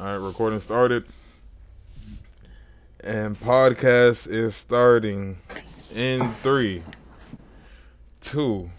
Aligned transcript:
All 0.00 0.06
right, 0.06 0.14
recording 0.14 0.60
started. 0.60 1.04
And 3.00 3.38
podcast 3.38 4.28
is 4.28 4.54
starting 4.54 5.36
in 5.94 6.32
three, 6.36 6.82
two, 8.22 8.70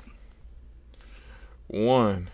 one. 1.68 2.28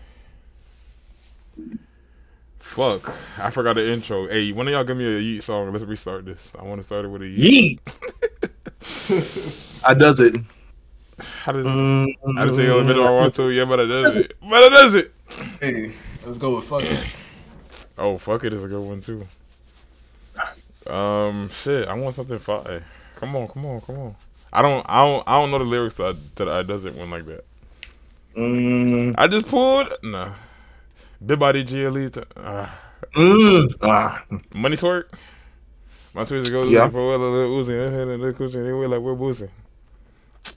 Fuck, 2.60 3.14
I 3.38 3.50
forgot 3.50 3.74
the 3.74 3.92
intro. 3.92 4.26
Hey, 4.26 4.52
one 4.52 4.66
of 4.68 4.72
y'all 4.72 4.84
give 4.84 4.96
me 4.96 5.04
a 5.04 5.20
Yeet 5.20 5.42
song. 5.42 5.70
Let's 5.70 5.84
restart 5.84 6.24
this. 6.24 6.50
I 6.58 6.62
want 6.62 6.80
to 6.80 6.86
start 6.86 7.04
it 7.04 7.08
with 7.08 7.20
a 7.20 7.26
Yeet. 7.26 7.80
Yeet. 8.80 9.82
I 9.86 9.92
does 9.92 10.18
it. 10.18 10.40
How 11.18 11.52
does 11.52 11.66
it? 11.66 12.16
I 12.38 12.44
just 12.46 12.56
say 12.56 12.66
elemental 12.68 13.06
I 13.06 13.10
want 13.10 13.34
to. 13.34 13.50
Yeah, 13.50 13.66
but 13.66 13.80
it 13.80 13.86
does 13.88 14.16
it. 14.16 14.32
But 14.40 14.62
it 14.62 14.70
does 14.70 14.94
it. 14.94 15.12
Hey, 15.60 15.92
let's 16.24 16.38
go 16.38 16.56
with 16.56 16.64
fuck 16.64 16.84
it. 16.84 17.06
Oh, 17.98 18.16
fuck 18.16 18.44
it 18.44 18.52
is 18.52 18.62
a 18.64 18.68
good 18.68 18.80
one 18.80 19.00
too. 19.00 19.26
Um, 20.86 21.50
shit, 21.50 21.88
I 21.88 21.94
want 21.94 22.16
something 22.16 22.38
fire. 22.38 22.84
Come 23.16 23.36
on, 23.36 23.48
come 23.48 23.66
on, 23.66 23.80
come 23.80 23.98
on. 23.98 24.16
I 24.52 24.62
don't, 24.62 24.86
I 24.88 25.04
don't, 25.04 25.24
I 25.26 25.32
don't 25.32 25.50
know 25.50 25.58
the 25.58 25.64
lyrics 25.64 25.96
to, 25.96 26.16
to 26.36 26.50
I 26.50 26.62
doesn't 26.62 26.96
win 26.96 27.10
like 27.10 27.26
that. 27.26 27.44
Mm. 28.36 29.14
I 29.18 29.26
just 29.26 29.48
pulled 29.48 29.92
nah. 30.02 30.34
Big 31.24 31.38
body 31.38 31.64
GLE. 31.64 32.10
To, 32.10 32.26
uh, 32.36 32.70
mm. 33.16 33.74
ah. 33.82 34.22
Money 34.54 34.76
twerk. 34.76 35.06
My 36.14 36.22
tweets 36.22 36.50
go 36.50 36.62
Yeah. 36.64 36.88
for 36.88 37.00
a 37.00 37.18
little 37.18 37.62
Uzi, 37.62 37.86
and 37.86 38.10
little 38.10 38.32
cushion. 38.32 38.64
They 38.64 38.72
way 38.72 38.86
like 38.86 39.00
we're 39.00 39.14
boozing. 39.14 39.50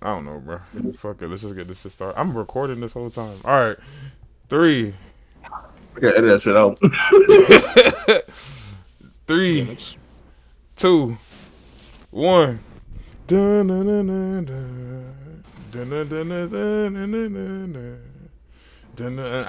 I 0.02 0.08
don't 0.08 0.26
know, 0.26 0.40
bro. 0.40 0.60
Fuck 0.98 1.22
it. 1.22 1.28
Let's 1.28 1.42
just 1.42 1.56
get 1.56 1.68
this 1.68 1.82
to 1.84 1.90
start. 1.90 2.16
I'm 2.18 2.38
recording 2.38 2.80
this 2.80 2.94
whole 2.94 3.10
time. 3.10 3.38
All 3.44 3.68
right, 3.68 3.78
three, 4.50 4.94
I 5.96 6.00
gotta 6.00 6.18
edit 6.18 6.32
that 6.32 6.42
shit 6.42 6.56
out. 6.56 6.80
Three, 9.28 9.78
two, 10.76 11.18
one. 12.10 12.60
I 13.28 13.34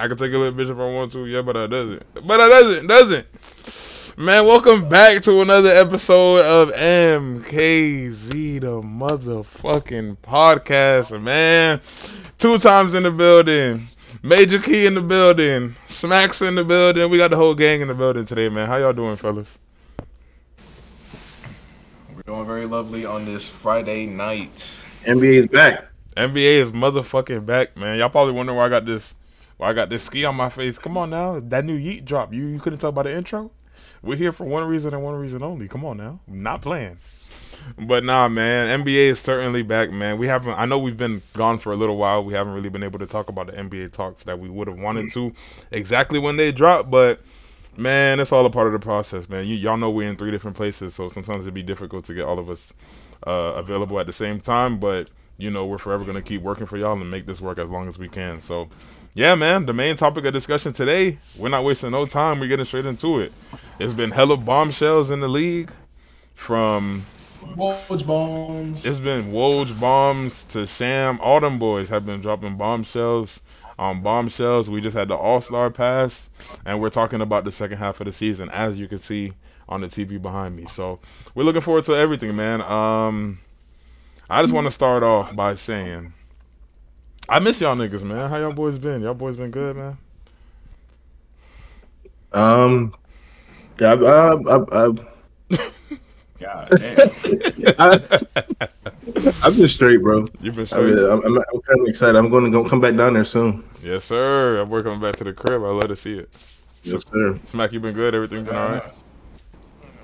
can 0.09 0.17
take 0.17 0.33
a 0.33 0.39
little 0.39 0.53
bitch 0.53 0.71
if 0.71 0.79
I 0.79 0.93
want 0.93 1.13
to. 1.13 1.27
Yeah, 1.27 1.43
but 1.43 1.57
I 1.57 1.67
doesn't. 1.67 2.27
But 2.27 2.41
I 2.41 2.49
doesn't. 2.49 2.87
Doesn't. 2.87 3.27
Man, 4.19 4.47
welcome 4.47 4.89
back 4.89 5.23
to 5.23 5.41
another 5.41 5.71
episode 5.71 6.41
of 6.41 6.69
MKZ, 6.71 8.61
the 8.61 8.81
motherfucking 8.83 10.19
podcast. 10.19 11.21
Man, 11.21 11.81
two 12.39 12.59
times 12.59 12.95
in 12.95 13.05
the 13.05 13.11
building. 13.11 13.89
Major 14.23 14.59
Key 14.59 14.87
in 14.87 14.95
the 14.95 15.01
building. 15.01 15.77
Smacks 16.03 16.43
in 16.43 16.57
the 16.57 16.65
building. 16.65 17.09
We 17.11 17.17
got 17.17 17.31
the 17.31 17.37
whole 17.37 17.55
gang 17.55 17.81
in 17.81 17.87
the 17.87 17.95
building 17.95 18.25
today, 18.25 18.49
man. 18.49 18.67
How 18.67 18.77
y'all 18.77 18.93
doing, 18.93 19.15
fellas? 19.15 19.57
We're 22.13 22.23
doing 22.23 22.45
very 22.45 22.67
lovely 22.67 23.07
on 23.07 23.25
this 23.25 23.49
Friday 23.49 24.07
night. 24.07 24.57
NBA 25.05 25.45
is 25.45 25.47
back. 25.47 25.85
NBA 26.17 26.57
is 26.57 26.73
motherfucking 26.73 27.47
back, 27.47 27.77
man. 27.77 27.99
Y'all 27.99 28.09
probably 28.11 28.33
wondering 28.33 28.59
why 28.59 28.67
I 28.67 28.69
got 28.69 28.85
this 28.85 29.15
why 29.59 29.71
I 29.71 29.75
got 29.75 29.91
this 29.91 30.03
ski 30.03 30.25
on 30.25 30.35
my 30.35 30.49
face. 30.49 30.77
Come 30.77 30.97
on 30.97 31.11
now. 31.11 31.39
That 31.39 31.65
new 31.65 31.79
Yeet 31.79 32.05
drop. 32.05 32.35
You 32.35 32.49
you 32.49 32.59
couldn't 32.59 32.81
tell 32.81 32.91
by 32.91 33.05
the 33.05 33.17
intro? 33.17 33.53
We're 34.03 34.17
here 34.17 34.33
for 34.33 34.45
one 34.45 34.65
reason 34.65 34.93
and 34.95 35.05
one 35.05 35.15
reason 35.15 35.41
only. 35.45 35.69
Come 35.69 35.85
on 35.85 35.99
now. 35.99 36.19
not 36.27 36.63
playing. 36.63 36.99
But 37.79 38.05
nah, 38.05 38.29
man, 38.29 38.83
NBA 38.83 39.09
is 39.09 39.21
certainly 39.21 39.63
back, 39.63 39.91
man. 39.91 40.19
We 40.19 40.27
haven't 40.27 40.59
I 40.59 40.67
know 40.67 40.79
we've 40.79 40.97
been 40.97 41.23
gone 41.35 41.59
for 41.59 41.73
a 41.73 41.77
little 41.77 41.97
while. 41.97 42.25
We 42.25 42.35
haven't 42.35 42.53
really 42.53 42.69
been 42.69 42.83
able 42.83 42.99
to 42.99 43.07
talk 43.07 43.29
about 43.29 43.47
the 43.47 43.53
NBA 43.53 43.93
talks 43.93 44.25
that 44.25 44.39
we 44.39 44.49
would 44.49 44.69
have 44.69 44.79
wanted 44.79 45.11
to 45.13 45.33
exactly 45.71 46.19
when 46.19 46.37
they 46.37 46.53
drop, 46.53 46.91
but 46.91 47.21
man, 47.77 48.21
it's 48.21 48.33
all 48.33 48.45
a 48.47 48.51
part 48.51 48.67
of 48.67 48.73
the 48.73 48.79
process, 48.79 49.29
man. 49.29 49.47
You 49.47 49.57
y'all 49.57 49.77
know 49.77 49.91
we're 49.91 50.09
in 50.09 50.17
three 50.17 50.31
different 50.31 50.57
places, 50.57 50.95
so 50.95 51.09
sometimes 51.09 51.43
it'd 51.43 51.55
be 51.55 51.63
difficult 51.63 52.05
to 52.07 52.15
get 52.15 52.25
all 52.25 52.39
of 52.39 52.51
us 52.51 52.73
uh, 53.27 53.55
available 53.57 53.99
at 53.99 54.07
the 54.07 54.13
same 54.13 54.41
time, 54.41 54.79
but 54.79 55.11
you 55.39 55.51
know, 55.51 55.67
we're 55.67 55.79
forever 55.79 56.05
gonna 56.05 56.23
keep 56.23 56.43
working 56.43 56.67
for 56.67 56.77
y'all 56.77 56.93
and 56.93 57.11
make 57.11 57.27
this 57.27 57.41
work 57.41 57.59
as 57.59 57.69
long 57.69 57.89
as 57.89 57.99
we 57.99 58.09
can. 58.09 58.41
So 58.41 58.69
yeah, 59.15 59.35
man, 59.35 59.67
the 59.67 59.73
main 59.73 59.97
topic 59.97 60.25
of 60.25 60.33
discussion 60.33 60.73
today, 60.73 61.19
we're 61.37 61.49
not 61.49 61.65
wasting 61.65 61.91
no 61.91 62.07
time, 62.07 62.41
we're 62.41 62.49
getting 62.49 62.65
straight 62.65 62.87
into 62.87 63.21
it. 63.21 63.33
It's 63.79 63.93
been 63.93 64.11
hella 64.11 64.37
bombshells 64.37 65.11
in 65.11 65.21
the 65.21 65.29
league 65.29 65.71
from 66.35 67.05
Woj 67.43 68.07
bombs. 68.07 68.87
it's 68.87 68.99
been 68.99 69.33
Woj 69.33 69.79
bombs 69.79 70.45
to 70.47 70.67
Sham. 70.67 71.21
All 71.21 71.41
them 71.41 71.59
boys 71.59 71.89
have 71.89 72.07
been 72.07 72.21
dropping 72.21 72.57
bombshells 72.57 73.41
on 73.79 74.03
bombshells. 74.03 74.71
We 74.71 74.81
just 74.81 74.97
had 74.97 75.09
the 75.09 75.17
All 75.17 75.41
Star 75.41 75.71
pass, 75.71 76.29
and 76.65 76.81
we're 76.81 76.91
talking 76.91 77.21
about 77.21 77.45
the 77.45 77.53
second 77.53 77.79
half 77.79 78.01
of 78.01 78.07
the 78.07 78.13
season, 78.13 78.49
as 78.51 78.77
you 78.77 78.89
can 78.89 78.99
see 78.99 79.33
on 79.69 79.81
the 79.81 79.89
TV 79.89 80.21
behind 80.21 80.57
me. 80.57 80.67
So 80.67 81.01
we're 81.35 81.45
looking 81.45 81.63
forward 81.63 81.85
to 81.85 81.95
everything, 81.95 82.35
man. 82.37 82.63
Um, 82.63 83.41
I 84.31 84.43
just 84.43 84.55
want 84.55 84.67
to 84.67 84.71
start 84.71 85.03
off 85.03 85.35
by 85.35 85.55
saying 85.55 86.13
I 87.29 87.39
miss 87.39 87.61
y'all 87.61 87.77
niggas, 87.77 88.03
man. 88.03 88.31
How 88.31 88.39
y'all 88.39 88.53
boys 88.53 88.79
been? 88.79 89.03
Y'all 89.03 89.15
boys 89.15 89.37
been 89.37 89.51
good, 89.51 89.77
man. 89.77 89.99
Um, 92.33 92.95
yeah, 93.79 93.95
I, 93.95 94.35
I, 94.35 94.57
I, 94.57 94.87
I, 94.87 95.69
God. 96.43 96.69
I, 97.79 98.69
I've 99.43 99.57
been 99.57 99.69
straight, 99.69 100.03
bro. 100.03 100.29
You've 100.41 100.57
been 100.57 100.65
I 100.65 100.67
straight? 100.67 100.95
mean, 100.95 101.05
I'm, 101.05 101.25
I'm, 101.25 101.39
I'm 101.39 101.61
kind 101.63 101.81
of 101.81 101.87
excited. 101.87 102.17
I'm 102.17 102.31
going 102.31 102.45
to 102.45 102.51
go 102.51 102.69
come 102.69 102.81
back 102.81 102.97
down 102.97 103.15
there 103.15 103.25
soon. 103.25 103.65
Yes, 103.83 104.05
sir. 104.05 104.61
I'm 104.61 104.71
working 104.71 105.01
back 105.01 105.17
to 105.17 105.25
the 105.25 105.33
crib. 105.33 105.63
I 105.63 105.69
love 105.69 105.89
to 105.89 105.97
see 105.97 106.19
it. 106.19 106.29
Yes, 106.83 107.05
sir. 107.11 107.39
Smack, 107.45 107.73
you've 107.73 107.83
been 107.83 107.95
good? 107.95 108.15
Everything 108.15 108.45
been 108.45 108.57
all 108.57 108.69
right? 108.69 108.83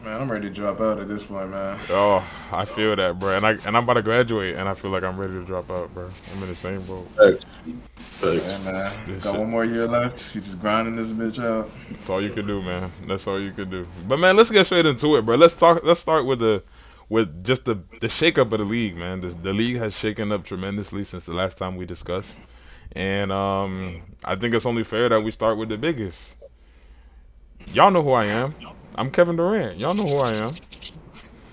Man, 0.08 0.22
I'm 0.22 0.32
ready 0.32 0.48
to 0.48 0.54
drop 0.54 0.80
out 0.80 0.98
at 0.98 1.06
this 1.06 1.22
point, 1.24 1.50
man. 1.50 1.78
Oh, 1.90 2.26
I 2.50 2.64
feel 2.64 2.96
that, 2.96 3.18
bro. 3.18 3.36
And 3.36 3.44
I 3.44 3.50
and 3.66 3.76
I'm 3.76 3.84
about 3.84 3.94
to 3.94 4.02
graduate, 4.02 4.56
and 4.56 4.66
I 4.66 4.72
feel 4.72 4.90
like 4.90 5.04
I'm 5.04 5.18
ready 5.20 5.34
to 5.34 5.44
drop 5.44 5.70
out, 5.70 5.92
bro. 5.92 6.08
I'm 6.32 6.42
in 6.42 6.48
the 6.48 6.54
same 6.54 6.80
boat. 6.80 7.06
Thanks. 7.14 7.44
Thanks. 7.94 8.46
Yeah, 8.46 8.58
man. 8.72 9.20
Got 9.20 9.22
shit- 9.22 9.40
one 9.40 9.50
more 9.50 9.66
year 9.66 9.86
left. 9.86 10.34
You 10.34 10.40
just 10.40 10.58
grinding 10.62 10.96
this 10.96 11.12
bitch 11.12 11.44
out. 11.44 11.70
That's 11.90 12.08
all 12.08 12.22
you 12.22 12.30
can 12.30 12.46
do, 12.46 12.62
man. 12.62 12.90
That's 13.06 13.26
all 13.26 13.38
you 13.38 13.52
can 13.52 13.68
do. 13.68 13.86
But 14.06 14.18
man, 14.18 14.34
let's 14.34 14.50
get 14.50 14.64
straight 14.64 14.86
into 14.86 15.14
it, 15.16 15.26
bro. 15.26 15.36
Let's 15.36 15.54
talk. 15.54 15.84
Let's 15.84 16.00
start 16.00 16.24
with 16.24 16.38
the 16.38 16.62
with 17.10 17.44
just 17.44 17.66
the 17.66 17.74
the 18.00 18.06
shakeup 18.06 18.50
of 18.50 18.60
the 18.60 18.64
league, 18.64 18.96
man. 18.96 19.20
The, 19.20 19.28
the 19.28 19.52
league 19.52 19.76
has 19.76 19.94
shaken 19.94 20.32
up 20.32 20.42
tremendously 20.42 21.04
since 21.04 21.26
the 21.26 21.34
last 21.34 21.58
time 21.58 21.76
we 21.76 21.84
discussed, 21.84 22.40
and 22.92 23.30
um, 23.30 24.00
I 24.24 24.36
think 24.36 24.54
it's 24.54 24.64
only 24.64 24.84
fair 24.84 25.10
that 25.10 25.20
we 25.20 25.32
start 25.32 25.58
with 25.58 25.68
the 25.68 25.76
biggest. 25.76 26.34
Y'all 27.74 27.90
know 27.90 28.02
who 28.02 28.12
I 28.12 28.24
am. 28.24 28.54
I'm 28.94 29.10
Kevin 29.10 29.36
Durant. 29.36 29.78
Y'all 29.78 29.94
know 29.94 30.04
who 30.04 30.16
I 30.18 30.32
am. 30.34 30.52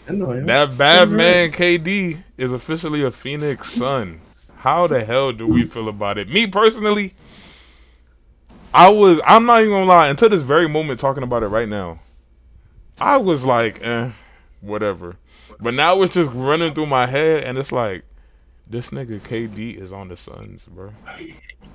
I 0.07 0.11
know. 0.13 0.45
That 0.45 0.77
bad 0.77 1.09
man 1.09 1.51
KD 1.51 2.17
is 2.37 2.51
officially 2.51 3.03
a 3.03 3.11
Phoenix 3.11 3.71
Sun. 3.71 4.21
How 4.57 4.87
the 4.87 5.03
hell 5.03 5.31
do 5.31 5.47
we 5.47 5.65
feel 5.65 5.87
about 5.87 6.17
it? 6.17 6.27
Me 6.29 6.47
personally, 6.47 7.13
I 8.73 8.89
was 8.89 9.21
I'm 9.25 9.45
not 9.45 9.61
even 9.61 9.71
gonna 9.73 9.85
lie, 9.85 10.07
until 10.07 10.29
this 10.29 10.41
very 10.41 10.67
moment 10.67 10.99
talking 10.99 11.23
about 11.23 11.43
it 11.43 11.47
right 11.47 11.69
now. 11.69 11.99
I 12.99 13.17
was 13.17 13.43
like, 13.45 13.83
eh, 13.83 14.11
whatever. 14.61 15.17
But 15.59 15.73
now 15.73 16.01
it's 16.01 16.13
just 16.13 16.31
running 16.33 16.73
through 16.73 16.87
my 16.87 17.05
head 17.05 17.43
and 17.43 17.57
it's 17.57 17.71
like, 17.71 18.03
this 18.67 18.89
nigga 18.89 19.19
KD 19.19 19.79
is 19.79 19.93
on 19.93 20.07
the 20.07 20.17
Suns, 20.17 20.63
bro. 20.67 20.91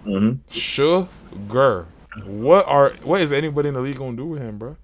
Mhm. 0.05 0.39
Sugar. 0.51 1.87
What 2.25 2.67
are 2.67 2.91
what 3.03 3.21
is 3.21 3.31
anybody 3.33 3.69
in 3.69 3.75
the 3.75 3.81
league 3.81 3.99
gonna 3.99 4.17
do 4.17 4.27
with 4.27 4.43
him, 4.43 4.59
bro? 4.59 4.77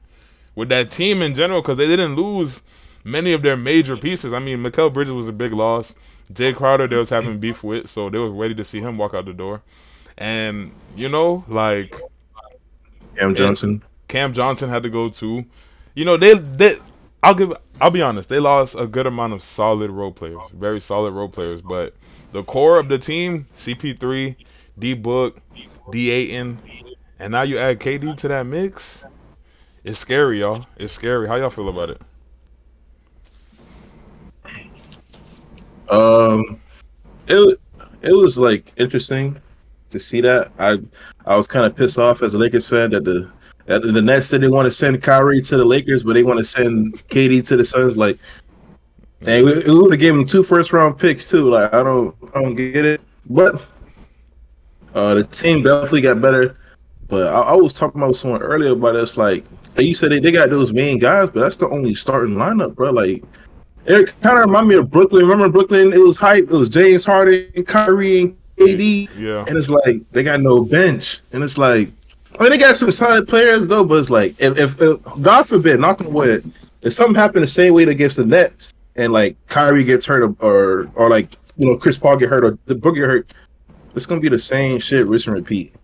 With 0.57 0.69
that 0.71 0.91
team 0.91 1.23
in 1.23 1.35
general, 1.37 1.63
because 1.63 1.77
they 1.77 1.87
didn't 1.87 2.17
lose 2.17 2.63
many 3.05 3.33
of 3.33 3.43
their 3.43 3.57
major 3.57 3.97
pieces. 3.97 4.33
I 4.33 4.41
mean, 4.41 4.59
Mikal 4.59 4.93
Bridges 4.93 5.13
was 5.13 5.29
a 5.29 5.33
big 5.33 5.53
loss. 5.53 5.95
Jae 6.33 6.55
Crowder, 6.55 6.89
they 6.89 6.97
was 6.97 7.11
having 7.11 7.39
beef 7.39 7.63
with, 7.63 7.89
so 7.89 8.11
they 8.11 8.19
was 8.19 8.33
ready 8.33 8.55
to 8.57 8.65
see 8.65 8.81
him 8.81 8.99
walk 8.99 9.15
out 9.15 9.27
the 9.27 9.33
door. 9.33 9.63
And 10.19 10.73
you 10.97 11.09
know, 11.09 11.45
like 11.47 11.95
Cam 13.17 13.35
Johnson. 13.35 13.83
Cam 14.09 14.33
Johnson 14.33 14.69
had 14.69 14.83
to 14.83 14.91
go 14.91 15.09
too. 15.09 15.45
You 15.95 16.05
know, 16.05 16.17
they 16.17 16.35
they 16.35 16.75
I'll 17.23 17.35
give 17.35 17.53
I'll 17.81 17.91
be 17.91 18.03
honest, 18.03 18.29
they 18.29 18.39
lost 18.39 18.75
a 18.77 18.87
good 18.87 19.07
amount 19.07 19.35
of 19.35 19.43
solid 19.43 19.91
role 19.91 20.13
players, 20.13 20.41
very 20.53 20.81
solid 20.81 21.13
role 21.13 21.29
players, 21.29 21.61
but 21.61 21.95
the 22.33 22.43
core 22.43 22.79
of 22.79 22.89
the 22.89 22.99
team, 22.99 23.47
CP3, 23.55 24.37
D 24.79 24.95
Book, 24.95 25.39
D 25.91 26.11
Ayton, 26.11 26.59
and 27.19 27.33
now 27.33 27.43
you 27.43 27.59
add 27.59 27.81
KD 27.81 28.17
to 28.19 28.29
that 28.29 28.47
mix. 28.47 29.05
It's 29.87 30.01
scary, 30.01 30.41
y'all. 30.41 30.67
It's 30.79 30.93
scary. 30.93 31.29
How 31.29 31.37
y'all 31.37 31.49
feel 31.49 31.69
about 31.69 31.91
it? 31.91 32.01
Um, 35.89 36.61
it 37.29 37.61
it 38.03 38.11
was 38.11 38.37
like 38.37 38.73
interesting 38.77 39.41
to 39.91 40.01
see 40.01 40.21
that. 40.23 40.51
I 40.59 40.79
I 41.25 41.37
was 41.37 41.47
kind 41.47 41.65
of 41.65 41.77
pissed 41.77 41.99
off 41.99 42.23
as 42.23 42.35
a 42.35 42.39
Lakers 42.39 42.69
fan 42.69 42.91
that 42.91 43.05
the 43.05 43.31
that 43.67 43.83
the 43.83 44.03
Nets 44.03 44.27
said 44.27 44.41
they 44.41 44.49
want 44.49 44.67
to 44.67 44.73
send 44.73 45.01
Kyrie 45.05 45.41
to 45.43 45.57
the 45.57 45.65
Lakers, 45.65 46.03
but 46.03 46.15
they 46.15 46.25
want 46.25 46.41
to 46.41 46.45
send 46.45 46.95
KD 47.07 47.47
to 47.47 47.57
the 47.57 47.65
Suns. 47.65 47.97
Like, 47.97 48.19
dang, 49.23 49.45
we, 49.45 49.55
we 49.61 49.79
would 49.79 49.93
have 49.93 50.01
given 50.01 50.23
him 50.23 50.27
two 50.27 50.43
first 50.43 50.73
round 50.73 50.99
picks 50.99 51.25
too. 51.25 51.49
Like, 51.51 51.73
I 51.73 51.85
don't 51.85 52.13
I 52.35 52.43
don't 52.43 52.57
get 52.57 52.85
it. 52.85 53.01
But 53.31 53.63
uh, 54.95 55.15
the 55.15 55.23
team 55.23 55.63
definitely 55.63 56.01
got 56.01 56.21
better. 56.21 56.59
But 57.07 57.29
I, 57.29 57.41
I 57.43 57.55
was 57.55 57.73
talking 57.73 58.03
about 58.03 58.17
someone 58.17 58.43
earlier 58.43 58.73
about 58.73 58.95
this. 58.95 59.17
Like 59.17 59.45
you 59.85 59.95
said 59.95 60.11
they, 60.11 60.21
they 60.21 60.33
got 60.33 60.51
those 60.51 60.73
main 60.73 60.99
guys, 60.99 61.31
but 61.31 61.41
that's 61.41 61.57
the 61.57 61.69
only 61.69 61.95
starting 61.95 62.35
lineup, 62.35 62.75
bro. 62.75 62.91
Like 62.91 63.23
it 63.87 64.21
kind 64.21 64.39
of 64.39 64.47
remind 64.47 64.69
me 64.69 64.75
of 64.77 64.91
Brooklyn. 64.91 65.23
Remember 65.23 65.49
Brooklyn? 65.49 65.93
It 65.93 65.99
was 65.99 66.17
hype. 66.17 66.45
It 66.45 66.51
was 66.51 66.69
James 66.69 67.05
Harden, 67.05 67.65
Kyrie, 67.65 68.21
and 68.23 68.37
KD. 68.57 69.09
Yeah. 69.17 69.45
And 69.47 69.57
it's 69.57 69.69
like 69.69 69.99
they 70.13 70.23
got 70.23 70.41
no 70.41 70.65
bench, 70.65 71.21
and 71.33 71.43
it's 71.43 71.59
like 71.59 71.91
I 72.39 72.43
mean 72.43 72.51
they 72.51 72.59
got 72.59 72.77
some 72.77 72.91
solid 72.91 73.29
players 73.29 73.67
though, 73.67 73.85
but 73.85 73.95
it's 74.01 74.11
like 74.11 74.41
if, 74.41 74.59
if, 74.59 74.81
if 74.81 75.03
God 75.23 75.45
forbid, 75.45 75.81
knock 75.81 76.01
on 76.01 76.13
wood, 76.13 76.51
if 76.83 76.95
something 76.95 77.15
happened 77.15 77.45
the 77.45 77.49
same 77.49 77.75
way 77.75 77.85
against 77.85 78.17
the 78.17 78.25
Nets, 78.25 78.73
and 78.97 79.13
like 79.13 79.37
Kyrie 79.47 79.85
gets 79.85 80.07
hurt 80.07 80.37
or 80.41 80.91
or, 80.95 81.09
like 81.09 81.29
you 81.57 81.71
know 81.71 81.77
Chris 81.77 81.99
Paul 81.99 82.17
get 82.17 82.29
hurt 82.29 82.45
or 82.45 82.59
the 82.67 82.75
Boogie 82.75 82.97
get 82.97 83.05
hurt, 83.05 83.35
it's 83.95 84.07
gonna 84.07 84.21
be 84.21 84.29
the 84.29 84.39
same 84.39 84.81
shit, 84.81 85.07
rinse 85.07 85.27
and 85.27 85.35
repeat. 85.35 85.75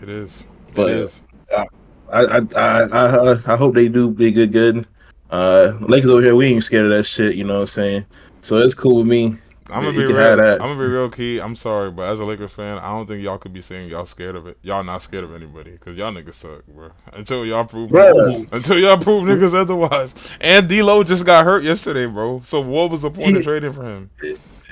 It 0.00 0.08
is. 0.08 0.44
But- 0.74 0.90
it 0.90 0.96
is. 0.96 1.20
I 1.56 1.66
I 2.12 2.40
I 2.56 2.82
I, 2.82 3.52
I 3.52 3.56
hope 3.56 3.74
they 3.74 3.88
do 3.88 4.10
be 4.10 4.30
good 4.30 4.52
good. 4.52 4.86
Uh, 5.30 5.78
Lakers 5.80 6.10
over 6.10 6.20
here, 6.20 6.36
we 6.36 6.46
ain't 6.46 6.64
scared 6.64 6.84
of 6.84 6.90
that 6.90 7.04
shit. 7.04 7.36
You 7.36 7.44
know 7.44 7.54
what 7.54 7.60
I'm 7.62 7.66
saying? 7.68 8.06
So 8.42 8.58
it's 8.58 8.74
cool 8.74 8.98
with 8.98 9.06
me. 9.06 9.38
I'm 9.70 9.84
gonna 9.84 9.92
be 9.92 10.04
real. 10.04 10.36
that. 10.36 10.60
I'm 10.60 10.68
gonna 10.68 10.78
be 10.78 10.86
real 10.86 11.08
key. 11.08 11.38
I'm 11.38 11.56
sorry, 11.56 11.90
but 11.90 12.10
as 12.10 12.20
a 12.20 12.24
Lakers 12.24 12.52
fan, 12.52 12.78
I 12.78 12.90
don't 12.90 13.06
think 13.06 13.22
y'all 13.22 13.38
could 13.38 13.54
be 13.54 13.62
saying 13.62 13.88
y'all 13.88 14.04
scared 14.04 14.36
of 14.36 14.46
it. 14.46 14.58
Y'all 14.62 14.84
not 14.84 15.00
scared 15.00 15.24
of 15.24 15.34
anybody 15.34 15.70
because 15.70 15.96
y'all 15.96 16.12
niggas 16.12 16.34
suck, 16.34 16.66
bro. 16.66 16.90
Until 17.12 17.46
y'all 17.46 17.64
prove 17.64 17.90
Bruh. 17.90 18.52
until 18.52 18.78
y'all 18.78 18.98
prove 18.98 19.24
niggas 19.24 19.54
otherwise. 19.54 20.12
And 20.40 20.68
D'Lo 20.68 21.02
just 21.04 21.24
got 21.24 21.44
hurt 21.44 21.64
yesterday, 21.64 22.06
bro. 22.06 22.42
So 22.44 22.60
what 22.60 22.90
was 22.90 23.02
the 23.02 23.10
point 23.10 23.36
of 23.36 23.44
trading 23.44 23.72
for 23.72 23.84
him? 23.84 24.10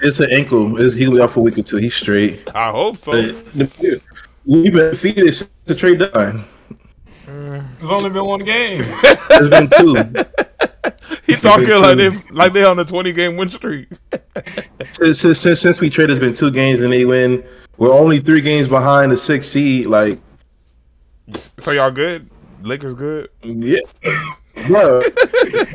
It's 0.02 0.20
an 0.20 0.28
ankle. 0.31 0.81
It's, 0.81 0.94
he'll 0.94 1.12
be 1.12 1.20
out 1.20 1.32
for 1.32 1.40
a 1.40 1.42
week 1.44 1.58
or 1.58 1.62
two. 1.62 1.76
He's 1.78 1.94
straight. 1.94 2.54
I 2.54 2.70
hope 2.70 3.02
so. 3.02 3.12
We've 3.12 4.72
been 4.72 4.90
defeated 4.90 5.34
since 5.34 5.50
the 5.64 5.75
trade 5.75 6.00
deadline. 6.00 6.44
It's 7.81 7.91
only 7.91 8.11
been 8.11 8.25
one 8.25 8.41
game. 8.41 8.82
There's 9.29 9.50
been 9.50 9.70
two. 9.70 9.94
He's 11.26 11.41
talking 11.41 11.69
like 11.69 11.97
they 11.97 12.11
like 12.31 12.52
they 12.52 12.64
on 12.64 12.79
a 12.79 12.85
20 12.85 13.12
game 13.12 13.37
win 13.37 13.49
streak. 13.49 13.88
since, 14.82 15.20
since, 15.20 15.38
since, 15.41 15.61
since 15.61 15.81
we 15.81 15.91
traded, 15.91 16.17
it's 16.17 16.25
been 16.25 16.35
two 16.35 16.50
games 16.50 16.81
and 16.81 16.93
they 16.93 17.05
win. 17.05 17.44
We're 17.76 17.93
only 17.93 18.20
three 18.20 18.41
games 18.41 18.69
behind 18.69 19.12
the 19.12 19.19
six 19.19 19.49
seed. 19.49 19.87
Like, 19.87 20.20
So 21.58 21.70
y'all 21.73 21.91
good? 21.91 22.29
Lakers 22.62 22.94
good? 22.94 23.31
yeah, 23.43 23.81
bro, 24.67 25.00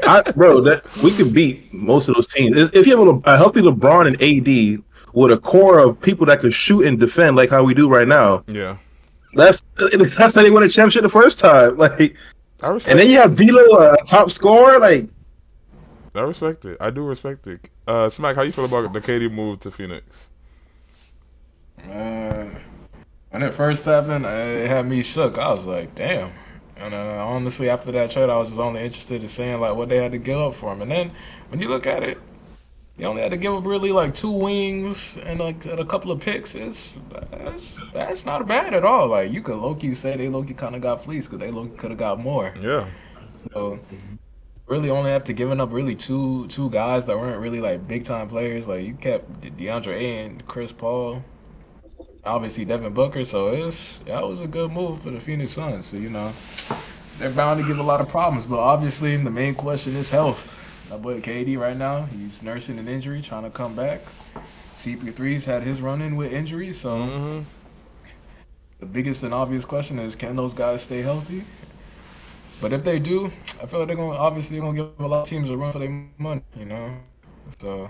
I, 0.04 0.22
bro, 0.36 0.62
that 0.62 0.84
we 1.04 1.12
could 1.12 1.34
beat 1.34 1.74
most 1.74 2.08
of 2.08 2.16
those 2.16 2.28
teams 2.28 2.56
if 2.58 2.74
if 2.76 2.86
you 2.86 2.98
have 2.98 3.08
a, 3.08 3.32
a 3.34 3.38
healthy 3.38 3.62
LeBron 3.62 4.08
and 4.08 4.16
AD 4.22 4.84
with 5.14 5.32
a 5.32 5.38
core 5.38 5.80
of 5.80 6.00
people 6.00 6.26
that 6.28 6.42
could 6.42 6.54
shoot 6.54 6.86
and 6.86 7.00
defend 7.00 7.36
like 7.38 7.50
how 7.50 7.64
we 7.64 7.74
do 7.74 7.90
right 7.90 8.08
now. 8.08 8.44
Yeah. 8.48 8.78
That's 9.36 9.62
that's 9.78 10.36
how 10.36 10.44
they 10.44 10.50
won 10.50 10.64
a 10.64 10.70
championship 10.70 11.04
the 11.04 11.10
first 11.10 11.40
time. 11.40 11.78
Like, 11.86 12.16
I 12.62 12.70
respect 12.70 12.92
and 12.92 13.00
then 13.00 13.10
you 13.10 13.18
have 13.18 13.36
D'Lo, 13.36 13.80
a 13.80 13.98
top 14.06 14.32
scorer. 14.32 14.80
Like, 14.80 15.10
I 16.16 16.22
respect 16.22 16.64
it. 16.66 16.78
I 16.80 16.90
do 16.90 17.02
respect 17.02 17.46
it. 17.48 17.70
Uh 17.86 18.10
Smack, 18.10 18.38
how 18.38 18.44
you 18.44 18.54
feel 18.54 18.66
about 18.66 18.92
the 18.94 19.02
KD 19.02 19.32
move 19.32 19.60
to 19.60 19.72
Phoenix? 19.72 20.06
Man, 21.86 22.58
when 23.30 23.44
it 23.44 23.54
first 23.54 23.84
happened, 23.84 24.26
uh, 24.26 24.30
it 24.30 24.70
had 24.70 24.88
me 24.88 25.04
shook. 25.04 25.38
I 25.38 25.50
was 25.52 25.66
like, 25.66 25.94
damn. 25.94 26.32
And 26.78 26.94
uh, 26.94 27.26
honestly, 27.28 27.70
after 27.70 27.92
that 27.92 28.12
trade, 28.12 28.30
I 28.30 28.38
was 28.38 28.50
just 28.50 28.60
only 28.60 28.82
interested 28.82 29.22
in 29.22 29.28
seeing 29.28 29.60
like 29.60 29.76
what 29.76 29.90
they 29.90 29.98
had 29.98 30.14
to 30.14 30.18
give 30.18 30.38
up 30.38 30.54
for 30.54 30.74
him. 30.74 30.82
And 30.82 30.92
then 30.92 31.12
when 31.50 31.62
you 31.62 31.68
look 31.68 31.86
at 31.86 32.04
it, 32.04 32.18
you 32.98 33.06
only 33.06 33.22
had 33.22 33.32
to 33.32 33.38
give 33.38 33.54
up 33.54 33.66
really 33.66 33.92
like 33.92 34.14
two 34.14 34.32
wings 34.32 35.18
and 35.18 35.40
like 35.40 35.66
and 35.66 35.80
a 35.80 35.86
couple 35.86 36.12
of 36.12 36.22
picks. 36.22 36.56
It's 36.56 36.94
that's 37.30 37.82
that's 37.94 38.26
not 38.26 38.48
bad 38.48 38.74
at 38.74 38.86
all. 38.86 39.10
Like 39.10 39.32
you 39.32 39.42
could 39.42 39.58
Loki 39.58 39.94
say 39.94 40.16
they 40.16 40.30
Loki 40.30 40.54
kind 40.54 40.76
of 40.76 40.82
got 40.82 41.04
fleeced 41.04 41.30
because 41.30 41.46
they 41.46 41.52
low 41.52 41.68
could 41.68 41.92
have 41.92 42.00
got 42.00 42.20
more. 42.20 42.54
Yeah. 42.60 42.88
So 43.36 43.80
really 44.68 44.90
only 44.90 45.12
have 45.12 45.24
to 45.26 45.34
giving 45.34 45.60
up 45.60 45.74
really 45.74 45.94
two 45.94 46.48
two 46.48 46.70
guys 46.70 47.06
that 47.06 47.18
weren't 47.18 47.42
really 47.42 47.60
like 47.60 47.86
big 47.86 48.06
time 48.06 48.30
players. 48.30 48.68
Like 48.68 48.86
you 48.86 48.94
kept 48.94 49.42
De- 49.42 49.52
DeAndre 49.52 49.94
A 49.94 50.26
and 50.26 50.46
Chris 50.48 50.72
Paul, 50.72 51.22
obviously 52.24 52.64
Devin 52.64 52.94
Booker. 52.94 53.26
So 53.26 53.50
it's 53.50 54.00
that 54.00 54.26
was 54.26 54.40
a 54.40 54.48
good 54.48 54.72
move 54.72 55.02
for 55.02 55.10
the 55.12 55.20
Phoenix 55.20 55.52
Suns. 55.52 55.88
So 55.88 55.98
you 55.98 56.10
know 56.10 56.32
they're 57.18 57.32
bound 57.32 57.60
to 57.60 57.68
give 57.68 57.80
a 57.80 57.84
lot 57.84 58.00
of 58.00 58.08
problems, 58.08 58.46
but 58.46 58.60
obviously 58.60 59.18
the 59.18 59.32
main 59.32 59.54
question 59.54 59.96
is 59.98 60.10
health. 60.10 60.62
My 60.90 60.98
boy 60.98 61.22
KD 61.22 61.58
right 61.58 61.78
now, 61.78 62.04
he's 62.06 62.44
nursing 62.44 62.80
an 62.80 62.88
injury, 62.88 63.22
trying 63.22 63.44
to 63.44 63.50
come 63.50 63.76
back. 63.76 64.02
CP3's 64.76 65.46
had 65.46 65.64
his 65.64 65.82
run 65.82 66.02
in 66.02 66.16
with 66.16 66.32
injuries, 66.34 66.80
so 66.80 67.12
hmm 67.12 67.46
the 68.80 68.86
biggest 68.86 69.24
and 69.24 69.34
obvious 69.34 69.66
question 69.66 70.00
is 70.00 70.16
can 70.16 70.36
those 70.36 70.54
guys 70.54 70.82
stay 70.84 71.02
healthy? 71.02 71.44
But 72.62 72.74
if 72.74 72.84
they 72.84 73.00
do, 73.00 73.32
I 73.62 73.66
feel 73.66 73.80
like 73.80 73.88
they're 73.88 73.98
gonna 73.98 74.18
obviously 74.18 74.60
gonna 74.60 74.76
give 74.78 75.00
a 75.00 75.08
lot 75.08 75.24
of 75.24 75.28
teams 75.28 75.50
a 75.50 75.58
run 75.58 75.72
for 75.72 75.80
their 75.80 75.90
money, 76.18 76.42
you 76.58 76.66
know. 76.66 76.98
So 77.58 77.86
it 77.86 77.90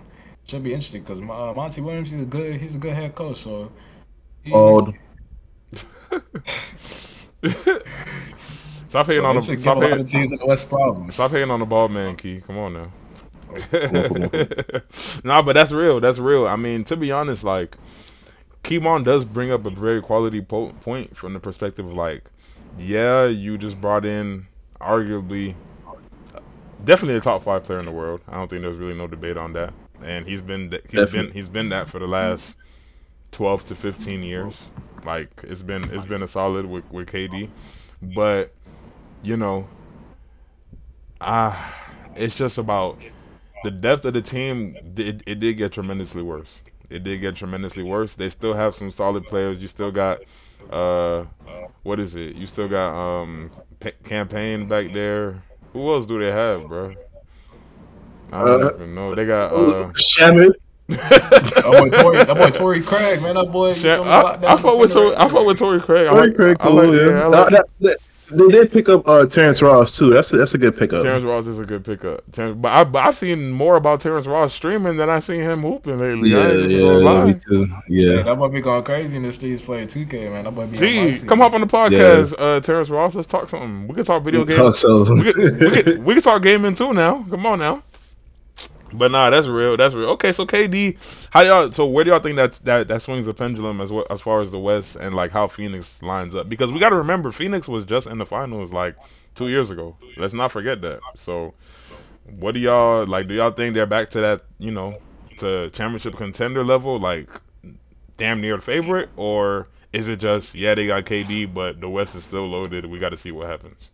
should 0.49 0.63
be 0.63 0.73
interesting 0.73 1.01
because 1.03 1.19
uh, 1.21 1.53
Monty 1.55 1.81
Williams 1.81 2.11
he's 2.11 2.21
a 2.21 2.25
good 2.25 2.59
he's 2.59 2.75
a 2.75 2.79
good 2.79 2.93
head 2.93 3.15
coach. 3.15 3.37
So 3.37 3.71
he, 4.43 4.51
old. 4.51 4.95
Stop 8.89 9.07
hating 9.07 9.23
so 9.23 9.25
on 9.27 9.35
the 9.35 9.41
should 9.41 9.51
give 9.51 9.59
a 9.59 9.61
stop 9.61 9.77
hating, 9.81 9.99
of 9.99 10.09
teams 10.09 10.31
in 10.31 10.37
the 10.39 10.45
West 10.45 10.69
problems. 10.69 11.15
stop 11.15 11.31
hating 11.31 11.51
on 11.51 11.59
the 11.59 11.65
ball 11.65 11.89
man, 11.89 12.15
Key. 12.15 12.41
Come 12.41 12.57
on 12.57 12.73
now. 12.73 12.91
nah, 15.23 15.41
but 15.41 15.53
that's 15.53 15.71
real. 15.71 15.99
That's 15.99 16.17
real. 16.17 16.47
I 16.47 16.55
mean, 16.55 16.83
to 16.85 16.95
be 16.95 17.11
honest, 17.11 17.43
like 17.43 17.77
Keymon 18.65 19.03
does 19.03 19.25
bring 19.25 19.51
up 19.51 19.65
a 19.65 19.69
very 19.69 20.01
quality 20.01 20.41
po- 20.41 20.73
point 20.81 21.15
from 21.15 21.33
the 21.33 21.39
perspective 21.39 21.85
of 21.85 21.93
like, 21.93 22.31
yeah, 22.79 23.25
you 23.25 23.57
just 23.57 23.79
brought 23.79 24.05
in 24.05 24.47
arguably, 24.81 25.55
definitely 26.83 27.15
a 27.17 27.21
top 27.21 27.43
five 27.43 27.63
player 27.63 27.79
in 27.79 27.85
the 27.85 27.91
world. 27.91 28.21
I 28.27 28.33
don't 28.33 28.49
think 28.49 28.63
there's 28.63 28.77
really 28.77 28.95
no 28.95 29.07
debate 29.07 29.37
on 29.37 29.53
that. 29.53 29.73
And 30.03 30.27
he's 30.27 30.41
been 30.41 30.71
th- 30.71 30.83
he's 30.89 31.11
been 31.11 31.31
he's 31.31 31.47
been 31.47 31.69
that 31.69 31.87
for 31.89 31.99
the 31.99 32.07
last 32.07 32.55
twelve 33.31 33.63
to 33.65 33.75
fifteen 33.75 34.23
years. 34.23 34.61
Like 35.05 35.29
it's 35.43 35.61
been 35.61 35.89
it's 35.93 36.05
been 36.05 36.23
a 36.23 36.27
solid 36.27 36.65
with 36.65 36.89
with 36.91 37.07
KD, 37.07 37.49
but 38.01 38.51
you 39.25 39.35
know, 39.37 39.67
ah, 41.21 41.73
it's 42.15 42.35
just 42.35 42.57
about 42.57 42.97
the 43.63 43.71
depth 43.71 44.05
of 44.05 44.13
the 44.13 44.21
team. 44.21 44.75
It, 44.97 45.21
it 45.25 45.39
did 45.39 45.55
get 45.57 45.71
tremendously 45.73 46.21
worse. 46.21 46.61
It 46.89 47.03
did 47.03 47.19
get 47.21 47.35
tremendously 47.35 47.83
worse. 47.83 48.13
They 48.15 48.29
still 48.29 48.53
have 48.53 48.75
some 48.75 48.91
solid 48.91 49.25
players. 49.25 49.61
You 49.61 49.67
still 49.67 49.91
got, 49.91 50.19
uh, 50.69 51.25
what 51.83 51.99
is 51.99 52.15
it? 52.15 52.35
You 52.35 52.45
still 52.45 52.67
got 52.67 52.93
um 52.93 53.49
P- 53.79 53.91
Cam 54.03 54.27
Payne 54.27 54.67
back 54.67 54.93
there. 54.93 55.41
Who 55.73 55.91
else 55.91 56.05
do 56.05 56.19
they 56.19 56.31
have, 56.31 56.67
bro? 56.67 56.93
I 58.31 58.43
don't 58.45 58.63
Uh, 58.63 58.73
even 58.75 58.95
know. 58.95 59.15
They 59.15 59.25
got 59.25 59.51
uh. 59.53 59.91
Shaman. 59.95 60.53
that 60.87 61.63
boy 61.63 61.89
Torrey, 61.89 62.23
that 62.23 62.37
boy 62.37 62.51
Torrey 62.51 62.81
Craig, 62.83 63.19
man, 63.23 63.35
that 63.35 63.51
boy. 63.51 63.69
you 63.69 63.73
Sha- 63.75 63.95
feel 63.95 64.03
me, 64.05 64.09
I, 64.11 64.21
locked 64.21 64.37
I 64.43 64.47
down 64.49 64.57
fuck 64.59 64.77
with. 64.77 64.93
Torrey. 64.93 65.15
I 65.15 65.27
fuck 65.27 65.45
with 65.47 65.57
Torrey 65.57 65.79
Craig. 65.81 66.07
I 66.07 66.13
Very 66.13 66.27
like. 66.27 66.37
very 66.37 66.51
I 66.51 66.55
cool. 66.63 66.73
like. 66.75 66.93
yeah. 66.93 67.07
Yeah, 67.07 67.23
I 67.23 67.25
like. 67.27 67.49
That- 67.49 67.65
that- 67.81 67.97
they 68.31 68.47
did 68.47 68.71
pick 68.71 68.89
up 68.89 69.07
uh, 69.07 69.25
Terrence 69.25 69.61
Ross 69.61 69.91
too. 69.91 70.09
That's 70.11 70.31
a, 70.33 70.37
that's 70.37 70.53
a 70.53 70.57
good 70.57 70.77
pickup. 70.77 71.03
Terrence 71.03 71.23
Ross 71.23 71.47
is 71.47 71.59
a 71.59 71.65
good 71.65 71.83
pickup. 71.83 72.23
Terrence, 72.31 72.57
but, 72.59 72.71
I, 72.71 72.83
but 72.83 73.05
I've 73.05 73.17
seen 73.17 73.51
more 73.51 73.77
about 73.77 74.01
Terrence 74.01 74.27
Ross 74.27 74.53
streaming 74.53 74.97
than 74.97 75.09
I've 75.09 75.23
seen 75.23 75.41
him 75.41 75.61
hooping 75.61 75.97
lately. 75.99 76.35
I 76.35 76.37
yeah, 76.37 76.47
ain't 76.49 76.71
even 76.71 77.03
gonna 77.03 77.03
yeah, 77.03 77.25
me 77.25 77.39
too. 77.47 77.67
Yeah, 77.87 78.15
Yeah. 78.15 78.21
that 78.23 78.37
boy 78.37 78.47
be 78.49 78.61
going 78.61 78.83
crazy 78.83 79.17
in 79.17 79.23
the 79.23 79.31
streets 79.31 79.61
playing 79.61 79.87
2K, 79.87 80.31
man. 80.31 80.45
That 80.45 80.55
boy 80.55 80.67
be 80.67 80.77
on 80.77 81.13
Gee, 81.15 81.25
come 81.25 81.41
up 81.41 81.53
on 81.53 81.61
the 81.61 81.67
podcast, 81.67 82.33
uh, 82.37 82.59
Terrence 82.61 82.89
Ross. 82.89 83.15
Let's 83.15 83.27
talk 83.27 83.49
something. 83.49 83.87
We 83.87 83.95
can 83.95 84.05
talk 84.05 84.23
video 84.23 84.43
games. 84.43 84.59
Also, 84.59 85.13
we, 85.13 85.33
can, 85.33 85.59
we, 85.59 85.83
can, 85.83 86.03
we 86.03 86.13
can 86.13 86.23
talk 86.23 86.41
gaming 86.41 86.75
too 86.75 86.93
now. 86.93 87.23
Come 87.29 87.45
on 87.45 87.59
now. 87.59 87.83
But 88.93 89.11
nah, 89.11 89.29
that's 89.29 89.47
real. 89.47 89.75
That's 89.77 89.93
real. 89.95 90.09
Okay, 90.11 90.31
so 90.31 90.45
KD, 90.45 91.27
how 91.31 91.41
y'all? 91.41 91.71
So 91.71 91.85
where 91.85 92.03
do 92.05 92.11
y'all 92.11 92.19
think 92.19 92.37
that 92.37 92.53
that 92.63 92.87
that 92.87 93.01
swings 93.01 93.25
the 93.25 93.33
pendulum 93.33 93.81
as 93.81 93.91
well, 93.91 94.05
as 94.09 94.21
far 94.21 94.41
as 94.41 94.51
the 94.51 94.59
West 94.59 94.95
and 94.95 95.15
like 95.15 95.31
how 95.31 95.47
Phoenix 95.47 96.01
lines 96.01 96.35
up? 96.35 96.47
Because 96.47 96.71
we 96.71 96.79
got 96.79 96.89
to 96.89 96.95
remember 96.95 97.31
Phoenix 97.31 97.67
was 97.67 97.83
just 97.83 98.07
in 98.07 98.19
the 98.19 98.25
finals 98.25 98.71
like 98.71 98.95
two 99.33 99.49
years 99.49 99.69
ago. 99.69 99.97
Let's 100.17 100.33
not 100.33 100.51
forget 100.51 100.81
that. 100.81 101.01
So, 101.17 101.55
what 102.39 102.53
do 102.53 102.59
y'all 102.59 103.05
like? 103.05 103.27
Do 103.27 103.33
y'all 103.33 103.51
think 103.51 103.73
they're 103.73 103.85
back 103.85 104.09
to 104.11 104.21
that? 104.21 104.43
You 104.59 104.71
know, 104.71 104.99
to 105.37 105.69
championship 105.71 106.15
contender 106.15 106.63
level, 106.63 106.99
like 106.99 107.29
damn 108.17 108.39
near 108.39 108.59
favorite, 108.59 109.09
or 109.17 109.67
is 109.91 110.07
it 110.07 110.17
just 110.19 110.55
yeah 110.55 110.75
they 110.75 110.87
got 110.87 111.05
KD, 111.05 111.53
but 111.53 111.81
the 111.81 111.89
West 111.89 112.15
is 112.15 112.23
still 112.23 112.47
loaded? 112.47 112.85
We 112.85 112.99
got 112.99 113.09
to 113.09 113.17
see 113.17 113.31
what 113.31 113.47
happens. 113.47 113.89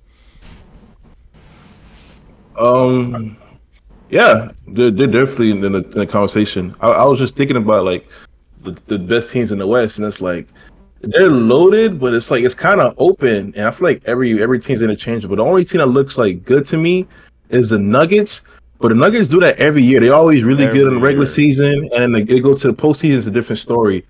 um, 2.57 3.37
yeah, 4.11 4.51
they're, 4.67 4.91
they're 4.91 5.07
definitely 5.07 5.51
in 5.51 5.61
the, 5.61 5.73
in 5.73 5.89
the 5.91 6.07
conversation. 6.07 6.75
I, 6.81 6.89
I 6.89 7.05
was 7.05 7.17
just 7.17 7.35
thinking 7.35 7.57
about 7.57 7.85
like 7.85 8.07
the, 8.61 8.71
the 8.87 8.99
best 8.99 9.29
teams 9.29 9.51
in 9.51 9.57
the 9.57 9.67
West, 9.67 9.97
and 9.97 10.05
it's 10.05 10.21
like 10.21 10.47
they're 11.01 11.29
loaded, 11.29 11.99
but 11.99 12.13
it's 12.13 12.29
like 12.29 12.43
it's 12.43 12.53
kind 12.53 12.79
of 12.79 12.93
open, 12.97 13.53
and 13.55 13.67
I 13.67 13.71
feel 13.71 13.87
like 13.87 14.03
every 14.05 14.41
every 14.41 14.59
team's 14.59 14.81
interchangeable. 14.81 15.37
The 15.37 15.43
only 15.43 15.65
team 15.65 15.79
that 15.79 15.87
looks 15.87 16.17
like 16.17 16.45
good 16.45 16.65
to 16.67 16.77
me 16.77 17.07
is 17.49 17.69
the 17.69 17.79
Nuggets. 17.79 18.41
But 18.79 18.89
the 18.89 18.95
Nuggets 18.95 19.27
do 19.27 19.39
that 19.41 19.57
every 19.59 19.83
year. 19.83 19.99
They're 19.99 20.15
always 20.15 20.43
really 20.43 20.65
Every 20.65 20.79
good 20.79 20.87
in 20.87 20.95
the 20.95 20.99
regular 20.99 21.25
year. 21.27 21.33
season, 21.35 21.89
and 21.95 22.15
they, 22.15 22.23
they 22.23 22.39
go 22.39 22.55
to 22.55 22.67
the 22.67 22.73
postseason. 22.73 23.17
It's 23.19 23.27
a 23.27 23.31
different 23.31 23.59
story. 23.59 24.03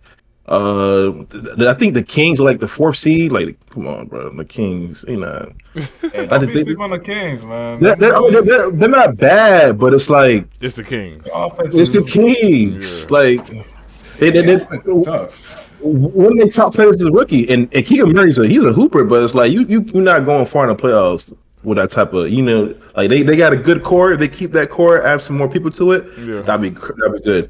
Uh, 0.48 1.12
th- 1.32 1.44
th- 1.56 1.68
I 1.68 1.74
think 1.76 1.94
the 1.94 2.04
Kings 2.04 2.40
are 2.40 2.44
like 2.44 2.60
the 2.60 2.68
fourth 2.68 2.98
seed. 2.98 3.32
Like, 3.32 3.58
come 3.70 3.88
on, 3.88 4.08
bro, 4.08 4.30
the 4.36 4.44
Kings. 4.44 5.06
You 5.08 5.18
know, 5.22 5.52
Hey, 5.74 5.84
I 6.14 6.26
don't 6.26 6.42
just 6.42 6.48
be 6.48 6.54
think- 6.54 6.68
sleep 6.68 6.80
on 6.80 6.90
the 6.90 7.00
Kings, 7.00 7.46
man. 7.46 7.80
they're, 7.80 7.96
they're, 7.96 8.20
they're, 8.32 8.42
they're, 8.42 8.72
they're 8.72 8.90
not 8.90 9.18
bad, 9.18 9.78
but 9.80 9.94
it's 9.94 10.10
like 10.10 10.46
It's 10.60 10.76
the 10.76 10.84
Kings. 10.84 11.26
Offense 11.34 11.78
it's 11.78 11.92
the 11.92 12.04
Kings. 12.04 13.02
Yeah. 13.04 13.08
Like, 13.10 13.46
they, 14.18 14.30
they, 14.32 14.42
they, 14.42 14.54
offense 14.56 14.84
tough. 15.06 15.80
one 15.82 16.34
of 16.34 16.38
their 16.38 16.50
top 16.50 16.74
players 16.74 16.96
is 17.02 17.08
a 17.08 17.12
rookie, 17.12 17.48
and, 17.50 17.70
and 17.74 17.86
Keegan 17.86 18.12
Murray's 18.12 18.38
a 18.38 18.48
he's 18.48 18.64
a 18.64 18.74
hooper, 18.74 19.04
but 19.04 19.24
it's 19.24 19.34
like 19.36 19.52
you 19.52 19.64
you 19.66 19.82
you're 19.94 20.04
not 20.04 20.26
going 20.26 20.46
far 20.46 20.70
in 20.70 20.76
the 20.76 20.82
playoffs 20.82 21.34
with 21.64 21.78
that 21.78 21.92
type 21.92 22.12
of 22.14 22.30
you 22.30 22.42
know 22.44 22.76
like 22.98 23.10
they, 23.10 23.22
they 23.24 23.36
got 23.38 23.54
a 23.54 23.58
good 23.58 23.84
core. 23.84 24.12
If 24.14 24.20
they 24.20 24.28
keep 24.28 24.52
that 24.54 24.70
core, 24.70 25.02
add 25.04 25.22
some 25.24 25.38
more 25.38 25.48
people 25.50 25.72
to 25.72 25.92
it, 25.94 26.06
Yeah. 26.20 26.42
that'd 26.42 26.62
be 26.62 26.70
that'd 26.70 27.14
be 27.14 27.22
good. 27.24 27.50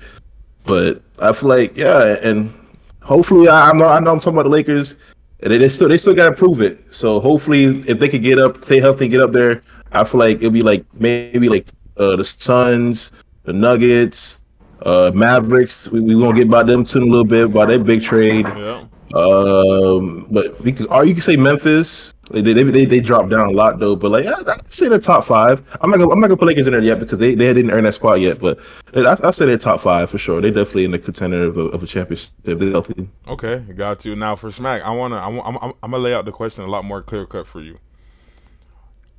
But 0.65 1.01
I 1.19 1.33
feel 1.33 1.49
like 1.49 1.75
yeah, 1.75 2.17
and 2.21 2.53
hopefully 3.01 3.47
I, 3.47 3.69
I 3.69 3.73
know 3.73 3.85
I 3.85 3.99
know 3.99 4.11
I'm 4.11 4.19
talking 4.19 4.33
about 4.33 4.43
the 4.43 4.49
Lakers, 4.49 4.95
and 5.41 5.51
they, 5.51 5.57
they 5.57 5.69
still 5.69 5.87
they 5.89 5.97
still 5.97 6.13
got 6.13 6.29
to 6.29 6.35
prove 6.35 6.61
it. 6.61 6.93
So 6.93 7.19
hopefully 7.19 7.81
if 7.87 7.99
they 7.99 8.09
could 8.09 8.23
get 8.23 8.39
up, 8.39 8.63
stay 8.63 8.79
healthy, 8.79 9.07
get 9.07 9.21
up 9.21 9.31
there, 9.31 9.63
I 9.91 10.03
feel 10.03 10.19
like 10.19 10.37
it'll 10.37 10.51
be 10.51 10.61
like 10.61 10.85
maybe 10.93 11.49
like 11.49 11.67
uh, 11.97 12.15
the 12.15 12.25
Suns, 12.25 13.11
the 13.43 13.53
Nuggets. 13.53 14.39
Uh, 14.83 15.11
Mavericks, 15.13 15.87
we 15.89 16.01
we 16.01 16.19
gonna 16.19 16.35
get 16.35 16.47
about 16.47 16.65
them 16.65 16.83
too 16.83 16.97
in 16.97 17.03
a 17.03 17.07
little 17.07 17.23
bit 17.23 17.45
about 17.45 17.67
that 17.67 17.83
big 17.85 18.01
trade. 18.01 18.47
Yeah. 18.47 18.83
Um, 19.13 20.25
but 20.31 20.59
we 20.61 20.71
could, 20.71 20.87
or 20.89 21.05
you 21.05 21.13
could 21.13 21.23
say 21.23 21.35
Memphis. 21.35 22.15
They 22.31 22.41
they, 22.41 22.63
they 22.63 22.85
they 22.85 22.99
dropped 22.99 23.29
down 23.29 23.47
a 23.47 23.51
lot 23.51 23.79
though. 23.79 23.95
But 23.95 24.11
like, 24.11 24.25
I, 24.25 24.53
I'd 24.53 24.71
say 24.71 24.87
they're 24.87 24.99
top 24.99 25.25
five. 25.25 25.63
I'm 25.81 25.89
not 25.89 25.97
gonna 25.97 26.11
I'm 26.11 26.19
not 26.19 26.27
gonna 26.27 26.37
put 26.37 26.47
Lakers 26.47 26.67
in 26.67 26.73
there 26.73 26.81
yet 26.81 26.99
because 26.99 27.19
they, 27.19 27.35
they 27.35 27.53
didn't 27.53 27.71
earn 27.71 27.83
that 27.83 27.95
spot 27.95 28.19
yet. 28.19 28.39
But 28.39 28.59
I 28.95 29.17
I 29.23 29.31
say 29.31 29.45
they're 29.45 29.57
top 29.57 29.81
five 29.81 30.09
for 30.09 30.17
sure. 30.17 30.41
They're 30.41 30.51
definitely 30.51 30.85
in 30.85 30.91
the 30.91 30.99
contender 30.99 31.43
of 31.43 31.57
a, 31.57 31.61
of 31.61 31.83
a 31.83 31.87
championship. 31.87 32.29
if 32.43 32.59
They're 32.59 32.71
healthy. 32.71 33.07
Okay, 33.27 33.59
got 33.75 34.05
you. 34.05 34.15
Now 34.15 34.35
for 34.35 34.51
Smack, 34.51 34.81
I 34.83 34.91
wanna, 34.91 35.17
I 35.17 35.27
want, 35.27 35.47
I'm, 35.47 35.57
I'm, 35.61 35.73
I'm 35.83 35.91
gonna 35.91 36.03
lay 36.03 36.13
out 36.13 36.25
the 36.25 36.31
question 36.31 36.63
a 36.63 36.67
lot 36.67 36.85
more 36.85 37.01
clear 37.01 37.25
cut 37.25 37.47
for 37.47 37.61
you. 37.61 37.79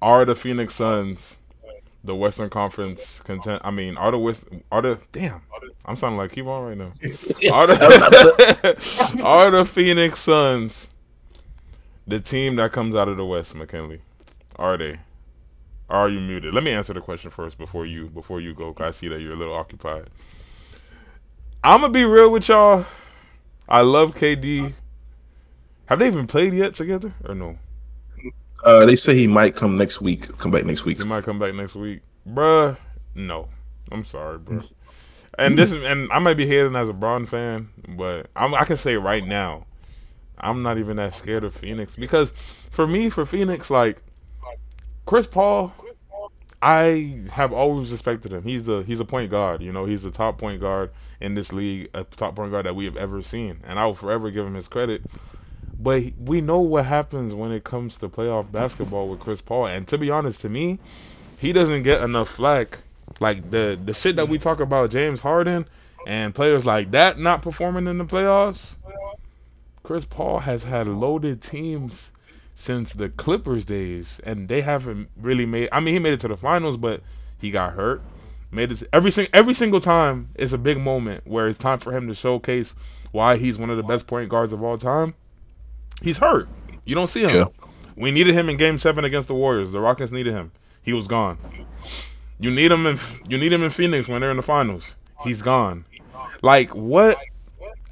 Are 0.00 0.24
the 0.24 0.34
Phoenix 0.34 0.74
Suns 0.74 1.36
the 2.04 2.14
Western 2.14 2.50
Conference 2.50 3.20
content? 3.20 3.62
I 3.64 3.70
mean, 3.70 3.96
are 3.96 4.10
the 4.10 4.18
West, 4.18 4.44
are 4.70 4.82
the 4.82 4.98
damn? 5.12 5.42
I'm 5.84 5.96
sounding 5.96 6.18
like 6.18 6.32
keep 6.32 6.46
on 6.46 6.64
right 6.64 6.76
now. 6.76 6.92
Are 7.52 7.66
the, 7.66 9.20
are 9.24 9.50
the 9.50 9.64
Phoenix 9.64 10.20
Suns 10.20 10.88
the 12.12 12.20
team 12.20 12.56
that 12.56 12.72
comes 12.72 12.94
out 12.94 13.08
of 13.08 13.16
the 13.16 13.24
West, 13.24 13.54
McKinley? 13.54 14.02
Are 14.56 14.76
they? 14.76 14.98
Are 15.88 16.08
you 16.10 16.20
muted? 16.20 16.52
Let 16.54 16.62
me 16.62 16.70
answer 16.70 16.92
the 16.92 17.00
question 17.00 17.30
first 17.30 17.56
before 17.56 17.86
you 17.86 18.08
before 18.08 18.40
you 18.40 18.54
go. 18.54 18.72
'cause 18.72 18.86
I 18.86 18.90
see 18.90 19.08
that 19.08 19.20
you're 19.20 19.32
a 19.32 19.36
little 19.36 19.54
occupied. 19.54 20.08
I'm 21.64 21.80
gonna 21.80 21.92
be 21.92 22.04
real 22.04 22.30
with 22.30 22.48
y'all. 22.48 22.84
I 23.68 23.80
love 23.80 24.14
KD. 24.14 24.74
Have 25.86 25.98
they 26.00 26.06
even 26.06 26.26
played 26.26 26.52
yet 26.54 26.74
together 26.74 27.14
or 27.26 27.34
no? 27.34 27.58
Uh, 28.62 28.84
they 28.86 28.96
say 28.96 29.14
he 29.14 29.26
might 29.26 29.56
come 29.56 29.76
next 29.76 30.00
week. 30.00 30.36
Come 30.38 30.50
back 30.50 30.64
next 30.64 30.84
week. 30.84 30.98
He 30.98 31.04
might 31.04 31.24
come 31.24 31.38
back 31.38 31.54
next 31.54 31.74
week, 31.74 32.00
bruh. 32.28 32.76
No, 33.14 33.48
I'm 33.90 34.04
sorry, 34.04 34.38
bro. 34.38 34.62
And 35.38 35.58
this 35.58 35.72
is, 35.72 35.82
and 35.82 36.12
I 36.12 36.18
might 36.18 36.36
be 36.36 36.46
hating 36.46 36.76
as 36.76 36.88
a 36.88 36.92
Braun 36.92 37.26
fan, 37.26 37.70
but 37.96 38.26
I'm, 38.36 38.54
I 38.54 38.64
can 38.64 38.76
say 38.76 38.96
right 38.96 39.26
now, 39.26 39.66
I'm 40.38 40.62
not 40.62 40.78
even 40.78 40.96
that 40.96 41.14
scared 41.14 41.44
of 41.44 41.54
Phoenix 41.54 41.94
because 41.94 42.32
for 42.70 42.86
me, 42.86 43.08
for 43.08 43.24
Phoenix, 43.24 43.70
like 43.70 44.02
Chris 45.06 45.26
Paul, 45.26 45.72
I 46.60 47.20
have 47.32 47.52
always 47.52 47.90
respected 47.90 48.32
him. 48.32 48.44
He's 48.44 48.64
the 48.64 48.82
he's 48.86 49.00
a 49.00 49.04
point 49.04 49.30
guard. 49.30 49.62
You 49.62 49.72
know, 49.72 49.84
he's 49.84 50.02
the 50.02 50.10
top 50.10 50.38
point 50.38 50.60
guard 50.60 50.90
in 51.20 51.34
this 51.34 51.52
league, 51.52 51.90
a 51.94 52.04
top 52.04 52.36
point 52.36 52.52
guard 52.52 52.66
that 52.66 52.76
we 52.76 52.84
have 52.84 52.96
ever 52.96 53.22
seen, 53.22 53.60
and 53.64 53.78
I 53.78 53.86
will 53.86 53.94
forever 53.94 54.30
give 54.30 54.46
him 54.46 54.54
his 54.54 54.68
credit. 54.68 55.02
But 55.78 56.04
we 56.18 56.40
know 56.40 56.60
what 56.60 56.86
happens 56.86 57.34
when 57.34 57.50
it 57.50 57.64
comes 57.64 57.98
to 57.98 58.08
playoff 58.08 58.52
basketball 58.52 59.08
with 59.08 59.18
Chris 59.18 59.40
Paul, 59.40 59.66
and 59.66 59.88
to 59.88 59.98
be 59.98 60.10
honest, 60.10 60.40
to 60.42 60.48
me, 60.48 60.78
he 61.38 61.52
doesn't 61.52 61.82
get 61.82 62.00
enough 62.02 62.28
flack. 62.28 62.82
Like 63.18 63.50
the 63.50 63.78
the 63.84 63.92
shit 63.92 64.16
that 64.16 64.28
we 64.28 64.38
talk 64.38 64.60
about 64.60 64.90
James 64.90 65.20
Harden 65.20 65.66
and 66.06 66.34
players 66.34 66.66
like 66.66 66.92
that 66.92 67.18
not 67.18 67.42
performing 67.42 67.88
in 67.88 67.98
the 67.98 68.04
playoffs. 68.04 68.74
Chris 69.82 70.04
Paul 70.04 70.40
has 70.40 70.64
had 70.64 70.86
loaded 70.86 71.42
teams 71.42 72.12
since 72.54 72.92
the 72.92 73.08
Clippers 73.08 73.64
days, 73.64 74.20
and 74.24 74.48
they 74.48 74.60
haven't 74.60 75.08
really 75.16 75.46
made. 75.46 75.68
I 75.72 75.80
mean, 75.80 75.94
he 75.94 75.98
made 75.98 76.12
it 76.12 76.20
to 76.20 76.28
the 76.28 76.36
finals, 76.36 76.76
but 76.76 77.02
he 77.38 77.50
got 77.50 77.74
hurt. 77.74 78.02
Made 78.50 78.70
it 78.70 78.82
every 78.92 79.10
sing, 79.10 79.28
every 79.32 79.54
single 79.54 79.80
time. 79.80 80.28
It's 80.34 80.52
a 80.52 80.58
big 80.58 80.78
moment 80.78 81.26
where 81.26 81.48
it's 81.48 81.58
time 81.58 81.78
for 81.78 81.96
him 81.96 82.06
to 82.08 82.14
showcase 82.14 82.74
why 83.10 83.36
he's 83.36 83.58
one 83.58 83.70
of 83.70 83.76
the 83.76 83.82
best 83.82 84.06
point 84.06 84.28
guards 84.28 84.52
of 84.52 84.62
all 84.62 84.76
time. 84.76 85.14
He's 86.02 86.18
hurt. 86.18 86.48
You 86.84 86.94
don't 86.94 87.08
see 87.08 87.22
him. 87.22 87.34
Yeah. 87.34 87.44
We 87.96 88.10
needed 88.10 88.34
him 88.34 88.48
in 88.48 88.56
Game 88.56 88.78
Seven 88.78 89.04
against 89.04 89.28
the 89.28 89.34
Warriors. 89.34 89.72
The 89.72 89.80
Rockets 89.80 90.12
needed 90.12 90.32
him. 90.32 90.52
He 90.82 90.92
was 90.92 91.06
gone. 91.06 91.38
You 92.38 92.50
need 92.50 92.72
him 92.72 92.86
in 92.86 92.98
you 93.26 93.38
need 93.38 93.52
him 93.52 93.62
in 93.62 93.70
Phoenix 93.70 94.08
when 94.08 94.20
they're 94.20 94.30
in 94.30 94.36
the 94.36 94.42
finals. 94.42 94.96
He's 95.22 95.42
gone. 95.42 95.84
Like 96.42 96.74
what? 96.74 97.18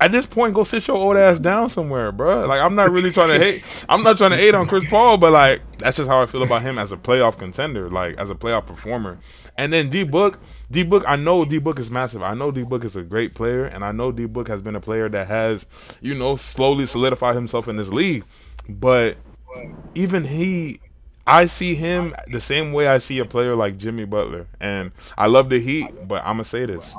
At 0.01 0.13
this 0.13 0.25
point, 0.25 0.55
go 0.55 0.65
sit 0.65 0.87
your 0.89 0.97
old 0.97 1.17
ass 1.17 1.39
down 1.39 1.69
somewhere, 1.69 2.11
bruh. 2.11 2.49
Like 2.49 2.61
I'm 2.61 2.75
not 2.75 2.91
really 2.91 3.13
trying 3.13 3.39
to 3.39 3.39
hate. 3.39 3.85
I'm 3.89 4.03
not 4.03 4.17
trying 4.17 4.31
to 4.31 4.37
hate 4.37 4.55
on 4.55 4.67
Chris 4.67 4.89
Paul, 4.89 5.19
but 5.19 5.33
like 5.33 5.61
that's 5.79 5.99
just 5.99 6.09
how 6.09 6.23
I 6.23 6.27
feel 6.27 6.43
about 6.43 6.63
him 6.63 6.79
as 6.79 6.91
a 6.91 6.97
playoff 6.97 7.39
contender, 7.39 7.91
like 7.91 8.17
as 8.17 8.31
a 8.31 8.35
playoff 8.35 8.67
performer. 8.67 9.19
And 9.59 9.73
then 9.73 9.91
D 9.91 10.05
Book, 10.05 10.39
D 10.71 10.85
Book, 10.85 11.05
I 11.07 11.17
know 11.17 11.45
D 11.45 11.59
Book 11.59 11.79
is 11.79 11.91
massive. 11.91 12.23
I 12.23 12.33
know 12.33 12.51
D 12.51 12.63
Book 12.63 12.85
is 12.85 12.97
a 12.97 13.03
great 13.03 13.35
player, 13.35 13.67
and 13.67 13.85
I 13.85 13.93
know 13.93 14.11
D 14.11 14.25
Book 14.25 14.49
has 14.49 14.63
been 14.63 14.75
a 14.75 14.81
player 14.81 15.11
that 15.11 15.27
has, 15.27 15.67
you 16.01 16.15
know, 16.15 16.37
slowly 16.37 16.87
solidified 16.87 17.35
himself 17.35 17.69
in 17.69 17.77
this 17.77 17.89
league. 17.91 18.25
But 18.69 19.19
even 19.95 20.25
he 20.25 20.81
I 21.27 21.47
see 21.47 21.75
him 21.75 22.15
the 22.27 22.41
same 22.41 22.73
way 22.73 22.89
I 22.89 22.99
see 22.99 23.19
a 23.19 23.25
player 23.25 23.55
like 23.55 23.77
Jimmy 23.77 24.05
Butler. 24.05 24.47
And 24.61 24.93
I 25.17 25.27
love 25.27 25.49
the 25.51 25.61
Heat, 25.61 26.09
but 26.09 26.23
I'm 26.23 26.35
gonna 26.35 26.45
say 26.45 26.67
this. 26.67 26.95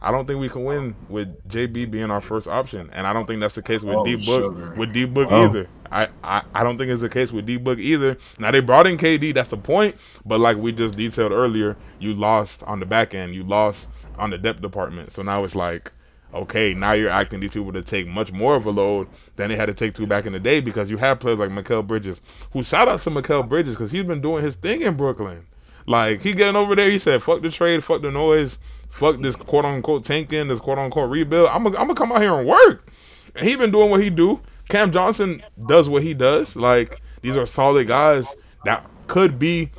I 0.00 0.10
don't 0.12 0.26
think 0.26 0.38
we 0.40 0.48
can 0.48 0.64
win 0.64 0.94
with 1.08 1.48
JB 1.48 1.90
being 1.90 2.10
our 2.10 2.20
first 2.20 2.46
option. 2.46 2.90
And 2.92 3.06
I 3.06 3.12
don't 3.12 3.26
think 3.26 3.40
that's 3.40 3.54
the 3.54 3.62
case 3.62 3.82
with 3.82 3.96
Oh, 3.96 4.04
D 4.04 4.16
Book 4.16 4.76
with 4.76 4.92
D 4.92 5.04
Book 5.04 5.28
Oh. 5.30 5.46
either. 5.46 5.68
I, 5.90 6.08
I, 6.22 6.42
I 6.54 6.64
don't 6.64 6.76
think 6.78 6.90
it's 6.90 7.00
the 7.00 7.08
case 7.08 7.32
with 7.32 7.46
D 7.46 7.56
Book 7.56 7.78
either. 7.78 8.16
Now 8.38 8.50
they 8.50 8.60
brought 8.60 8.86
in 8.86 8.98
KD, 8.98 9.32
that's 9.34 9.48
the 9.50 9.56
point. 9.56 9.96
But 10.24 10.40
like 10.40 10.56
we 10.58 10.72
just 10.72 10.96
detailed 10.96 11.32
earlier, 11.32 11.76
you 11.98 12.12
lost 12.14 12.62
on 12.64 12.80
the 12.80 12.86
back 12.86 13.14
end. 13.14 13.34
You 13.34 13.42
lost 13.44 13.88
on 14.18 14.30
the 14.30 14.38
depth 14.38 14.60
department. 14.60 15.12
So 15.12 15.22
now 15.22 15.42
it's 15.44 15.54
like 15.54 15.92
okay, 16.34 16.74
now 16.74 16.92
you're 16.92 17.08
asking 17.08 17.40
these 17.40 17.52
people 17.52 17.72
to 17.72 17.80
take 17.80 18.06
much 18.06 18.30
more 18.30 18.56
of 18.56 18.66
a 18.66 18.70
load 18.70 19.08
than 19.36 19.48
they 19.48 19.56
had 19.56 19.66
to 19.66 19.72
take 19.74 19.94
to 19.94 20.06
back 20.06 20.26
in 20.26 20.34
the 20.34 20.40
day 20.40 20.60
because 20.60 20.90
you 20.90 20.98
have 20.98 21.18
players 21.18 21.38
like 21.38 21.48
Mikal 21.48 21.86
Bridges, 21.86 22.20
who 22.52 22.62
shout 22.62 22.88
out 22.88 23.00
to 23.02 23.10
Mikal 23.10 23.48
Bridges 23.48 23.74
because 23.74 23.90
he's 23.90 24.02
been 24.02 24.20
doing 24.20 24.44
his 24.44 24.56
thing 24.56 24.82
in 24.82 24.96
Brooklyn. 24.96 25.46
Like 25.86 26.20
he 26.20 26.32
getting 26.34 26.56
over 26.56 26.74
there, 26.74 26.90
he 26.90 26.98
said, 26.98 27.22
"Fuck 27.22 27.40
the 27.42 27.48
trade, 27.48 27.82
fuck 27.82 28.02
the 28.02 28.10
noise, 28.10 28.58
fuck 28.96 29.20
this 29.20 29.36
quote 29.36 29.64
unquote 29.64 30.04
tanking, 30.04 30.48
this 30.48 30.60
quote 30.60 30.78
unquote 30.78 31.10
rebuild. 31.10 31.48
I'm 31.48 31.64
gonna 31.64 31.78
I'm 31.78 31.94
come 31.94 32.12
out 32.12 32.22
here 32.22 32.34
and 32.34 32.48
work." 32.48 32.88
And 33.34 33.46
he 33.46 33.54
been 33.56 33.70
doing 33.70 33.90
what 33.90 34.02
he 34.02 34.10
do. 34.10 34.40
Cam 34.68 34.90
Johnson 34.90 35.42
does 35.66 35.88
what 35.88 36.02
he 36.02 36.14
does. 36.14 36.56
Like 36.56 37.00
these 37.22 37.36
are 37.36 37.46
solid 37.46 37.86
guys 37.86 38.34
that 38.64 38.84
could 39.06 39.38
be 39.38 39.70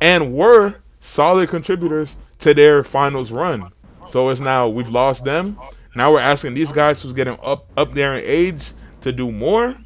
and 0.00 0.34
were 0.34 0.76
solid 1.00 1.48
contributors 1.48 2.16
to 2.38 2.54
their 2.54 2.84
finals 2.84 3.32
run. 3.32 3.72
So 4.10 4.28
it's 4.28 4.40
now 4.40 4.68
we've 4.68 4.88
lost 4.88 5.24
them. 5.24 5.58
Now 5.96 6.12
we're 6.12 6.20
asking 6.20 6.54
these 6.54 6.70
guys 6.70 7.02
who's 7.02 7.12
getting 7.14 7.38
up 7.42 7.68
up 7.76 7.92
there 7.92 8.14
in 8.14 8.22
age 8.24 8.72
to 9.00 9.12
do 9.12 9.32
more. 9.32 9.76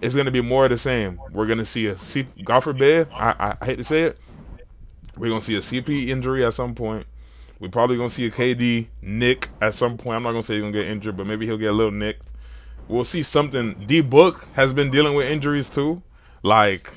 It's 0.00 0.14
gonna 0.14 0.30
be 0.30 0.40
more 0.40 0.64
of 0.64 0.70
the 0.70 0.78
same. 0.78 1.20
We're 1.32 1.46
gonna 1.46 1.66
see 1.66 1.86
a 1.86 1.98
C- 1.98 2.26
God 2.44 2.60
forbid. 2.60 3.08
I, 3.12 3.34
I, 3.38 3.56
I 3.60 3.64
hate 3.66 3.76
to 3.76 3.84
say 3.84 4.02
it. 4.02 4.18
We're 5.16 5.28
gonna 5.28 5.42
see 5.42 5.56
a 5.56 5.60
CP 5.60 6.08
injury 6.08 6.44
at 6.44 6.54
some 6.54 6.74
point. 6.74 7.06
We're 7.60 7.68
probably 7.68 7.98
gonna 7.98 8.10
see 8.10 8.26
a 8.26 8.30
KD 8.30 8.88
nick 9.02 9.50
at 9.60 9.74
some 9.74 9.98
point. 9.98 10.16
I'm 10.16 10.22
not 10.22 10.32
gonna 10.32 10.42
say 10.42 10.54
he's 10.54 10.62
gonna 10.62 10.72
get 10.72 10.86
injured, 10.86 11.16
but 11.16 11.26
maybe 11.26 11.46
he'll 11.46 11.58
get 11.58 11.70
a 11.70 11.74
little 11.74 11.92
nicked. 11.92 12.26
We'll 12.88 13.04
see 13.04 13.22
something. 13.22 13.84
D 13.86 14.00
Book 14.00 14.48
has 14.54 14.72
been 14.72 14.90
dealing 14.90 15.14
with 15.14 15.30
injuries 15.30 15.68
too. 15.68 16.02
Like 16.42 16.90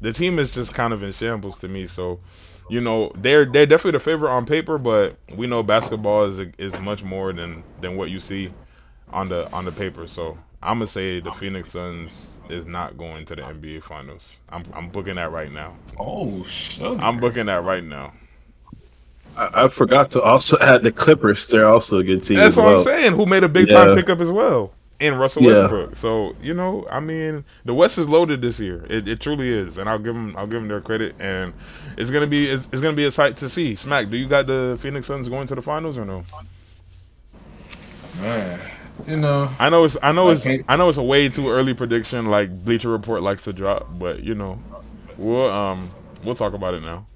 the 0.00 0.12
team 0.12 0.38
is 0.38 0.52
just 0.52 0.72
kind 0.72 0.92
of 0.92 1.02
in 1.02 1.12
shambles 1.12 1.58
to 1.58 1.68
me. 1.68 1.86
So, 1.86 2.20
you 2.70 2.80
know, 2.80 3.12
they're 3.14 3.44
they're 3.44 3.66
definitely 3.66 3.98
the 3.98 4.04
favorite 4.04 4.30
on 4.30 4.46
paper, 4.46 4.78
but 4.78 5.16
we 5.34 5.46
know 5.46 5.62
basketball 5.62 6.24
is 6.24 6.48
is 6.56 6.78
much 6.80 7.04
more 7.04 7.32
than 7.34 7.62
than 7.80 7.96
what 7.96 8.08
you 8.08 8.18
see 8.18 8.50
on 9.10 9.28
the 9.28 9.52
on 9.52 9.66
the 9.66 9.72
paper. 9.72 10.06
So 10.06 10.38
I'm 10.62 10.78
gonna 10.78 10.86
say 10.86 11.20
the 11.20 11.32
Phoenix 11.32 11.70
Suns 11.70 12.38
is 12.48 12.64
not 12.64 12.96
going 12.96 13.26
to 13.26 13.36
the 13.36 13.42
NBA 13.42 13.82
Finals. 13.82 14.32
I'm 14.48 14.64
I'm 14.72 14.88
booking 14.88 15.16
that 15.16 15.30
right 15.30 15.52
now. 15.52 15.76
Oh, 15.98 16.42
sugar. 16.44 16.98
I'm 17.04 17.18
booking 17.18 17.46
that 17.46 17.62
right 17.62 17.84
now. 17.84 18.14
I, 19.38 19.64
I 19.64 19.68
forgot 19.68 20.10
to 20.12 20.22
also 20.22 20.58
add 20.62 20.82
the 20.82 20.92
Clippers. 20.92 21.46
They're 21.46 21.66
also 21.66 21.98
a 21.98 22.04
good 22.04 22.24
team. 22.24 22.36
That's 22.38 22.54
as 22.54 22.56
what 22.56 22.66
well. 22.66 22.76
I'm 22.78 22.84
saying. 22.84 23.12
Who 23.14 23.26
made 23.26 23.44
a 23.44 23.48
big 23.48 23.68
time 23.68 23.94
pickup 23.94 24.20
as 24.20 24.30
well 24.30 24.72
in 25.00 25.14
Russell 25.14 25.42
Yeah. 25.42 25.62
Westbrook. 25.62 25.96
So 25.96 26.34
you 26.42 26.54
know, 26.54 26.86
I 26.90 27.00
mean, 27.00 27.44
the 27.64 27.74
West 27.74 27.98
is 27.98 28.08
loaded 28.08 28.42
this 28.42 28.58
year. 28.60 28.84
It, 28.90 29.08
it 29.08 29.20
truly 29.20 29.48
is, 29.48 29.78
and 29.78 29.88
I'll 29.88 29.98
give 29.98 30.14
them 30.14 30.36
I'll 30.36 30.46
give 30.46 30.60
them 30.60 30.68
their 30.68 30.80
credit. 30.80 31.14
And 31.20 31.52
it's 31.96 32.10
gonna 32.10 32.26
be 32.26 32.48
it's, 32.48 32.68
it's 32.72 32.82
gonna 32.82 32.96
be 32.96 33.04
a 33.06 33.12
sight 33.12 33.36
to 33.38 33.48
see. 33.48 33.74
Smack, 33.76 34.10
do 34.10 34.16
you 34.16 34.26
got 34.28 34.46
the 34.46 34.76
Phoenix 34.80 35.06
Suns 35.06 35.28
going 35.28 35.46
to 35.48 35.54
the 35.54 35.62
finals 35.62 35.96
or 35.98 36.04
no? 36.04 36.24
Man, 38.20 38.60
you 39.06 39.16
know, 39.16 39.48
I 39.60 39.68
know 39.70 39.84
it's 39.84 39.96
I 40.02 40.12
know 40.12 40.30
it's 40.30 40.44
Okay. 40.44 40.64
I 40.68 40.76
know 40.76 40.88
it's 40.88 40.98
a 40.98 41.02
way 41.02 41.28
too 41.28 41.48
early 41.50 41.74
prediction 41.74 42.26
like 42.26 42.64
Bleacher 42.64 42.88
Report 42.88 43.22
likes 43.22 43.44
to 43.44 43.52
drop, 43.52 43.86
but 43.98 44.24
you 44.24 44.34
know, 44.34 44.60
we'll 45.16 45.48
um 45.50 45.90
we'll 46.24 46.34
talk 46.34 46.54
about 46.54 46.74
it 46.74 46.80
now. 46.82 47.06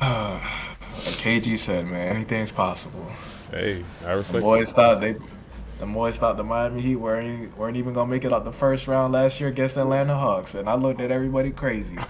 like 0.00 1.14
KG 1.20 1.58
said, 1.58 1.86
man, 1.86 2.08
anything's 2.16 2.52
possible. 2.52 3.06
Hey, 3.50 3.84
I 4.06 4.16
The 4.28 4.38
respect. 4.38 4.40
boys 4.40 4.72
thought 4.72 5.00
they, 5.00 5.14
the 5.78 5.86
boys 5.86 6.18
thought 6.18 6.36
the 6.36 6.44
Miami 6.44 6.80
Heat 6.80 6.96
weren't 6.96 7.56
weren't 7.56 7.76
even 7.76 7.92
gonna 7.94 8.10
make 8.10 8.24
it 8.24 8.32
out 8.32 8.44
the 8.44 8.52
first 8.52 8.88
round 8.88 9.12
last 9.14 9.40
year 9.40 9.48
against 9.48 9.74
the 9.76 9.82
Atlanta 9.82 10.16
Hawks, 10.16 10.54
and 10.54 10.68
I 10.68 10.74
looked 10.74 11.00
at 11.00 11.10
everybody 11.10 11.50
crazy. 11.50 11.98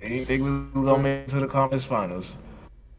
They 0.00 0.08
didn't 0.08 0.26
think 0.26 0.42
we 0.42 0.50
was 0.50 0.84
gonna 0.84 1.02
make 1.02 1.20
it 1.24 1.28
to 1.28 1.40
the 1.40 1.46
conference 1.46 1.84
finals. 1.84 2.36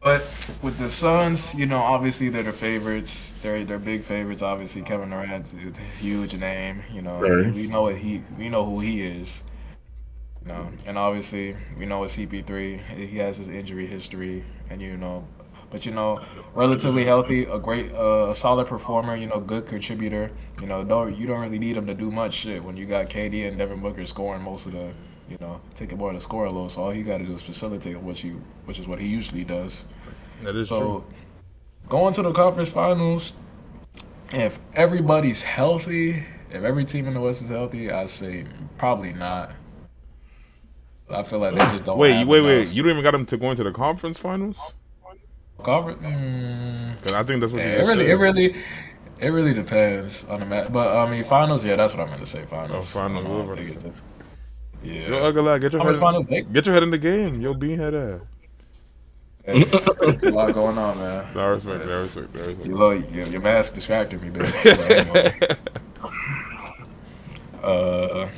But 0.00 0.20
with 0.62 0.78
the 0.78 0.90
Suns, 0.90 1.54
you 1.54 1.66
know, 1.66 1.78
obviously 1.78 2.28
they're 2.30 2.42
the 2.42 2.52
favorites. 2.52 3.32
They're 3.42 3.64
they're 3.64 3.78
big 3.78 4.02
favorites. 4.02 4.42
Obviously, 4.42 4.82
Kevin 4.82 5.10
Durant's 5.10 5.52
a 5.54 5.80
huge 6.00 6.34
name. 6.36 6.82
You 6.92 7.02
know, 7.02 7.20
Right. 7.20 7.54
we 7.54 7.66
know 7.66 7.82
what 7.82 7.96
he 7.96 8.22
we 8.38 8.48
know 8.48 8.64
who 8.64 8.80
he 8.80 9.02
is. 9.02 9.42
You 10.46 10.52
know, 10.52 10.72
and 10.86 10.98
obviously 10.98 11.56
we 11.78 11.86
know 11.86 12.00
with 12.00 12.10
CP3. 12.10 12.80
He 12.96 13.16
has 13.18 13.38
his 13.38 13.48
injury 13.48 13.86
history, 13.86 14.44
and 14.68 14.80
you 14.80 14.96
know, 14.96 15.26
but 15.70 15.86
you 15.86 15.92
know, 15.92 16.20
relatively 16.54 17.04
healthy, 17.04 17.44
a 17.44 17.58
great, 17.58 17.92
uh, 17.92 18.28
a 18.28 18.34
solid 18.34 18.66
performer. 18.66 19.16
You 19.16 19.26
know, 19.26 19.40
good 19.40 19.66
contributor. 19.66 20.30
You 20.60 20.66
know, 20.66 20.84
don't 20.84 21.16
you 21.16 21.26
don't 21.26 21.40
really 21.40 21.58
need 21.58 21.76
him 21.76 21.86
to 21.86 21.94
do 21.94 22.10
much 22.10 22.34
shit 22.34 22.62
when 22.62 22.76
you 22.76 22.84
got 22.84 23.08
KD 23.08 23.48
and 23.48 23.56
Devin 23.56 23.80
Booker 23.80 24.04
scoring 24.04 24.42
most 24.42 24.66
of 24.66 24.72
the, 24.72 24.92
you 25.30 25.38
know, 25.40 25.60
taking 25.74 25.96
more 25.96 26.10
of 26.10 26.14
the 26.14 26.20
score 26.20 26.48
load. 26.50 26.70
So 26.70 26.82
all 26.82 26.94
you 26.94 27.04
got 27.04 27.18
to 27.18 27.24
do 27.24 27.34
is 27.34 27.42
facilitate, 27.42 27.98
which 28.00 28.22
you, 28.22 28.42
which 28.66 28.78
is 28.78 28.86
what 28.86 29.00
he 29.00 29.08
usually 29.08 29.44
does. 29.44 29.86
That 30.42 30.54
is 30.56 30.68
true. 30.68 30.78
So 30.78 31.04
going 31.88 32.12
to 32.14 32.22
the 32.22 32.32
conference 32.32 32.68
finals, 32.68 33.32
if 34.30 34.58
everybody's 34.74 35.42
healthy, 35.42 36.22
if 36.50 36.62
every 36.62 36.84
team 36.84 37.06
in 37.06 37.14
the 37.14 37.20
West 37.20 37.42
is 37.42 37.48
healthy, 37.48 37.90
I 37.90 38.04
say 38.04 38.44
probably 38.76 39.14
not. 39.14 39.52
I 41.10 41.22
feel 41.22 41.38
like 41.38 41.52
they 41.54 41.60
just 41.66 41.84
don't. 41.84 41.98
Wait, 41.98 42.12
have 42.12 42.26
wait, 42.28 42.40
wait! 42.40 42.68
You 42.72 42.82
don't 42.82 42.92
even 42.92 43.02
got 43.02 43.10
them 43.12 43.26
to 43.26 43.36
go 43.36 43.50
into 43.50 43.62
the 43.64 43.72
conference 43.72 44.18
finals? 44.18 44.56
Conference- 45.62 46.00
mm, 46.02 46.96
Because 47.00 47.12
I 47.14 47.22
think 47.22 47.40
that's 47.40 47.52
what 47.52 47.62
Yeah, 47.62 47.76
you 47.76 47.78
it 47.82 47.86
really, 47.86 48.04
said. 48.04 48.10
it 48.10 48.14
really, 48.16 48.54
it 49.20 49.28
really 49.28 49.54
depends 49.54 50.24
on 50.24 50.40
the 50.40 50.46
match. 50.46 50.72
But 50.72 50.96
I 50.96 51.10
mean, 51.10 51.22
finals, 51.24 51.64
yeah, 51.64 51.76
that's 51.76 51.94
what 51.94 52.06
I 52.06 52.10
meant 52.10 52.20
to 52.22 52.26
say. 52.26 52.44
Finals. 52.44 52.94
Oh, 52.96 53.00
finals, 53.00 53.24
I 53.24 53.28
know, 53.28 53.34
I 53.42 53.44
whatever. 53.46 53.68
think 53.68 53.82
just- 53.82 54.04
Yo, 54.82 54.92
yeah. 54.92 55.16
ugly 55.16 55.42
lad, 55.42 55.60
get 55.62 55.72
your 55.72 55.80
Conference 55.80 55.98
head, 55.98 56.04
finals, 56.04 56.26
they, 56.26 56.42
get 56.42 56.66
your 56.66 56.74
head 56.74 56.82
in 56.82 56.90
the 56.90 56.98
game. 56.98 57.40
Yo, 57.40 57.54
beanhead 57.54 57.94
ass. 58.16 58.20
hey, 59.46 59.62
there's 59.64 60.22
a 60.24 60.30
lot 60.30 60.52
going 60.52 60.76
on, 60.76 60.98
man. 60.98 61.24
I 61.36 61.44
respect, 61.46 61.84
I 61.84 61.92
respect, 62.00 62.36
I 62.36 62.38
respect. 62.40 62.66
You 62.66 62.92
your, 63.12 63.26
your 63.28 63.40
mask 63.40 63.74
distracted 63.74 64.20
me, 64.22 64.30
baby. 64.30 64.46
But 64.64 64.90
anyway. 64.90 65.32
uh, 67.62 67.66
uh, 67.66 68.28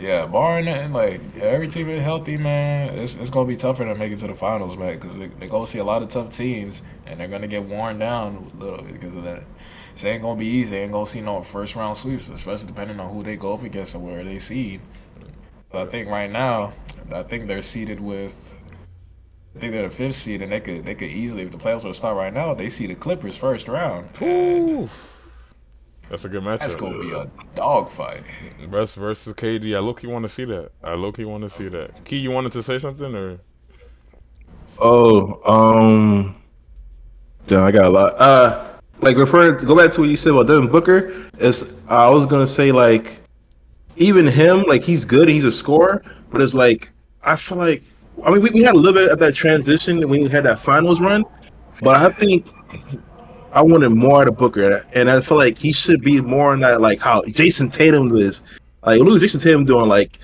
yeah, 0.00 0.23
barring 0.34 0.64
that, 0.64 0.90
like 0.90 1.20
every 1.36 1.68
team 1.68 1.88
is 1.88 2.02
healthy, 2.02 2.36
man. 2.36 2.92
It's, 2.98 3.14
it's 3.14 3.30
gonna 3.30 3.46
be 3.46 3.54
tougher 3.54 3.84
to 3.84 3.94
make 3.94 4.10
it 4.10 4.16
to 4.16 4.26
the 4.26 4.34
finals, 4.34 4.76
man, 4.76 4.94
because 4.94 5.16
they, 5.16 5.28
they 5.28 5.46
go 5.46 5.64
see 5.64 5.78
a 5.78 5.84
lot 5.84 6.02
of 6.02 6.10
tough 6.10 6.34
teams, 6.34 6.82
and 7.06 7.20
they're 7.20 7.28
gonna 7.28 7.46
get 7.46 7.62
worn 7.62 8.00
down 8.00 8.50
a 8.52 8.56
little 8.56 8.82
bit 8.82 8.94
because 8.94 9.14
of 9.14 9.22
that. 9.22 9.44
It 9.94 10.04
ain't 10.04 10.22
gonna 10.22 10.36
be 10.36 10.46
easy. 10.46 10.74
They 10.74 10.82
ain't 10.82 10.90
gonna 10.90 11.06
see 11.06 11.20
no 11.20 11.40
first 11.40 11.76
round 11.76 11.96
sweeps, 11.96 12.30
especially 12.30 12.66
depending 12.66 12.98
on 12.98 13.14
who 13.14 13.22
they 13.22 13.36
go 13.36 13.54
up 13.54 13.62
against 13.62 13.94
and 13.94 14.04
where 14.04 14.24
they 14.24 14.40
seed. 14.40 14.80
But 15.70 15.86
I 15.86 15.90
think 15.92 16.08
right 16.08 16.30
now, 16.30 16.72
I 17.12 17.22
think 17.22 17.46
they're 17.46 17.62
seeded 17.62 18.00
with. 18.00 18.54
I 19.54 19.60
think 19.60 19.72
they're 19.72 19.82
the 19.82 19.88
fifth 19.88 20.16
seed, 20.16 20.42
and 20.42 20.50
they 20.50 20.58
could 20.58 20.84
they 20.84 20.96
could 20.96 21.10
easily, 21.10 21.42
if 21.42 21.52
the 21.52 21.58
playoffs 21.58 21.84
were 21.84 21.90
to 21.90 21.94
start 21.94 22.16
right 22.16 22.34
now, 22.34 22.54
they 22.54 22.70
see 22.70 22.88
the 22.88 22.96
Clippers 22.96 23.38
first 23.38 23.68
round. 23.68 24.08
And 26.04 26.10
Ooh. 26.10 26.10
That's 26.10 26.24
a 26.24 26.28
good 26.28 26.42
matchup. 26.42 26.60
that's 26.60 26.76
gonna 26.76 27.00
be 27.00 27.12
a 27.12 27.28
dogfight. 27.54 28.24
Russ 28.68 28.94
versus 28.94 29.34
KD. 29.34 29.76
I 29.76 29.80
low 29.80 29.94
key 29.94 30.06
want 30.06 30.24
to 30.24 30.28
see 30.28 30.44
that. 30.44 30.70
I 30.82 30.94
low 30.94 31.12
key 31.12 31.24
want 31.24 31.44
to 31.44 31.50
see 31.50 31.68
that. 31.68 32.04
Key, 32.04 32.18
you 32.18 32.30
wanted 32.30 32.52
to 32.52 32.62
say 32.62 32.78
something 32.78 33.14
or? 33.14 33.38
Oh, 34.80 35.40
um, 35.44 36.36
damn, 37.46 37.62
I 37.62 37.70
got 37.70 37.84
a 37.84 37.90
lot. 37.90 38.14
Uh, 38.18 38.74
like 39.00 39.16
referring 39.16 39.58
to 39.58 39.66
go 39.66 39.76
back 39.76 39.92
to 39.92 40.00
what 40.00 40.10
you 40.10 40.16
said 40.16 40.32
about 40.32 40.48
Devin 40.48 40.68
Booker. 40.68 41.14
Is 41.38 41.72
I 41.88 42.08
was 42.08 42.26
gonna 42.26 42.46
say 42.46 42.72
like, 42.72 43.20
even 43.96 44.26
him, 44.26 44.62
like 44.62 44.82
he's 44.82 45.04
good, 45.04 45.22
and 45.22 45.30
he's 45.30 45.44
a 45.44 45.52
scorer, 45.52 46.04
but 46.30 46.40
it's 46.40 46.54
like 46.54 46.90
I 47.22 47.36
feel 47.36 47.58
like 47.58 47.82
I 48.24 48.30
mean 48.30 48.42
we, 48.42 48.50
we 48.50 48.62
had 48.62 48.74
a 48.74 48.78
little 48.78 49.00
bit 49.00 49.10
of 49.10 49.18
that 49.20 49.34
transition 49.34 50.08
when 50.08 50.22
we 50.22 50.28
had 50.28 50.44
that 50.44 50.58
finals 50.58 51.00
run, 51.00 51.24
but 51.80 51.96
I 51.96 52.10
think 52.10 52.46
I 53.54 53.62
wanted 53.62 53.90
more 53.90 54.22
out 54.22 54.28
of 54.28 54.36
Booker, 54.36 54.84
and 54.94 55.08
I 55.08 55.20
feel 55.20 55.38
like 55.38 55.56
he 55.56 55.72
should 55.72 56.02
be 56.02 56.20
more 56.20 56.52
in 56.54 56.60
that 56.60 56.80
like 56.80 57.00
how 57.00 57.22
Jayson 57.22 57.72
Tatum 57.72 58.14
is. 58.16 58.40
Like 58.84 59.00
look, 59.00 59.22
Jayson 59.22 59.40
Tatum 59.40 59.64
doing 59.64 59.88
like 59.88 60.18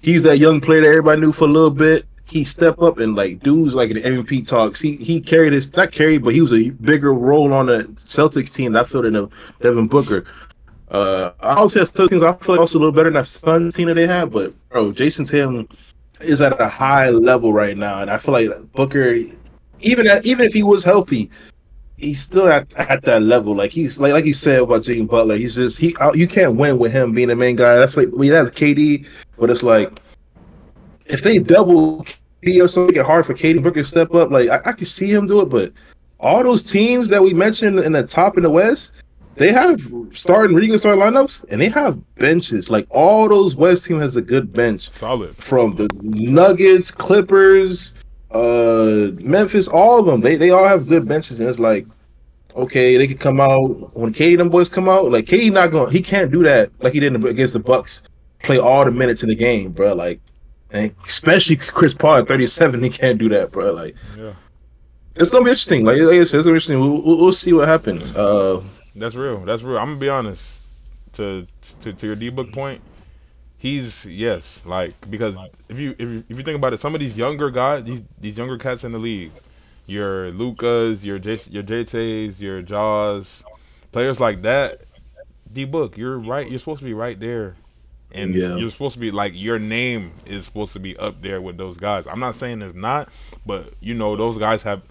he's 0.00 0.22
that 0.22 0.38
young 0.38 0.62
player 0.62 0.80
that 0.80 0.88
everybody 0.88 1.20
knew 1.20 1.32
for 1.32 1.44
a 1.44 1.48
little 1.48 1.70
bit. 1.70 2.06
He 2.24 2.42
step 2.44 2.80
up 2.80 2.98
and 2.98 3.14
like 3.14 3.40
dudes 3.40 3.74
like 3.74 3.92
the 3.92 4.00
MVP 4.00 4.46
talks. 4.46 4.80
He 4.80 4.96
he 4.96 5.20
carried 5.20 5.52
his 5.52 5.70
not 5.76 5.92
carried, 5.92 6.24
but 6.24 6.32
he 6.32 6.40
was 6.40 6.54
a 6.54 6.70
bigger 6.70 7.12
role 7.12 7.52
on 7.52 7.66
the 7.66 7.82
Celtics 8.06 8.52
team. 8.52 8.74
I 8.74 8.84
feel 8.84 9.04
in 9.04 9.12
the 9.12 9.28
Devin 9.60 9.86
Booker. 9.86 10.24
Uh, 10.90 11.32
I 11.40 11.56
also 11.56 11.80
have 11.80 11.92
Celtics. 11.92 12.26
I 12.26 12.32
feel 12.42 12.54
like 12.54 12.60
also 12.60 12.78
a 12.78 12.80
little 12.80 12.92
better 12.92 13.10
than 13.10 13.14
that 13.14 13.28
Suns 13.28 13.74
team 13.74 13.88
that 13.88 13.94
they 13.94 14.06
have. 14.06 14.30
But 14.32 14.54
bro, 14.70 14.92
Jayson 14.92 15.28
Tatum 15.28 15.68
is 16.20 16.40
at 16.40 16.58
a 16.58 16.68
high 16.68 17.10
level 17.10 17.52
right 17.52 17.76
now, 17.76 18.00
and 18.00 18.10
I 18.10 18.16
feel 18.16 18.32
like 18.32 18.72
Booker, 18.72 19.16
even 19.80 20.06
at, 20.06 20.24
even 20.24 20.46
if 20.46 20.54
he 20.54 20.62
was 20.62 20.82
healthy, 20.82 21.30
he's 22.00 22.22
still 22.22 22.48
at, 22.48 22.72
at 22.76 23.02
that 23.02 23.22
level. 23.22 23.54
Like 23.54 23.70
he's 23.70 23.98
like 23.98 24.12
like 24.12 24.24
you 24.24 24.34
said 24.34 24.60
about 24.60 24.84
Jimmy 24.84 25.06
Butler. 25.06 25.36
He's 25.36 25.54
just 25.54 25.78
he 25.78 25.94
uh, 25.96 26.12
you 26.12 26.26
can't 26.26 26.56
win 26.56 26.78
with 26.78 26.92
him 26.92 27.12
being 27.12 27.28
the 27.28 27.36
main 27.36 27.56
guy. 27.56 27.76
That's 27.76 27.96
like 27.96 28.08
we 28.12 28.28
have 28.28 28.52
KD, 28.52 29.06
but 29.38 29.50
it's 29.50 29.62
like 29.62 30.00
if 31.06 31.22
they 31.22 31.38
double 31.38 32.04
KD 32.42 32.64
or 32.64 32.68
something, 32.68 32.94
make 32.94 33.00
it 33.00 33.06
hard 33.06 33.26
for 33.26 33.34
KD 33.34 33.62
Booker 33.62 33.82
to 33.82 33.86
step 33.86 34.14
up. 34.14 34.30
Like 34.30 34.48
I, 34.48 34.60
I 34.64 34.72
can 34.72 34.86
see 34.86 35.10
him 35.10 35.26
do 35.26 35.40
it, 35.42 35.46
but 35.46 35.72
all 36.18 36.42
those 36.42 36.62
teams 36.62 37.08
that 37.08 37.22
we 37.22 37.32
mentioned 37.34 37.78
in 37.80 37.92
the 37.92 38.06
top 38.06 38.36
in 38.36 38.42
the 38.42 38.50
West, 38.50 38.92
they 39.36 39.52
have 39.52 39.80
starting 40.12 40.56
good 40.56 40.78
starting 40.78 41.02
lineups, 41.02 41.44
and 41.50 41.60
they 41.60 41.68
have 41.68 41.98
benches. 42.16 42.68
Like 42.68 42.86
all 42.90 43.28
those 43.28 43.56
West 43.56 43.84
team 43.84 43.98
has 44.00 44.16
a 44.16 44.22
good 44.22 44.52
bench 44.52 44.90
Solid. 44.90 45.34
from 45.36 45.76
the 45.76 45.88
Nuggets, 46.02 46.90
Clippers, 46.90 47.94
uh, 48.30 49.10
Memphis, 49.20 49.68
all 49.68 49.98
of 49.98 50.06
them. 50.06 50.20
They 50.20 50.36
they 50.36 50.50
all 50.50 50.66
have 50.66 50.88
good 50.88 51.06
benches, 51.06 51.40
and 51.40 51.48
it's 51.48 51.58
like, 51.58 51.86
okay, 52.54 52.96
they 52.96 53.08
could 53.08 53.20
come 53.20 53.40
out 53.40 53.96
when 53.96 54.12
KD 54.12 54.36
them 54.38 54.48
boys 54.48 54.68
come 54.68 54.88
out. 54.88 55.10
Like 55.10 55.26
KD 55.26 55.52
not 55.52 55.70
going, 55.70 55.92
he 55.92 56.02
can't 56.02 56.30
do 56.30 56.42
that 56.44 56.70
like 56.80 56.92
he 56.92 57.00
did 57.00 57.22
against 57.24 57.52
the 57.54 57.60
Bucks. 57.60 58.02
Play 58.42 58.58
all 58.58 58.84
the 58.84 58.90
minutes 58.90 59.22
in 59.22 59.28
the 59.28 59.34
game, 59.34 59.72
bro. 59.72 59.94
Like, 59.94 60.20
and 60.70 60.94
especially 61.06 61.56
Chris 61.56 61.92
Paul 61.92 62.18
at 62.18 62.28
thirty 62.28 62.46
seven, 62.46 62.82
he 62.82 62.88
can't 62.88 63.18
do 63.18 63.28
that, 63.30 63.50
bro. 63.50 63.72
Like, 63.72 63.94
Yeah, 64.16 64.32
it's 65.16 65.30
gonna 65.30 65.44
be 65.44 65.50
interesting. 65.50 65.84
Like, 65.84 65.98
like 65.98 66.14
I 66.14 66.24
said, 66.24 66.40
it's 66.40 66.44
gonna 66.44 66.44
be 66.44 66.50
interesting. 66.50 66.80
We'll, 66.80 67.02
we'll, 67.02 67.18
we'll 67.18 67.32
see 67.32 67.52
what 67.52 67.68
happens. 67.68 68.14
Uh, 68.16 68.62
that's 68.94 69.14
real. 69.14 69.44
That's 69.44 69.62
real. 69.62 69.78
I'm 69.78 69.88
gonna 69.88 70.00
be 70.00 70.08
honest. 70.08 70.58
To 71.14 71.46
to 71.82 71.92
to 71.92 72.06
your 72.06 72.16
D 72.16 72.30
book 72.30 72.52
point, 72.52 72.80
he's 73.60 74.04
yes, 74.06 74.62
like 74.64 74.94
because 75.08 75.36
if 75.68 75.78
you 75.78 75.90
if 75.98 76.08
you, 76.08 76.24
if 76.28 76.36
you 76.38 76.42
think 76.42 76.56
about 76.56 76.72
it, 76.72 76.80
some 76.80 76.94
of 76.94 77.00
these 77.00 77.16
younger 77.16 77.50
guys, 77.50 77.84
these 77.84 78.02
these 78.18 78.36
younger 78.36 78.58
cats 78.58 78.82
in 78.82 78.90
the 78.90 78.98
league, 78.98 79.30
your 79.86 80.30
Lukas, 80.32 81.04
your 81.04 81.18
J, 81.20 81.38
your 81.50 81.62
JT's, 81.62 82.40
your 82.40 82.62
Jaws, 82.62 83.44
players 83.92 84.18
like 84.18 84.42
that. 84.42 84.80
D 85.52 85.64
book, 85.64 85.96
you're 85.96 86.18
right. 86.18 86.48
You're 86.48 86.58
supposed 86.60 86.78
to 86.78 86.84
be 86.84 86.94
right 86.94 87.18
there, 87.18 87.56
and 88.12 88.34
Yeah. 88.34 88.56
you're 88.56 88.70
supposed 88.70 88.94
to 88.94 89.00
be 89.00 89.10
like 89.10 89.32
your 89.34 89.58
name 89.58 90.12
is 90.26 90.44
supposed 90.46 90.72
to 90.74 90.78
be 90.78 90.96
up 90.96 91.22
there 91.22 91.40
with 91.40 91.56
those 91.58 91.76
guys. 91.76 92.06
I'm 92.06 92.20
not 92.20 92.36
saying 92.36 92.62
it's 92.62 92.74
not, 92.74 93.08
but 93.44 93.74
you 93.80 93.94
know 93.94 94.14
those 94.16 94.38
guys 94.38 94.62
have, 94.62 94.82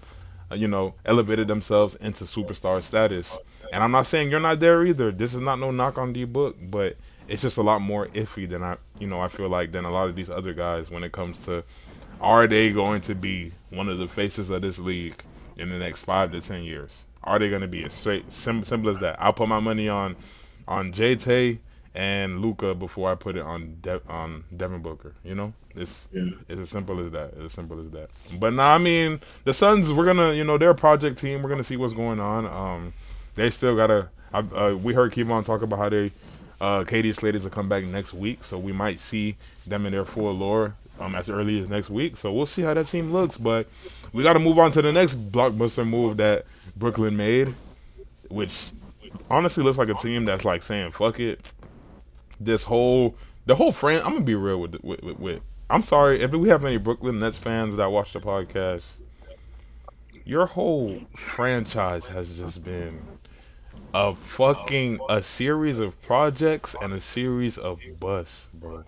uh, 0.52 0.56
you 0.56 0.68
know, 0.68 0.96
elevated 1.06 1.48
themselves 1.48 1.96
into 1.96 2.26
superstar 2.26 2.82
status. 2.82 3.38
And 3.72 3.84
I'm 3.84 3.92
not 3.92 4.06
saying 4.08 4.32
you're 4.32 4.40
not 4.42 4.60
there 4.60 4.86
either. 4.86 5.12
This 5.12 5.34
is 5.34 5.40
not 5.42 5.60
no 5.60 5.72
knock 5.72 5.98
on 5.98 6.12
D 6.12 6.26
book, 6.26 6.58
but 6.62 6.98
it's 7.30 7.42
just 7.42 7.58
a 7.58 7.62
lot 7.62 7.82
more 7.82 8.08
iffy 8.08 8.48
than 8.50 8.64
I, 8.64 8.78
you 9.00 9.08
know, 9.08 9.22
I 9.22 9.28
feel 9.28 9.50
like 9.50 9.72
than 9.72 9.86
a 9.86 9.92
lot 9.92 10.10
of 10.10 10.16
these 10.16 10.30
other 10.30 10.54
guys 10.54 10.90
when 10.90 11.04
it 11.04 11.12
comes 11.12 11.40
to 11.46 11.64
are 12.22 12.48
they 12.48 12.72
going 12.72 13.02
to 13.02 13.16
be 13.16 13.54
one 13.70 13.88
of 13.88 13.98
the 13.98 14.08
faces 14.08 14.50
of 14.50 14.62
this 14.62 14.78
league 14.80 15.22
in 15.58 15.70
the 15.70 15.78
next 15.78 16.00
five 16.02 16.32
to 16.34 16.42
ten 16.42 16.64
years? 16.64 16.92
Are 17.24 17.38
they 17.40 17.50
going 17.50 17.62
to 17.62 17.68
be 17.68 17.84
as 17.86 17.94
straight 17.94 18.32
sim- 18.32 18.66
simple 18.66 18.90
as 18.90 18.98
that? 19.00 19.22
I'll 19.22 19.34
put 19.34 19.48
my 19.48 19.60
money 19.60 19.88
on 19.88 20.16
on 20.68 20.92
JT 20.94 21.60
and 21.96 22.40
Luka 22.42 22.76
before 22.76 23.12
I 23.12 23.16
put 23.16 23.36
it 23.36 23.42
on 23.42 23.78
De- 23.82 24.02
on 24.08 24.44
Devin 24.56 24.82
Booker. 24.82 25.14
You 25.24 25.36
know, 25.36 25.54
it's 25.76 26.08
Yeah. 26.12 26.30
it's 26.48 26.62
as 26.62 26.70
simple 26.70 27.00
as 27.00 27.10
that. 27.12 27.34
It's 27.36 27.46
as 27.46 27.54
simple 27.54 27.80
as 27.80 27.90
that. 27.92 28.10
But 28.40 28.54
nah, 28.54 28.76
I 28.76 28.78
mean, 28.78 29.20
the 29.44 29.54
Suns. 29.54 29.92
We're 29.92 30.06
gonna, 30.06 30.34
you 30.34 30.44
know, 30.44 30.58
they're 30.58 30.70
a 30.70 30.76
project 30.76 31.18
team. 31.20 31.42
We're 31.42 31.50
gonna 31.50 31.64
see 31.64 31.78
what's 31.78 31.94
going 31.94 32.20
on. 32.20 32.46
Um, 32.46 32.94
they 33.36 33.50
still 33.50 33.76
gotta. 33.76 34.10
I, 34.34 34.40
uh, 34.40 34.76
we 34.76 34.94
heard 34.94 35.12
Kevon 35.12 35.44
talk 35.44 35.62
about 35.64 35.80
how 35.80 35.90
they, 35.90 36.12
uh, 36.62 36.84
Katie 36.84 37.14
Slater's 37.14 37.48
come 37.50 37.70
back 37.70 37.84
next 37.86 38.14
week, 38.14 38.44
so 38.44 38.58
we 38.58 38.72
might 38.72 39.00
see 39.00 39.38
them 39.66 39.86
in 39.86 39.92
their 39.94 40.06
full 40.06 40.34
lore 40.34 40.76
um 41.00 41.16
as 41.16 41.30
early 41.30 41.60
as 41.60 41.70
next 41.70 41.90
week. 41.90 42.18
So 42.18 42.32
we'll 42.34 42.46
see 42.46 42.62
how 42.62 42.74
that 42.74 42.88
team 42.88 43.14
looks. 43.14 43.38
But 43.38 43.68
we 44.12 44.24
got 44.24 44.34
to 44.34 44.40
move 44.40 44.60
on 44.60 44.72
to 44.74 44.82
the 44.82 44.92
next 44.92 45.32
blockbuster 45.32 45.88
move 45.88 46.18
that 46.18 46.46
Brooklyn 46.76 47.16
made. 47.18 47.54
which 48.30 48.72
honestly 49.30 49.64
looks 49.64 49.78
like 49.78 49.90
a 49.90 49.94
team 49.94 50.26
that's 50.26 50.46
like 50.46 50.62
saying 50.64 50.92
fuck 50.92 51.20
it. 51.20 51.50
This 52.40 52.64
whole 52.64 53.16
the 53.46 53.56
whole 53.56 53.72
friend. 53.72 54.02
I'm 54.04 54.14
gonna 54.14 54.26
be 54.26 54.36
real 54.36 54.60
with 54.60 54.76
with, 54.84 55.02
with, 55.04 55.20
with 55.20 55.42
I'm 55.70 55.84
sorry 55.84 56.22
if 56.22 56.32
we 56.32 56.50
have 56.50 56.66
any 56.66 56.78
Brooklyn 56.78 57.20
Nets 57.20 57.38
fans 57.38 57.76
that 57.78 57.92
watch 57.92 58.14
the 58.14 58.20
podcast. 58.20 58.84
Your 60.26 60.46
whole 60.46 61.02
franchise 61.16 62.08
has 62.08 62.36
just 62.36 62.64
been 62.64 63.02
a 63.94 64.16
fucking 64.16 65.00
a 65.10 65.22
series 65.22 65.80
of 65.80 66.00
projects 66.02 66.76
and 66.82 66.94
a 66.94 67.00
series 67.00 67.58
of 67.58 67.80
busts, 68.00 68.48
bro. 68.54 68.84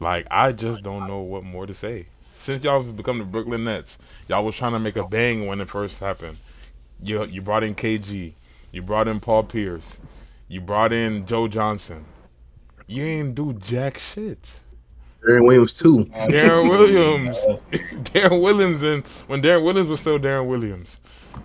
Like 0.00 0.26
I 0.30 0.52
just 0.52 0.82
don't 0.82 1.06
know 1.06 1.20
what 1.20 1.44
more 1.44 1.66
to 1.66 1.74
say. 1.74 2.06
Since 2.34 2.62
y'all 2.64 2.82
have 2.82 2.96
become 2.96 3.18
the 3.18 3.24
Brooklyn 3.24 3.64
Nets, 3.64 3.98
y'all 4.28 4.44
was 4.44 4.54
trying 4.54 4.72
to 4.72 4.78
make 4.78 4.96
a 4.96 5.06
bang 5.06 5.46
when 5.46 5.60
it 5.60 5.68
first 5.68 6.00
happened. 6.00 6.38
You 7.02 7.24
you 7.24 7.42
brought 7.42 7.64
in 7.64 7.74
KG, 7.74 8.34
you 8.70 8.82
brought 8.82 9.08
in 9.08 9.20
Paul 9.20 9.44
Pierce, 9.44 9.98
you 10.46 10.60
brought 10.60 10.92
in 10.92 11.26
Joe 11.26 11.48
Johnson. 11.48 12.04
You 12.86 13.04
ain't 13.04 13.34
do 13.34 13.52
jack 13.52 13.98
shit. 13.98 14.60
Deron 15.22 15.46
Williams 15.46 15.72
too. 15.72 16.04
Deron 16.04 16.70
Williams, 16.70 17.36
Deron 18.04 18.40
Williams, 18.40 18.82
and 18.82 19.06
when 19.26 19.42
Deron 19.42 19.64
Williams 19.64 19.90
was 19.90 20.00
still 20.00 20.18
Deron 20.18 20.46
Williams, 20.46 20.98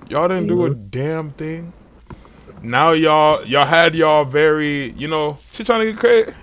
y'all 0.07 0.27
didn't 0.27 0.47
do 0.47 0.65
a 0.65 0.69
mm-hmm. 0.69 0.87
damn 0.89 1.31
thing. 1.31 1.73
Now 2.63 2.93
y'all 2.93 3.45
y'all 3.45 3.65
had 3.65 3.93
y'all 3.93 4.23
very 4.23 4.91
you 4.91 5.09
know 5.09 5.37
she 5.51 5.65
trying 5.65 5.81
to 5.81 5.91
get 5.91 5.99
credit. 5.99 6.33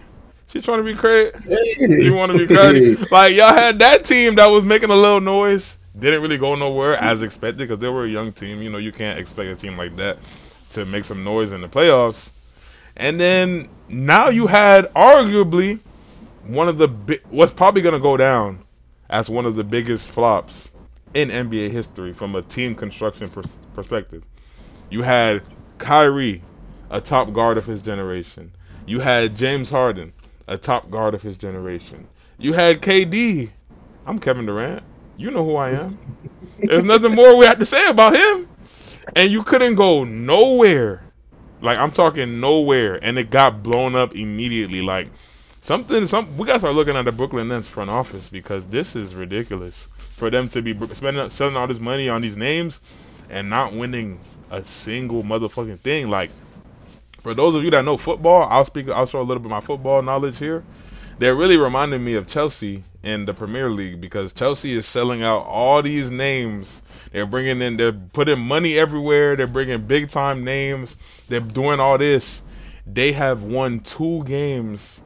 She 0.48 0.60
trying 0.60 0.78
to 0.78 0.84
be 0.84 0.94
credit. 0.94 1.34
You 1.78 2.14
want 2.14 2.32
to 2.32 2.38
be 2.38 2.46
credit? 2.46 3.10
like 3.12 3.34
y'all 3.34 3.54
had 3.54 3.78
that 3.78 4.04
team 4.04 4.34
that 4.34 4.46
was 4.46 4.66
making 4.66 4.90
a 4.90 4.96
little 4.96 5.20
noise. 5.20 5.78
Didn't 5.98 6.20
really 6.20 6.36
go 6.36 6.54
nowhere 6.54 6.94
as 6.96 7.22
expected 7.22 7.58
because 7.58 7.78
they 7.78 7.88
were 7.88 8.04
a 8.04 8.08
young 8.08 8.32
team. 8.32 8.60
You 8.60 8.68
know 8.68 8.76
you 8.76 8.92
can't 8.92 9.18
expect 9.18 9.48
a 9.48 9.56
team 9.56 9.78
like 9.78 9.96
that 9.96 10.18
to 10.72 10.84
make 10.84 11.06
some 11.06 11.24
noise 11.24 11.52
in 11.52 11.62
the 11.62 11.68
playoffs. 11.68 12.30
And 12.96 13.18
then 13.18 13.68
now 13.88 14.28
you 14.28 14.48
had 14.48 14.92
arguably 14.92 15.78
one 16.44 16.68
of 16.68 16.76
the 16.76 16.88
bi- 16.88 17.20
what's 17.30 17.52
probably 17.52 17.80
going 17.80 17.94
to 17.94 18.00
go 18.00 18.18
down 18.18 18.64
as 19.08 19.30
one 19.30 19.46
of 19.46 19.56
the 19.56 19.64
biggest 19.64 20.06
flops 20.06 20.70
in 21.14 21.30
NBA 21.30 21.70
history 21.70 22.12
from 22.12 22.34
a 22.34 22.42
team 22.42 22.74
construction 22.74 23.28
pers- 23.28 23.58
perspective. 23.74 24.24
You 24.90 25.02
had 25.02 25.42
Kyrie, 25.80 26.42
a 26.90 27.00
top 27.00 27.32
guard 27.32 27.56
of 27.56 27.66
his 27.66 27.82
generation. 27.82 28.52
You 28.86 29.00
had 29.00 29.36
James 29.36 29.70
Harden, 29.70 30.12
a 30.46 30.56
top 30.56 30.90
guard 30.90 31.14
of 31.14 31.22
his 31.22 31.36
generation. 31.36 32.06
You 32.38 32.52
had 32.52 32.80
KD. 32.80 33.50
I'm 34.06 34.18
Kevin 34.18 34.46
Durant. 34.46 34.84
You 35.16 35.30
know 35.30 35.44
who 35.44 35.56
I 35.56 35.70
am. 35.70 35.90
There's 36.62 36.84
nothing 36.84 37.14
more 37.14 37.36
we 37.36 37.46
have 37.46 37.58
to 37.58 37.66
say 37.66 37.86
about 37.88 38.14
him. 38.14 38.48
And 39.16 39.30
you 39.30 39.42
couldn't 39.42 39.74
go 39.74 40.04
nowhere. 40.04 41.02
Like 41.62 41.78
I'm 41.78 41.90
talking 41.90 42.40
nowhere, 42.40 43.02
and 43.04 43.18
it 43.18 43.30
got 43.30 43.62
blown 43.62 43.94
up 43.94 44.14
immediately. 44.14 44.80
Like 44.80 45.08
something, 45.60 46.06
some 46.06 46.36
we 46.38 46.46
gotta 46.46 46.60
start 46.60 46.74
looking 46.74 46.96
at 46.96 47.04
the 47.04 47.12
Brooklyn 47.12 47.48
Nets 47.48 47.68
front 47.68 47.90
office 47.90 48.28
because 48.28 48.66
this 48.66 48.96
is 48.96 49.14
ridiculous 49.14 49.88
for 50.12 50.30
them 50.30 50.48
to 50.48 50.62
be 50.62 50.74
spending 50.94 51.28
selling 51.30 51.56
all 51.56 51.66
this 51.66 51.78
money 51.78 52.08
on 52.08 52.22
these 52.22 52.36
names 52.36 52.80
and 53.28 53.50
not 53.50 53.74
winning 53.74 54.20
a 54.50 54.64
single 54.64 55.22
motherfucking 55.22 55.78
thing. 55.80 56.10
Like 56.10 56.30
for 57.22 57.34
those 57.34 57.54
of 57.54 57.64
you 57.64 57.70
that 57.70 57.84
know 57.84 57.96
football, 57.96 58.48
I'll 58.50 58.64
speak. 58.64 58.88
I'll 58.88 59.06
show 59.06 59.20
a 59.20 59.22
little 59.22 59.42
bit 59.42 59.46
of 59.46 59.50
my 59.50 59.60
football 59.60 60.02
knowledge 60.02 60.38
here. 60.38 60.64
They're 61.18 61.34
really 61.34 61.56
reminding 61.56 62.02
me 62.02 62.14
of 62.14 62.26
Chelsea 62.26 62.84
in 63.02 63.26
the 63.26 63.34
Premier 63.34 63.68
League 63.68 64.00
because 64.00 64.32
Chelsea 64.32 64.72
is 64.72 64.86
selling 64.86 65.22
out 65.22 65.40
all 65.40 65.82
these 65.82 66.10
names. 66.10 66.82
They're 67.12 67.26
bringing 67.26 67.60
in, 67.60 67.76
they're 67.76 67.92
putting 67.92 68.38
money 68.38 68.78
everywhere. 68.78 69.36
They're 69.36 69.46
bringing 69.46 69.80
big 69.80 70.08
time 70.08 70.44
names. 70.44 70.96
They're 71.28 71.40
doing 71.40 71.80
all 71.80 71.98
this. 71.98 72.42
They 72.86 73.12
have 73.12 73.42
won 73.42 73.80
two 73.80 74.24
games 74.24 75.00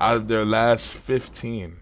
out 0.00 0.16
of 0.16 0.28
their 0.28 0.44
last 0.44 0.88
15. 0.88 1.76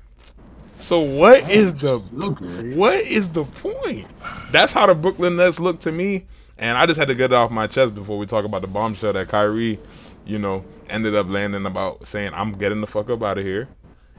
So 0.78 1.00
what 1.00 1.50
is 1.50 1.74
the 1.74 1.98
what 1.98 3.00
is 3.00 3.30
the 3.30 3.44
point? 3.44 4.06
That's 4.52 4.72
how 4.72 4.86
the 4.86 4.94
Brooklyn 4.94 5.36
Nets 5.36 5.58
look 5.58 5.80
to 5.80 5.92
me. 5.92 6.26
And 6.58 6.76
I 6.76 6.86
just 6.86 6.98
had 6.98 7.08
to 7.08 7.14
get 7.14 7.32
it 7.32 7.34
off 7.34 7.50
my 7.50 7.66
chest 7.66 7.94
before 7.94 8.18
we 8.18 8.26
talk 8.26 8.44
about 8.44 8.62
the 8.62 8.66
bombshell 8.66 9.12
that 9.12 9.28
Kyrie, 9.28 9.78
you 10.26 10.38
know, 10.38 10.64
ended 10.90 11.14
up 11.14 11.28
landing 11.28 11.66
about 11.66 12.06
saying, 12.06 12.32
I'm 12.34 12.52
getting 12.58 12.80
the 12.80 12.86
fuck 12.86 13.08
up 13.10 13.22
out 13.22 13.38
of 13.38 13.44
here 13.44 13.68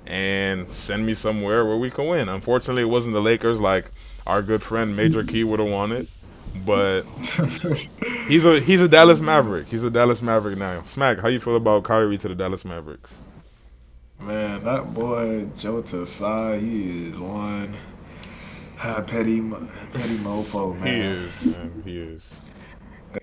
and 0.06 0.72
send 0.72 1.06
me 1.06 1.14
somewhere 1.14 1.66
where 1.66 1.78
we 1.78 1.90
can 1.92 2.08
win. 2.08 2.30
Unfortunately, 2.30 2.84
it 2.84 2.86
wasn't 2.86 3.14
the 3.14 3.22
Lakers 3.22 3.60
like 3.60 3.92
our 4.26 4.42
good 4.42 4.64
friend 4.64 4.96
Major 4.96 5.24
Key 5.24 5.44
would 5.44 5.60
have 5.60 5.70
wanted. 5.70 6.08
But 6.66 7.04
he's 8.28 8.44
a 8.44 8.60
he's 8.60 8.82
a 8.82 8.88
Dallas 8.88 9.20
Maverick. 9.20 9.68
He's 9.68 9.84
a 9.84 9.92
Dallas 9.92 10.22
Maverick 10.22 10.58
now. 10.58 10.84
Smack, 10.86 11.20
how 11.20 11.28
you 11.28 11.40
feel 11.40 11.56
about 11.56 11.84
Kyrie 11.84 12.18
to 12.18 12.28
the 12.28 12.34
Dallas 12.34 12.66
Mavericks? 12.66 13.20
Man, 14.20 14.64
that 14.64 14.94
boy 14.94 15.48
Joe 15.58 15.82
Tsai, 15.82 16.58
he 16.58 17.08
is 17.10 17.20
one 17.20 17.76
ah, 18.84 19.04
petty, 19.06 19.42
petty 19.42 20.18
mofo, 20.18 20.78
man. 20.80 20.86
He 20.86 21.50
is, 21.50 21.56
man. 21.56 21.82
He 21.86 21.98
is. 22.00 22.30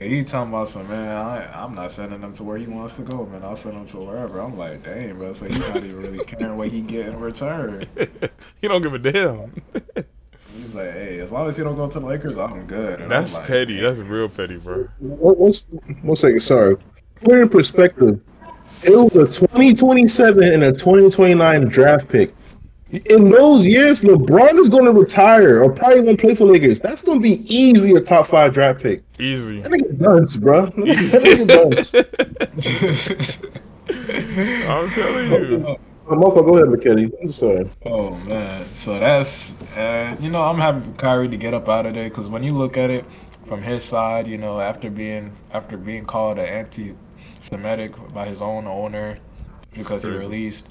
He 0.01 0.25
talking 0.25 0.53
about 0.53 0.69
some 0.69 0.89
man. 0.89 1.17
I, 1.17 1.63
I'm 1.63 1.75
not 1.75 1.93
sending 1.93 2.21
him 2.21 2.33
to 2.35 2.43
where 2.43 2.59
he 2.59 2.67
wants 2.67 2.97
to 2.97 3.03
go, 3.03 3.25
man. 3.27 3.45
I'll 3.45 3.57
send 3.57 3.77
him 3.77 3.87
to 3.87 3.99
wherever. 3.99 4.41
I'm 4.41 4.59
like, 4.59 4.83
dang, 4.85 5.17
bro. 5.17 5.33
So 5.33 5.47
he 5.47 5.57
not 5.59 5.77
even 5.77 5.97
really 5.97 6.25
caring 6.25 6.57
what 6.57 6.69
he 6.69 6.81
get 6.81 7.07
in 7.07 7.21
return. 7.21 7.87
he 8.61 8.69
don't 8.69 8.83
give 8.83 8.95
a 8.95 8.99
damn. 8.99 9.63
He's 10.57 10.75
like, 10.75 10.93
hey, 10.93 11.21
as 11.21 11.33
long 11.33 11.47
as 11.49 11.57
he 11.57 11.63
don't 11.63 11.77
go 11.77 11.89
to 11.89 12.01
the 12.01 12.07
Lakers, 12.07 12.37
I'm 12.37 12.67
good. 12.67 13.01
And 13.01 13.11
That's 13.11 13.33
I'm 13.35 13.41
like, 13.41 13.49
petty. 13.49 13.79
That's 13.79 13.99
real 14.01 14.29
petty, 14.29 14.57
bro. 14.57 14.89
What, 14.99 15.37
what's, 15.37 15.63
one 16.03 16.17
second, 16.17 16.41
sorry. 16.41 16.77
Put 17.23 17.39
in 17.39 17.49
perspective. 17.49 18.25
It 18.83 18.91
was 18.91 19.15
a 19.15 19.27
2027 19.27 20.43
and 20.43 20.65
a 20.65 20.73
2029 20.73 21.65
draft 21.69 22.09
pick. 22.09 22.35
In 22.93 23.31
those 23.31 23.67
years, 23.67 24.03
LeBron 24.03 24.61
is 24.61 24.69
going 24.69 24.85
to 24.85 24.93
retire 24.93 25.63
or 25.63 25.73
probably 25.73 26.03
won't 26.03 26.21
play 26.21 26.37
for 26.37 26.45
Lakers. 26.45 26.79
That's 26.79 27.03
going 27.03 27.19
to 27.19 27.23
be 27.23 27.43
easily 27.53 27.93
a 27.95 28.01
top 28.01 28.29
five 28.29 28.53
draft 28.53 28.81
pick. 28.81 29.03
Easy. 29.19 29.61
That 29.61 29.73
nigga 29.73 29.99
dunce, 29.99 30.37
bro. 30.37 30.67
That 30.67 31.23
nigga 31.25 31.47
dunce. 31.49 31.93
I'm 33.89 34.91
telling 34.91 35.31
you. 35.31 35.79
Oh, 36.09 36.15
Motherfucker, 36.15 36.45
go 36.45 36.57
ahead, 36.57 36.69
McKinney. 36.69 37.13
I'm 37.21 37.33
sorry. 37.33 37.69
Oh 37.85 38.15
man, 38.15 38.65
so 38.67 38.97
that's 39.01 39.61
uh, 39.77 40.17
you 40.21 40.31
know 40.31 40.41
I'm 40.43 40.59
happy 40.59 40.81
for 40.81 40.93
Kyrie 40.93 41.29
to 41.29 41.37
get 41.37 41.53
up 41.53 41.69
out 41.69 41.85
of 41.87 41.95
there 41.95 42.09
because 42.09 42.29
when 42.29 42.45
you 42.45 42.53
look 42.53 42.77
at 42.77 42.91
it 42.91 43.05
from 43.45 43.61
his 43.61 43.83
side, 43.83 44.29
you 44.29 44.39
know 44.39 44.61
after 44.61 44.89
being 44.89 45.33
after 45.53 45.77
being 45.77 46.05
called 46.05 46.39
an 46.39 46.47
anti-Semitic 46.47 47.95
by 48.15 48.25
his 48.27 48.41
own 48.41 48.69
owner 48.69 49.19
because 49.75 50.05
he 50.05 50.11
released, 50.11 50.69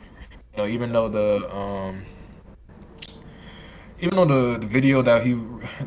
you 0.56 0.64
know 0.64 0.70
even 0.70 0.92
though 0.92 1.10
the 1.10 1.54
um 1.54 2.06
even 4.00 4.16
though 4.16 4.26
the, 4.26 4.60
the 4.60 4.68
video 4.68 5.02
that 5.02 5.24
he 5.24 5.34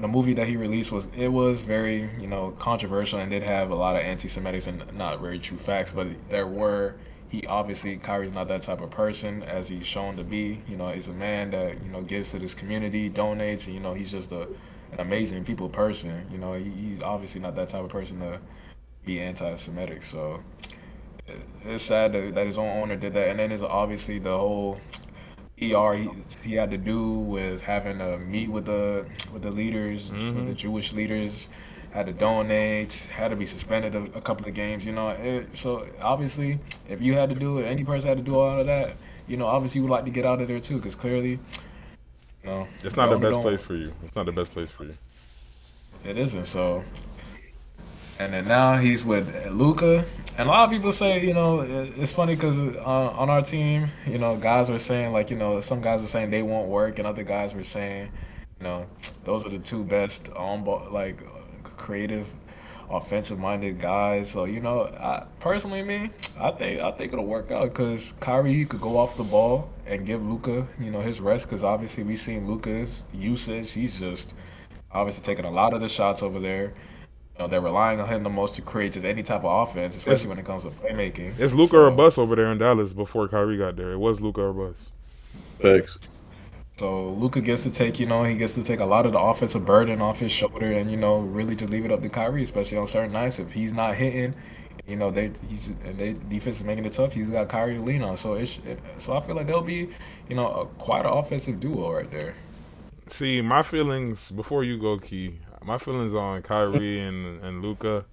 the 0.00 0.09
movie 0.09 0.35
that 0.35 0.46
he 0.46 0.57
released 0.57 0.90
was 0.92 1.07
it 1.16 1.28
was 1.28 1.62
very 1.62 2.11
you 2.20 2.26
know 2.26 2.52
controversial 2.59 3.18
and 3.18 3.31
did 3.31 3.42
have 3.42 3.70
a 3.70 3.74
lot 3.74 3.96
of 3.96 4.02
anti-Semitics 4.02 4.66
and 4.66 4.92
not 4.96 5.20
very 5.20 5.38
true 5.38 5.59
facts, 5.59 5.92
but 5.92 6.07
there 6.31 6.46
were 6.46 6.96
he 7.31 7.46
obviously 7.46 7.96
Kyrie's 7.98 8.33
not 8.33 8.48
that 8.48 8.62
type 8.62 8.81
of 8.81 8.90
person 8.90 9.42
as 9.42 9.68
he's 9.68 9.87
shown 9.87 10.16
to 10.16 10.24
be. 10.24 10.62
You 10.66 10.76
know, 10.76 10.88
he's 10.88 11.09
a 11.09 11.12
man 11.12 11.50
that 11.50 11.83
you 11.83 11.90
know 11.90 12.02
gives 12.02 12.31
to 12.33 12.38
this 12.38 12.54
community, 12.54 13.11
donates, 13.11 13.66
and 13.66 13.74
you 13.74 13.81
know 13.81 13.92
he's 13.94 14.11
just 14.11 14.33
a 14.33 14.48
an 14.92 15.00
amazing 15.00 15.44
people 15.44 15.68
person. 15.68 16.26
You 16.31 16.38
know, 16.38 16.54
he, 16.54 16.70
he's 16.70 17.02
obviously 17.02 17.42
not 17.42 17.54
that 17.57 17.68
type 17.68 17.85
of 17.85 17.90
person 17.90 18.20
to 18.20 18.40
be 19.04 19.20
anti-Semitic. 19.20 20.02
So 20.02 20.42
it's 21.64 21.82
sad 21.82 22.12
that, 22.12 22.34
that 22.34 22.46
his 22.46 22.58
own 22.58 22.82
owner 22.82 22.96
did 22.96 23.14
that, 23.14 23.28
and 23.28 23.38
then 23.38 23.50
there's 23.50 23.62
obviously 23.62 24.18
the 24.18 24.36
whole 24.36 24.80
ER 25.60 25.94
he, 25.94 26.08
he 26.44 26.54
had 26.54 26.70
to 26.70 26.78
do 26.78 27.18
with 27.18 27.62
having 27.62 27.98
to 27.98 28.18
meet 28.18 28.48
with 28.50 28.66
the 28.66 29.06
with 29.32 29.42
the 29.42 29.50
leaders, 29.50 30.10
with 30.10 30.46
the 30.46 30.54
Jewish 30.54 30.92
leaders, 30.92 31.48
had 31.90 32.06
to 32.06 32.12
donate, 32.12 33.10
had 33.12 33.28
to 33.28 33.36
be 33.36 33.44
suspended 33.44 33.94
a, 33.94 34.02
a 34.16 34.20
couple 34.20 34.46
of 34.46 34.54
games. 34.54 34.86
You 34.86 34.92
know, 34.92 35.08
it, 35.08 35.54
so 35.54 35.86
obviously, 36.00 36.58
if 36.88 37.00
you 37.00 37.14
had 37.14 37.28
to 37.30 37.34
do 37.34 37.58
it, 37.58 37.64
any 37.64 37.84
person 37.84 38.08
had 38.08 38.18
to 38.18 38.24
do 38.24 38.38
all 38.38 38.60
of 38.60 38.66
that. 38.66 38.96
You 39.26 39.36
know, 39.36 39.46
obviously, 39.46 39.80
you 39.80 39.82
would 39.84 39.90
like 39.90 40.04
to 40.04 40.10
get 40.10 40.24
out 40.24 40.40
of 40.40 40.48
there 40.48 40.60
too, 40.60 40.76
because 40.76 40.94
clearly, 40.94 41.32
you 41.32 41.38
know, 42.50 42.68
It's 42.82 42.96
not 42.96 43.10
the 43.10 43.18
best 43.18 43.40
place 43.40 43.60
for 43.60 43.74
you. 43.74 43.92
It's 44.04 44.14
not 44.14 44.26
the 44.26 44.32
best 44.32 44.52
place 44.52 44.70
for 44.70 44.84
you. 44.84 44.96
It 46.04 46.16
isn't 46.16 46.44
so. 46.44 46.84
And 48.18 48.32
then 48.32 48.48
now 48.48 48.76
he's 48.76 49.04
with 49.04 49.46
Luka, 49.50 50.04
and 50.38 50.48
a 50.48 50.51
lot 50.53 50.68
of 50.68 50.70
people 50.70 50.92
say, 50.92 51.27
you 51.27 51.35
know, 51.35 51.61
it's 51.61 52.12
funny 52.12 52.37
because 52.37 52.59
on, 52.59 52.77
uh, 52.77 53.11
on 53.11 53.29
our 53.29 53.42
team, 53.42 53.88
you 54.07 54.18
know, 54.18 54.37
guys 54.37 54.70
were 54.70 54.79
saying 54.79 55.12
like, 55.12 55.31
you 55.31 55.37
know, 55.37 55.61
some 55.61 55.81
guys 55.81 56.01
were 56.01 56.07
saying 56.07 56.31
they 56.31 56.42
won't 56.42 56.68
work, 56.68 57.01
and 57.01 57.09
other 57.09 57.24
guys 57.24 57.57
were 57.57 57.64
saying, 57.64 58.09
you 58.61 58.64
know, 58.64 58.87
those 59.24 59.44
are 59.44 59.48
the 59.48 59.59
two 59.59 59.83
best 59.83 60.31
on 60.35 60.62
ball, 60.62 60.87
like 60.92 61.20
creative, 61.64 62.33
offensive-minded 62.88 63.81
guys. 63.81 64.31
So 64.31 64.44
you 64.44 64.61
know, 64.61 64.85
I, 65.01 65.27
personally, 65.40 65.83
me, 65.83 66.11
I 66.38 66.53
think 66.53 66.83
I 66.83 66.92
think 66.92 67.12
it'll 67.12 67.27
work 67.27 67.51
out 67.51 67.70
because 67.70 68.12
Kyrie 68.20 68.64
could 68.64 68.81
go 68.81 68.96
off 68.96 69.16
the 69.16 69.24
ball 69.24 69.68
and 69.87 70.07
give 70.07 70.24
Luka, 70.24 70.68
you 70.79 70.92
know, 70.92 71.01
his 71.01 71.20
rest 71.20 71.48
because 71.48 71.64
obviously 71.64 72.05
we've 72.05 72.16
seen 72.16 72.46
Luka's 72.46 73.03
usage. 73.12 73.72
He's 73.72 73.98
just 73.98 74.37
obviously 74.92 75.24
taking 75.24 75.46
a 75.46 75.51
lot 75.51 75.74
of 75.74 75.81
the 75.81 75.88
shots 75.88 76.22
over 76.22 76.38
there. 76.38 76.74
You 77.38 77.44
know, 77.44 77.48
they're 77.48 77.61
relying 77.61 78.01
on 78.01 78.09
him 78.09 78.24
the 78.24 78.31
most 78.31 78.57
to 78.57 78.62
create 78.62 78.94
just 78.94 79.07
any 79.07 79.22
type 79.22 79.44
of 79.44 79.68
offense, 79.68 79.96
especially 79.96 80.29
when 80.29 80.38
it 80.40 80.44
comes 80.44 80.64
to 80.64 80.70
playmaking. 80.70 81.38
It's 81.38 81.55
Luka 81.55 81.70
So- 81.70 81.85
or 81.85 81.90
bust 81.92 82.18
over 82.18 82.35
there 82.35 82.51
in 82.51 82.59
Dallas 82.59 82.92
before 82.92 83.29
Kyrie 83.29 83.57
got 83.57 83.77
there. 83.77 83.92
It 83.92 83.98
was 83.98 84.20
Luka 84.20 84.42
or 84.42 84.53
bust. 84.53 84.81
Thanks. 85.61 86.22
So 86.77 87.11
Luka 87.11 87.40
gets 87.40 87.62
to 87.64 87.72
take, 87.72 87.98
you 88.01 88.07
know, 88.07 88.24
he 88.24 88.37
gets 88.37 88.55
to 88.55 88.62
take 88.64 88.81
a 88.81 88.85
lot 88.85 89.07
of 89.07 89.12
the 89.12 89.20
offensive 89.20 89.64
burden 89.64 90.01
off 90.01 90.18
his 90.18 90.33
shoulder, 90.33 90.72
and 90.72 90.90
you 90.90 90.96
know, 90.96 91.18
really 91.18 91.55
just 91.57 91.70
leave 91.70 91.85
it 91.85 91.92
up 91.92 92.03
to 92.03 92.09
Kyrie, 92.09 92.42
especially 92.42 92.79
on 92.79 92.87
certain 92.87 93.12
nights. 93.12 93.38
If 93.38 93.53
he's 93.53 93.72
not 93.72 93.94
hitting, 93.96 94.35
you 94.87 94.96
know, 94.96 95.11
they 95.11 95.31
he's 95.48 95.68
and 95.85 95.96
they 95.98 96.14
defense 96.29 96.59
is 96.59 96.64
making 96.64 96.85
it 96.85 96.92
tough. 96.92 97.12
He's 97.12 97.31
got 97.31 97.48
Kyrie 97.48 97.74
to 97.74 97.83
lean 97.83 98.03
on. 98.03 98.16
So 98.16 98.35
it's 98.35 98.61
so 98.96 99.16
I 99.16 99.20
feel 99.20 99.35
like 99.37 99.46
they'll 99.48 99.61
be, 99.61 99.88
you 100.29 100.37
know, 100.37 100.48
a, 100.48 100.66
quite 100.66 101.05
an 101.05 101.12
offensive 101.12 101.61
duo 101.61 101.92
right 101.92 102.11
there. 102.11 102.35
See, 103.11 103.40
my 103.42 103.62
feelings 103.62 104.31
before 104.31 104.62
you 104.64 104.79
go, 104.79 104.98
Key. 104.98 105.38
My 105.68 105.76
feelings 105.76 106.14
on 106.14 106.40
Kyrie 106.40 106.98
and 107.09 107.42
and 107.44 107.62
Luka, 107.62 108.07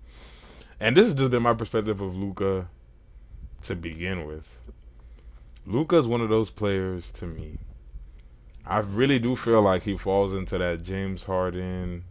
and 0.79 0.95
this 0.97 1.05
has 1.05 1.13
just 1.13 1.31
been 1.31 1.41
my 1.41 1.53
perspective 1.53 2.01
of 2.01 2.13
Luka 2.15 2.67
to 3.63 3.75
begin 3.75 4.25
with. 4.25 4.45
Luka's 5.65 6.05
one 6.05 6.19
of 6.19 6.27
those 6.29 6.49
players 6.49 7.11
to 7.13 7.25
me. 7.25 7.57
I 8.65 8.79
really 8.79 9.19
do 9.19 9.37
feel 9.37 9.61
like 9.61 9.83
he 9.83 9.97
falls 9.97 10.33
into 10.33 10.57
that 10.57 10.83
James 10.83 11.23
Harden, 11.23 12.03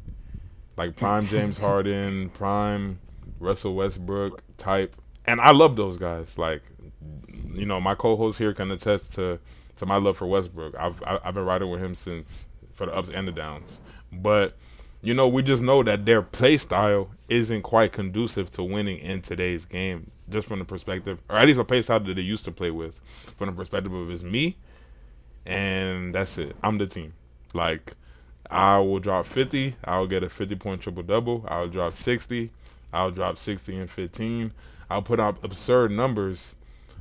like 0.78 0.96
prime 0.96 1.26
James 1.26 1.58
Harden, 1.66 2.30
prime 2.30 2.98
Russell 3.38 3.74
Westbrook 3.74 4.42
type. 4.56 4.96
And 5.26 5.42
I 5.42 5.50
love 5.52 5.76
those 5.76 5.98
guys. 5.98 6.38
Like, 6.38 6.62
you 7.52 7.66
know, 7.66 7.80
my 7.82 7.94
co-host 7.94 8.38
here 8.38 8.54
can 8.54 8.70
attest 8.70 9.12
to 9.14 9.38
to 9.76 9.84
my 9.86 9.96
love 9.96 10.16
for 10.16 10.26
Westbrook. 10.26 10.74
I've 10.78 11.02
I- 11.02 11.20
I've 11.22 11.34
been 11.34 11.44
riding 11.44 11.68
with 11.68 11.82
him 11.82 11.94
since 11.94 12.46
for 12.72 12.86
the 12.86 12.96
ups 12.96 13.10
and 13.12 13.28
the 13.28 13.32
downs. 13.32 13.78
But 14.10 14.56
you 15.04 15.12
know, 15.12 15.28
we 15.28 15.42
just 15.42 15.62
know 15.62 15.82
that 15.82 16.06
their 16.06 16.22
play 16.22 16.56
style 16.56 17.10
isn't 17.28 17.60
quite 17.60 17.92
conducive 17.92 18.50
to 18.52 18.62
winning 18.62 18.98
in 18.98 19.20
today's 19.20 19.66
game. 19.66 20.10
Just 20.30 20.48
from 20.48 20.60
the 20.60 20.64
perspective, 20.64 21.18
or 21.28 21.36
at 21.36 21.46
least 21.46 21.60
a 21.60 21.64
play 21.64 21.82
style 21.82 22.00
that 22.00 22.14
they 22.14 22.22
used 22.22 22.46
to 22.46 22.50
play 22.50 22.70
with, 22.70 22.98
from 23.36 23.48
the 23.48 23.52
perspective 23.52 23.92
of 23.92 24.10
it's 24.10 24.22
me, 24.22 24.56
and 25.44 26.14
that's 26.14 26.38
it. 26.38 26.56
I'm 26.62 26.78
the 26.78 26.86
team. 26.86 27.12
Like, 27.52 27.92
I 28.50 28.78
will 28.78 28.98
drop 28.98 29.26
50. 29.26 29.76
I'll 29.84 30.06
get 30.06 30.22
a 30.22 30.30
50 30.30 30.56
point 30.56 30.80
triple 30.80 31.02
double. 31.02 31.44
I'll 31.48 31.68
drop 31.68 31.92
60. 31.92 32.50
I'll 32.94 33.10
drop 33.10 33.36
60 33.36 33.76
and 33.76 33.90
15. 33.90 34.52
I'll 34.88 35.02
put 35.02 35.20
out 35.20 35.36
absurd 35.42 35.90
numbers, 35.90 36.54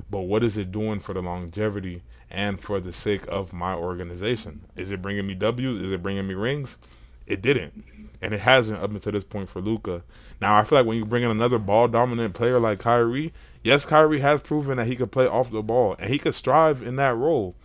but 0.10 0.22
what 0.22 0.44
is 0.44 0.58
it 0.58 0.74
doing 0.74 1.00
for 1.00 1.14
the 1.14 1.22
longevity 1.22 2.04
and 2.30 2.60
for 2.60 2.82
the 2.82 2.92
sake 2.92 3.24
of 3.30 3.54
my 3.54 3.74
organization? 3.74 4.66
Is 4.76 4.92
it 4.92 5.02
bringing 5.02 5.26
me 5.26 5.36
W's? 5.36 5.82
Is 5.82 5.94
it 5.94 6.04
bringing 6.04 6.28
me 6.28 6.34
rings? 6.34 6.78
It 7.26 7.42
didn't. 7.42 7.86
And 8.22 8.34
it 8.34 8.40
hasn't 8.40 8.82
up 8.82 8.92
until 8.92 9.12
this 9.12 9.24
point 9.24 9.50
for 9.50 9.62
Luka. 9.62 10.04
Now 10.40 10.56
I 10.56 10.64
feel 10.64 10.80
like 10.80 10.86
when 10.86 10.98
you 10.98 11.06
bring 11.06 11.24
in 11.24 11.32
another 11.32 11.60
ball 11.60 11.88
dominant 11.88 12.34
player 12.34 12.60
like 12.60 12.80
Kyrie, 12.80 13.34
yes, 13.64 13.86
Kyrie 13.86 14.22
has 14.22 14.42
proven 14.42 14.78
that 14.78 14.88
he 14.88 14.96
could 14.96 15.12
play 15.12 15.28
off 15.28 15.52
the 15.52 15.62
ball 15.62 15.96
and 16.00 16.10
he 16.10 16.20
could 16.20 16.34
strive 16.34 16.82
in 16.82 16.96
that 16.98 17.16
role. 17.16 17.56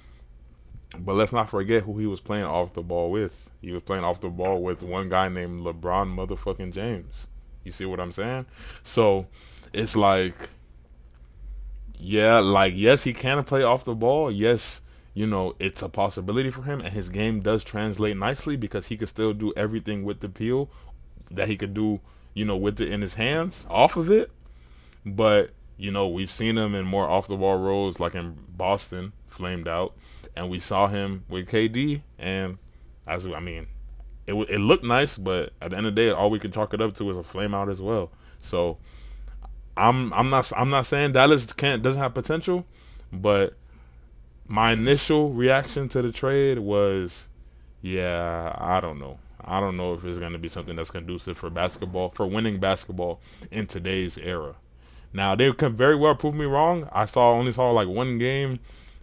But 0.99 1.15
let's 1.15 1.33
not 1.33 1.51
forget 1.51 1.83
who 1.83 1.99
he 1.99 2.07
was 2.07 2.21
playing 2.21 2.45
off 2.45 2.73
the 2.73 2.83
ball 2.83 3.11
with. 3.11 3.51
He 3.61 3.73
was 3.73 3.83
playing 3.83 4.05
off 4.05 4.21
the 4.21 4.31
ball 4.31 4.63
with 4.63 4.83
one 4.83 5.09
guy 5.09 5.29
named 5.29 5.61
LeBron 5.61 6.15
motherfucking 6.15 6.73
James. 6.73 7.27
You 7.63 7.73
see 7.73 7.85
what 7.85 8.01
I'm 8.01 8.13
saying? 8.13 8.47
So 8.83 9.27
it's 9.73 9.95
like, 9.95 10.35
yeah, 11.99 12.39
like 12.39 12.73
yes, 12.75 13.05
he 13.05 13.13
can 13.13 13.45
play 13.45 13.63
off 13.63 13.85
the 13.85 13.95
ball. 13.95 14.31
Yes, 14.31 14.81
you 15.19 15.27
know 15.27 15.57
it's 15.59 15.83
a 15.83 15.89
possibility 15.89 16.49
for 16.49 16.63
him, 16.63 16.81
and 16.81 16.95
his 16.95 17.09
game 17.09 17.41
does 17.41 17.65
translate 17.65 18.17
nicely 18.17 18.55
because 18.55 18.87
he 18.87 18.97
could 18.97 19.09
still 19.09 19.33
do 19.33 19.53
everything 19.57 20.05
with 20.05 20.21
the 20.21 20.29
peel 20.29 20.71
that 21.29 21.49
he 21.49 21.57
could 21.57 21.75
do, 21.75 21.99
you 22.35 22.45
know, 22.45 22.57
with 22.57 22.81
it 22.81 22.93
in 22.93 23.01
his 23.01 23.15
hands 23.15 23.67
off 23.69 23.97
of 23.97 24.13
it. 24.13 24.31
But 25.05 25.51
you 25.77 25.91
know, 25.91 26.07
we've 26.07 26.31
seen 26.31 26.57
him 26.57 26.73
in 26.73 26.85
more 26.85 27.09
off 27.09 27.27
the 27.27 27.35
wall 27.35 27.59
roles, 27.59 27.99
like 27.99 28.15
in 28.15 28.37
Boston, 28.49 29.13
flamed 29.27 29.67
out, 29.67 29.93
and 30.37 30.49
we 30.49 30.61
saw 30.61 30.87
him 30.87 31.25
with 31.29 31.49
KD, 31.49 32.03
and 32.17 32.59
as 33.05 33.27
I 33.27 33.41
mean, 33.41 33.67
it 34.29 34.35
it 34.35 34.61
looked 34.61 34.85
nice, 34.85 35.19
but 35.19 35.53
at 35.61 35.73
the 35.73 35.79
end 35.79 35.87
of 35.87 35.97
the 35.97 36.01
day, 36.01 36.11
all 36.13 36.31
we 36.31 36.39
can 36.39 36.53
chalk 36.53 36.73
it 36.75 36.81
up 36.81 36.95
to 36.95 37.11
is 37.11 37.17
a 37.17 37.25
flame 37.25 37.55
out 37.55 37.69
as 37.69 37.83
well. 37.83 38.13
So 38.41 38.79
I'm 39.77 40.13
I'm 40.13 40.31
not 40.31 40.53
I'm 40.57 40.71
not 40.71 40.87
saying 40.87 41.11
Dallas 41.11 41.53
can't 41.55 41.83
doesn't 41.83 42.01
have 42.01 42.15
potential, 42.15 42.67
but 43.13 43.57
my 44.49 44.73
initial 44.73 45.31
reaction 45.33 45.89
to 45.91 46.03
the 46.03 46.11
trade 46.11 46.59
was, 46.59 47.29
yeah, 47.83 48.55
I 48.59 48.81
don't 48.81 48.99
know. 48.99 49.19
I 49.45 49.61
don't 49.61 49.77
know 49.77 49.95
if 49.95 50.05
it's 50.05 50.19
going 50.19 50.33
to 50.33 50.39
be 50.39 50.49
something 50.49 50.77
that's 50.77 50.91
conducive 50.91 51.39
for 51.39 51.49
basketball 51.49 52.11
for 52.11 52.27
winning 52.27 52.59
basketball 52.59 53.21
in 53.51 53.67
today's 53.67 54.19
era. 54.19 54.57
Now 55.13 55.35
they 55.35 55.53
can 55.53 55.75
very 55.75 55.97
well 55.97 56.15
prove 56.15 56.35
me 56.35 56.45
wrong. 56.45 56.89
I 56.93 57.07
saw 57.07 57.33
only 57.33 57.53
saw 57.53 57.71
like 57.71 57.89
one 57.89 58.19
game, 58.19 58.59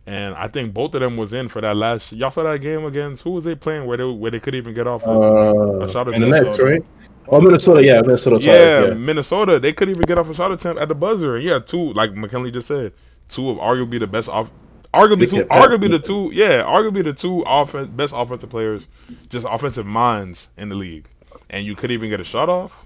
and 0.06 0.36
I 0.36 0.48
think 0.48 0.74
both 0.74 0.94
of 0.94 1.02
them 1.02 1.18
was 1.18 1.34
in 1.34 1.48
for 1.48 1.62
that 1.62 1.76
last. 1.76 2.12
Y'all 2.12 2.30
saw 2.30 2.44
that 2.44 2.62
game 2.62 2.86
against 2.86 3.24
who 3.24 3.32
was 3.32 3.44
they 3.44 3.56
playing 3.56 3.86
where 3.86 3.98
they 3.98 4.04
where 4.04 4.30
they 4.30 4.40
couldn't 4.40 4.58
even 4.58 4.74
get 4.76 4.86
off. 4.86 5.06
Uh, 5.08 5.80
a 5.82 5.92
shot 5.92 6.08
and 6.14 6.22
the 6.22 6.28
attempt. 6.28 6.50
Nets, 6.50 6.60
right? 6.60 6.82
Oh, 7.28 7.42
Minnesota, 7.42 7.84
yeah, 7.84 8.02
Minnesota. 8.02 8.40
yeah, 8.40 8.54
Yeah, 8.54 8.88
yeah. 8.88 8.94
Minnesota. 8.94 9.60
They 9.60 9.74
couldn't 9.74 9.96
even 9.96 10.06
get 10.06 10.20
off 10.20 10.30
a 10.30 10.34
shot 10.36 10.52
attempt 10.52 10.80
at 10.80 10.90
the 10.90 10.96
buzzer. 10.96 11.36
And 11.36 11.44
yeah, 11.44 11.58
two 11.58 11.94
like 11.94 12.14
McKinley 12.14 12.52
just 12.52 12.68
said, 12.68 12.94
two 13.30 13.50
of 13.50 13.58
arguably 13.58 14.00
the 14.00 14.08
best 14.08 14.30
off. 14.30 14.52
Arguably 14.96 15.30
two, 15.30 15.44
arguably 15.46 15.90
the 15.90 16.00
two, 16.00 16.32
yeah, 16.34 16.64
arguably 16.64 17.04
the 17.04 17.14
two 17.14 17.46
offen- 17.46 17.92
best 17.96 18.14
offensive 18.16 18.50
players, 18.50 18.88
just 19.30 19.46
offensive 19.50 19.86
minds 19.86 20.48
in 20.58 20.70
the 20.70 20.76
league, 20.76 21.10
and 21.50 21.66
you 21.66 21.76
couldn't 21.76 21.94
even 21.94 22.10
get 22.10 22.22
a 22.22 22.24
shot 22.24 22.48
off. 22.48 22.86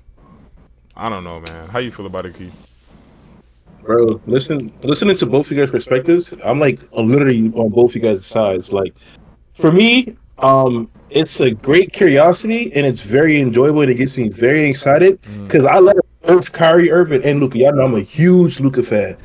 I 0.95 1.08
don't 1.08 1.24
know, 1.24 1.39
man. 1.39 1.69
How 1.69 1.78
you 1.80 1.91
feel 1.91 2.08
about 2.08 2.26
it, 2.26 2.36
Keith? 2.36 2.67
Bro, 3.84 4.22
listen, 4.26 4.74
listening 4.82 5.15
to 5.17 5.26
both 5.28 5.45
of 5.45 5.52
you 5.52 5.63
guys' 5.63 5.72
perspectives, 5.72 6.34
I'm 6.43 6.60
like 6.60 6.80
literally 6.91 7.52
on 7.54 7.69
both 7.69 7.91
of 7.91 7.95
you 7.95 8.02
guys' 8.02 8.26
sides. 8.26 8.74
Like, 8.74 8.95
for 9.54 9.72
me, 9.72 10.17
um, 10.39 10.89
it's 11.10 11.39
a 11.39 11.52
great 11.52 11.93
curiosity 11.93 12.74
and 12.74 12.86
it's 12.86 13.02
very 13.02 13.39
enjoyable 13.39 13.82
and 13.82 13.91
it 13.91 13.95
gets 13.95 14.17
me 14.17 14.30
very 14.30 14.65
excited 14.65 15.19
because 15.43 15.65
I 15.65 15.80
love 15.80 15.95
Irv, 16.26 16.52
Kyrie 16.52 16.91
Irving 16.91 17.24
and 17.24 17.39
Luka. 17.39 17.58
Y'all 17.58 17.74
know 17.76 17.86
I'm 17.86 17.95
a 17.95 18.02
huge 18.02 18.60
Luka 18.60 18.84
fan, 18.84 19.17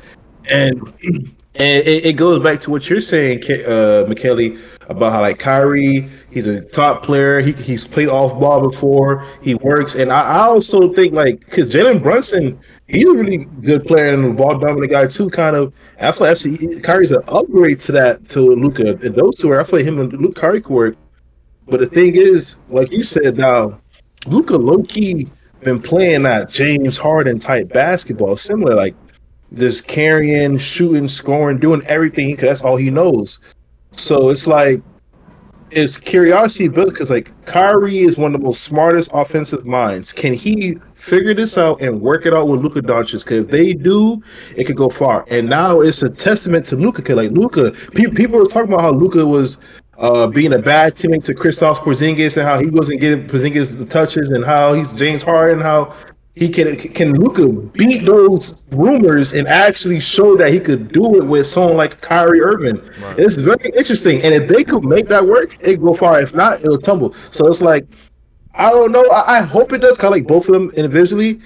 and 0.49 0.93
and 1.57 1.87
it, 1.87 2.05
it 2.05 2.13
goes 2.13 2.41
back 2.43 2.61
to 2.61 2.71
what 2.71 2.89
you're 2.89 3.01
saying, 3.01 3.39
uh, 3.39 4.05
McKelly, 4.07 4.61
about 4.89 5.13
how 5.13 5.21
like 5.21 5.39
Kyrie, 5.39 6.09
he's 6.31 6.47
a 6.47 6.61
top 6.61 7.03
player. 7.03 7.39
He 7.39 7.53
he's 7.53 7.87
played 7.87 8.09
off 8.09 8.39
ball 8.39 8.69
before. 8.69 9.25
He 9.41 9.55
works, 9.55 9.95
and 9.95 10.11
I, 10.11 10.21
I 10.21 10.39
also 10.41 10.93
think 10.93 11.13
like 11.13 11.39
because 11.39 11.73
Jalen 11.73 12.03
Brunson, 12.03 12.59
he's 12.87 13.07
a 13.07 13.13
really 13.13 13.45
good 13.61 13.85
player 13.85 14.13
and 14.13 14.25
a 14.25 14.33
ball 14.33 14.59
dominant 14.59 14.91
guy 14.91 15.07
too. 15.07 15.29
Kind 15.29 15.55
of, 15.55 15.73
I 15.99 16.11
feel 16.11 16.27
like 16.27 16.31
actually 16.31 16.81
Kyrie's 16.81 17.11
an 17.11 17.23
upgrade 17.29 17.79
to 17.81 17.91
that 17.93 18.27
to 18.29 18.41
Luka, 18.41 18.97
and 19.05 19.15
those 19.15 19.35
two 19.35 19.49
are. 19.51 19.61
I 19.61 19.63
feel 19.63 19.79
like 19.79 19.87
him 19.87 19.99
and 19.99 20.13
Luke 20.13 20.35
Kyrie 20.35 20.61
could 20.61 20.73
work. 20.73 20.97
But 21.67 21.79
the 21.79 21.87
thing 21.87 22.15
is, 22.15 22.57
like 22.69 22.91
you 22.91 23.03
said, 23.03 23.37
now 23.37 23.79
Luka 24.27 24.55
low 24.55 24.83
key 24.83 25.29
been 25.61 25.81
playing 25.81 26.23
that 26.23 26.49
James 26.49 26.97
Harden 26.97 27.39
type 27.39 27.73
basketball, 27.73 28.37
similar 28.37 28.75
like 28.75 28.95
just 29.55 29.87
carrying, 29.87 30.57
shooting, 30.57 31.07
scoring, 31.07 31.59
doing 31.59 31.81
everything 31.87 32.31
because 32.31 32.49
that's 32.49 32.61
all 32.61 32.77
he 32.77 32.89
knows. 32.89 33.39
So 33.91 34.29
it's 34.29 34.47
like 34.47 34.81
it's 35.71 35.97
curiosity 35.97 36.67
built 36.67 36.89
because 36.89 37.09
like 37.09 37.31
Kyrie 37.45 37.99
is 37.99 38.17
one 38.17 38.33
of 38.33 38.41
the 38.41 38.45
most 38.45 38.63
smartest 38.63 39.09
offensive 39.13 39.65
minds. 39.65 40.13
Can 40.13 40.33
he 40.33 40.77
figure 40.93 41.33
this 41.33 41.57
out 41.57 41.81
and 41.81 42.01
work 42.01 42.25
it 42.25 42.33
out 42.33 42.47
with 42.47 42.61
Luka 42.61 42.81
Doncic? 42.81 43.19
Because 43.19 43.45
if 43.45 43.47
they 43.47 43.73
do, 43.73 44.21
it 44.55 44.65
could 44.65 44.77
go 44.77 44.89
far. 44.89 45.25
And 45.29 45.49
now 45.49 45.81
it's 45.81 46.01
a 46.01 46.09
testament 46.09 46.65
to 46.67 46.75
Luka. 46.75 47.01
Cause 47.01 47.15
like 47.15 47.31
Luka, 47.31 47.71
pe- 47.93 48.11
people 48.11 48.39
were 48.39 48.47
talking 48.47 48.71
about 48.71 48.81
how 48.81 48.91
Luka 48.91 49.25
was 49.25 49.57
uh, 49.97 50.27
being 50.27 50.53
a 50.53 50.59
bad 50.59 50.93
teammate 50.93 51.23
to 51.25 51.33
Kristaps 51.33 51.77
Porzingis 51.77 52.37
and 52.37 52.45
how 52.45 52.59
he 52.59 52.67
wasn't 52.67 52.99
getting 52.99 53.27
Porzingis 53.27 53.77
the 53.77 53.85
touches 53.85 54.29
and 54.29 54.43
how 54.43 54.73
he's 54.73 54.91
James 54.93 55.23
Harden, 55.23 55.59
how 55.59 55.93
he 56.35 56.49
can 56.49 56.75
can 56.77 57.13
Luka 57.13 57.47
beat 57.47 58.03
those 58.03 58.61
rumors 58.71 59.33
and 59.33 59.47
actually 59.47 60.01
show 60.01 60.35
that 60.35 60.51
he 60.51 60.59
could 60.59 60.91
do 60.91 61.15
it 61.15 61.23
with 61.25 61.47
someone 61.47 61.77
like 61.77 62.01
Kyrie 62.01 62.41
Irving. 62.41 62.81
Right. 63.01 63.19
It's 63.19 63.35
very 63.35 63.71
interesting, 63.77 64.21
and 64.21 64.33
if 64.33 64.49
they 64.49 64.63
could 64.65 64.83
make 64.83 65.07
that 65.07 65.25
work, 65.25 65.57
it 65.61 65.81
go 65.81 65.93
far. 65.93 66.19
If 66.19 66.33
not, 66.33 66.59
it'll 66.59 66.77
tumble. 66.77 67.13
So 67.31 67.47
it's 67.47 67.61
like 67.61 67.87
I 68.53 68.69
don't 68.69 68.91
know. 68.91 69.05
I, 69.09 69.37
I 69.37 69.41
hope 69.41 69.71
it 69.71 69.79
does. 69.79 69.97
Kind 69.97 70.13
of 70.13 70.19
like 70.19 70.27
both 70.27 70.49
of 70.49 70.53
them 70.53 70.69
individually, 70.75 71.39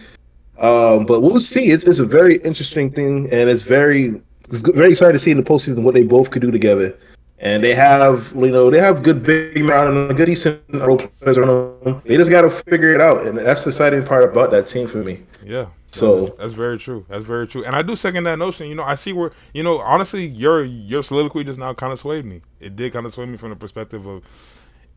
um, 0.57 1.05
but 1.05 1.21
we'll 1.21 1.39
see. 1.39 1.65
It's, 1.65 1.85
it's 1.85 1.99
a 1.99 2.05
very 2.05 2.37
interesting 2.37 2.89
thing, 2.89 3.29
and 3.31 3.47
it's 3.47 3.61
very 3.61 4.21
it's 4.49 4.67
very 4.69 4.91
excited 4.91 5.13
to 5.13 5.19
see 5.19 5.29
in 5.29 5.37
the 5.37 5.43
postseason 5.43 5.83
what 5.83 5.93
they 5.93 6.03
both 6.03 6.31
could 6.31 6.41
do 6.41 6.49
together. 6.49 6.97
And 7.41 7.63
they 7.63 7.73
have, 7.73 8.33
you 8.35 8.51
know, 8.51 8.69
they 8.69 8.79
have 8.81 9.01
good 9.01 9.23
big 9.23 9.63
man 9.63 9.87
and 9.95 10.17
good 10.17 10.25
decent 10.25 10.61
role 10.73 10.97
players 10.97 11.37
around 11.37 11.83
them. 11.85 12.01
They 12.05 12.17
just 12.17 12.29
got 12.29 12.41
to 12.41 12.49
figure 12.51 12.93
it 12.93 12.99
out, 12.99 13.25
and 13.25 13.37
that's 13.37 13.63
the 13.63 13.69
exciting 13.69 14.05
part 14.05 14.25
about 14.25 14.51
that 14.51 14.67
team 14.67 14.87
for 14.89 14.97
me. 14.97 15.23
Yeah. 15.45 15.67
So- 15.91 16.25
that's, 16.25 16.37
that's 16.37 16.53
very 16.53 16.77
true. 16.77 17.05
That's 17.07 17.23
very 17.23 17.47
true. 17.47 17.63
And 17.63 17.75
I 17.75 17.81
do 17.81 17.95
second 17.95 18.25
that 18.25 18.37
notion. 18.39 18.67
You 18.67 18.75
know, 18.75 18.83
I 18.83 18.95
see 18.95 19.13
where 19.13 19.31
you 19.53 19.63
know, 19.63 19.79
honestly, 19.79 20.25
your 20.27 20.63
your 20.65 21.01
soliloquy 21.01 21.45
just 21.45 21.57
now 21.59 21.73
kind 21.73 21.93
of 21.93 21.99
swayed 21.99 22.25
me. 22.25 22.41
It 22.59 22.75
did 22.75 22.91
kind 22.93 23.05
of 23.05 23.13
sway 23.13 23.25
me 23.25 23.37
from 23.37 23.51
the 23.51 23.55
perspective 23.55 24.05
of 24.05 24.21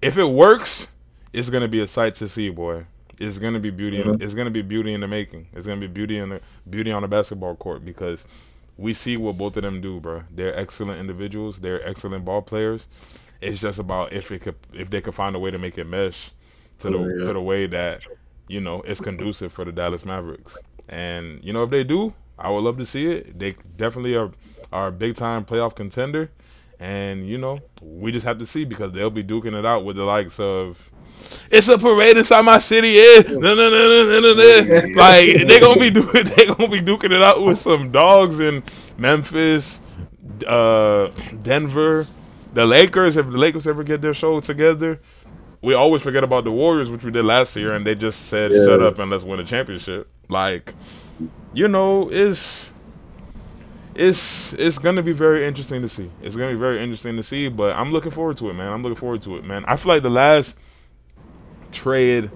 if 0.03 0.19
it 0.19 0.25
works, 0.25 0.89
it's 1.33 1.49
gonna 1.49 1.69
be 1.69 1.81
a 1.81 1.87
sight 1.89 2.15
to 2.17 2.29
see, 2.29 2.51
boy. 2.51 2.85
It's 3.21 3.39
gonna 3.39 3.61
be 3.61 3.71
beauty. 3.71 4.01
In, 4.01 4.09
Mhm. 4.09 4.23
it's 4.23 4.35
gonna 4.35 4.51
be 4.51 4.63
beauty 4.63 4.93
in 4.93 5.01
the 5.01 5.07
making. 5.09 5.47
It's 5.55 5.67
gonna 5.67 5.81
be 5.81 5.87
beauty 5.87 6.19
in 6.19 6.31
the 6.31 6.41
beauty 6.69 6.91
on 6.91 7.03
the 7.03 7.09
basketball 7.09 7.55
court 7.55 7.85
because 7.85 8.25
we 8.77 8.95
see 8.95 9.17
what 9.17 9.37
both 9.37 9.57
of 9.57 9.63
them 9.63 9.81
do, 9.81 10.01
bro. 10.01 10.25
They're 10.31 10.57
excellent 10.59 11.01
individuals. 11.01 11.61
They're 11.61 11.87
excellent 11.87 12.25
ball 12.25 12.43
players. 12.43 12.87
It's 13.41 13.61
just 13.61 13.79
about 13.79 14.13
if 14.13 14.31
it 14.31 14.41
could 14.41 14.57
if 14.73 14.91
they 14.91 15.01
could 15.01 15.15
find 15.15 15.35
a 15.35 15.39
way 15.39 15.51
to 15.51 15.59
make 15.59 15.77
it 15.79 15.85
mesh 15.85 16.31
to 16.79 16.91
the 16.91 16.99
yeah. 16.99 17.25
to 17.25 17.33
the 17.33 17.41
way 17.41 17.67
that 17.67 18.05
you 18.49 18.61
know 18.61 18.83
it's 18.83 19.01
conducive 19.01 19.53
for 19.53 19.65
the 19.65 19.73
Dallas 19.73 20.05
Mavericks. 20.05 20.57
And 20.89 21.43
you 21.43 21.53
know 21.53 21.65
if 21.65 21.71
they 21.71 21.85
do, 21.85 22.15
I 22.39 22.51
would 22.51 22.61
love 22.61 22.79
to 22.79 22.87
see 22.87 23.07
it. 23.07 23.39
They 23.39 23.57
definitely 23.77 24.15
are 24.15 24.31
are 24.73 24.89
a 24.89 24.93
big 24.93 25.17
time 25.17 25.45
playoff 25.45 25.75
contender. 25.75 26.31
And 26.79 27.27
you 27.27 27.39
know 27.39 27.61
we 27.81 28.11
just 28.13 28.27
have 28.27 28.39
to 28.39 28.47
see 28.47 28.65
because 28.65 28.93
they'll 28.93 29.11
be 29.11 29.25
duking 29.25 29.59
it 29.59 29.67
out 29.67 29.85
with 29.85 29.97
the 29.97 30.05
likes 30.05 30.39
of. 30.39 30.91
It's 31.51 31.69
a 31.69 31.77
parade 31.79 32.17
inside 32.17 32.43
my 32.43 32.59
city. 32.59 32.89
Yeah, 32.91 33.23
no, 33.37 33.55
no, 33.55 33.71
no. 33.71 34.93
Like 34.97 35.47
they 35.47 35.61
gonna 35.61 35.79
be 35.81 35.91
doing, 35.91 36.09
they 36.25 36.47
gonna 36.47 36.69
be 36.69 36.81
duking 36.81 37.13
it 37.13 37.23
out 37.23 37.43
with 37.45 37.59
some 37.59 37.91
dogs 37.91 38.41
in 38.41 38.63
Memphis, 38.97 39.79
uh, 40.47 41.11
Denver, 41.43 42.07
the 42.55 42.65
Lakers. 42.67 43.17
If 43.17 43.27
the 43.27 43.39
Lakers 43.39 43.67
ever 43.67 43.85
get 43.85 44.01
their 44.01 44.15
show 44.15 44.41
together, 44.41 45.01
we 45.61 45.75
always 45.75 46.03
forget 46.03 46.25
about 46.25 46.45
the 46.45 46.53
Warriors, 46.53 46.89
which 46.91 47.05
we 47.05 47.11
did 47.11 47.25
last 47.25 47.55
year, 47.57 47.73
and 47.75 47.87
they 47.87 47.95
just 47.95 48.27
said, 48.27 48.51
Yeah. 48.51 48.65
"Shut 48.65 48.83
up 48.83 48.99
and 48.99 49.11
let's 49.11 49.25
win 49.25 49.39
a 49.39 49.45
championship." 49.45 50.09
Like, 50.29 50.75
you 51.53 51.69
know, 51.69 52.09
it's 52.11 52.71
it's 53.95 54.53
it's 54.55 54.79
gonna 54.79 55.03
be 55.03 55.13
very 55.13 55.47
interesting 55.47 55.83
to 55.83 55.89
see. 55.89 56.11
It's 56.23 56.35
gonna 56.35 56.53
be 56.53 56.59
very 56.59 56.83
interesting 56.83 57.17
to 57.17 57.23
see, 57.23 57.49
but 57.49 57.77
I'm 57.77 57.93
looking 57.93 58.11
forward 58.11 58.39
to 58.39 58.49
it, 58.51 58.55
man. 58.55 58.73
I'm 58.73 58.83
looking 58.83 58.97
forward 58.97 59.23
to 59.23 59.37
it, 59.37 59.45
man. 59.45 59.65
I 59.67 59.77
feel 59.77 59.93
like 59.93 60.03
the 60.03 60.11
last 60.11 60.57
trade 61.73 62.31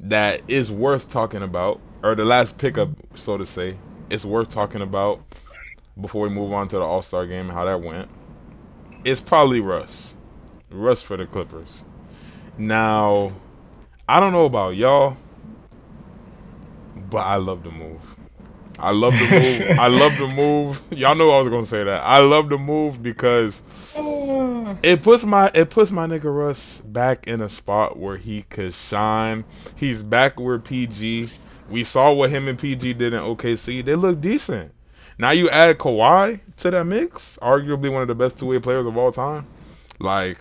that 0.00 0.42
is 0.48 0.70
worth 0.70 1.10
talking 1.10 1.42
about, 1.42 1.80
or 2.02 2.14
the 2.14 2.24
last 2.24 2.58
pickup, 2.58 2.90
so 3.14 3.36
to 3.36 3.44
say, 3.44 3.78
is 4.10 4.24
worth 4.24 4.50
talking 4.50 4.80
about 4.80 5.20
before 6.00 6.22
we 6.22 6.28
move 6.28 6.52
on 6.52 6.68
to 6.68 6.76
the 6.76 6.82
All 6.82 7.02
Star 7.02 7.26
game 7.26 7.46
and 7.46 7.52
how 7.52 7.64
that 7.64 7.80
went. 7.80 8.08
It's 9.04 9.20
probably 9.20 9.60
Russ, 9.60 10.14
Russ 10.70 11.02
for 11.02 11.16
the 11.16 11.26
Clippers. 11.26 11.82
Now, 12.56 13.32
I 14.08 14.20
don't 14.20 14.32
know 14.32 14.44
about 14.44 14.76
y'all, 14.76 15.16
but 17.10 17.26
I 17.26 17.36
love 17.36 17.62
the 17.62 17.70
move. 17.70 18.17
I 18.78 18.92
love 18.92 19.12
the 19.12 19.28
move. 19.30 19.78
I 19.78 19.86
love 19.88 20.18
the 20.18 20.28
move. 20.28 20.82
Y'all 20.90 21.14
know 21.14 21.30
I 21.30 21.38
was 21.38 21.48
gonna 21.48 21.66
say 21.66 21.82
that. 21.82 22.02
I 22.04 22.18
love 22.18 22.48
the 22.48 22.58
move 22.58 23.02
because 23.02 23.60
it 24.82 25.02
puts 25.02 25.24
my 25.24 25.50
it 25.54 25.70
puts 25.70 25.90
my 25.90 26.06
nigga 26.06 26.34
Russ 26.34 26.80
back 26.84 27.26
in 27.26 27.40
a 27.40 27.48
spot 27.48 27.98
where 27.98 28.16
he 28.16 28.42
could 28.42 28.74
shine. 28.74 29.44
He's 29.74 30.02
back 30.02 30.38
where 30.38 30.58
PG. 30.58 31.28
We 31.68 31.84
saw 31.84 32.12
what 32.12 32.30
him 32.30 32.48
and 32.48 32.58
PG 32.58 32.94
did 32.94 33.12
in 33.12 33.20
OKC. 33.20 33.84
They 33.84 33.94
look 33.94 34.20
decent. 34.20 34.72
Now 35.18 35.32
you 35.32 35.50
add 35.50 35.78
Kawhi 35.78 36.40
to 36.58 36.70
that 36.70 36.84
mix, 36.84 37.36
arguably 37.42 37.92
one 37.92 38.02
of 38.02 38.08
the 38.08 38.14
best 38.14 38.38
two 38.38 38.46
way 38.46 38.60
players 38.60 38.86
of 38.86 38.96
all 38.96 39.10
time. 39.10 39.46
Like 39.98 40.38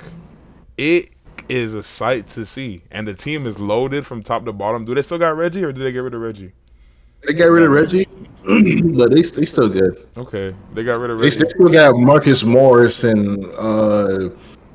it 0.77 1.09
is 1.49 1.73
a 1.73 1.81
sight 1.81 2.27
to 2.27 2.45
see, 2.45 2.83
and 2.91 3.07
the 3.07 3.15
team 3.15 3.47
is 3.47 3.59
loaded 3.59 4.05
from 4.05 4.21
top 4.21 4.45
to 4.45 4.53
bottom. 4.53 4.85
Do 4.85 4.93
they 4.93 5.01
still 5.01 5.17
got 5.17 5.35
Reggie, 5.35 5.63
or 5.63 5.71
did 5.71 5.83
they 5.83 5.91
get 5.91 5.99
rid 5.99 6.13
of 6.13 6.21
Reggie? 6.21 6.51
They 7.25 7.33
got 7.33 7.45
rid 7.45 7.63
of 7.63 7.71
Reggie, 7.71 8.05
but 8.95 9.11
they 9.11 9.21
they 9.21 9.45
still 9.45 9.69
good. 9.69 10.07
Okay, 10.17 10.55
they 10.73 10.83
got 10.83 10.99
rid 10.99 11.09
of 11.11 11.17
They, 11.19 11.25
Reggie. 11.25 11.43
they 11.43 11.49
still 11.49 11.69
got 11.69 11.95
Marcus 11.97 12.43
Morris 12.43 13.03
and 13.03 13.43
uh, 13.57 14.29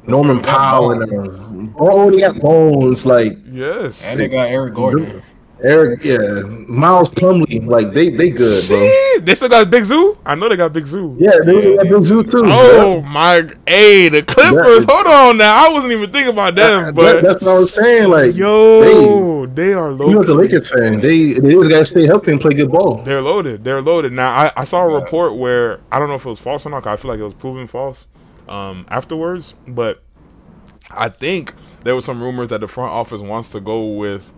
Norman 0.07 0.43
Powell 0.43 0.91
and 0.93 1.03
uh, 1.03 1.73
oh, 1.79 2.11
they 2.11 2.21
got 2.21 2.39
Bones 2.41 3.07
like 3.07 3.39
Yes. 3.51 4.03
And 4.03 4.19
they 4.19 4.29
got 4.29 4.49
Eric 4.49 4.75
Gordon. 4.75 5.23
Eric, 5.65 6.03
yeah, 6.05 6.19
Miles 6.67 7.09
Plumlee. 7.11 7.67
Like 7.67 7.93
they 7.93 8.11
they 8.11 8.31
good, 8.31 8.67
bro. 8.69 8.79
Shit, 8.79 9.25
they 9.27 9.35
still 9.35 9.49
got 9.49 9.71
Big 9.71 9.85
Zoo. 9.85 10.19
I 10.27 10.35
know 10.35 10.49
they 10.49 10.57
got 10.57 10.73
Big 10.73 10.87
Zoo. 10.87 11.17
Yeah, 11.19 11.33
they 11.45 11.77
got 11.77 11.85
Big 11.89 12.05
Zoo 12.07 12.23
too. 12.23 12.43
Oh 12.47 13.01
my! 13.03 13.47
Hey, 13.67 14.09
the 14.09 14.23
Clippers. 14.23 14.85
Hold 14.89 15.07
on 15.07 15.37
now. 15.39 15.67
I 15.67 15.73
wasn't 15.73 15.93
even 15.93 16.11
thinking 16.11 16.33
about 16.33 16.55
them, 16.55 16.87
That- 16.87 16.95
but 16.95 17.23
that's 17.23 17.43
what 17.43 17.55
I 17.55 17.59
was 17.59 17.73
saying. 17.75 18.11
Like, 18.11 18.35
yo, 18.35 19.47
they, 19.47 19.73
are 19.73 19.93
loaded. 19.93 20.09
you 20.09 20.15
know, 20.15 20.21
as 20.23 20.29
a. 20.29 20.35
Lakers 20.35 20.71
fan, 20.71 21.01
they 21.01 21.35
they 21.35 21.53
just 21.53 21.71
gotta 21.71 21.85
stay 21.85 22.07
healthy 22.07 22.33
and 22.33 22.41
play 22.41 22.55
good 22.55 22.71
ball. 22.73 23.03
They're 23.05 23.23
loaded. 23.23 23.63
They're 23.65 23.81
loaded. 23.83 24.13
Now 24.13 24.31
I, 24.35 24.53
I 24.57 24.65
saw 24.65 24.83
a 24.83 24.89
report 25.01 25.37
where 25.37 25.81
I 25.93 25.99
don't 25.99 26.09
know 26.09 26.15
if 26.17 26.25
it 26.27 26.29
was 26.29 26.39
false 26.41 26.67
or 26.67 26.71
not. 26.71 26.83
'cause 26.83 26.99
I 26.99 27.01
feel 27.01 27.11
like 27.11 27.21
it 27.21 27.25
was 27.25 27.35
proven 27.35 27.67
false 27.67 28.07
um, 28.49 28.87
afterwards, 28.89 29.55
but 29.69 30.03
I 30.91 31.09
think 31.09 31.55
there 31.85 31.95
were 31.95 32.01
some 32.01 32.21
rumors 32.23 32.49
that 32.49 32.61
the 32.61 32.69
front 32.69 32.91
office 32.93 33.21
wants 33.21 33.51
to 33.51 33.61
go 33.61 33.87
with 33.87 34.33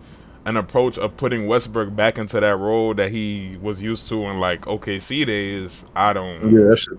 an 0.45 0.57
approach 0.57 0.97
of 0.97 1.17
putting 1.17 1.47
Westbrook 1.47 1.95
back 1.95 2.17
into 2.17 2.39
that 2.39 2.55
role 2.57 2.93
that 2.93 3.11
he 3.11 3.57
was 3.61 3.81
used 3.81 4.07
to 4.09 4.25
in 4.25 4.39
like 4.39 4.61
OKC 4.61 5.25
days. 5.25 5.83
I 5.95 6.13
don't. 6.13 6.51
Yeah, 6.51 6.69
that 6.69 6.77
shit. 6.77 6.97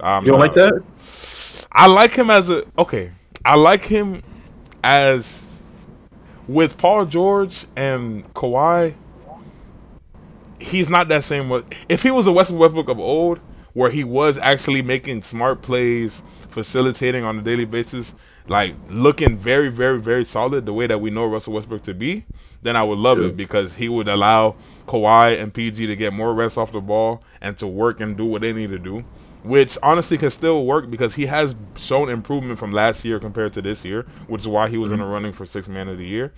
I'm 0.00 0.24
You 0.24 0.32
don't 0.32 0.40
like 0.40 0.54
that? 0.54 1.66
I 1.72 1.86
like 1.86 2.14
him 2.14 2.30
as 2.30 2.50
a 2.50 2.64
okay. 2.76 3.12
I 3.44 3.54
like 3.54 3.84
him 3.84 4.22
as 4.82 5.42
with 6.48 6.76
Paul 6.78 7.06
George 7.06 7.66
and 7.76 8.32
Kawhi. 8.34 8.94
He's 10.58 10.90
not 10.90 11.08
that 11.08 11.24
same. 11.24 11.50
If 11.88 12.02
he 12.02 12.10
was 12.10 12.26
a 12.26 12.32
Westbrook 12.32 12.60
Westbrook 12.60 12.88
of 12.88 12.98
old, 12.98 13.38
where 13.72 13.90
he 13.90 14.04
was 14.04 14.36
actually 14.36 14.82
making 14.82 15.22
smart 15.22 15.62
plays, 15.62 16.22
facilitating 16.48 17.24
on 17.24 17.38
a 17.38 17.42
daily 17.42 17.64
basis, 17.64 18.14
like 18.50 18.74
looking 18.88 19.36
very, 19.36 19.68
very, 19.68 20.00
very 20.00 20.24
solid, 20.24 20.66
the 20.66 20.72
way 20.72 20.88
that 20.88 21.00
we 21.00 21.08
know 21.08 21.24
Russell 21.24 21.52
Westbrook 21.52 21.82
to 21.82 21.94
be, 21.94 22.24
then 22.62 22.74
I 22.74 22.82
would 22.82 22.98
love 22.98 23.18
Yeah. 23.20 23.26
it 23.26 23.36
because 23.36 23.74
he 23.74 23.88
would 23.88 24.08
allow 24.08 24.56
Kawhi 24.88 25.40
and 25.40 25.54
PG 25.54 25.86
to 25.86 25.94
get 25.94 26.12
more 26.12 26.34
rest 26.34 26.58
off 26.58 26.72
the 26.72 26.80
ball 26.80 27.22
and 27.40 27.56
to 27.58 27.68
work 27.68 28.00
and 28.00 28.16
do 28.16 28.24
what 28.26 28.42
they 28.42 28.52
need 28.52 28.70
to 28.70 28.78
do 28.78 29.04
which 29.42 29.78
honestly 29.82 30.18
can 30.18 30.30
still 30.30 30.66
work 30.66 30.90
because 30.90 31.14
he 31.14 31.26
has 31.26 31.54
shown 31.78 32.10
improvement 32.10 32.58
from 32.58 32.72
last 32.72 33.06
year 33.06 33.18
compared 33.18 33.52
to 33.54 33.62
this 33.62 33.86
year, 33.86 34.02
which 34.26 34.42
is 34.42 34.48
why 34.48 34.68
he 34.68 34.76
was 34.76 34.92
in 34.92 34.98
the 34.98 35.04
mm-hmm. 35.04 35.12
running 35.12 35.32
for 35.32 35.46
six 35.46 35.66
man 35.66 35.88
of 35.88 35.96
the 35.96 36.04
year. 36.04 36.32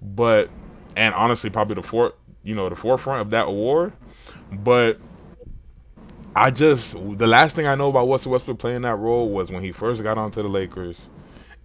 But 0.00 0.50
and 0.96 1.12
honestly, 1.14 1.50
probably 1.50 1.74
the 1.74 1.82
four, 1.82 2.12
you 2.44 2.54
know, 2.54 2.68
the 2.68 2.76
forefront 2.76 3.22
of 3.22 3.30
that 3.30 3.48
award. 3.48 3.92
But 4.52 5.00
I 6.36 6.50
just 6.50 6.92
the 6.92 7.26
last 7.26 7.56
thing 7.56 7.66
I 7.66 7.74
know 7.74 7.88
about 7.88 8.08
Russell 8.08 8.32
Westbrook 8.32 8.58
playing 8.58 8.82
that 8.82 8.96
role 8.96 9.30
was 9.30 9.50
when 9.50 9.62
he 9.64 9.72
first 9.72 10.02
got 10.04 10.16
onto 10.16 10.40
the 10.40 10.48
Lakers, 10.48 11.08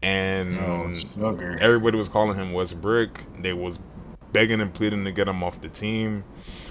and 0.01 0.59
Oh, 0.59 0.89
everybody 1.59 1.97
was 1.97 2.09
calling 2.09 2.38
him 2.38 2.53
Westbrook. 2.53 3.21
They 3.41 3.53
was 3.53 3.79
begging 4.31 4.62
and 4.62 4.73
pleading 4.73 5.05
to 5.05 5.12
get 5.12 5.27
him 5.27 5.43
off 5.43 5.62
the 5.62 5.69
team. 5.69 6.23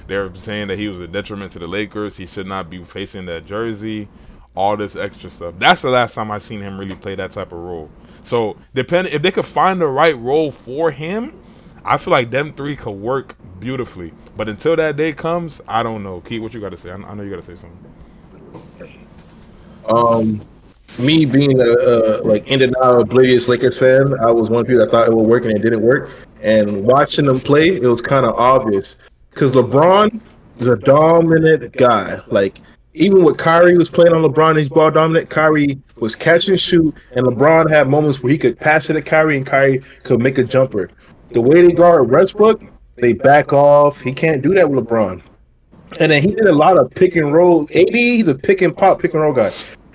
They 0.07 0.17
were 0.17 0.33
saying 0.37 0.69
that 0.69 0.79
he 0.79 0.89
was 0.89 1.01
a 1.01 1.09
detriment 1.09 1.53
to 1.53 1.59
the 1.59 1.67
Lakers. 1.67 2.17
He 2.17 2.27
should 2.27 2.47
not 2.47 2.71
be 2.71 2.83
facing 2.85 3.27
that 3.27 3.47
jersey. 3.47 4.09
All 4.55 4.77
this 4.77 4.97
extra 4.97 5.31
stuff. 5.31 5.55
That's 5.59 5.83
the 5.83 5.91
last 5.91 6.15
time 6.15 6.31
I 6.31 6.39
seen 6.39 6.61
him 6.61 6.79
really 6.79 6.97
play 6.97 7.15
that 7.15 7.33
type 7.33 7.53
of 7.53 7.59
role. 7.59 7.91
So 8.25 8.57
depending 8.75 9.13
if 9.13 9.23
they 9.23 9.31
could 9.31 9.47
find 9.47 9.81
the 9.81 9.87
right 9.87 10.19
role 10.19 10.51
for 10.51 10.91
him, 10.91 11.39
I 11.85 11.97
feel 11.99 12.13
like 12.13 12.31
them 12.31 12.53
three 12.55 12.77
could 12.77 12.93
work 12.93 13.37
beautifully. 13.61 14.13
But 14.37 14.49
until 14.49 14.77
that 14.77 14.97
day 14.97 15.13
comes, 15.13 15.61
I 15.69 15.83
don't 15.83 16.03
know. 16.03 16.21
Keith, 16.21 16.41
what 16.43 16.55
you 16.55 16.61
got 16.61 16.71
to 16.71 16.77
say? 16.77 16.91
I, 16.91 16.95
I 16.97 17.15
know 17.15 17.23
you 17.23 17.31
got 17.31 17.43
to 17.43 17.57
say 17.57 17.61
something. 17.61 17.79
Um, 19.87 20.47
me 20.99 21.25
being 21.25 21.61
a, 21.61 21.65
a 21.65 22.23
like 22.23 22.47
in 22.47 22.63
out 22.83 23.01
oblivious 23.01 23.49
Lakers 23.49 23.79
fan, 23.79 24.15
I 24.25 24.31
was 24.31 24.51
one 24.51 24.63
of 24.63 24.67
people 24.67 24.85
that 24.85 24.91
thought 24.91 25.09
it 25.09 25.15
would 25.15 25.27
work 25.27 25.45
and 25.45 25.53
it 25.53 25.63
didn't 25.63 25.83
work. 25.83 26.11
And 26.43 26.85
watching 26.85 27.27
them 27.27 27.41
play, 27.41 27.69
it 27.69 27.83
was 27.83 28.01
kind 28.01 28.25
of 28.25 28.35
obvious 28.35 28.99
because 29.31 29.53
LeBron 29.53 30.21
is 30.59 30.67
a 30.67 30.77
dominant 30.77 31.73
guy. 31.73 32.21
Like 32.29 32.59
even 32.95 33.25
with 33.25 33.39
Kyrie 33.39 33.79
was 33.79 33.89
playing 33.89 34.13
on 34.13 34.23
LeBron, 34.23 34.59
he's 34.59 34.69
ball 34.69 34.91
dominant. 34.91 35.31
Kyrie 35.31 35.81
was 35.97 36.15
catch 36.15 36.49
and 36.49 36.59
shoot, 36.59 36.95
and 37.13 37.27
LeBron 37.27 37.71
had 37.71 37.89
moments 37.89 38.23
where 38.23 38.33
he 38.33 38.39
could 38.39 38.59
pass 38.59 38.91
it 38.91 38.95
to 38.95 39.03
Kyrie, 39.03 39.37
and 39.37 39.47
Kyrie 39.47 39.83
could 40.03 40.21
make 40.21 40.39
a 40.39 40.45
jumper. 40.45 40.91
The 41.31 41.41
way 41.41 41.63
they 41.63 41.73
guard 41.73 42.11
Westbrook, 42.11 42.63
they 42.97 43.13
back 43.13 43.53
off. 43.53 44.01
He 44.01 44.13
can't 44.13 44.43
do 44.43 44.55
that 44.55 44.69
with 44.69 44.85
LeBron. 44.85 45.23
And 46.01 46.13
then 46.13 46.23
he 46.23 46.35
did 46.35 46.47
a 46.47 46.53
lot 46.53 46.79
of 46.79 46.91
pick 46.91 47.17
and 47.17 47.33
roll. 47.33 47.63
AD, 47.75 47.95
he's 47.95 48.29
a 48.29 48.35
pick 48.35 48.63
and 48.63 48.77
pop, 48.77 49.01
pick 49.01 49.15
and 49.15 49.23
roll 49.23 49.33
guy. 49.33 49.51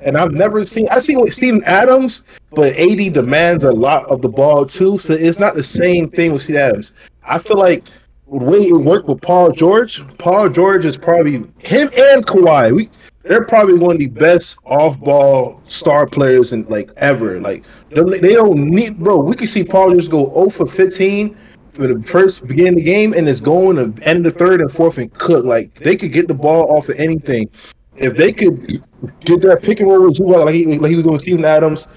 And 0.06 0.18
I've 0.18 0.34
never 0.34 0.64
seen. 0.66 0.88
I 0.90 1.00
see 1.00 1.16
with 1.16 1.34
Steven 1.34 1.64
Adams, 1.66 2.24
but 2.52 2.76
AD 2.76 3.14
demands 3.14 3.64
a 3.64 3.72
lot 3.72 4.06
of 4.06 4.22
the 4.22 4.30
ball 4.30 4.66
too. 4.66 5.00
So 5.00 5.14
it's 5.14 5.40
not 5.40 5.56
the 5.56 5.64
same 5.64 6.10
thing 6.10 6.34
with 6.34 6.44
Steven 6.44 6.62
Adams. 6.62 6.94
I 7.26 7.40
feel 7.40 7.58
like 7.58 7.86
the 8.32 8.44
way 8.44 8.68
it 8.68 8.74
worked 8.74 9.08
with 9.08 9.22
Paul 9.22 9.52
George, 9.52 10.02
Paul 10.18 10.50
George 10.50 10.86
is 10.86 10.98
probably 10.98 11.36
him 11.60 11.90
and 11.96 12.26
Kawhi. 12.26 12.76
We 12.76 12.90
they're 13.24 13.46
probably 13.46 13.76
one 13.76 13.96
of 13.96 14.00
the 14.00 14.08
best 14.08 14.58
off-ball 14.66 15.62
star 15.66 16.06
players 16.06 16.52
in 16.52 16.66
like 16.66 16.92
ever. 16.98 17.40
Like 17.40 17.64
they 17.90 18.34
don't 18.34 18.70
need, 18.70 19.00
bro. 19.00 19.20
We 19.20 19.36
can 19.36 19.48
see 19.48 19.64
Paul 19.64 19.96
just 19.96 20.12
go 20.12 20.32
0 20.34 20.50
for 20.50 20.68
15 20.68 21.38
for 21.72 21.88
the 21.88 22.04
first 22.04 22.46
beginning 22.46 22.74
of 22.74 22.78
the 22.78 22.84
game, 22.84 23.14
and 23.14 23.28
it's 23.28 23.42
going 23.42 23.78
to 23.78 24.04
end 24.04 24.26
the 24.26 24.32
third 24.32 24.62
and 24.62 24.72
fourth 24.72 24.98
and 24.98 25.12
cook. 25.14 25.46
Like 25.46 25.74
they 25.76 25.96
could 25.96 26.12
get 26.12 26.28
the 26.28 26.34
ball 26.34 26.76
off 26.76 26.90
of 26.90 27.00
anything. 27.00 27.50
If 27.96 28.18
they 28.18 28.34
could 28.34 28.82
get 29.22 29.42
that 29.42 29.62
pick 29.62 29.80
and 29.80 29.90
roll 29.90 30.04
with 30.04 30.18
Zubac 30.18 30.46
like 30.46 30.56
he, 30.56 30.66
like 30.66 30.90
he 30.90 30.96
was 30.96 31.04
doing 31.04 31.14
with 31.14 31.22
Steven 31.22 31.46
Adams, 31.46 31.88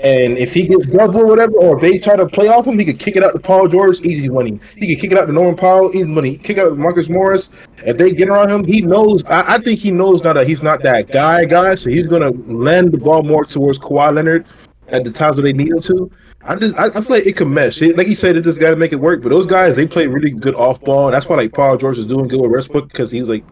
And 0.00 0.36
if 0.38 0.52
he 0.52 0.66
gets 0.66 0.86
double 0.86 1.20
or 1.20 1.26
whatever, 1.26 1.52
or 1.54 1.76
if 1.76 1.80
they 1.80 1.98
try 1.98 2.16
to 2.16 2.26
play 2.26 2.48
off 2.48 2.66
him, 2.66 2.78
he 2.78 2.84
could 2.84 2.98
kick 2.98 3.14
it 3.16 3.22
out 3.22 3.32
to 3.32 3.38
Paul 3.38 3.68
George, 3.68 4.00
easy 4.00 4.28
money. 4.28 4.58
He 4.76 4.92
could 4.92 5.00
kick 5.00 5.12
it 5.12 5.18
out 5.18 5.26
to 5.26 5.32
Norman 5.32 5.56
Powell, 5.56 5.94
easy 5.94 6.04
money. 6.04 6.36
Kick 6.36 6.58
out 6.58 6.70
to 6.70 6.74
Marcus 6.74 7.08
Morris. 7.08 7.50
If 7.86 7.96
they 7.96 8.12
get 8.12 8.28
around 8.28 8.50
him, 8.50 8.64
he 8.64 8.80
knows. 8.80 9.24
I, 9.26 9.54
I 9.54 9.58
think 9.58 9.78
he 9.78 9.92
knows 9.92 10.24
now 10.24 10.32
that 10.32 10.48
he's 10.48 10.62
not 10.62 10.82
that 10.82 11.12
guy, 11.12 11.44
guy. 11.44 11.76
So 11.76 11.90
he's 11.90 12.08
gonna 12.08 12.30
lend 12.30 12.90
the 12.90 12.98
ball 12.98 13.22
more 13.22 13.44
towards 13.44 13.78
Kawhi 13.78 14.12
Leonard 14.12 14.46
at 14.88 15.04
the 15.04 15.12
times 15.12 15.36
where 15.36 15.44
they 15.44 15.52
need 15.52 15.70
him 15.70 15.80
to. 15.82 16.10
I 16.42 16.56
just 16.56 16.76
I, 16.76 16.86
I 16.86 16.90
feel 16.90 17.04
like 17.10 17.26
it 17.26 17.36
could 17.36 17.48
mesh. 17.48 17.80
Like 17.80 18.08
you 18.08 18.16
said, 18.16 18.34
it 18.34 18.42
just 18.42 18.58
got 18.60 18.70
to 18.70 18.76
make 18.76 18.92
it 18.92 18.96
work. 18.96 19.22
But 19.22 19.28
those 19.28 19.46
guys, 19.46 19.76
they 19.76 19.86
play 19.86 20.08
really 20.08 20.30
good 20.30 20.56
off 20.56 20.80
ball, 20.80 21.06
and 21.06 21.14
that's 21.14 21.26
why 21.26 21.36
like 21.36 21.52
Paul 21.54 21.78
George 21.78 21.98
is 21.98 22.06
doing 22.06 22.26
good 22.26 22.40
with 22.40 22.50
Westbrook 22.50 22.88
because 22.88 23.10
he 23.12 23.20
was 23.20 23.28
like 23.30 23.44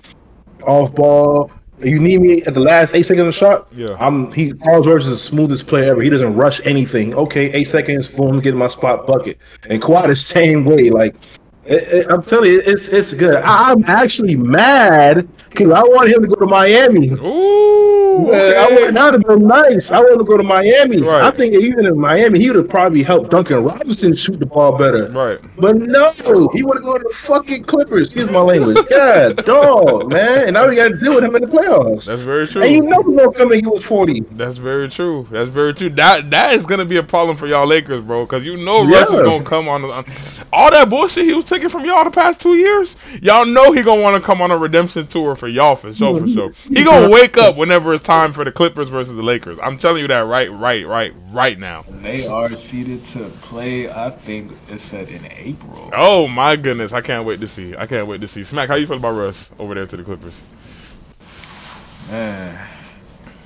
off 0.66 0.92
ball. 0.94 1.50
You 1.84 1.98
need 1.98 2.20
me 2.20 2.42
at 2.42 2.54
the 2.54 2.60
last 2.60 2.94
eight 2.94 3.04
seconds 3.04 3.20
of 3.20 3.26
the 3.26 3.32
shot. 3.32 3.68
Yeah. 3.72 3.96
I'm 3.98 4.30
he 4.32 4.54
Paul 4.54 4.82
George 4.82 5.02
is 5.02 5.10
the 5.10 5.16
smoothest 5.16 5.66
player 5.66 5.90
ever. 5.90 6.02
He 6.02 6.10
doesn't 6.10 6.34
rush 6.34 6.60
anything. 6.64 7.14
Okay, 7.14 7.52
eight 7.52 7.68
seconds, 7.68 8.08
boom, 8.08 8.40
get 8.40 8.52
in 8.52 8.58
my 8.58 8.68
spot 8.68 9.06
bucket. 9.06 9.38
And 9.68 9.80
Kawhi 9.82 10.06
the 10.06 10.16
same 10.16 10.64
way. 10.64 10.90
Like 10.90 11.16
it, 11.64 11.82
it- 11.82 12.06
I'm 12.10 12.22
telling 12.22 12.50
you, 12.52 12.62
it's 12.64 12.88
it's 12.88 13.12
good. 13.14 13.36
I'm 13.36 13.84
actually 13.86 14.36
mad 14.36 15.28
because 15.50 15.70
I 15.70 15.82
want 15.82 16.10
him 16.10 16.22
to 16.22 16.28
go 16.28 16.34
to 16.36 16.46
Miami. 16.46 17.10
Ooh, 17.10 18.28
Man, 18.30 18.34
I 18.34 18.64
okay. 18.66 18.82
want 18.82 18.94
that 18.94 19.10
to 19.12 19.36
be 19.38 19.44
nice. 19.44 19.90
I 19.90 20.00
want 20.00 20.18
to 20.18 20.24
go 20.24 20.36
to 20.36 20.42
Miami. 20.42 21.00
Right. 21.00 21.22
I 21.22 21.30
think 21.30 21.54
even 21.54 21.86
in 21.86 21.98
Miami, 21.98 22.40
he 22.40 22.48
would 22.48 22.56
have 22.56 22.68
probably 22.68 23.02
helped 23.02 23.30
Duncan 23.30 23.64
Robinson 23.64 24.14
shoot 24.14 24.38
the 24.38 24.46
ball 24.46 24.76
better. 24.76 25.08
Right. 25.10 25.38
But 25.56 25.76
no, 25.76 26.10
he 26.52 26.62
would 26.62 26.76
have 26.78 26.84
gone 26.84 27.00
to 27.00 27.08
the 27.08 27.14
fucking 27.14 27.64
Clippers. 27.64 28.08
Excuse 28.08 28.30
my 28.30 28.40
language. 28.40 28.78
God, 28.90 29.44
dog, 29.44 30.12
man. 30.12 30.44
And 30.44 30.54
now 30.54 30.68
we 30.68 30.76
got 30.76 30.88
to 30.88 30.98
deal 30.98 31.14
with 31.14 31.24
him 31.24 31.34
in 31.36 31.42
the 31.42 31.48
playoffs. 31.48 32.04
That's 32.06 32.22
very 32.22 32.46
true. 32.46 32.62
and 32.62 32.70
you 32.72 32.82
know 32.82 33.02
he's 33.02 33.16
gonna 33.16 33.32
come 33.32 33.52
in. 33.52 33.60
He 33.64 33.66
was 33.66 33.84
forty. 33.84 34.20
That's 34.32 34.56
very 34.58 34.88
true. 34.88 35.26
That's 35.30 35.48
very 35.48 35.72
true. 35.74 35.90
That 35.90 36.30
that 36.30 36.54
is 36.54 36.66
gonna 36.66 36.84
be 36.84 36.96
a 36.98 37.02
problem 37.02 37.36
for 37.36 37.46
y'all 37.46 37.66
Lakers, 37.66 38.00
bro, 38.00 38.24
because 38.24 38.44
you 38.44 38.56
know 38.56 38.84
Russ 38.86 39.10
is 39.10 39.20
gonna 39.20 39.44
come 39.44 39.68
on, 39.68 39.84
on 39.84 40.04
all 40.52 40.70
that 40.70 40.90
bullshit 40.90 41.24
he 41.24 41.32
was 41.32 41.46
taking 41.52 41.68
from 41.68 41.84
y'all 41.84 42.04
the 42.04 42.10
past 42.10 42.40
two 42.40 42.54
years. 42.54 42.96
Y'all 43.20 43.44
know 43.44 43.72
he 43.72 43.82
gonna 43.82 44.00
want 44.00 44.16
to 44.16 44.26
come 44.26 44.40
on 44.40 44.50
a 44.50 44.56
redemption 44.56 45.06
tour 45.06 45.34
for 45.34 45.48
y'all 45.48 45.76
for 45.76 45.92
sure, 45.92 46.20
for 46.20 46.26
sure. 46.26 46.52
He 46.68 46.82
gonna 46.84 47.10
wake 47.10 47.36
up 47.36 47.56
whenever 47.56 47.92
it's 47.92 48.02
time 48.02 48.32
for 48.32 48.44
the 48.44 48.52
Clippers 48.52 48.88
versus 48.88 49.14
the 49.14 49.22
Lakers. 49.22 49.58
I'm 49.62 49.76
telling 49.76 50.02
you 50.02 50.08
that 50.08 50.20
right, 50.20 50.50
right, 50.50 50.86
right, 50.86 51.12
right 51.30 51.58
now. 51.58 51.84
They 51.88 52.26
are 52.26 52.50
seated 52.54 53.04
to 53.06 53.28
play. 53.40 53.90
I 53.90 54.10
think 54.10 54.52
it's 54.68 54.82
said 54.82 55.08
in 55.08 55.26
April. 55.32 55.90
Oh 55.92 56.26
my 56.26 56.56
goodness, 56.56 56.92
I 56.92 57.00
can't 57.00 57.26
wait 57.26 57.40
to 57.40 57.48
see. 57.48 57.76
I 57.76 57.86
can't 57.86 58.06
wait 58.06 58.20
to 58.22 58.28
see. 58.28 58.44
Smack, 58.44 58.68
how 58.68 58.76
you 58.76 58.86
feel 58.86 58.96
about 58.96 59.12
Russ 59.12 59.50
over 59.58 59.74
there 59.74 59.86
to 59.86 59.96
the 59.96 60.04
Clippers? 60.04 60.40
Man, 62.10 62.68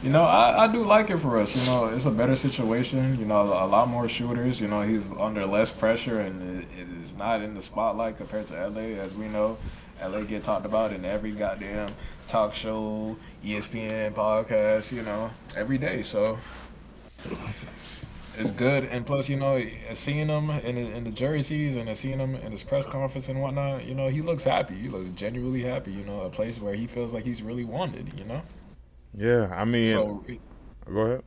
you 0.02 0.10
know, 0.10 0.24
I, 0.24 0.64
I 0.64 0.72
do 0.72 0.84
like 0.84 1.10
it 1.10 1.18
for 1.18 1.38
us. 1.38 1.56
You 1.56 1.66
know, 1.70 1.86
it's 1.86 2.04
a 2.04 2.10
better 2.10 2.36
situation. 2.36 3.18
You 3.18 3.24
know, 3.24 3.42
a 3.42 3.66
lot 3.66 3.88
more 3.88 4.08
shooters. 4.08 4.60
You 4.60 4.68
know, 4.68 4.82
he's 4.82 5.10
under 5.12 5.46
less 5.46 5.72
pressure 5.72 6.20
and 6.20 6.60
it, 6.60 6.68
it 6.78 6.88
is 7.02 7.12
not 7.14 7.42
in 7.42 7.54
the 7.54 7.62
spotlight 7.62 8.16
compared 8.16 8.46
to 8.48 8.68
LA. 8.68 9.00
As 9.00 9.14
we 9.14 9.28
know, 9.28 9.56
LA 10.02 10.22
get 10.22 10.44
talked 10.44 10.66
about 10.66 10.92
in 10.92 11.04
every 11.04 11.32
goddamn 11.32 11.88
talk 12.28 12.54
show, 12.54 13.16
ESPN 13.44 14.12
podcast. 14.12 14.92
You 14.92 15.02
know, 15.02 15.30
every 15.56 15.78
day. 15.78 16.02
So 16.02 16.38
it's 18.38 18.50
good. 18.50 18.84
And 18.84 19.06
plus, 19.06 19.28
you 19.30 19.36
know, 19.36 19.62
seeing 19.92 20.28
him 20.28 20.50
in 20.50 20.76
in 20.76 21.04
the 21.04 21.10
jerseys 21.10 21.76
and 21.76 21.96
seeing 21.96 22.18
him 22.18 22.34
in 22.34 22.52
his 22.52 22.62
press 22.62 22.86
conference 22.86 23.28
and 23.30 23.40
whatnot, 23.40 23.86
you 23.86 23.94
know, 23.94 24.08
he 24.08 24.20
looks 24.20 24.44
happy. 24.44 24.74
He 24.74 24.88
looks 24.88 25.08
genuinely 25.10 25.62
happy. 25.62 25.92
You 25.92 26.04
know, 26.04 26.20
a 26.20 26.30
place 26.30 26.60
where 26.60 26.74
he 26.74 26.86
feels 26.86 27.14
like 27.14 27.24
he's 27.24 27.42
really 27.42 27.64
wanted. 27.64 28.12
You 28.18 28.24
know. 28.24 28.42
Yeah, 29.16 29.48
I 29.54 29.64
mean, 29.64 29.86
So, 29.86 30.22
go 30.92 31.00
ahead. 31.00 31.22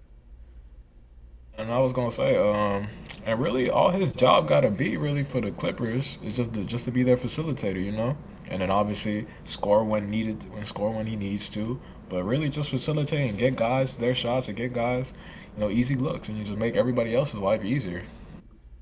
and 1.57 1.71
I 1.71 1.79
was 1.79 1.91
gonna 1.91 2.11
say, 2.11 2.37
um, 2.37 2.87
and 3.25 3.39
really, 3.39 3.69
all 3.69 3.89
his 3.89 4.13
job 4.13 4.47
gotta 4.47 4.69
be 4.69 4.95
really 4.95 5.23
for 5.23 5.41
the 5.41 5.51
Clippers 5.51 6.19
is 6.23 6.35
just 6.35 6.53
to, 6.53 6.63
just 6.63 6.85
to 6.85 6.91
be 6.91 7.01
their 7.03 7.17
facilitator, 7.17 7.83
you 7.83 7.91
know, 7.91 8.15
and 8.49 8.61
then 8.61 8.69
obviously 8.69 9.25
score 9.43 9.83
when 9.83 10.09
needed, 10.09 10.43
when 10.53 10.63
score 10.65 10.91
when 10.91 11.07
he 11.07 11.15
needs 11.15 11.49
to, 11.49 11.79
but 12.09 12.23
really 12.23 12.47
just 12.49 12.69
facilitate 12.69 13.29
and 13.29 13.37
get 13.39 13.55
guys 13.55 13.97
their 13.97 14.13
shots 14.15 14.47
and 14.47 14.55
get 14.57 14.71
guys, 14.71 15.13
you 15.55 15.61
know, 15.61 15.69
easy 15.69 15.95
looks, 15.95 16.29
and 16.29 16.37
you 16.37 16.43
just 16.43 16.57
make 16.59 16.75
everybody 16.75 17.15
else's 17.15 17.39
life 17.39 17.63
easier. 17.63 18.03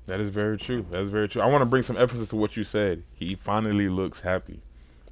That 0.06 0.20
is 0.20 0.28
very 0.28 0.56
true. 0.58 0.84
That 0.90 1.00
is 1.02 1.10
very 1.10 1.28
true. 1.28 1.42
I 1.42 1.46
want 1.46 1.62
to 1.62 1.66
bring 1.66 1.82
some 1.82 1.96
emphasis 1.96 2.28
to 2.30 2.36
what 2.36 2.56
you 2.56 2.64
said. 2.64 3.02
He 3.14 3.34
finally 3.34 3.88
looks 3.88 4.20
happy. 4.20 4.60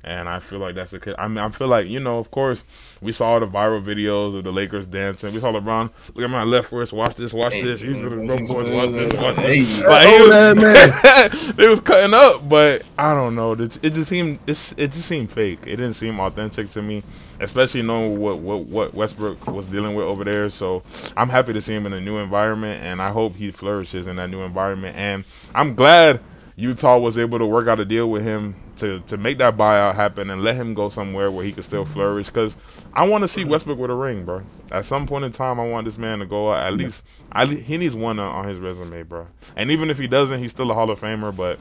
And 0.04 0.28
I 0.28 0.38
feel 0.38 0.60
like 0.60 0.76
that's 0.76 0.92
the 0.92 1.00
case. 1.00 1.14
I 1.18 1.26
mean, 1.26 1.38
I 1.38 1.48
feel 1.48 1.66
like, 1.66 1.88
you 1.88 1.98
know, 1.98 2.18
of 2.18 2.30
course, 2.30 2.62
we 3.00 3.10
saw 3.10 3.38
the 3.40 3.46
viral 3.46 3.82
videos 3.82 4.36
of 4.36 4.44
the 4.44 4.52
Lakers 4.52 4.86
dancing. 4.86 5.34
We 5.34 5.40
saw 5.40 5.52
LeBron, 5.52 5.90
look 6.14 6.24
at 6.24 6.30
my 6.30 6.44
left 6.44 6.70
wrist, 6.70 6.92
watch 6.92 7.16
this, 7.16 7.32
watch 7.32 7.54
this. 7.54 7.80
He's 7.80 8.00
the 8.00 8.08
broke 8.08 8.26
boys, 8.48 8.68
watch 8.68 8.90
this, 8.92 9.12
watch 9.20 9.36
this. 9.36 9.80
Hey. 9.82 9.88
Like, 9.88 10.08
he 10.08 10.22
was- 10.22 10.56
man, 10.56 11.30
they 11.56 11.68
was 11.68 11.80
cutting 11.80 12.14
up, 12.14 12.48
but 12.48 12.82
I 12.96 13.14
don't 13.14 13.34
know. 13.34 13.52
It, 13.52 13.78
it 13.84 13.90
just 13.94 14.08
seemed 14.08 14.38
it's, 14.46 14.72
it 14.72 14.92
just 14.92 15.06
seemed 15.06 15.32
fake. 15.32 15.60
It 15.66 15.76
didn't 15.76 15.94
seem 15.94 16.20
authentic 16.20 16.70
to 16.70 16.82
me, 16.82 17.02
especially 17.40 17.82
knowing 17.82 18.20
what, 18.20 18.38
what 18.38 18.66
what 18.66 18.94
Westbrook 18.94 19.44
was 19.48 19.66
dealing 19.66 19.96
with 19.96 20.06
over 20.06 20.22
there. 20.22 20.48
So 20.50 20.84
I'm 21.16 21.28
happy 21.30 21.52
to 21.52 21.60
see 21.62 21.74
him 21.74 21.84
in 21.86 21.92
a 21.92 22.00
new 22.00 22.18
environment, 22.18 22.84
and 22.84 23.02
I 23.02 23.10
hope 23.10 23.34
he 23.36 23.50
flourishes 23.50 24.06
in 24.06 24.16
that 24.16 24.30
new 24.30 24.42
environment. 24.42 24.96
And 24.96 25.24
I'm 25.54 25.74
glad 25.74 26.20
Utah 26.54 26.98
was 26.98 27.18
able 27.18 27.38
to 27.40 27.46
work 27.46 27.66
out 27.66 27.80
a 27.80 27.84
deal 27.84 28.08
with 28.08 28.22
him 28.22 28.54
to 28.76 29.00
to 29.00 29.16
make 29.16 29.38
that 29.38 29.56
buyout 29.56 29.94
happen 29.94 30.30
and 30.30 30.42
let 30.42 30.56
him 30.56 30.74
go 30.74 30.88
somewhere 30.88 31.30
where 31.30 31.44
he 31.44 31.52
could 31.52 31.64
still 31.64 31.84
flourish. 31.84 32.26
Because 32.26 32.56
I 32.92 33.06
want 33.06 33.22
to 33.22 33.28
see 33.28 33.44
Westbrook 33.44 33.78
with 33.78 33.90
a 33.90 33.94
ring, 33.94 34.24
bro. 34.24 34.42
At 34.70 34.84
some 34.84 35.06
point 35.06 35.24
in 35.24 35.32
time, 35.32 35.58
I 35.60 35.68
want 35.68 35.86
this 35.86 35.98
man 35.98 36.18
to 36.20 36.26
go 36.26 36.52
out. 36.52 36.64
At 36.64 36.74
least, 36.74 37.04
I 37.32 37.46
he 37.46 37.76
needs 37.76 37.94
one 37.94 38.18
on, 38.18 38.34
on 38.34 38.48
his 38.48 38.58
resume, 38.58 39.02
bro. 39.02 39.28
And 39.56 39.70
even 39.70 39.90
if 39.90 39.98
he 39.98 40.06
doesn't, 40.06 40.40
he's 40.40 40.50
still 40.50 40.70
a 40.70 40.74
Hall 40.74 40.90
of 40.90 41.00
Famer. 41.00 41.34
But 41.34 41.58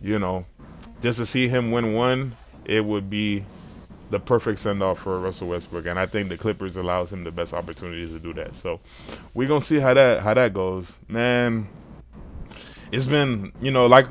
you 0.00 0.18
know, 0.18 0.46
just 1.02 1.18
to 1.18 1.26
see 1.26 1.48
him 1.48 1.70
win 1.70 1.94
one, 1.94 2.36
it 2.64 2.84
would 2.84 3.08
be 3.08 3.44
the 4.10 4.20
perfect 4.20 4.58
send 4.58 4.82
off 4.82 5.00
for 5.00 5.18
Russell 5.18 5.48
Westbrook. 5.48 5.86
And 5.86 5.98
I 5.98 6.06
think 6.06 6.28
the 6.28 6.36
Clippers 6.36 6.76
allows 6.76 7.12
him 7.12 7.24
the 7.24 7.32
best 7.32 7.52
opportunities 7.52 8.12
to 8.12 8.18
do 8.18 8.32
that. 8.34 8.54
So 8.56 8.80
we're 9.34 9.48
gonna 9.48 9.60
see 9.60 9.78
how 9.78 9.94
that 9.94 10.22
how 10.22 10.34
that 10.34 10.54
goes, 10.54 10.92
man. 11.08 11.68
It's 12.92 13.06
been 13.06 13.52
you 13.60 13.70
know 13.70 13.86
like 13.86 14.06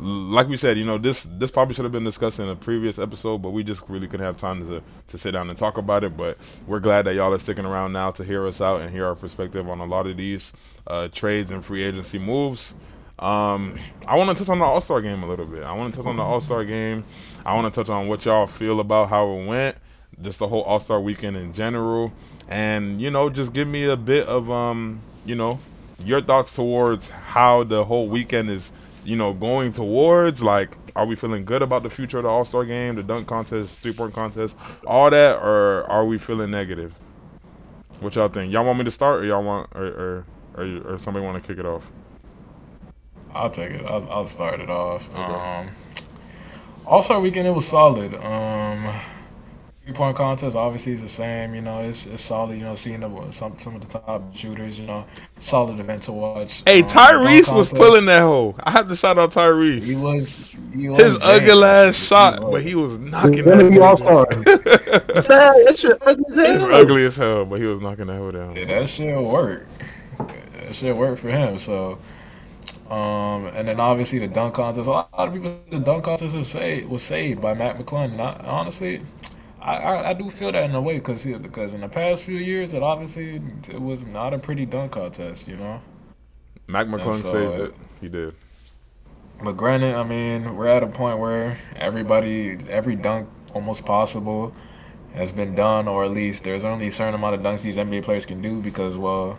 like 0.00 0.48
we 0.48 0.56
said, 0.56 0.78
you 0.78 0.84
know, 0.84 0.98
this 0.98 1.28
this 1.30 1.50
probably 1.50 1.74
should 1.74 1.84
have 1.84 1.92
been 1.92 2.04
discussed 2.04 2.38
in 2.38 2.48
a 2.48 2.56
previous 2.56 2.98
episode, 2.98 3.38
but 3.38 3.50
we 3.50 3.64
just 3.64 3.82
really 3.88 4.06
couldn't 4.06 4.26
have 4.26 4.36
time 4.36 4.66
to 4.66 4.82
to 5.08 5.18
sit 5.18 5.32
down 5.32 5.48
and 5.48 5.58
talk 5.58 5.76
about 5.76 6.04
it. 6.04 6.16
But 6.16 6.38
we're 6.66 6.80
glad 6.80 7.06
that 7.06 7.14
y'all 7.14 7.32
are 7.32 7.38
sticking 7.38 7.64
around 7.64 7.92
now 7.92 8.10
to 8.12 8.24
hear 8.24 8.46
us 8.46 8.60
out 8.60 8.80
and 8.80 8.90
hear 8.90 9.06
our 9.06 9.14
perspective 9.14 9.68
on 9.68 9.80
a 9.80 9.86
lot 9.86 10.06
of 10.06 10.16
these 10.16 10.52
uh, 10.86 11.08
trades 11.08 11.50
and 11.50 11.64
free 11.64 11.82
agency 11.82 12.18
moves. 12.18 12.74
Um, 13.18 13.80
I 14.06 14.14
want 14.14 14.30
to 14.30 14.44
touch 14.44 14.50
on 14.50 14.60
the 14.60 14.64
All 14.64 14.80
Star 14.80 15.00
game 15.00 15.22
a 15.22 15.28
little 15.28 15.46
bit. 15.46 15.64
I 15.64 15.72
want 15.72 15.92
to 15.92 15.98
touch 15.98 16.06
on 16.06 16.16
the 16.16 16.22
All 16.22 16.40
Star 16.40 16.64
game. 16.64 17.04
I 17.44 17.54
want 17.54 17.72
to 17.72 17.80
touch 17.80 17.90
on 17.90 18.06
what 18.06 18.24
y'all 18.24 18.46
feel 18.46 18.78
about 18.78 19.08
how 19.08 19.28
it 19.32 19.46
went, 19.46 19.76
just 20.22 20.38
the 20.38 20.46
whole 20.46 20.62
All 20.62 20.78
Star 20.78 21.00
weekend 21.00 21.36
in 21.36 21.52
general, 21.52 22.12
and 22.48 23.00
you 23.00 23.10
know, 23.10 23.28
just 23.28 23.52
give 23.52 23.66
me 23.66 23.84
a 23.86 23.96
bit 23.96 24.28
of 24.28 24.48
um, 24.50 25.00
you 25.24 25.34
know, 25.34 25.58
your 26.04 26.22
thoughts 26.22 26.54
towards 26.54 27.08
how 27.10 27.64
the 27.64 27.84
whole 27.84 28.08
weekend 28.08 28.50
is, 28.50 28.70
you 29.08 29.16
know, 29.16 29.32
going 29.32 29.72
towards. 29.72 30.42
Like, 30.42 30.76
are 30.94 31.06
we 31.06 31.16
feeling 31.16 31.46
good 31.46 31.62
about 31.62 31.82
the 31.82 31.88
future 31.88 32.18
of 32.18 32.24
the 32.24 32.28
All 32.28 32.44
Star 32.44 32.64
game, 32.66 32.96
the 32.96 33.02
dunk 33.02 33.26
contest, 33.26 33.78
three 33.78 33.94
point 33.94 34.12
contest, 34.12 34.54
all 34.86 35.08
that, 35.08 35.36
or 35.36 35.84
are 35.90 36.04
we 36.04 36.18
feeling 36.18 36.50
negative? 36.50 36.94
What 38.00 38.14
y'all 38.14 38.28
think? 38.28 38.52
Y'all 38.52 38.66
want 38.66 38.78
me 38.78 38.84
to 38.84 38.90
start, 38.90 39.22
or 39.22 39.26
y'all 39.26 39.42
want, 39.42 39.70
or 39.74 39.86
or 39.86 40.26
or, 40.54 40.94
or 40.94 40.98
somebody 40.98 41.24
want 41.24 41.42
to 41.42 41.48
kick 41.48 41.58
it 41.58 41.64
off? 41.64 41.90
I'll 43.32 43.50
take 43.50 43.70
it. 43.70 43.86
I'll, 43.86 44.10
I'll 44.10 44.26
start 44.26 44.60
it 44.60 44.68
off. 44.68 45.08
Um, 45.14 45.70
All 46.84 47.02
Star 47.02 47.18
Weekend, 47.18 47.46
it 47.46 47.54
was 47.54 47.66
solid. 47.66 48.12
Um, 48.14 48.94
three 49.88 49.96
point 49.96 50.16
contest 50.16 50.54
obviously 50.54 50.92
is 50.92 51.00
the 51.02 51.08
same. 51.08 51.54
You 51.54 51.62
know, 51.62 51.78
it's 51.80 52.06
it's 52.06 52.22
solid. 52.22 52.56
You 52.58 52.64
know, 52.64 52.74
seeing 52.74 53.00
the, 53.00 53.30
some 53.32 53.54
some 53.54 53.74
of 53.74 53.80
the 53.88 53.98
top 53.98 54.34
shooters. 54.36 54.78
You 54.78 54.86
know, 54.86 55.06
solid 55.36 55.78
event 55.80 56.02
to 56.02 56.12
watch. 56.12 56.62
Hey, 56.66 56.82
Um, 56.82 56.88
Tyrese 56.88 57.54
was 57.54 57.72
pulling 57.72 58.04
that 58.06 58.20
hole. 58.22 58.54
I 58.62 58.70
had 58.70 58.88
to 58.88 58.96
shout 58.96 59.18
out 59.18 59.32
He 59.32 59.40
Tyrese. 59.40 60.02
was. 60.02 60.54
He 60.76 60.88
was 60.90 61.00
His 61.00 61.18
jamming 61.18 61.42
ugly 61.42 61.60
that 61.60 61.86
ass 61.88 61.96
shot, 61.96 62.40
was. 62.42 62.50
but 62.52 62.62
he 62.62 62.74
was 62.74 62.98
knocking 62.98 63.44
One 63.46 63.60
of 63.60 63.72
you 63.72 63.82
all 63.82 63.96
that. 63.96 63.98
stars. 63.98 64.44
that 65.28 65.76
shit 65.78 65.98
ugly 66.02 66.44
as 66.46 66.62
hell. 66.62 66.74
ugly 66.74 67.04
as 67.06 67.16
hell, 67.16 67.44
but 67.46 67.60
he 67.60 67.66
was 67.66 67.80
knocking 67.80 68.06
that 68.08 68.16
hole 68.18 68.30
down. 68.32 68.56
Yeah, 68.56 68.64
that 68.66 68.88
shit 68.88 69.18
worked. 69.18 69.70
That 70.18 70.74
shit 70.74 70.96
worked 70.96 71.20
for 71.20 71.28
him. 71.30 71.56
So, 71.56 71.98
um, 72.90 73.46
and 73.54 73.66
then 73.68 73.80
obviously 73.80 74.18
the 74.18 74.28
dunk 74.28 74.54
contest. 74.54 74.86
A 74.86 74.90
lot 74.90 75.08
of 75.14 75.32
people, 75.32 75.58
the 75.70 75.78
dunk 75.80 76.04
contest 76.04 76.34
was 76.36 76.48
saved 76.50 76.88
was 76.88 77.02
saved 77.02 77.40
by 77.40 77.54
Mac 77.54 77.78
McClung. 77.78 78.12
And 78.12 78.20
I, 78.20 78.34
honestly, 78.46 79.00
I, 79.68 79.76
I, 79.76 80.08
I 80.10 80.12
do 80.14 80.30
feel 80.30 80.50
that 80.52 80.64
in 80.64 80.74
a 80.74 80.80
way 80.80 80.94
because 80.94 81.26
because 81.26 81.74
in 81.74 81.82
the 81.82 81.88
past 81.88 82.24
few 82.24 82.38
years, 82.38 82.72
it 82.72 82.82
obviously 82.82 83.42
it 83.68 83.80
was 83.80 84.06
not 84.06 84.32
a 84.32 84.38
pretty 84.38 84.64
dunk 84.64 84.92
contest. 84.92 85.46
You 85.46 85.56
know. 85.56 85.82
Mac 86.66 86.86
McClung 86.86 87.14
so, 87.14 87.32
saved 87.32 87.60
uh, 87.60 87.64
it. 87.64 87.74
He 88.00 88.08
did. 88.08 88.34
But 89.42 89.56
granted, 89.56 89.94
I 89.94 90.04
mean, 90.04 90.56
we're 90.56 90.66
at 90.66 90.82
a 90.82 90.86
point 90.86 91.18
where 91.18 91.58
everybody, 91.76 92.58
every 92.68 92.96
dunk 92.96 93.28
almost 93.54 93.84
possible 93.86 94.54
has 95.14 95.32
been 95.32 95.54
done, 95.54 95.86
or 95.86 96.04
at 96.04 96.10
least 96.10 96.44
there's 96.44 96.64
only 96.64 96.88
a 96.88 96.90
certain 96.90 97.14
amount 97.14 97.34
of 97.34 97.42
dunks 97.42 97.62
these 97.62 97.76
NBA 97.76 98.04
players 98.04 98.26
can 98.26 98.42
do 98.42 98.60
because, 98.60 98.98
well, 98.98 99.38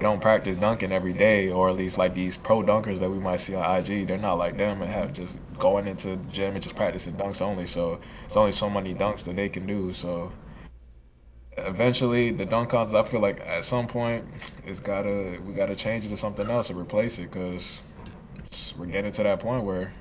don't 0.00 0.20
practice 0.20 0.56
dunking 0.56 0.92
every 0.92 1.12
day, 1.12 1.50
or 1.50 1.68
at 1.68 1.76
least 1.76 1.98
like 1.98 2.14
these 2.14 2.36
pro 2.36 2.62
dunkers 2.62 2.98
that 3.00 3.10
we 3.10 3.18
might 3.18 3.40
see 3.40 3.54
on 3.54 3.78
IG. 3.78 4.06
They're 4.06 4.18
not 4.18 4.38
like 4.38 4.56
them 4.56 4.82
and 4.82 4.90
have 4.90 5.12
just 5.12 5.38
going 5.58 5.86
into 5.88 6.16
the 6.16 6.32
gym 6.32 6.54
and 6.54 6.62
just 6.62 6.76
practicing 6.76 7.14
dunks 7.14 7.42
only. 7.42 7.66
So 7.66 8.00
it's 8.24 8.36
only 8.36 8.52
so 8.52 8.70
many 8.70 8.94
dunks 8.94 9.24
that 9.24 9.34
they 9.36 9.48
can 9.48 9.66
do. 9.66 9.92
So 9.92 10.32
eventually, 11.56 12.30
the 12.30 12.46
dunk 12.46 12.70
contest, 12.70 12.94
I 12.94 13.02
feel 13.02 13.20
like 13.20 13.40
at 13.40 13.64
some 13.64 13.86
point, 13.86 14.24
it's 14.64 14.80
gotta 14.80 15.38
we 15.44 15.52
gotta 15.52 15.74
change 15.74 16.06
it 16.06 16.10
to 16.10 16.16
something 16.16 16.48
else 16.48 16.70
and 16.70 16.78
replace 16.78 17.18
it 17.18 17.30
because 17.30 17.82
we're 18.78 18.86
getting 18.86 19.12
to 19.12 19.22
that 19.24 19.40
point 19.40 19.64
where 19.64 19.92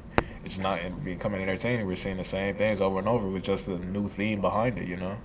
it's 0.43 0.59
not 0.59 0.79
becoming 1.03 1.41
entertaining. 1.41 1.87
We're 1.87 1.95
seeing 1.95 2.17
the 2.17 2.23
same 2.23 2.55
things 2.55 2.81
over 2.81 2.99
and 2.99 3.07
over 3.07 3.27
with 3.27 3.43
just 3.43 3.67
a 3.67 3.79
new 3.79 4.07
theme 4.07 4.41
behind 4.41 4.77
it. 4.77 4.87
You 4.87 4.97
know, 4.97 5.17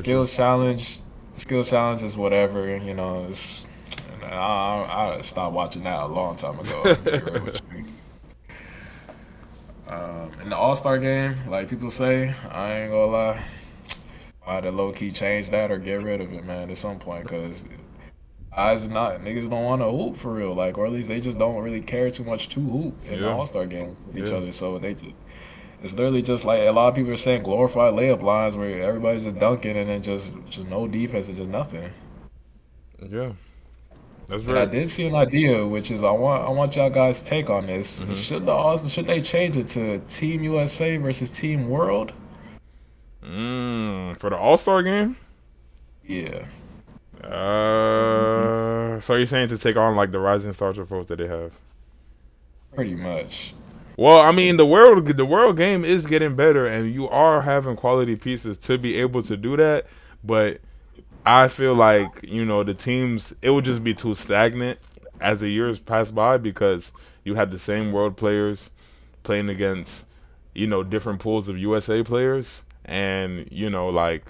skills 0.00 0.34
challenge 0.34 1.00
skill 1.34 1.62
challenges, 1.64 2.16
whatever. 2.16 2.76
You 2.76 2.94
know, 2.94 3.26
it's, 3.28 3.66
I, 4.22 5.14
I 5.16 5.20
stopped 5.20 5.54
watching 5.54 5.84
that 5.84 6.00
a 6.00 6.06
long 6.06 6.36
time 6.36 6.58
ago. 6.58 6.82
um, 9.88 10.32
in 10.40 10.48
the 10.48 10.56
All 10.56 10.76
Star 10.76 10.98
game, 10.98 11.36
like 11.48 11.68
people 11.68 11.90
say, 11.90 12.34
I 12.50 12.72
ain't 12.72 12.90
gonna 12.92 13.12
lie, 13.12 13.42
I 14.46 14.54
had 14.54 14.64
to 14.64 14.70
low 14.70 14.92
key 14.92 15.10
change 15.10 15.50
that 15.50 15.70
or 15.70 15.78
get 15.78 16.02
rid 16.02 16.20
of 16.20 16.32
it, 16.32 16.44
man, 16.44 16.70
at 16.70 16.78
some 16.78 16.98
point, 16.98 17.24
because 17.24 17.66
eyes 18.56 18.88
not 18.88 19.20
niggas 19.20 19.50
don't 19.50 19.64
want 19.64 19.82
to 19.82 19.90
hoop 19.90 20.16
for 20.16 20.32
real, 20.32 20.54
like, 20.54 20.78
or 20.78 20.86
at 20.86 20.92
least 20.92 21.08
they 21.08 21.20
just 21.20 21.38
don't 21.38 21.62
really 21.62 21.80
care 21.80 22.10
too 22.10 22.24
much 22.24 22.48
to 22.50 22.60
hoop 22.60 22.94
in 23.06 23.14
yeah. 23.14 23.20
the 23.20 23.30
All 23.32 23.46
Star 23.46 23.66
game 23.66 23.96
with 24.06 24.16
yeah. 24.16 24.24
each 24.24 24.32
other. 24.32 24.52
So 24.52 24.78
they 24.78 24.94
just 24.94 25.12
it's 25.84 25.92
literally 25.92 26.22
just 26.22 26.44
like 26.44 26.60
a 26.60 26.70
lot 26.70 26.88
of 26.88 26.94
people 26.94 27.12
are 27.12 27.16
saying 27.16 27.42
glorified 27.42 27.92
layup 27.92 28.22
lines 28.22 28.56
where 28.56 28.82
everybody's 28.82 29.24
just 29.24 29.38
dunking 29.38 29.76
and 29.76 29.88
then 29.88 30.02
just 30.02 30.34
just 30.48 30.66
no 30.68 30.88
defense 30.88 31.28
and 31.28 31.36
just 31.36 31.50
nothing. 31.50 31.90
Yeah. 33.06 33.32
That's 34.26 34.42
right. 34.44 34.56
And 34.56 34.58
I 34.58 34.64
did 34.64 34.88
see 34.88 35.06
an 35.06 35.14
idea, 35.14 35.66
which 35.66 35.90
is 35.90 36.02
I 36.02 36.10
want 36.10 36.42
I 36.44 36.48
want 36.48 36.74
y'all 36.76 36.88
guys' 36.88 37.22
take 37.22 37.50
on 37.50 37.66
this. 37.66 38.00
Mm-hmm. 38.00 38.14
Should 38.14 38.46
the 38.46 38.78
should 38.88 39.06
they 39.06 39.20
change 39.20 39.58
it 39.58 39.68
to 39.68 39.98
Team 40.00 40.42
USA 40.42 40.96
versus 40.96 41.38
Team 41.38 41.68
World? 41.68 42.12
Mm, 43.22 44.16
for 44.16 44.30
the 44.30 44.36
All 44.36 44.56
Star 44.56 44.82
game? 44.82 45.16
Yeah. 46.06 46.46
Uh, 47.22 49.00
so 49.00 49.14
you're 49.16 49.26
saying 49.26 49.48
to 49.48 49.58
take 49.58 49.76
on 49.76 49.96
like 49.96 50.12
the 50.12 50.18
Rising 50.18 50.52
Stars 50.52 50.78
approach 50.78 51.08
that 51.08 51.16
they 51.16 51.28
have? 51.28 51.52
Pretty 52.74 52.94
much. 52.94 53.54
Well, 53.96 54.18
I 54.18 54.32
mean, 54.32 54.56
the 54.56 54.66
world 54.66 55.06
the 55.06 55.24
world 55.24 55.56
game 55.56 55.84
is 55.84 56.06
getting 56.06 56.34
better, 56.34 56.66
and 56.66 56.92
you 56.92 57.08
are 57.08 57.42
having 57.42 57.76
quality 57.76 58.16
pieces 58.16 58.58
to 58.58 58.76
be 58.76 58.96
able 58.96 59.22
to 59.22 59.36
do 59.36 59.56
that. 59.56 59.86
But 60.24 60.60
I 61.24 61.48
feel 61.48 61.74
like 61.74 62.22
you 62.22 62.44
know 62.44 62.64
the 62.64 62.74
teams 62.74 63.34
it 63.40 63.50
would 63.50 63.64
just 63.64 63.84
be 63.84 63.94
too 63.94 64.14
stagnant 64.14 64.78
as 65.20 65.38
the 65.38 65.48
years 65.48 65.78
pass 65.78 66.10
by 66.10 66.38
because 66.38 66.92
you 67.24 67.36
had 67.36 67.50
the 67.52 67.58
same 67.58 67.92
world 67.92 68.16
players 68.16 68.70
playing 69.22 69.48
against 69.48 70.06
you 70.54 70.66
know 70.66 70.82
different 70.82 71.20
pools 71.20 71.48
of 71.48 71.56
USA 71.56 72.02
players, 72.02 72.62
and 72.84 73.48
you 73.50 73.70
know 73.70 73.88
like 73.88 74.26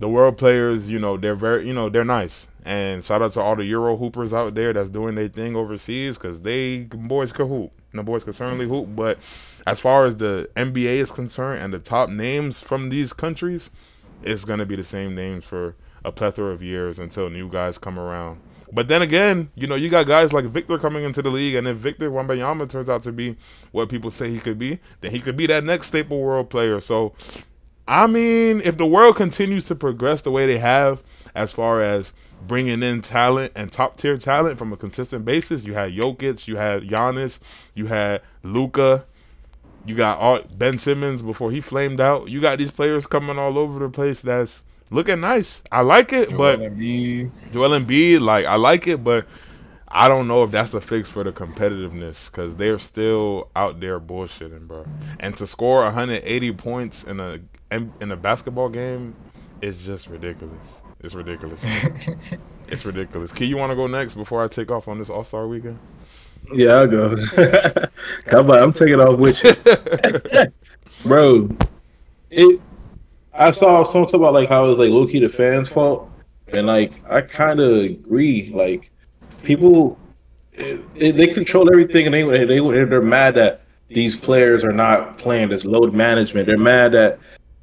the 0.00 0.08
world 0.08 0.36
players, 0.36 0.88
you 0.88 0.98
know 0.98 1.16
they're 1.16 1.36
very 1.36 1.66
you 1.66 1.72
know 1.72 1.88
they're 1.88 2.04
nice. 2.04 2.48
And 2.64 3.02
shout 3.04 3.22
out 3.22 3.32
to 3.34 3.40
all 3.40 3.56
the 3.56 3.64
Euro 3.64 3.96
hoopers 3.96 4.34
out 4.34 4.54
there 4.54 4.72
that's 4.72 4.90
doing 4.90 5.14
their 5.14 5.28
thing 5.28 5.56
overseas 5.56 6.18
because 6.18 6.42
they 6.42 6.82
boys 6.84 7.32
can 7.32 7.48
hoop 7.48 7.72
the 7.92 8.02
boys 8.02 8.24
can 8.24 8.32
certainly 8.32 8.68
hoop. 8.68 8.88
But 8.94 9.18
as 9.66 9.80
far 9.80 10.04
as 10.04 10.16
the 10.16 10.48
NBA 10.56 10.96
is 10.96 11.10
concerned 11.10 11.62
and 11.62 11.72
the 11.72 11.78
top 11.78 12.08
names 12.08 12.60
from 12.60 12.88
these 12.88 13.12
countries, 13.12 13.70
it's 14.22 14.44
gonna 14.44 14.66
be 14.66 14.76
the 14.76 14.84
same 14.84 15.14
names 15.14 15.44
for 15.44 15.76
a 16.04 16.12
plethora 16.12 16.52
of 16.52 16.62
years 16.62 16.98
until 16.98 17.28
new 17.28 17.48
guys 17.48 17.78
come 17.78 17.98
around. 17.98 18.40
But 18.72 18.86
then 18.86 19.02
again, 19.02 19.50
you 19.56 19.66
know, 19.66 19.74
you 19.74 19.88
got 19.88 20.06
guys 20.06 20.32
like 20.32 20.44
Victor 20.44 20.78
coming 20.78 21.02
into 21.04 21.22
the 21.22 21.30
league, 21.30 21.56
and 21.56 21.66
if 21.66 21.76
Victor 21.76 22.08
Wembanyama 22.08 22.68
turns 22.68 22.88
out 22.88 23.02
to 23.02 23.12
be 23.12 23.36
what 23.72 23.88
people 23.88 24.12
say 24.12 24.30
he 24.30 24.38
could 24.38 24.58
be, 24.58 24.78
then 25.00 25.10
he 25.10 25.18
could 25.18 25.36
be 25.36 25.46
that 25.48 25.64
next 25.64 25.88
staple 25.88 26.20
world 26.20 26.50
player. 26.50 26.80
So, 26.80 27.12
I 27.90 28.06
mean, 28.06 28.60
if 28.64 28.76
the 28.76 28.86
world 28.86 29.16
continues 29.16 29.64
to 29.64 29.74
progress 29.74 30.22
the 30.22 30.30
way 30.30 30.46
they 30.46 30.58
have, 30.58 31.02
as 31.34 31.50
far 31.50 31.82
as 31.82 32.12
bringing 32.46 32.82
in 32.82 33.00
talent 33.00 33.52
and 33.54 33.70
top 33.70 33.96
tier 33.96 34.16
talent 34.16 34.58
from 34.58 34.72
a 34.72 34.76
consistent 34.76 35.24
basis. 35.24 35.64
You 35.64 35.74
had 35.74 35.92
Jokic, 35.92 36.48
you 36.48 36.56
had 36.56 36.82
Giannis, 36.82 37.38
you 37.74 37.86
had 37.86 38.22
Luka, 38.42 39.04
you 39.84 39.94
got 39.94 40.18
all, 40.18 40.40
Ben 40.56 40.78
Simmons 40.78 41.22
before 41.22 41.50
he 41.50 41.60
flamed 41.60 42.00
out. 42.00 42.28
You 42.28 42.40
got 42.40 42.58
these 42.58 42.70
players 42.70 43.06
coming 43.06 43.38
all 43.38 43.58
over 43.58 43.78
the 43.78 43.88
place 43.88 44.20
that's 44.20 44.62
looking 44.90 45.20
nice. 45.20 45.62
I 45.70 45.82
like 45.82 46.12
it, 46.12 46.30
Joel 46.30 46.38
but 46.38 46.60
Embiid. 46.60 47.30
Joel 47.52 47.70
Embiid, 47.70 48.20
like 48.20 48.46
I 48.46 48.56
like 48.56 48.86
it, 48.86 49.02
but 49.02 49.26
I 49.88 50.06
don't 50.06 50.28
know 50.28 50.44
if 50.44 50.50
that's 50.50 50.72
a 50.74 50.80
fix 50.80 51.08
for 51.08 51.24
the 51.24 51.32
competitiveness 51.32 52.30
because 52.30 52.56
they're 52.56 52.78
still 52.78 53.50
out 53.56 53.80
there 53.80 53.98
bullshitting, 53.98 54.68
bro. 54.68 54.86
And 55.18 55.36
to 55.36 55.46
score 55.46 55.82
180 55.82 56.52
points 56.52 57.02
in 57.02 57.18
a 57.18 57.40
in 57.70 58.12
a 58.12 58.16
basketball 58.16 58.68
game 58.68 59.14
it's 59.62 59.84
just 59.84 60.06
ridiculous. 60.06 60.66
It's 61.00 61.14
ridiculous. 61.14 61.62
it's 62.68 62.84
ridiculous. 62.84 63.32
Key, 63.32 63.46
you 63.46 63.56
want 63.56 63.70
to 63.70 63.76
go 63.76 63.86
next 63.86 64.14
before 64.14 64.42
I 64.42 64.48
take 64.48 64.70
off 64.70 64.88
on 64.88 64.98
this 64.98 65.10
All 65.10 65.24
Star 65.24 65.46
weekend? 65.46 65.78
Yeah, 66.52 66.70
I'll 66.70 66.86
go. 66.86 67.16
Come 68.24 68.50
on, 68.50 68.58
I'm 68.58 68.72
taking 68.72 69.00
off 69.00 69.18
with 69.18 69.42
you, 69.44 70.52
bro. 71.04 71.50
It. 72.30 72.60
I 73.32 73.50
saw 73.50 73.84
someone 73.84 74.08
talk 74.08 74.18
about 74.18 74.32
like 74.32 74.48
how 74.48 74.64
it 74.64 74.68
was 74.70 74.78
like 74.78 74.90
low 74.90 75.06
key 75.06 75.20
the 75.20 75.28
fans' 75.28 75.68
fault, 75.68 76.10
and 76.48 76.66
like 76.66 76.92
I 77.08 77.20
kind 77.20 77.60
of 77.60 77.76
agree. 77.76 78.50
Like 78.54 78.90
people, 79.42 79.98
it, 80.54 80.82
it, 80.94 81.12
they 81.12 81.26
control 81.26 81.70
everything, 81.70 82.06
and 82.06 82.14
they 82.14 82.22
they 82.44 82.58
they're 82.58 83.02
mad 83.02 83.34
that 83.34 83.62
these 83.88 84.16
players 84.16 84.64
are 84.64 84.72
not 84.72 85.18
playing 85.18 85.50
this 85.50 85.64
load 85.64 85.92
management. 85.92 86.46
They're 86.46 86.58
mad 86.58 86.92
that 86.92 87.18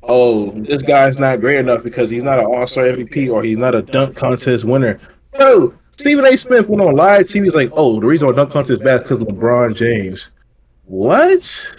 oh, 0.08 0.52
this 0.52 0.82
guy's 0.82 1.20
not 1.20 1.40
great 1.40 1.58
enough 1.58 1.84
because 1.84 2.10
he's 2.10 2.24
not 2.24 2.40
an 2.40 2.46
All 2.46 2.68
Star 2.68 2.86
MVP 2.86 3.32
or 3.32 3.44
he's 3.44 3.58
not 3.58 3.76
a 3.76 3.82
dunk 3.82 4.16
contest 4.16 4.66
winner. 4.66 5.00
No, 5.38 5.74
Stephen 5.92 6.26
A. 6.26 6.38
Smith 6.38 6.68
went 6.70 6.82
on 6.82 6.96
live 6.96 7.28
TV. 7.28 7.46
He's 7.46 7.56
like, 7.56 7.70
oh, 7.74 8.00
the 8.00 8.08
reason 8.08 8.28
why 8.28 8.34
dunk 8.34 8.52
contest 8.52 8.72
is 8.72 8.80
bad 8.80 9.04
because 9.04 9.20
LeBron 9.20 9.76
James. 9.76 10.32
What? 10.86 11.76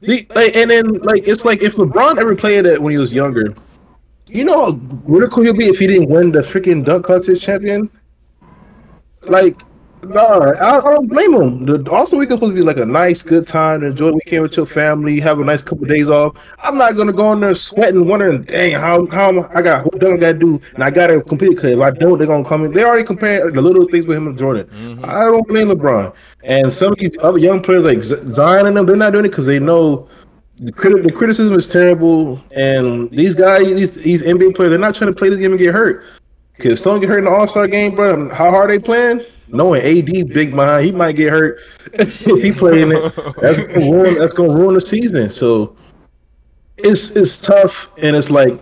The, 0.00 0.26
like, 0.34 0.54
and 0.56 0.70
then 0.70 0.94
like 1.02 1.26
it's 1.26 1.44
like 1.44 1.62
if 1.62 1.76
LeBron 1.76 2.18
ever 2.18 2.36
played 2.36 2.66
it 2.66 2.80
when 2.80 2.92
he 2.92 2.98
was 2.98 3.12
younger, 3.12 3.54
you 4.26 4.44
know 4.44 4.72
how 4.72 5.00
critical 5.06 5.42
he'll 5.42 5.54
be 5.54 5.66
if 5.66 5.78
he 5.78 5.86
didn't 5.86 6.08
win 6.08 6.32
the 6.32 6.40
freaking 6.40 6.84
dunk 6.84 7.06
contest 7.06 7.42
champion. 7.42 7.88
Like 9.22 9.60
no, 10.08 10.26
I, 10.60 10.78
I, 10.78 10.80
don't 10.80 11.08
blame 11.08 11.32
them. 11.32 11.66
The 11.66 11.90
also 11.90 12.16
weekend 12.16 12.38
supposed 12.38 12.52
to 12.52 12.54
be 12.56 12.62
like 12.62 12.76
a 12.76 12.86
nice, 12.86 13.22
good 13.22 13.46
time 13.46 13.80
to 13.80 13.88
enjoy 13.88 14.08
the 14.08 14.14
weekend 14.14 14.42
with 14.42 14.56
your 14.56 14.66
family, 14.66 15.20
have 15.20 15.40
a 15.40 15.44
nice 15.44 15.62
couple 15.62 15.84
of 15.84 15.90
days 15.90 16.08
off. 16.08 16.36
I'm 16.62 16.76
not 16.76 16.96
gonna 16.96 17.12
go 17.12 17.32
in 17.32 17.40
there 17.40 17.54
sweating, 17.54 18.06
wondering, 18.06 18.42
dang, 18.42 18.72
how 18.72 19.06
how 19.06 19.48
I 19.54 19.62
got 19.62 19.84
what 19.84 19.98
done 20.00 20.14
I 20.14 20.16
gotta 20.16 20.38
do, 20.38 20.60
and 20.74 20.84
I 20.84 20.90
gotta 20.90 21.22
complete 21.22 21.50
because 21.50 21.72
if 21.72 21.80
I 21.80 21.90
don't, 21.90 22.18
they're 22.18 22.26
gonna 22.26 22.44
come 22.44 22.64
in. 22.64 22.72
They 22.72 22.84
already 22.84 23.04
comparing 23.04 23.54
the 23.54 23.62
little 23.62 23.86
things 23.88 24.06
with 24.06 24.16
him 24.16 24.26
and 24.26 24.38
Jordan. 24.38 24.66
Mm-hmm. 24.66 25.04
I 25.04 25.24
don't 25.24 25.46
blame 25.46 25.68
LeBron 25.68 26.14
and 26.44 26.72
some 26.72 26.92
of 26.92 26.98
these 26.98 27.16
other 27.20 27.38
young 27.38 27.62
players 27.62 27.84
like 27.84 28.02
Zion 28.02 28.66
and 28.66 28.76
them. 28.76 28.86
They're 28.86 28.96
not 28.96 29.12
doing 29.12 29.24
it 29.24 29.30
because 29.30 29.46
they 29.46 29.58
know 29.58 30.08
the, 30.56 30.72
criti- 30.72 31.04
the 31.04 31.12
criticism 31.12 31.54
is 31.54 31.68
terrible, 31.68 32.40
and 32.56 33.10
these 33.10 33.34
guys, 33.34 33.66
these, 33.66 33.94
these 33.94 34.22
NBA 34.22 34.54
players, 34.54 34.70
they're 34.70 34.78
not 34.78 34.94
trying 34.94 35.12
to 35.12 35.18
play 35.18 35.28
this 35.28 35.38
game 35.38 35.52
and 35.52 35.58
get 35.58 35.74
hurt. 35.74 36.04
Because 36.56 36.80
someone 36.80 37.00
get 37.00 37.10
hurt 37.10 37.18
in 37.18 37.24
the 37.24 37.30
All 37.30 37.46
Star 37.46 37.68
game, 37.68 37.94
bro. 37.94 38.30
How 38.30 38.50
hard 38.50 38.70
they 38.70 38.78
playing? 38.78 39.22
Knowing 39.48 39.82
AD 39.82 40.28
big 40.28 40.54
behind, 40.54 40.86
he 40.86 40.92
might 40.92 41.16
get 41.16 41.30
hurt 41.30 41.60
if 41.92 42.24
he 42.24 42.52
playing 42.52 42.92
it. 42.92 43.14
That's 43.40 43.58
gonna 43.58 43.90
ruin, 43.90 44.18
that's 44.18 44.34
gonna 44.34 44.54
ruin 44.54 44.74
the 44.74 44.80
season. 44.80 45.30
So 45.30 45.76
it's 46.76 47.10
it's 47.10 47.36
tough, 47.36 47.90
and 47.98 48.16
it's 48.16 48.30
like 48.30 48.58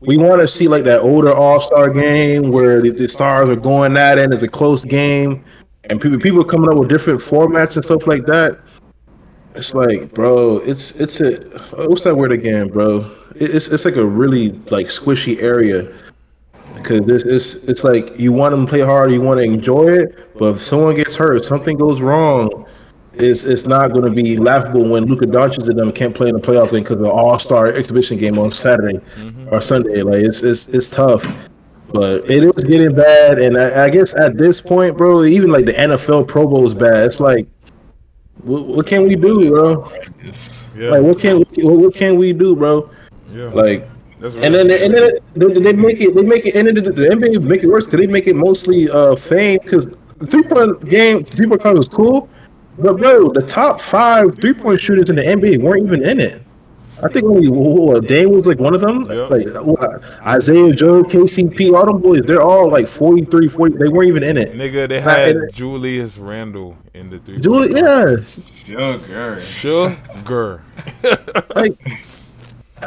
we 0.00 0.16
want 0.16 0.40
to 0.40 0.48
see 0.48 0.68
like 0.68 0.84
that 0.84 1.00
older 1.00 1.32
All 1.32 1.60
Star 1.60 1.90
game 1.90 2.50
where 2.50 2.80
the, 2.80 2.90
the, 2.90 3.08
stars 3.08 3.48
are 3.48 3.56
going 3.56 3.96
at 3.96 4.18
it, 4.18 4.24
and 4.24 4.32
it's 4.32 4.42
a 4.42 4.48
close 4.48 4.84
game, 4.84 5.44
and 5.84 6.00
people 6.00 6.18
people 6.18 6.44
coming 6.44 6.70
up 6.70 6.76
with 6.76 6.88
different 6.88 7.20
formats 7.20 7.76
and 7.76 7.84
stuff 7.84 8.06
like 8.06 8.26
that. 8.26 8.58
It's 9.54 9.74
like, 9.74 10.12
bro, 10.14 10.58
it's 10.58 10.92
it's 10.92 11.20
a 11.20 11.40
what's 11.88 12.02
that 12.02 12.16
word 12.16 12.32
again, 12.32 12.68
bro? 12.68 13.10
It's 13.36 13.68
it's 13.68 13.84
like 13.84 13.96
a 13.96 14.06
really 14.06 14.50
like 14.70 14.86
squishy 14.86 15.40
area 15.42 15.92
because 16.78 17.06
this 17.06 17.22
is 17.24 17.56
it's 17.68 17.84
like 17.84 18.18
you 18.18 18.32
want 18.32 18.52
them 18.52 18.66
to 18.66 18.70
play 18.70 18.80
hard, 18.80 19.12
you 19.12 19.20
want 19.20 19.38
to 19.38 19.44
enjoy 19.44 19.88
it, 19.88 20.36
but 20.38 20.56
if 20.56 20.62
someone 20.62 20.94
gets 20.94 21.14
hurt, 21.14 21.44
something 21.44 21.76
goes 21.76 22.00
wrong, 22.00 22.66
it's 23.14 23.44
it's 23.44 23.66
not 23.66 23.92
going 23.92 24.04
to 24.04 24.10
be 24.10 24.36
laughable 24.36 24.88
when 24.88 25.04
Luka 25.04 25.26
Doncic 25.26 25.68
and 25.68 25.78
them 25.78 25.92
can't 25.92 26.14
play 26.14 26.28
in 26.28 26.34
the 26.34 26.40
playoff 26.40 26.70
game 26.70 26.82
because 26.82 26.96
of 26.96 27.02
the 27.02 27.10
All 27.10 27.38
Star 27.38 27.66
exhibition 27.66 28.16
game 28.16 28.38
on 28.38 28.52
Saturday 28.52 28.98
mm-hmm. 29.16 29.48
or 29.52 29.60
Sunday. 29.60 30.02
Like 30.02 30.24
it's 30.24 30.42
it's 30.42 30.68
it's 30.68 30.88
tough, 30.88 31.26
but 31.92 32.30
it 32.30 32.44
is 32.44 32.64
getting 32.64 32.94
bad, 32.94 33.38
and 33.38 33.58
I, 33.58 33.86
I, 33.86 33.90
guess 33.90 34.14
at 34.14 34.38
this 34.38 34.60
point, 34.60 34.96
bro, 34.96 35.24
even 35.24 35.50
like 35.50 35.64
the 35.64 35.72
NFL 35.72 36.28
Pro 36.28 36.46
Bowl 36.46 36.66
is 36.66 36.74
bad. 36.74 37.04
It's 37.06 37.20
like. 37.20 37.46
What, 38.42 38.68
what 38.68 38.86
can 38.86 39.02
we 39.02 39.16
do, 39.16 39.50
bro? 39.50 39.92
Yeah. 40.76 40.90
Like 40.90 41.02
what 41.02 41.18
can 41.18 41.38
what, 41.38 41.76
what 41.76 41.94
can 41.94 42.16
we 42.16 42.32
do, 42.32 42.54
bro? 42.54 42.88
Yeah. 43.32 43.48
Like 43.48 43.88
That's 44.20 44.34
And 44.34 44.54
then, 44.54 44.66
really 44.66 44.84
and 44.84 44.94
then 44.94 45.18
they, 45.36 45.60
they 45.60 45.72
make 45.72 46.00
it, 46.00 46.14
they 46.14 46.22
make 46.22 46.46
it, 46.46 46.54
and 46.56 46.66
then 46.66 46.74
the, 46.74 46.92
the 46.92 47.08
NBA 47.08 47.42
make 47.44 47.62
it 47.62 47.68
worse 47.68 47.84
because 47.84 48.00
they 48.00 48.06
make 48.06 48.26
it 48.26 48.34
mostly 48.34 48.90
uh 48.90 49.14
fame 49.16 49.58
because 49.62 49.86
the 50.18 50.26
three 50.26 50.42
point 50.42 50.88
game, 50.88 51.24
three 51.24 51.46
point 51.46 51.62
contest 51.62 51.88
was 51.88 51.96
cool, 51.96 52.28
but 52.78 52.96
bro, 52.96 53.32
the 53.32 53.42
top 53.42 53.80
five 53.80 54.34
three 54.40 54.54
point 54.54 54.80
shooters 54.80 55.10
in 55.10 55.16
the 55.16 55.22
NBA 55.22 55.62
weren't 55.62 55.84
even 55.84 56.04
in 56.06 56.20
it. 56.20 56.42
I 57.00 57.08
think 57.08 57.26
only 57.26 57.48
what, 57.48 58.08
Dame 58.08 58.30
was 58.32 58.46
like 58.46 58.58
one 58.58 58.74
of 58.74 58.80
them. 58.80 59.08
Yeah. 59.08 59.26
Like 59.26 59.46
what, 59.64 60.02
Isaiah 60.26 60.74
Joe, 60.74 61.04
KCP, 61.04 61.72
all 61.72 61.86
them 61.86 62.00
boys, 62.00 62.22
they're 62.22 62.42
all 62.42 62.68
like 62.68 62.88
43, 62.88 63.48
40. 63.48 63.78
They 63.78 63.88
weren't 63.88 64.08
even 64.08 64.24
in 64.24 64.36
it. 64.36 64.52
Nigga, 64.54 64.88
they 64.88 65.00
had 65.00 65.28
in. 65.28 65.48
Julius 65.52 66.18
Randle 66.18 66.76
in 66.94 67.08
the 67.10 67.20
three. 67.20 67.40
Julius, 67.40 68.68
yeah, 68.68 69.38
Sugar. 69.38 69.40
Sugar. 69.40 70.62
like 71.54 71.78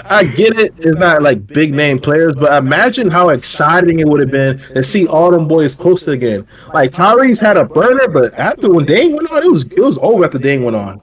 I 0.09 0.23
get 0.23 0.57
it. 0.57 0.73
It's 0.77 0.97
not 0.97 1.21
like 1.21 1.45
big 1.47 1.73
name 1.73 1.99
players, 1.99 2.35
but 2.35 2.51
imagine 2.61 3.09
how 3.09 3.29
exciting 3.29 3.99
it 3.99 4.07
would 4.07 4.19
have 4.19 4.31
been 4.31 4.57
to 4.75 4.83
see 4.83 5.07
all 5.07 5.31
them 5.31 5.47
boys 5.47 5.75
close 5.75 6.07
again. 6.07 6.47
Like 6.73 6.91
Tyrese 6.91 7.39
had 7.39 7.57
a 7.57 7.65
burner, 7.65 8.07
but 8.07 8.33
after 8.35 8.69
when 8.69 8.85
Dame 8.85 9.13
went 9.15 9.29
on, 9.31 9.43
it 9.43 9.51
was 9.51 9.63
it 9.65 9.79
was 9.79 9.97
over 10.01 10.25
after 10.25 10.39
Dame 10.39 10.63
went 10.63 10.75
on. 10.75 11.01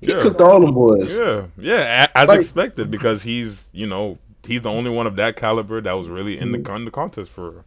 He 0.00 0.08
Yeah. 0.08 0.20
cooked 0.22 0.40
all 0.40 0.60
them 0.60 0.74
boys. 0.74 1.12
Yeah, 1.12 1.42
yeah, 1.58 2.06
as 2.14 2.28
Like- 2.28 2.40
expected 2.40 2.90
because 2.90 3.22
he's 3.22 3.68
you 3.72 3.86
know 3.86 4.18
he's 4.44 4.62
the 4.62 4.70
only 4.70 4.90
one 4.90 5.06
of 5.06 5.16
that 5.16 5.36
caliber 5.36 5.80
that 5.80 5.92
was 5.92 6.08
really 6.08 6.38
in 6.38 6.52
the 6.52 6.58
con- 6.60 6.84
the 6.84 6.90
contest 6.90 7.30
for. 7.30 7.64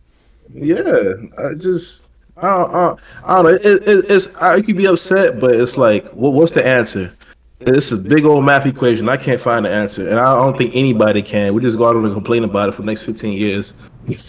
Yeah, 0.54 1.14
I 1.38 1.54
just 1.56 2.04
I 2.38 2.42
don't, 2.50 2.70
I 2.70 2.74
don't, 2.88 3.00
I 3.26 3.36
don't 3.36 3.46
know. 3.46 3.52
It, 3.52 3.88
it, 3.88 4.06
it's 4.12 4.36
I 4.36 4.62
could 4.62 4.78
be 4.78 4.86
upset, 4.88 5.40
but 5.40 5.56
it's 5.56 5.78
like, 5.78 6.10
what, 6.12 6.34
what's 6.34 6.52
the 6.54 6.66
answer? 6.66 7.14
It's 7.64 7.91
a 7.91 7.97
big 7.97 8.26
old 8.26 8.43
math 8.43 8.66
equation. 8.66 9.07
I 9.07 9.18
can't 9.18 9.39
find 9.39 9.66
the 9.66 9.70
answer, 9.70 10.07
and 10.07 10.20
I 10.20 10.36
don't 10.36 10.57
think 10.57 10.76
anybody 10.76 11.22
can. 11.22 11.53
We 11.53 11.62
just 11.62 11.78
go 11.78 11.88
out 11.88 11.95
and 11.95 12.12
complain 12.12 12.43
about 12.43 12.70
it 12.70 12.72
for 12.72 12.82
the 12.82 12.88
next 12.88 13.03
fifteen 13.03 13.38
years. 13.38 13.76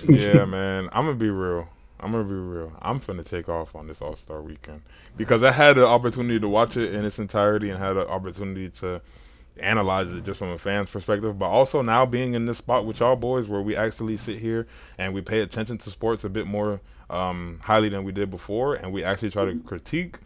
yeah, 0.07 0.45
man. 0.45 0.91
I'm 0.93 1.07
gonna 1.07 1.15
be 1.15 1.31
real. 1.31 1.67
I'm 1.99 2.13
gonna 2.13 2.25
be 2.25 2.35
real. 2.35 2.73
I'm 2.83 3.01
finna 3.01 3.27
take 3.27 3.49
off 3.49 3.75
on 3.75 3.87
this 3.87 4.03
All 4.03 4.17
Star 4.17 4.43
weekend 4.43 4.83
because 5.17 5.43
I 5.43 5.51
had 5.51 5.77
the 5.77 5.87
opportunity 5.87 6.41
to 6.41 6.49
watch 6.49 6.77
it 6.77 6.95
in 6.95 7.07
its 7.07 7.19
entirety 7.19 7.71
and 7.71 7.79
had 7.79 7.95
the 7.95 8.07
opportunity 8.07 8.69
to 8.81 9.01
analyze 9.59 10.11
it 10.13 10.25
just 10.25 10.39
from 10.39 10.51
a 10.51 10.59
fan's 10.59 10.91
perspective, 10.91 11.39
but 11.39 11.47
also 11.47 11.81
now 11.81 12.05
being 12.05 12.35
in 12.35 12.45
this 12.45 12.59
spot 12.59 12.85
with 12.85 13.01
y'all 13.01 13.17
boys 13.17 13.49
where 13.49 13.63
we 13.63 13.75
actually 13.75 14.19
sit 14.19 14.39
here 14.39 14.67
and 14.99 15.15
we 15.15 15.23
pay 15.23 15.41
attention 15.41 15.79
to 15.79 15.91
sports 15.91 16.25
a 16.25 16.29
bit 16.29 16.47
more 16.47 16.81
um, 17.09 17.61
highly 17.65 17.89
than 17.89 18.05
we 18.05 18.13
did 18.13 18.31
before, 18.31 18.75
and 18.75 18.93
we 18.93 19.03
actually 19.03 19.31
try 19.31 19.47
to 19.47 19.59
critique. 19.61 20.19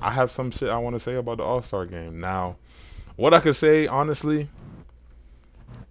I 0.00 0.12
have 0.12 0.30
some 0.30 0.50
shit 0.50 0.68
I 0.68 0.78
want 0.78 0.94
to 0.96 1.00
say 1.00 1.14
about 1.14 1.38
the 1.38 1.44
All 1.44 1.62
Star 1.62 1.86
game 1.86 2.20
now. 2.20 2.56
What 3.16 3.34
I 3.34 3.40
could 3.40 3.56
say 3.56 3.86
honestly, 3.86 4.48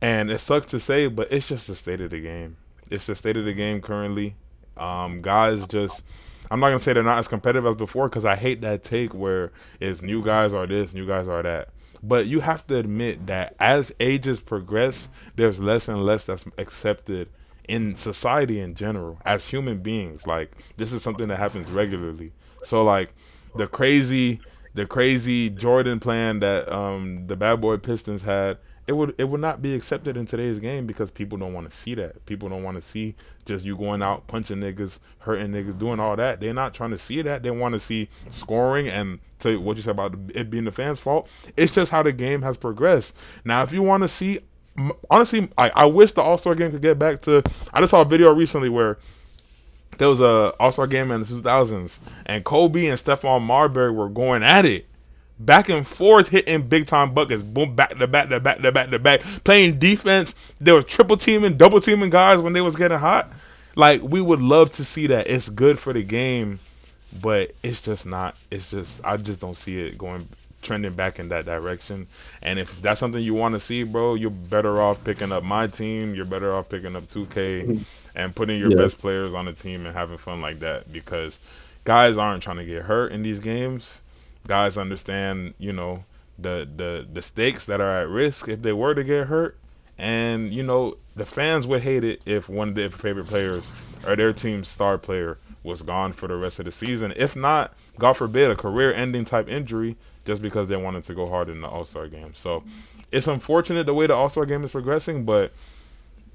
and 0.01 0.31
it 0.31 0.39
sucks 0.39 0.65
to 0.67 0.79
say, 0.79 1.07
but 1.07 1.31
it's 1.31 1.47
just 1.47 1.67
the 1.67 1.75
state 1.75 2.01
of 2.01 2.11
the 2.11 2.21
game. 2.21 2.57
It's 2.89 3.05
the 3.05 3.15
state 3.15 3.37
of 3.37 3.45
the 3.45 3.53
game 3.53 3.81
currently. 3.81 4.35
Um, 4.77 5.21
guys 5.21 5.67
just, 5.67 6.01
I'm 6.49 6.59
not 6.59 6.67
gonna 6.67 6.79
say 6.79 6.93
they're 6.93 7.03
not 7.03 7.19
as 7.19 7.27
competitive 7.27 7.65
as 7.65 7.75
before 7.75 8.07
because 8.09 8.25
I 8.25 8.35
hate 8.35 8.61
that 8.61 8.81
take 8.81 9.13
where 9.13 9.51
it's 9.79 10.01
new 10.01 10.23
guys 10.23 10.53
are 10.53 10.65
this, 10.65 10.93
new 10.93 11.05
guys 11.05 11.27
are 11.27 11.43
that. 11.43 11.69
But 12.01 12.27
you 12.27 12.39
have 12.39 12.65
to 12.67 12.77
admit 12.77 13.27
that 13.27 13.55
as 13.59 13.93
ages 13.99 14.39
progress, 14.39 15.09
there's 15.35 15.59
less 15.59 15.87
and 15.89 16.05
less 16.05 16.23
that's 16.23 16.45
accepted 16.57 17.29
in 17.67 17.95
society 17.95 18.59
in 18.59 18.73
general 18.73 19.19
as 19.25 19.47
human 19.47 19.79
beings. 19.79 20.25
Like 20.25 20.51
this 20.77 20.93
is 20.93 21.03
something 21.03 21.27
that 21.27 21.37
happens 21.37 21.69
regularly. 21.69 22.31
So 22.63 22.83
like 22.83 23.13
the 23.55 23.67
crazy, 23.67 24.41
the 24.73 24.85
crazy 24.85 25.49
Jordan 25.49 25.99
plan 25.99 26.39
that 26.39 26.71
um, 26.71 27.27
the 27.27 27.35
bad 27.35 27.61
boy 27.61 27.77
Pistons 27.77 28.23
had 28.23 28.57
it 28.89 28.93
would 28.93 29.13
it 29.19 29.25
would 29.25 29.39
not 29.39 29.61
be 29.61 29.75
accepted 29.75 30.17
in 30.17 30.25
today's 30.25 30.57
game 30.57 30.87
because 30.87 31.11
people 31.11 31.37
don't 31.37 31.53
want 31.53 31.69
to 31.69 31.77
see 31.77 31.93
that. 31.93 32.25
People 32.25 32.49
don't 32.49 32.63
want 32.63 32.75
to 32.75 32.81
see 32.81 33.13
just 33.45 33.63
you 33.63 33.77
going 33.77 34.01
out 34.01 34.25
punching 34.25 34.57
niggas, 34.57 34.97
hurting 35.19 35.51
niggas, 35.51 35.77
doing 35.77 35.99
all 35.99 36.15
that. 36.15 36.41
They're 36.41 36.55
not 36.55 36.73
trying 36.73 36.89
to 36.89 36.97
see 36.97 37.21
that. 37.21 37.43
They 37.43 37.51
want 37.51 37.73
to 37.73 37.79
see 37.79 38.09
scoring 38.31 38.87
and 38.87 39.19
you 39.45 39.61
what 39.61 39.77
you 39.77 39.83
said 39.83 39.91
about 39.91 40.15
it 40.33 40.49
being 40.49 40.63
the 40.63 40.71
fans' 40.71 40.99
fault. 40.99 41.29
It's 41.55 41.71
just 41.71 41.91
how 41.91 42.01
the 42.01 42.11
game 42.11 42.41
has 42.41 42.57
progressed. 42.57 43.15
Now, 43.45 43.61
if 43.61 43.71
you 43.71 43.83
want 43.83 44.01
to 44.01 44.07
see, 44.07 44.39
honestly, 45.11 45.49
I, 45.55 45.69
I 45.69 45.85
wish 45.85 46.13
the 46.13 46.23
All 46.23 46.39
Star 46.39 46.55
game 46.55 46.71
could 46.71 46.81
get 46.81 46.97
back 46.97 47.21
to. 47.21 47.43
I 47.71 47.81
just 47.81 47.91
saw 47.91 48.01
a 48.01 48.05
video 48.05 48.33
recently 48.33 48.69
where 48.69 48.97
there 49.99 50.09
was 50.09 50.19
a 50.19 50.53
All 50.59 50.71
Star 50.71 50.87
game 50.87 51.11
in 51.11 51.21
the 51.21 51.25
2000s, 51.27 51.99
and 52.25 52.43
Kobe 52.43 52.87
and 52.87 52.97
Stephon 52.97 53.41
Marbury 53.43 53.91
were 53.91 54.09
going 54.09 54.43
at 54.43 54.65
it, 54.65 54.87
back 55.37 55.69
and 55.69 55.85
forth, 55.85 56.29
hitting 56.29 56.67
big 56.67 56.87
time 56.87 57.13
buckets, 57.13 57.43
boom, 57.43 57.75
back 57.75 57.97
to 57.97 58.07
back 58.07 58.29
to 58.29 58.39
back 58.39 58.61
to 58.61 58.71
back 58.71 58.89
to 58.89 58.99
back, 58.99 59.21
playing 59.43 59.77
defense. 59.77 60.35
They 60.59 60.71
were 60.71 60.83
triple 60.83 61.17
teaming, 61.17 61.57
double 61.57 61.79
teaming 61.81 62.09
guys 62.09 62.39
when 62.39 62.53
they 62.53 62.61
was 62.61 62.75
getting 62.75 62.97
hot. 62.97 63.31
Like 63.75 64.01
we 64.01 64.21
would 64.21 64.41
love 64.41 64.71
to 64.73 64.83
see 64.83 65.07
that. 65.07 65.27
It's 65.27 65.49
good 65.49 65.79
for 65.79 65.93
the 65.93 66.03
game, 66.03 66.59
but 67.21 67.51
it's 67.61 67.81
just 67.81 68.05
not. 68.05 68.35
It's 68.49 68.71
just 68.71 69.01
I 69.05 69.17
just 69.17 69.39
don't 69.39 69.57
see 69.57 69.79
it 69.79 69.97
going 69.97 70.27
trending 70.61 70.93
back 70.93 71.19
in 71.19 71.29
that 71.29 71.45
direction. 71.45 72.07
And 72.41 72.59
if 72.59 72.81
that's 72.81 72.99
something 72.99 73.21
you 73.21 73.33
want 73.33 73.53
to 73.55 73.59
see, 73.59 73.83
bro, 73.83 74.15
you're 74.15 74.29
better 74.29 74.81
off 74.81 75.03
picking 75.03 75.31
up 75.31 75.43
my 75.43 75.67
team. 75.67 76.15
You're 76.15 76.25
better 76.25 76.53
off 76.53 76.69
picking 76.69 76.95
up 76.95 77.07
2K 77.07 77.27
mm-hmm. 77.65 77.77
and 78.15 78.35
putting 78.35 78.59
your 78.59 78.71
Yeah. 78.71 78.77
best 78.77 78.97
players 78.99 79.33
on 79.33 79.45
the 79.45 79.53
team 79.53 79.85
and 79.85 79.95
having 79.95 80.17
fun 80.17 80.41
like 80.41 80.59
that 80.59 80.91
because 80.91 81.39
guys 81.83 82.17
aren't 82.17 82.43
trying 82.43 82.57
to 82.57 82.65
get 82.65 82.83
hurt 82.83 83.11
in 83.11 83.23
these 83.23 83.39
games. 83.39 83.99
Guys 84.47 84.77
understand, 84.77 85.53
you 85.59 85.73
know, 85.73 86.03
the 86.37 86.67
the 86.75 87.05
the 87.11 87.21
stakes 87.21 87.65
that 87.65 87.81
are 87.81 88.01
at 88.01 88.07
risk 88.09 88.47
if 88.47 88.61
they 88.61 88.73
were 88.73 88.95
to 88.95 89.03
get 89.03 89.27
hurt. 89.27 89.57
And 89.97 90.53
you 90.53 90.63
know, 90.63 90.97
the 91.15 91.25
fans 91.25 91.67
would 91.67 91.81
hate 91.83 92.03
it 92.03 92.21
if 92.25 92.47
one 92.47 92.69
of 92.69 92.75
their 92.75 92.89
favorite 92.89 93.27
players 93.27 93.63
or 94.07 94.15
their 94.15 94.31
team's 94.33 94.69
star 94.69 94.97
player 94.97 95.37
was 95.63 95.81
gone 95.81 96.13
for 96.13 96.27
the 96.27 96.35
rest 96.35 96.59
of 96.59 96.65
the 96.65 96.71
season. 96.71 97.13
If 97.15 97.35
not, 97.35 97.73
God 97.97 98.13
forbid, 98.13 98.49
a 98.49 98.55
career-ending 98.55 99.25
type 99.25 99.49
injury 99.49 99.97
just 100.25 100.41
because 100.41 100.67
they 100.67 100.77
wanted 100.77 101.03
to 101.05 101.13
go 101.13 101.27
hard 101.27 101.49
in 101.49 101.61
the 101.61 101.67
All-Star 101.67 102.07
game. 102.07 102.33
So 102.35 102.63
it's 103.11 103.27
unfortunate 103.27 103.85
the 103.85 103.93
way 103.93 104.07
the 104.07 104.15
All-Star 104.15 104.45
game 104.45 104.63
is 104.63 104.71
progressing, 104.71 105.25
but 105.25 105.51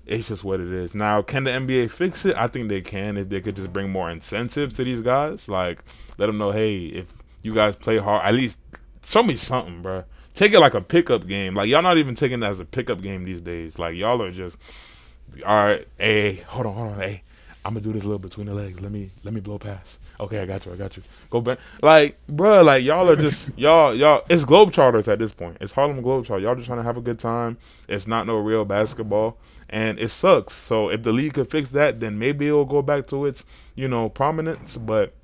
it's 0.06 0.28
just 0.28 0.44
what 0.44 0.60
it 0.60 0.70
is. 0.70 0.94
Now, 0.94 1.22
can 1.22 1.44
the 1.44 1.50
NBA 1.50 1.90
fix 1.90 2.26
it? 2.26 2.36
I 2.36 2.46
think 2.46 2.68
they 2.68 2.82
can 2.82 3.16
if 3.16 3.28
they 3.30 3.40
could 3.40 3.56
just 3.56 3.72
bring 3.72 3.90
more 3.90 4.10
incentive 4.10 4.74
to 4.76 4.84
these 4.84 5.00
guys. 5.00 5.48
Like, 5.48 5.82
let 6.18 6.26
them 6.26 6.38
know, 6.38 6.50
hey, 6.50 6.86
if 6.86 7.06
you 7.42 7.54
guys 7.54 7.76
play 7.76 7.98
hard, 7.98 8.24
at 8.24 8.34
least 8.34 8.58
show 9.04 9.22
me 9.22 9.36
something, 9.36 9.80
bro. 9.80 10.04
Take 10.34 10.52
it 10.52 10.60
like 10.60 10.74
a 10.74 10.80
pickup 10.80 11.26
game. 11.26 11.54
Like, 11.54 11.68
y'all 11.68 11.80
not 11.80 11.96
even 11.96 12.14
taking 12.14 12.42
it 12.42 12.46
as 12.46 12.60
a 12.60 12.64
pickup 12.64 13.00
game 13.00 13.24
these 13.24 13.40
days. 13.40 13.78
Like, 13.78 13.94
y'all 13.94 14.20
are 14.20 14.32
just, 14.32 14.58
all 15.46 15.64
right, 15.64 15.88
hey, 15.96 16.34
hold 16.48 16.66
on, 16.66 16.74
hold 16.74 16.92
on, 16.92 17.00
hey, 17.00 17.22
I'm 17.64 17.72
gonna 17.72 17.80
do 17.80 17.92
this 17.92 18.04
little 18.04 18.18
between 18.18 18.46
the 18.46 18.54
legs. 18.54 18.80
Let 18.80 18.92
me, 18.92 19.10
let 19.22 19.32
me 19.32 19.40
blow 19.40 19.58
past. 19.58 19.98
Okay, 20.20 20.38
I 20.40 20.46
got 20.46 20.66
you, 20.66 20.72
I 20.72 20.76
got 20.76 20.96
you. 20.96 21.02
Go 21.30 21.40
back. 21.40 21.58
Like, 21.82 22.18
bro, 22.28 22.62
like 22.62 22.84
y'all 22.84 23.08
are 23.08 23.16
just 23.16 23.50
y'all, 23.56 23.94
y'all. 23.94 24.22
It's 24.28 24.44
Globetrotters 24.44 25.08
at 25.08 25.18
this 25.18 25.32
point. 25.32 25.56
It's 25.60 25.72
Harlem 25.72 26.02
Globetrotters. 26.02 26.42
Y'all 26.42 26.54
just 26.54 26.66
trying 26.66 26.78
to 26.78 26.84
have 26.84 26.96
a 26.96 27.00
good 27.00 27.18
time. 27.18 27.56
It's 27.88 28.06
not 28.06 28.26
no 28.26 28.36
real 28.36 28.64
basketball, 28.64 29.38
and 29.70 29.98
it 29.98 30.10
sucks. 30.10 30.54
So 30.54 30.88
if 30.88 31.02
the 31.02 31.12
league 31.12 31.34
could 31.34 31.50
fix 31.50 31.70
that, 31.70 32.00
then 32.00 32.18
maybe 32.18 32.48
it'll 32.48 32.64
go 32.64 32.82
back 32.82 33.06
to 33.08 33.24
its, 33.24 33.44
you 33.74 33.88
know, 33.88 34.08
prominence. 34.08 34.76
But 34.76 35.14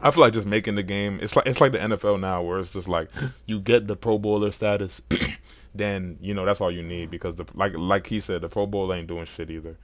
I 0.00 0.10
feel 0.10 0.20
like 0.20 0.32
just 0.32 0.46
making 0.46 0.74
the 0.74 0.82
game. 0.82 1.20
It's 1.22 1.36
like 1.36 1.46
it's 1.46 1.60
like 1.60 1.72
the 1.72 1.78
NFL 1.78 2.20
now, 2.20 2.42
where 2.42 2.58
it's 2.58 2.72
just 2.72 2.88
like 2.88 3.08
you 3.46 3.60
get 3.60 3.86
the 3.86 3.96
Pro 3.96 4.18
Bowler 4.18 4.50
status, 4.50 5.00
then 5.74 6.18
you 6.20 6.34
know 6.34 6.44
that's 6.44 6.60
all 6.60 6.72
you 6.72 6.82
need 6.82 7.10
because 7.10 7.36
the 7.36 7.46
like 7.54 7.72
like 7.76 8.08
he 8.08 8.18
said, 8.18 8.42
the 8.42 8.48
Pro 8.48 8.66
Bowl 8.66 8.92
ain't 8.92 9.06
doing 9.06 9.26
shit 9.26 9.48
either. 9.50 9.76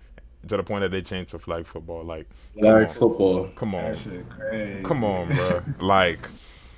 To 0.47 0.57
the 0.57 0.63
point 0.63 0.83
that 0.83 0.91
they 0.93 1.03
changed 1.03 1.33
to 1.33 1.39
flag 1.39 1.67
football. 1.67 2.05
Like, 2.05 2.27
come 2.59 2.65
on. 2.69 2.89
football. 2.89 3.49
Come 3.57 3.75
on, 3.75 3.85
That 3.91 4.25
crazy. 4.31 4.83
come 4.83 5.05
on, 5.05 5.29
bro. 5.29 5.63
like, 5.81 6.29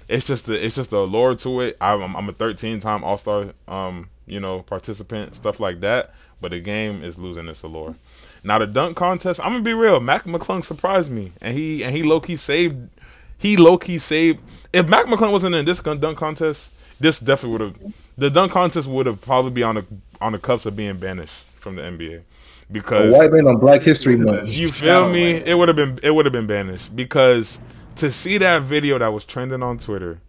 it's 0.08 0.26
just 0.26 0.46
the 0.46 0.64
it's 0.64 0.74
just 0.74 0.90
the 0.90 0.96
allure 0.98 1.34
to 1.36 1.61
it. 1.61 1.76
I'm 1.80 2.16
I'm 2.16 2.28
a 2.28 2.32
13 2.32 2.80
time 2.80 3.04
All 3.04 3.18
Star, 3.18 3.52
um, 3.68 4.08
you 4.26 4.40
know, 4.40 4.62
participant, 4.62 5.34
stuff 5.36 5.61
like 5.61 5.80
that. 5.80 6.14
But 6.40 6.52
the 6.52 6.61
game 6.61 7.04
is 7.04 7.18
losing 7.18 7.48
its 7.48 7.62
allure. 7.62 7.94
Now 8.42 8.58
the 8.58 8.66
dunk 8.66 8.96
contest, 8.96 9.38
I'm 9.40 9.52
gonna 9.52 9.62
be 9.62 9.74
real. 9.74 10.00
Mac 10.00 10.24
McClung 10.24 10.64
surprised 10.64 11.11
me, 11.11 11.32
and 11.42 11.56
he 11.56 11.84
and 11.84 11.94
he 11.94 12.02
low 12.02 12.18
key 12.18 12.36
saved. 12.36 12.88
He 13.36 13.56
low 13.58 13.76
key 13.76 13.98
saved. 13.98 14.40
If 14.72 14.88
Mac 14.88 15.04
McClung 15.06 15.32
wasn't 15.32 15.54
in 15.54 15.64
this 15.66 15.80
dunk 15.80 16.16
contest, 16.16 16.70
this 16.98 17.20
definitely 17.20 17.52
would 17.52 17.61
have. 17.82 17.94
The 18.16 18.30
dunk 18.30 18.52
contest 18.52 18.88
would 18.88 19.06
have 19.06 19.20
probably 19.20 19.50
be 19.50 19.62
on 19.62 19.74
the 19.76 19.84
on 20.20 20.32
the 20.32 20.38
cups 20.38 20.64
of 20.66 20.74
being 20.76 20.96
banished 20.96 21.34
from 21.56 21.76
the 21.76 21.82
NBA 21.82 22.22
A 22.70 22.72
because 22.72 23.12
white 23.12 23.32
man 23.32 23.46
on 23.46 23.58
Black 23.58 23.82
History 23.82 24.16
Month. 24.16 24.56
you 24.56 24.68
feel 24.68 25.08
me? 25.08 25.32
It 25.32 25.58
would 25.58 25.68
have 25.68 25.76
been 25.76 25.98
it 26.02 26.10
would 26.10 26.24
have 26.24 26.32
been 26.32 26.46
banished 26.46 26.94
because 26.94 27.58
to 27.96 28.10
see 28.10 28.38
that 28.38 28.62
video 28.62 28.98
that 28.98 29.12
was 29.12 29.24
trending 29.24 29.62
on 29.62 29.78
Twitter 29.78 30.20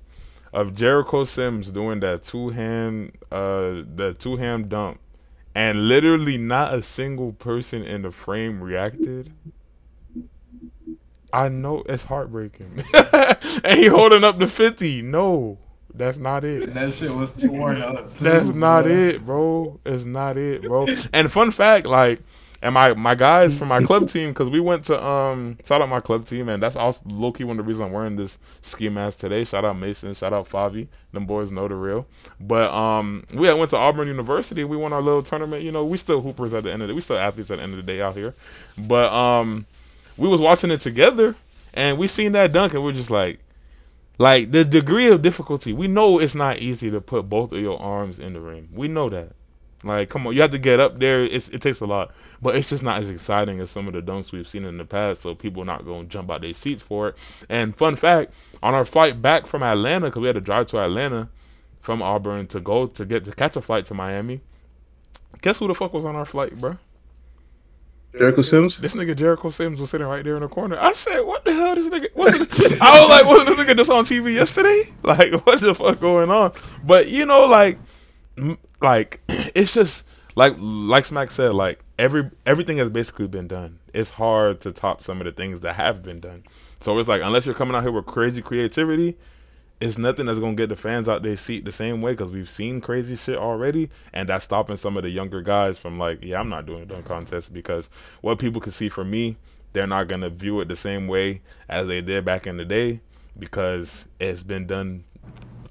of 0.51 0.73
Jericho 0.75 1.23
Sims 1.23 1.71
doing 1.71 1.99
that 2.01 2.23
two 2.23 2.49
hand 2.49 3.17
uh 3.31 3.83
the 3.95 4.15
two 4.17 4.37
hand 4.37 4.69
dump 4.69 4.99
and 5.53 5.87
literally 5.87 6.37
not 6.37 6.73
a 6.73 6.81
single 6.81 7.33
person 7.33 7.83
in 7.83 8.01
the 8.01 8.11
frame 8.11 8.61
reacted. 8.61 9.33
I 11.33 11.49
know 11.49 11.83
it's 11.87 12.05
heartbreaking. 12.05 12.83
and 13.63 13.79
he 13.79 13.87
holding 13.87 14.23
up 14.23 14.39
the 14.39 14.47
50. 14.47 15.01
No. 15.01 15.57
That's 15.93 16.17
not 16.17 16.43
it. 16.43 16.73
That 16.73 16.93
shit 16.93 17.11
was 17.11 17.31
torn 17.31 17.81
up. 17.81 18.13
Too, 18.13 18.23
That's 18.23 18.47
not 18.47 18.83
bro. 18.83 18.93
it, 18.93 19.25
bro. 19.25 19.79
It's 19.85 20.05
not 20.05 20.37
it, 20.37 20.61
bro. 20.63 20.87
And 21.13 21.31
fun 21.31 21.51
fact, 21.51 21.85
like, 21.85 22.19
and 22.63 22.73
my 22.75 22.93
my 22.93 23.15
guys 23.15 23.57
from 23.57 23.69
my 23.69 23.81
club 23.81 24.07
team, 24.07 24.29
because 24.29 24.49
we 24.49 24.59
went 24.59 24.85
to 24.85 25.03
um 25.03 25.57
shout 25.65 25.81
out 25.81 25.89
my 25.89 25.99
club 25.99 26.25
team, 26.25 26.47
and 26.47 26.61
that's 26.61 26.75
also 26.75 27.01
low 27.07 27.31
key 27.31 27.43
one 27.43 27.59
of 27.59 27.65
the 27.65 27.67
reasons 27.67 27.87
I'm 27.87 27.91
wearing 27.91 28.15
this 28.15 28.37
ski 28.61 28.87
mask 28.89 29.19
today. 29.19 29.43
Shout 29.43 29.65
out 29.65 29.77
Mason, 29.77 30.13
shout 30.13 30.31
out 30.31 30.47
Favi. 30.47 30.87
Them 31.11 31.25
boys 31.25 31.51
know 31.51 31.67
the 31.67 31.75
real. 31.75 32.05
But 32.39 32.71
um, 32.71 33.25
we 33.33 33.51
went 33.51 33.71
to 33.71 33.77
Auburn 33.77 34.07
University. 34.07 34.63
We 34.63 34.77
won 34.77 34.93
our 34.93 35.01
little 35.01 35.23
tournament. 35.23 35.63
You 35.63 35.71
know, 35.71 35.83
we 35.83 35.97
still 35.97 36.21
hoopers 36.21 36.53
at 36.53 36.63
the 36.63 36.71
end 36.71 36.83
of 36.83 36.87
the. 36.87 36.93
Day, 36.93 36.95
we 36.95 37.01
still 37.01 37.17
athletes 37.17 37.49
at 37.49 37.57
the 37.57 37.63
end 37.63 37.73
of 37.73 37.77
the 37.77 37.83
day 37.83 37.99
out 37.99 38.15
here. 38.15 38.35
But 38.77 39.11
um, 39.11 39.65
we 40.15 40.27
was 40.29 40.39
watching 40.39 40.69
it 40.69 40.81
together, 40.81 41.35
and 41.73 41.97
we 41.97 42.05
seen 42.07 42.31
that 42.33 42.53
dunk, 42.53 42.73
and 42.75 42.83
we 42.83 42.91
are 42.91 42.95
just 42.95 43.11
like. 43.11 43.39
Like 44.21 44.51
the 44.51 44.63
degree 44.63 45.07
of 45.07 45.23
difficulty, 45.23 45.73
we 45.73 45.87
know 45.87 46.19
it's 46.19 46.35
not 46.35 46.59
easy 46.59 46.91
to 46.91 47.01
put 47.01 47.27
both 47.27 47.51
of 47.53 47.59
your 47.59 47.81
arms 47.81 48.19
in 48.19 48.33
the 48.33 48.39
ring. 48.39 48.69
We 48.71 48.87
know 48.87 49.09
that. 49.09 49.31
Like, 49.83 50.09
come 50.09 50.27
on, 50.27 50.35
you 50.35 50.41
have 50.41 50.51
to 50.51 50.59
get 50.59 50.79
up 50.79 50.99
there. 50.99 51.23
It's, 51.23 51.49
it 51.49 51.59
takes 51.63 51.79
a 51.79 51.87
lot, 51.87 52.11
but 52.39 52.55
it's 52.55 52.69
just 52.69 52.83
not 52.83 52.99
as 52.99 53.09
exciting 53.09 53.59
as 53.59 53.71
some 53.71 53.87
of 53.87 53.93
the 53.93 54.01
dunks 54.03 54.31
we've 54.31 54.47
seen 54.47 54.63
in 54.63 54.77
the 54.77 54.85
past. 54.85 55.23
So 55.23 55.33
people 55.33 55.63
are 55.63 55.65
not 55.65 55.85
going 55.85 56.03
to 56.03 56.07
jump 56.07 56.29
out 56.29 56.41
their 56.41 56.53
seats 56.53 56.83
for 56.83 57.07
it. 57.07 57.17
And 57.49 57.75
fun 57.75 57.95
fact, 57.95 58.31
on 58.61 58.75
our 58.75 58.85
flight 58.85 59.23
back 59.23 59.47
from 59.47 59.63
Atlanta, 59.63 60.05
because 60.05 60.21
we 60.21 60.27
had 60.27 60.35
to 60.35 60.41
drive 60.41 60.67
to 60.67 60.77
Atlanta 60.77 61.27
from 61.79 62.03
Auburn 62.03 62.45
to 62.49 62.59
go 62.59 62.85
to 62.85 63.05
get 63.05 63.23
to 63.23 63.31
catch 63.31 63.55
a 63.55 63.61
flight 63.61 63.85
to 63.85 63.95
Miami. 63.95 64.41
Guess 65.41 65.57
who 65.57 65.67
the 65.67 65.73
fuck 65.73 65.95
was 65.95 66.05
on 66.05 66.15
our 66.15 66.25
flight, 66.25 66.61
bro? 66.61 66.77
Jericho 68.17 68.41
Sims. 68.41 68.79
This 68.79 68.93
nigga 68.93 69.15
Jericho 69.15 69.49
Sims 69.49 69.79
was 69.79 69.89
sitting 69.89 70.07
right 70.07 70.23
there 70.23 70.35
in 70.35 70.41
the 70.41 70.47
corner. 70.47 70.77
I 70.79 70.91
said, 70.91 71.21
"What 71.21 71.45
the 71.45 71.53
hell, 71.53 71.75
this 71.75 71.87
nigga?" 71.87 72.13
Wasn't, 72.15 72.51
I 72.81 72.99
was 72.99 73.09
like, 73.09 73.25
"Wasn't 73.25 73.47
this 73.47 73.59
nigga 73.59 73.77
just 73.77 73.89
on 73.91 74.05
TV 74.05 74.33
yesterday? 74.35 74.89
Like, 75.03 75.45
what 75.45 75.59
the 75.61 75.73
fuck 75.73 75.99
going 75.99 76.29
on?" 76.29 76.51
But 76.83 77.09
you 77.09 77.25
know, 77.25 77.45
like, 77.45 77.79
like 78.81 79.21
it's 79.29 79.73
just 79.73 80.05
like 80.35 80.55
like 80.57 81.05
Smack 81.05 81.31
said, 81.31 81.53
like 81.53 81.79
every 81.97 82.29
everything 82.45 82.77
has 82.77 82.89
basically 82.89 83.27
been 83.27 83.47
done. 83.47 83.79
It's 83.93 84.11
hard 84.11 84.61
to 84.61 84.71
top 84.71 85.03
some 85.03 85.21
of 85.21 85.25
the 85.25 85.31
things 85.31 85.61
that 85.61 85.73
have 85.73 86.03
been 86.03 86.19
done. 86.19 86.43
So 86.81 86.97
it's 86.99 87.07
like 87.09 87.21
unless 87.23 87.45
you're 87.45 87.55
coming 87.55 87.75
out 87.75 87.83
here 87.83 87.91
with 87.91 88.05
crazy 88.05 88.41
creativity, 88.41 89.17
it's 89.81 89.97
nothing 89.97 90.27
that's 90.27 90.37
gonna 90.37 90.53
get 90.53 90.69
the 90.69 90.75
fans 90.75 91.09
out 91.09 91.23
their 91.23 91.35
seat 91.35 91.65
the 91.65 91.71
same 91.71 92.01
way 92.01 92.11
because 92.11 92.31
we've 92.31 92.49
seen 92.49 92.79
crazy 92.79 93.15
shit 93.15 93.37
already, 93.37 93.89
and 94.13 94.29
that's 94.29 94.45
stopping 94.45 94.77
some 94.77 94.95
of 94.95 95.03
the 95.03 95.09
younger 95.09 95.41
guys 95.41 95.79
from 95.79 95.97
like, 95.97 96.23
yeah, 96.23 96.39
I'm 96.39 96.49
not 96.49 96.67
doing 96.67 96.83
a 96.83 96.85
dunk 96.85 97.05
contest 97.05 97.51
because 97.51 97.89
what 98.21 98.37
people 98.37 98.61
can 98.61 98.71
see 98.71 98.89
from 98.89 99.09
me, 99.09 99.37
they're 99.73 99.87
not 99.87 100.07
gonna 100.07 100.29
view 100.29 100.61
it 100.61 100.67
the 100.67 100.75
same 100.75 101.07
way 101.07 101.41
as 101.67 101.87
they 101.87 101.99
did 101.99 102.23
back 102.23 102.45
in 102.45 102.57
the 102.57 102.65
day 102.65 103.01
because 103.39 104.05
it's 104.19 104.43
been 104.43 104.67
done 104.67 105.03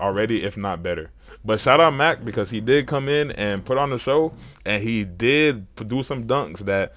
already, 0.00 0.42
if 0.42 0.56
not 0.56 0.82
better. 0.82 1.12
But 1.44 1.60
shout 1.60 1.78
out 1.78 1.94
Mac 1.94 2.24
because 2.24 2.50
he 2.50 2.60
did 2.60 2.88
come 2.88 3.08
in 3.08 3.30
and 3.32 3.64
put 3.64 3.78
on 3.78 3.90
the 3.90 3.98
show, 3.98 4.32
and 4.64 4.82
he 4.82 5.04
did 5.04 5.72
do 5.76 6.02
some 6.02 6.24
dunks 6.24 6.58
that 6.60 6.94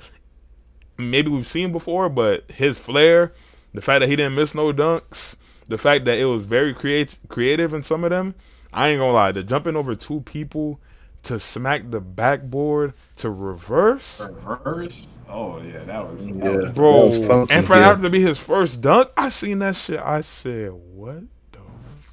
maybe 0.97 1.30
we've 1.30 1.49
seen 1.49 1.72
before, 1.72 2.09
but 2.09 2.51
his 2.51 2.80
flair, 2.80 3.34
the 3.72 3.82
fact 3.82 4.01
that 4.01 4.09
he 4.09 4.16
didn't 4.16 4.34
miss 4.34 4.55
no 4.55 4.74
dunks, 4.74 5.36
the 5.68 5.78
fact 5.78 6.05
that 6.05 6.18
it 6.18 6.26
was 6.26 6.45
very 6.45 6.74
create 6.74 7.18
creative 7.30 7.74
in 7.74 7.82
some 7.82 8.03
of 8.03 8.09
them, 8.09 8.36
I 8.74 8.89
ain't 8.89 8.99
gonna 8.99 9.14
lie, 9.14 9.32
the 9.32 9.43
jumping 9.43 9.76
over 9.76 9.95
two 9.95 10.22
people 10.22 10.80
to 11.24 11.39
smack 11.39 11.89
the 11.89 12.01
backboard 12.01 12.93
to 13.18 13.30
reverse, 13.30 14.20
Reverse. 14.20 15.07
Oh 15.30 15.61
yeah, 15.61 15.84
that 15.86 16.09
was. 16.09 16.28
That 16.28 16.36
Yeah. 16.43 16.49
was 16.57 16.74
bro, 16.74 17.09
That 17.09 17.20
was 17.20 17.28
funky, 17.28 17.53
and 17.53 17.66
for 17.66 17.76
yeah. 17.76 17.93
that 17.93 18.01
to 18.01 18.09
be 18.09 18.20
his 18.22 18.38
first 18.39 18.82
dunk, 18.82 19.09
I 19.16 19.30
seen 19.30 19.59
that 19.59 19.76
shit. 19.78 19.99
I 19.99 20.22
said, 20.22 20.72
what 20.74 21.24
the 21.53 21.59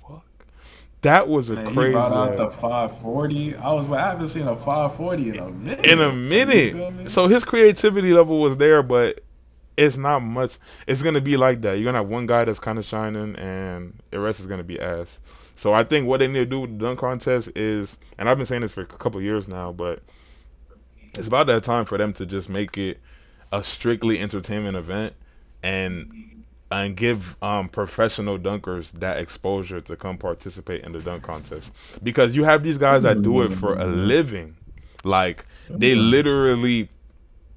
fuck? 0.07 0.24
That 1.03 1.28
was 1.28 1.51
a 1.51 1.55
Man, 1.55 1.66
he 1.66 1.72
crazy. 1.74 1.92
brought 1.92 2.12
out 2.12 2.36
the 2.36 2.48
540. 2.51 3.57
I 3.57 3.72
was 3.72 3.88
like, 3.88 4.01
I 4.01 4.09
haven't 4.11 4.28
seen 4.28 4.46
a 4.46 4.55
540 4.57 5.28
in 5.30 5.38
a 5.38 5.48
minute. 5.51 5.84
in 5.86 6.01
a 6.01 6.09
You 6.09 6.70
feel 6.70 6.90
me? 6.90 6.96
minute. 6.98 7.11
So 7.11 7.26
his 7.26 7.44
creativity 7.44 8.12
level 8.14 8.40
was 8.40 8.59
there, 8.59 8.82
but 8.82 9.20
it's 9.76 9.96
not 9.96 10.20
much. 10.20 10.58
It's 10.86 11.02
gonna 11.02 11.20
be 11.20 11.36
like 11.36 11.62
that. 11.62 11.74
You're 11.78 11.84
gonna 11.86 11.98
have 11.98 12.08
one 12.08 12.26
guy 12.26 12.44
that's 12.44 12.58
kind 12.58 12.78
of 12.78 12.84
shining, 12.84 13.36
and 13.36 13.98
the 14.10 14.20
rest 14.20 14.40
is 14.40 14.46
gonna 14.46 14.64
be 14.64 14.80
ass. 14.80 15.20
So 15.56 15.72
I 15.72 15.84
think 15.84 16.06
what 16.06 16.18
they 16.18 16.26
need 16.26 16.38
to 16.38 16.46
do 16.46 16.60
with 16.60 16.78
the 16.78 16.86
dunk 16.86 16.98
contest 17.00 17.50
is, 17.54 17.96
and 18.18 18.28
I've 18.28 18.36
been 18.36 18.46
saying 18.46 18.62
this 18.62 18.72
for 18.72 18.80
a 18.80 18.86
couple 18.86 19.20
years 19.20 19.46
now, 19.46 19.72
but 19.72 20.02
it's 21.18 21.28
about 21.28 21.46
that 21.48 21.64
time 21.64 21.84
for 21.84 21.98
them 21.98 22.12
to 22.14 22.26
just 22.26 22.48
make 22.48 22.78
it 22.78 23.00
a 23.52 23.62
strictly 23.62 24.20
entertainment 24.20 24.76
event 24.76 25.14
and 25.62 26.44
and 26.70 26.96
give 26.96 27.36
um, 27.42 27.68
professional 27.68 28.38
dunkers 28.38 28.92
that 28.92 29.18
exposure 29.18 29.80
to 29.80 29.96
come 29.96 30.16
participate 30.16 30.84
in 30.84 30.92
the 30.92 31.00
dunk 31.00 31.22
contest 31.22 31.72
because 32.02 32.36
you 32.36 32.44
have 32.44 32.62
these 32.62 32.78
guys 32.78 33.02
that 33.02 33.22
do 33.22 33.42
it 33.42 33.50
for 33.50 33.74
a 33.76 33.86
living 33.86 34.56
like 35.02 35.44
they 35.68 35.94
literally 35.94 36.88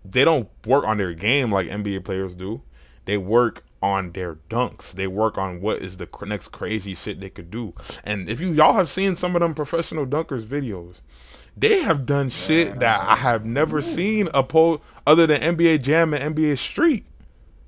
they 0.06 0.24
don't 0.24 0.50
work 0.66 0.86
on 0.86 0.98
their 0.98 1.14
game 1.14 1.52
like 1.52 1.68
NBA 1.68 2.04
players 2.04 2.36
do. 2.36 2.62
They 3.06 3.18
work 3.18 3.64
on 3.82 4.12
their 4.12 4.36
dunks. 4.50 4.92
They 4.92 5.08
work 5.08 5.38
on 5.38 5.60
what 5.60 5.82
is 5.82 5.98
the 5.98 6.06
cr- 6.08 6.26
next 6.26 6.52
crazy 6.52 6.96
shit 6.96 7.20
they 7.20 7.30
could 7.30 7.52
do. 7.52 7.74
And 8.04 8.30
if 8.30 8.40
you 8.40 8.52
y'all 8.52 8.74
have 8.74 8.90
seen 8.90 9.16
some 9.16 9.36
of 9.36 9.42
them 9.42 9.54
professional 9.54 10.06
dunkers 10.06 10.46
videos 10.46 11.02
they 11.56 11.82
have 11.82 12.06
done 12.06 12.30
shit 12.30 12.80
that 12.80 13.02
I 13.02 13.16
have 13.16 13.46
never 13.46 13.82
seen 13.82 14.28
oppo- 14.28 14.82
other 15.06 15.28
than 15.28 15.42
NBA 15.42 15.84
Jam 15.84 16.14
and 16.14 16.36
NBA 16.36 16.58
Street. 16.58 17.06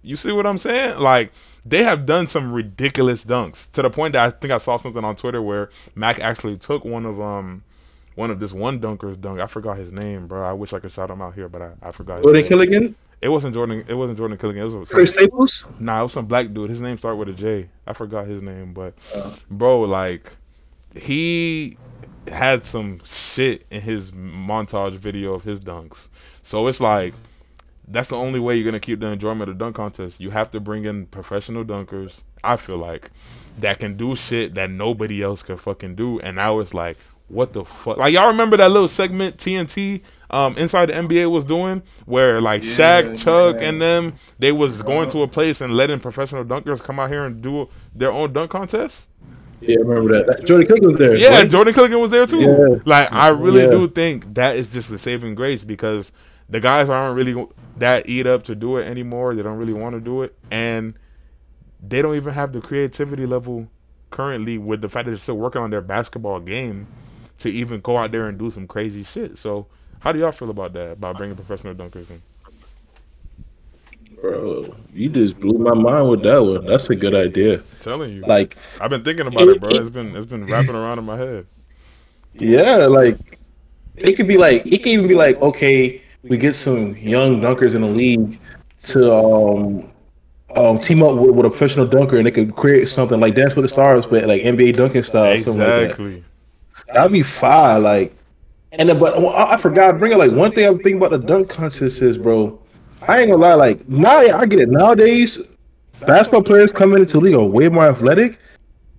You 0.01 0.15
see 0.15 0.31
what 0.31 0.47
I'm 0.47 0.57
saying? 0.57 0.99
Like 0.99 1.31
they 1.65 1.83
have 1.83 2.05
done 2.05 2.27
some 2.27 2.51
ridiculous 2.51 3.25
dunks 3.25 3.69
to 3.71 3.81
the 3.81 3.89
point 3.89 4.13
that 4.13 4.23
I 4.23 4.29
think 4.31 4.51
I 4.51 4.57
saw 4.57 4.77
something 4.77 5.03
on 5.03 5.15
Twitter 5.15 5.41
where 5.41 5.69
Mac 5.93 6.19
actually 6.19 6.57
took 6.57 6.83
one 6.85 7.05
of 7.05 7.21
um 7.21 7.63
one 8.15 8.31
of 8.31 8.39
this 8.39 8.53
one 8.53 8.79
dunker's 8.79 9.17
dunk. 9.17 9.39
I 9.39 9.47
forgot 9.47 9.77
his 9.77 9.91
name, 9.91 10.27
bro. 10.27 10.43
I 10.43 10.53
wish 10.53 10.73
I 10.73 10.79
could 10.79 10.91
shout 10.91 11.11
him 11.11 11.21
out 11.21 11.35
here, 11.35 11.49
but 11.49 11.61
I, 11.61 11.71
I 11.81 11.91
forgot. 11.91 12.23
Jordan 12.23 12.41
name. 12.41 12.51
Kilganon. 12.51 12.95
It 13.21 13.29
wasn't 13.29 13.53
Jordan. 13.53 13.85
It 13.87 13.93
wasn't 13.93 14.17
Jordan 14.17 14.37
Kilganon. 14.37 14.71
It 14.71 14.77
was 14.77 14.89
Chris 14.89 15.11
Staples. 15.11 15.65
nah. 15.79 15.99
It 15.99 16.03
was 16.03 16.13
some 16.13 16.25
black 16.25 16.53
dude. 16.53 16.69
His 16.69 16.81
name 16.81 16.97
started 16.97 17.17
with 17.17 17.29
a 17.29 17.33
J. 17.33 17.69
I 17.85 17.93
forgot 17.93 18.27
his 18.27 18.41
name, 18.41 18.73
but 18.73 18.93
uh. 19.15 19.35
bro, 19.49 19.81
like 19.81 20.35
he 20.95 21.77
had 22.29 22.65
some 22.65 23.01
shit 23.03 23.65
in 23.69 23.81
his 23.81 24.11
montage 24.11 24.93
video 24.93 25.33
of 25.33 25.43
his 25.43 25.59
dunks. 25.59 26.07
So 26.43 26.67
it's 26.67 26.81
like 26.81 27.13
that's 27.87 28.09
the 28.09 28.17
only 28.17 28.39
way 28.39 28.55
you're 28.55 28.65
gonna 28.65 28.79
keep 28.79 28.99
the 28.99 29.07
enjoyment 29.07 29.49
of 29.49 29.57
the 29.57 29.63
dunk 29.63 29.75
contest. 29.75 30.19
You 30.19 30.31
have 30.31 30.51
to 30.51 30.59
bring 30.59 30.85
in 30.85 31.05
professional 31.07 31.63
dunkers. 31.63 32.23
I 32.43 32.57
feel 32.57 32.77
like 32.77 33.11
that 33.59 33.79
can 33.79 33.95
do 33.95 34.15
shit 34.15 34.53
that 34.55 34.69
nobody 34.69 35.23
else 35.23 35.41
can 35.41 35.57
fucking 35.57 35.95
do. 35.95 36.19
And 36.19 36.35
now 36.35 36.59
it's 36.59 36.73
like, 36.73 36.97
what 37.27 37.53
the 37.53 37.65
fuck? 37.65 37.97
Like 37.97 38.13
y'all 38.13 38.27
remember 38.27 38.57
that 38.57 38.71
little 38.71 38.87
segment 38.87 39.37
TNT 39.37 40.01
um, 40.29 40.57
inside 40.57 40.87
the 40.87 40.93
NBA 40.93 41.29
was 41.29 41.45
doing, 41.45 41.81
where 42.05 42.39
like 42.41 42.63
Yeah, 42.63 43.01
Shaq, 43.01 43.17
Chuck, 43.17 43.57
yeah. 43.59 43.69
and 43.69 43.81
them 43.81 44.13
they 44.37 44.51
was 44.51 44.83
going 44.83 45.09
to 45.11 45.21
a 45.23 45.27
place 45.27 45.61
and 45.61 45.75
letting 45.75 45.99
professional 45.99 46.43
dunkers 46.43 46.83
come 46.83 46.99
out 46.99 47.09
here 47.09 47.25
and 47.25 47.41
do 47.41 47.67
their 47.93 48.11
own 48.11 48.33
dunk 48.33 48.51
contest. 48.51 49.07
Yeah, 49.61 49.77
I 49.77 49.81
remember 49.81 50.25
that. 50.25 50.45
Jordan 50.45 50.67
Kilganon 50.67 50.85
was 50.91 50.95
there. 50.97 51.15
Yeah, 51.15 51.29
right? 51.29 51.49
Jordan 51.49 51.73
Kilganon 51.73 52.01
was 52.01 52.11
there 52.11 52.27
too. 52.27 52.41
Yeah. 52.41 52.81
Like 52.85 53.11
I 53.11 53.29
really 53.29 53.67
do 53.67 53.87
think 53.87 54.33
that 54.35 54.55
is 54.55 54.71
just 54.71 54.89
the 54.89 54.99
saving 54.99 55.33
grace 55.35 55.63
because 55.63 56.11
the 56.49 56.59
guys 56.59 56.89
aren't 56.89 57.15
really 57.15 57.47
that 57.77 58.07
eat 58.07 58.27
up 58.27 58.43
to 58.43 58.55
do 58.55 58.77
it 58.77 58.85
anymore. 58.85 59.33
They 59.33 59.41
don't 59.41 59.57
really 59.57 59.73
want 59.73 59.95
to 59.95 60.01
do 60.01 60.21
it, 60.21 60.37
and 60.51 60.93
they 61.81 62.01
don't 62.01 62.15
even 62.15 62.33
have 62.33 62.53
the 62.53 62.61
creativity 62.61 63.25
level 63.25 63.67
currently 64.11 64.57
with 64.57 64.81
the 64.81 64.89
fact 64.89 65.05
that 65.05 65.11
they're 65.11 65.17
still 65.19 65.37
working 65.37 65.61
on 65.61 65.71
their 65.71 65.81
basketball 65.81 66.39
game 66.39 66.87
to 67.39 67.49
even 67.49 67.81
go 67.81 67.97
out 67.97 68.11
there 68.11 68.27
and 68.27 68.37
do 68.37 68.51
some 68.51 68.67
crazy 68.67 69.03
shit. 69.03 69.37
So, 69.37 69.67
how 69.99 70.11
do 70.11 70.19
y'all 70.19 70.31
feel 70.31 70.49
about 70.49 70.73
that? 70.73 70.93
About 70.93 71.17
bringing 71.17 71.35
professional 71.35 71.73
dunkers 71.75 72.09
in? 72.09 72.21
Bro, 74.21 74.75
you 74.93 75.09
just 75.09 75.39
blew 75.39 75.57
my 75.57 75.73
mind 75.73 76.09
with 76.09 76.23
that 76.23 76.39
one. 76.39 76.65
That's 76.65 76.89
a 76.89 76.95
good 76.95 77.13
idea. 77.15 77.61
telling 77.81 78.13
you, 78.13 78.21
Like, 78.21 78.55
I've 78.79 78.89
been 78.89 79.03
thinking 79.03 79.27
about 79.27 79.47
it, 79.49 79.59
bro. 79.59 79.69
It's 79.71 79.89
been 79.89 80.15
it's 80.15 80.25
been 80.25 80.45
wrapping 80.45 80.75
around 80.75 80.99
in 80.99 81.05
my 81.05 81.17
head. 81.17 81.45
yeah, 82.33 82.85
like 82.85 83.39
it 83.95 84.13
could 84.13 84.27
be 84.27 84.37
like 84.37 84.65
it 84.65 84.79
could 84.79 84.87
even 84.87 85.07
be 85.07 85.15
like, 85.15 85.39
okay, 85.41 86.01
we 86.23 86.37
get 86.37 86.55
some 86.55 86.95
young 86.97 87.41
dunkers 87.41 87.75
in 87.75 87.81
the 87.81 87.87
league 87.87 88.39
to 88.83 89.13
um 89.13 89.91
um 90.55 90.79
team 90.79 91.03
up 91.03 91.17
with, 91.17 91.35
with 91.35 91.45
a 91.45 91.49
professional 91.49 91.85
dunker 91.85 92.17
and 92.17 92.25
they 92.25 92.31
could 92.31 92.55
create 92.55 92.87
something 92.87 93.19
like 93.19 93.35
Dance 93.35 93.55
with 93.55 93.65
the 93.65 93.69
Stars, 93.69 94.07
but 94.07 94.25
like 94.25 94.41
NBA 94.41 94.77
dunking 94.77 95.03
style, 95.03 95.37
something 95.37 95.59
like 95.59 95.67
that. 95.67 95.81
Exactly. 95.83 96.23
That'd 96.95 97.11
be 97.11 97.23
fire. 97.23 97.77
Like, 97.77 98.15
and 98.71 98.87
then, 98.87 98.97
but 98.97 99.17
I, 99.17 99.53
I 99.53 99.57
forgot. 99.57 99.99
Bring 99.99 100.13
it 100.13 100.17
like 100.17 100.31
one 100.31 100.53
thing 100.53 100.65
I'm 100.65 100.77
thinking 100.77 100.97
about 100.97 101.11
the 101.11 101.17
dunk 101.17 101.49
contest 101.49 102.01
is, 102.01 102.17
bro. 102.17 102.57
I 103.05 103.19
ain't 103.19 103.29
gonna 103.29 103.41
lie. 103.41 103.53
Like 103.53 103.87
now, 103.89 104.17
I 104.17 104.45
get 104.45 104.59
it. 104.59 104.69
Nowadays, 104.69 105.37
basketball 106.07 106.43
players 106.43 106.71
coming 106.71 106.99
into 106.99 107.17
the 107.17 107.23
league 107.25 107.35
are 107.35 107.43
way 107.43 107.67
more 107.67 107.87
athletic. 107.87 108.39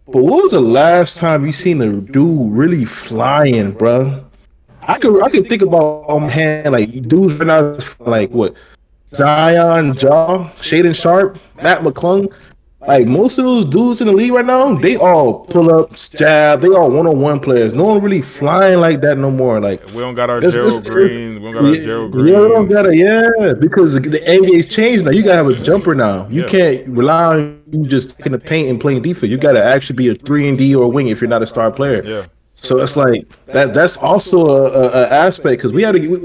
But 0.05 0.23
what 0.23 0.43
was 0.43 0.53
the 0.53 0.61
last 0.61 1.17
time 1.17 1.47
you 1.47 1.53
seen 1.53 1.81
a 1.81 2.01
dude 2.01 2.53
really 2.53 2.85
flying, 2.85 3.73
bro? 3.73 4.25
I 4.83 4.99
could 4.99 5.25
I 5.25 5.31
could 5.31 5.49
think 5.49 5.63
about 5.63 6.05
on 6.07 6.29
hand 6.29 6.73
like 6.73 6.91
dudes 7.09 7.35
right 7.35 7.47
now 7.47 7.79
like 7.99 8.31
what 8.31 8.55
Zion, 9.09 9.95
Ja, 9.95 10.51
Shaedon 10.61 10.95
Sharpe, 10.95 11.39
Mac 11.63 11.79
McClung. 11.81 12.31
Like 12.81 13.07
most 13.07 13.39
of 13.39 13.45
those 13.45 13.65
dudes 13.65 14.01
in 14.01 14.07
the 14.07 14.13
league 14.13 14.31
right 14.33 14.45
now, 14.45 14.75
they 14.77 14.97
all 14.97 15.47
pull 15.47 15.75
up, 15.75 15.97
jab. 15.97 16.61
They 16.61 16.69
all 16.69 16.91
one 16.91 17.07
on 17.07 17.21
one 17.21 17.41
players. 17.41 17.73
No 17.73 17.85
one 17.85 18.03
really 18.03 18.21
flying 18.23 18.81
like 18.81 19.01
that 19.01 19.17
no 19.19 19.31
more. 19.31 19.61
Like 19.61 19.85
We 19.87 20.03
don't 20.03 20.15
got 20.15 20.29
our 20.31 20.39
It's- 20.39 20.55
Gerald 20.55 20.75
it's- 20.75 20.91
Green. 20.91 21.37
We 21.37 21.41
don't 21.41 21.55
got 21.55 21.65
our 21.65 21.75
yeah, 21.75 21.85
Gerald 21.85 22.15
yeah, 22.15 22.21
Green. 22.21 22.41
we 22.43 22.49
don't 22.49 22.69
gotta, 22.69 22.97
yeah, 22.97 23.55
because 23.59 23.95
the, 23.95 24.21
NBA's 24.21 24.69
changed 24.69 25.05
now. 25.07 25.11
You 25.11 25.23
gotta 25.23 25.37
have 25.43 25.49
a 25.49 25.55
jumper 25.63 25.95
now. 25.95 26.29
You 26.31 26.43
Yeah. 26.43 26.49
can't 26.49 26.89
rely 26.89 27.25
on 27.39 27.61
you 27.73 27.87
just 27.87 28.17
taking 28.19 28.33
the 28.33 28.39
paint 28.39 28.69
and 28.69 28.79
playing 28.81 29.03
defense. 29.03 29.31
You 29.31 29.39
gotta 29.39 29.65
actually 29.65 29.97
be 29.97 30.09
a 30.09 30.15
three 30.15 30.47
and 30.49 30.59
D 30.59 30.75
or 30.75 30.85
a 30.85 30.89
wing 30.89 31.09
if 31.09 31.21
you're 31.21 31.31
not 31.31 31.43
a 31.43 31.47
star 31.47 31.73
player. 31.73 32.03
Yeah. 32.05 32.27
So 32.57 32.79
it's 32.79 32.95
like 32.97 33.27
that. 33.47 33.75
That's 33.75 33.97
also 33.97 34.47
a, 34.47 34.63
a, 34.71 34.89
a 35.03 35.09
aspect 35.11 35.59
because 35.59 35.73
we 35.73 35.83
had 35.83 35.93
to. 35.95 36.07
We, 36.09 36.19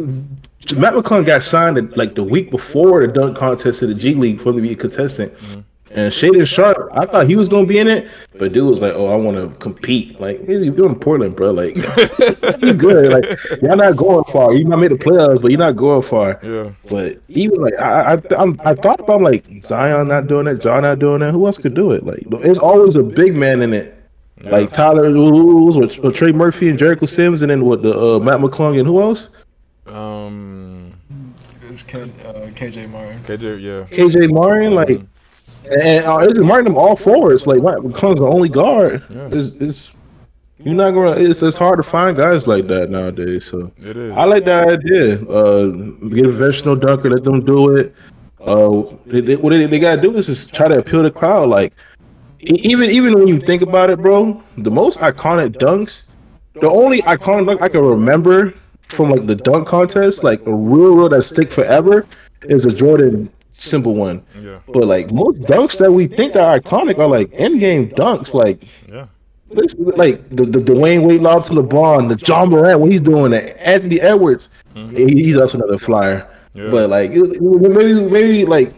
Mac 0.78 0.94
McClung 0.94 1.26
got 1.26 1.42
signed 1.42 1.98
like 1.98 2.14
the 2.16 2.24
week 2.24 2.52
before 2.52 3.06
the 3.06 3.12
dunk 3.12 3.36
contest 3.36 3.80
to 3.80 3.88
the 3.88 3.96
G 3.96 4.14
League 4.14 4.40
for 4.40 4.50
him 4.50 4.58
to 4.58 4.62
be 4.62 4.74
a 4.74 4.76
contestant. 4.76 5.34
Mm-hmm. 5.38 5.60
And 5.94 6.14
Shaedon 6.14 6.48
Sharpe, 6.48 6.90
I 6.94 7.06
thought 7.06 7.28
he 7.28 7.36
was 7.36 7.50
gonna 7.50 7.68
be 7.68 7.78
in 7.78 7.88
it, 7.88 8.08
but 8.38 8.54
dude 8.54 8.70
was 8.70 8.80
like, 8.80 8.94
"Oh, 8.94 9.08
I 9.08 9.16
want 9.16 9.38
to 9.38 9.58
compete." 9.60 10.20
Like, 10.22 10.48
he's 10.48 10.72
doing 10.72 10.96
Portland, 10.96 11.36
bro. 11.36 11.52
Like, 11.52 11.76
he's 12.62 12.76
good. 12.76 13.12
Like, 13.12 13.62
y'all 13.62 13.76
not 13.76 13.98
going 13.98 14.24
far. 14.26 14.54
You 14.54 14.66
might 14.66 14.78
make 14.78 14.92
the 14.92 14.96
playoffs, 14.96 15.42
but 15.42 15.52
you're 15.52 15.60
not 15.60 15.76
going 15.76 16.02
far. 16.02 16.40
Yeah. 16.44 16.72
But 16.90 17.20
even 17.28 17.62
like 17.62 17.74
I, 17.80 18.14
I, 18.14 18.22
I'm, 18.38 18.60
I 18.64 18.74
thought 18.74 19.02
about 19.02 19.22
like 19.22 19.46
Zion 19.66 20.08
not 20.08 20.28
doing 20.28 20.48
it, 20.48 20.64
Ja 20.64 20.80
not 20.80 21.00
doing 21.00 21.22
it. 21.22 21.32
Who 21.32 21.46
else 21.46 21.58
could 21.58 21.74
do 21.74 21.92
it? 21.92 22.06
Like, 22.06 22.24
there's 22.42 22.60
always 22.60 22.96
a 22.96 23.04
big 23.04 23.36
man 23.36 23.62
in 23.62 23.74
it. 23.74 23.98
Like 24.44 24.72
Tyler 24.72 25.10
Lewis 25.10 26.00
or, 26.00 26.08
or 26.08 26.12
Trey 26.12 26.32
Murphy 26.32 26.70
and 26.70 26.80
Jericho 26.80 27.06
Sims, 27.06 27.42
and 27.42 27.52
then 27.52 27.66
what 27.66 27.84
the 27.84 27.96
uh, 28.00 28.20
Mac 28.20 28.40
McClung 28.40 28.78
and 28.78 28.88
who 28.88 29.02
else? 29.02 29.30
Um. 29.86 30.94
It's 31.72 31.84
K, 31.84 32.02
uh, 32.02 32.06
KJ 32.52 32.90
Martin. 32.90 33.24
KJ. 33.24 33.62
Yeah. 33.62 33.98
KJ 33.98 34.30
Martin, 34.30 34.76
like, 34.76 35.02
and 35.66 36.06
uh, 36.06 36.18
it's 36.20 36.40
Martin 36.40 36.66
them 36.66 36.78
all 36.78 36.96
forwards. 36.96 37.48
Like 37.48 37.62
Mac 37.62 37.78
McClung's 37.78 38.20
the 38.20 38.28
only 38.28 38.50
guard. 38.50 39.04
Yeah. 39.10 39.30
It's, 39.32 39.56
it's 39.62 39.96
you're 40.60 40.76
not 40.76 40.92
gonna. 40.92 41.12
It's 41.12 41.42
it's 41.42 41.58
hard 41.58 41.78
to 41.78 41.84
find 41.84 42.16
guys 42.16 42.48
like 42.48 42.68
that 42.68 42.90
nowadays. 42.90 43.46
So 43.46 43.72
It 43.78 43.98
is. 43.98 44.12
I 44.12 44.26
like 44.26 44.46
that 44.46 44.68
idea. 44.68 45.22
Uh, 45.28 45.72
get 46.10 46.26
a 46.26 46.30
professional 46.30 46.76
dunker, 46.76 47.10
let 47.10 47.24
them 47.24 47.44
do 47.44 47.76
it. 47.76 47.96
Uh, 48.40 48.96
they, 49.06 49.22
they, 49.22 49.36
what 49.36 49.52
they, 49.52 49.66
they 49.66 49.80
gotta 49.80 50.02
do 50.02 50.16
is 50.18 50.28
just 50.28 50.54
try 50.54 50.68
to 50.68 50.80
appeal 50.80 51.04
to 51.04 51.10
the 51.10 51.12
crowd. 51.12 51.50
Like 51.50 51.74
even 52.42 52.90
even 52.90 53.18
when 53.18 53.28
you 53.28 53.40
think 53.40 53.62
about 53.62 53.90
it, 53.90 54.00
bro, 54.00 54.42
the 54.58 54.72
most 54.72 55.00
iconic 55.00 55.56
dunks, 55.58 56.04
the 56.54 56.70
only 56.70 57.02
iconic 57.04 57.48
dunk 57.48 57.62
I 57.62 57.70
can 57.70 57.82
remember 57.82 58.54
from 58.82 59.10
like 59.10 59.26
the 59.26 59.36
dunk 59.36 59.68
contest, 59.68 60.24
like 60.24 60.46
a 60.46 60.54
real 60.54 60.96
real 60.96 61.10
that 61.10 61.24
stick 61.24 61.52
forever, 61.52 62.06
is 62.44 62.66
a 62.66 62.72
Jordan 62.72 63.32
simple 63.62 63.96
one. 63.96 64.24
Yeah. 64.40 64.60
But 64.68 64.86
like 64.86 65.12
most 65.12 65.42
dunks 65.42 65.78
that 65.80 65.92
we 65.92 66.08
think 66.08 66.36
are 66.36 66.60
iconic 66.60 66.98
are 67.00 67.08
like 67.08 67.30
end 67.34 67.60
game 67.60 67.90
dunks, 67.90 68.34
like. 68.34 68.64
Yeah. 68.92 69.08
Like 69.54 70.30
the, 70.30 70.46
the 70.46 70.60
Dwyane 70.60 71.06
Wade 71.06 71.20
lob 71.20 71.44
to 71.46 71.52
LeBron, 71.52 72.08
the 72.08 72.26
Ja 72.26 72.46
Morant, 72.46 72.80
what 72.80 72.90
he's 72.90 73.02
doing, 73.02 73.32
the 73.32 73.68
Anthony 73.68 74.00
Edwards, 74.00 74.48
mm-hmm. 74.74 74.96
he- 74.96 75.26
he's 75.26 75.38
also 75.38 75.58
another 75.58 75.78
flyer. 75.78 76.26
Yeah. 76.54 76.70
But 76.72 76.90
like 76.90 77.12
maybe 77.12 78.10
maybe 78.10 78.46
like 78.46 78.74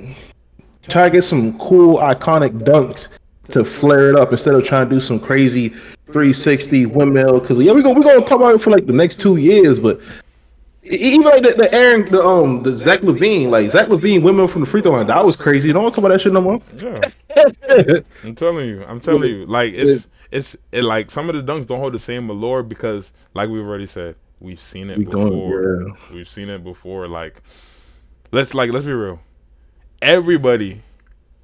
try 0.88 1.10
to 1.10 1.12
get 1.12 1.24
some 1.24 1.60
cool 1.60 1.98
iconic 1.98 2.58
dunks 2.60 3.08
to 3.50 3.64
flare 3.64 4.10
it 4.10 4.16
up 4.16 4.32
instead 4.32 4.56
of 4.56 4.64
trying 4.64 4.90
to 4.90 4.96
do 4.96 5.00
some 5.00 5.20
crazy 5.20 5.70
360 6.08 6.88
windmill. 6.88 7.40
Because 7.40 7.58
yeah, 7.58 7.72
we 7.72 7.84
gonna 7.84 8.00
we 8.00 8.04
gonna 8.04 8.22
talk 8.22 8.40
about 8.40 8.56
it 8.56 8.62
for 8.62 8.72
like 8.72 8.88
the 8.88 8.94
next 8.94 9.20
two 9.20 9.38
years, 9.38 9.78
but. 9.78 10.02
Even 10.86 11.22
like 11.22 11.44
the, 11.44 11.54
the 11.54 11.74
Aaron, 11.74 12.06
the 12.12 12.22
um, 12.22 12.62
the 12.64 12.78
Zach 12.78 13.00
LaVine, 13.02 13.50
like 13.50 13.72
Zach 13.72 13.88
LaVine, 13.88 14.22
women 14.22 14.48
from 14.50 14.62
the 14.62 14.68
free 14.68 14.82
throw 14.82 14.92
line, 14.92 15.08
that 15.08 15.26
was 15.26 15.38
crazy. 15.38 15.68
You 15.68 15.74
don't 15.74 15.84
want 15.84 15.96
to 15.96 16.02
talk 16.02 16.06
about 16.06 16.14
that 16.16 16.22
shit 16.22 16.34
no 16.34 16.42
more. 16.42 16.62
Yeah. 16.78 18.00
I'm 18.24 18.36
telling 18.36 18.68
you, 18.68 18.84
I'm 18.86 19.00
telling 19.00 19.30
you, 19.30 19.46
like 19.46 19.74
it's 19.74 20.08
it's 20.32 20.58
it 20.74 20.84
like 20.84 21.10
some 21.10 21.30
of 21.30 21.36
the 21.36 21.54
dunks 21.54 21.68
don't 21.68 21.80
hold 21.80 21.94
the 21.94 22.00
same 22.00 22.30
allure 22.30 22.64
because, 22.64 23.14
like 23.34 23.50
we've 23.50 23.64
already 23.64 23.86
said, 23.86 24.16
we've 24.42 24.60
seen 24.62 24.90
it 24.90 24.98
We 24.98 25.06
before. 25.06 25.84
yeah. 25.88 25.94
We've 26.14 26.30
seen 26.30 26.50
it 26.50 26.64
before. 26.66 27.08
Like, 27.08 27.42
let's 28.34 28.54
like 28.54 28.72
let's 28.74 28.86
be 28.86 28.92
real. 28.92 29.22
Everybody, 30.02 30.82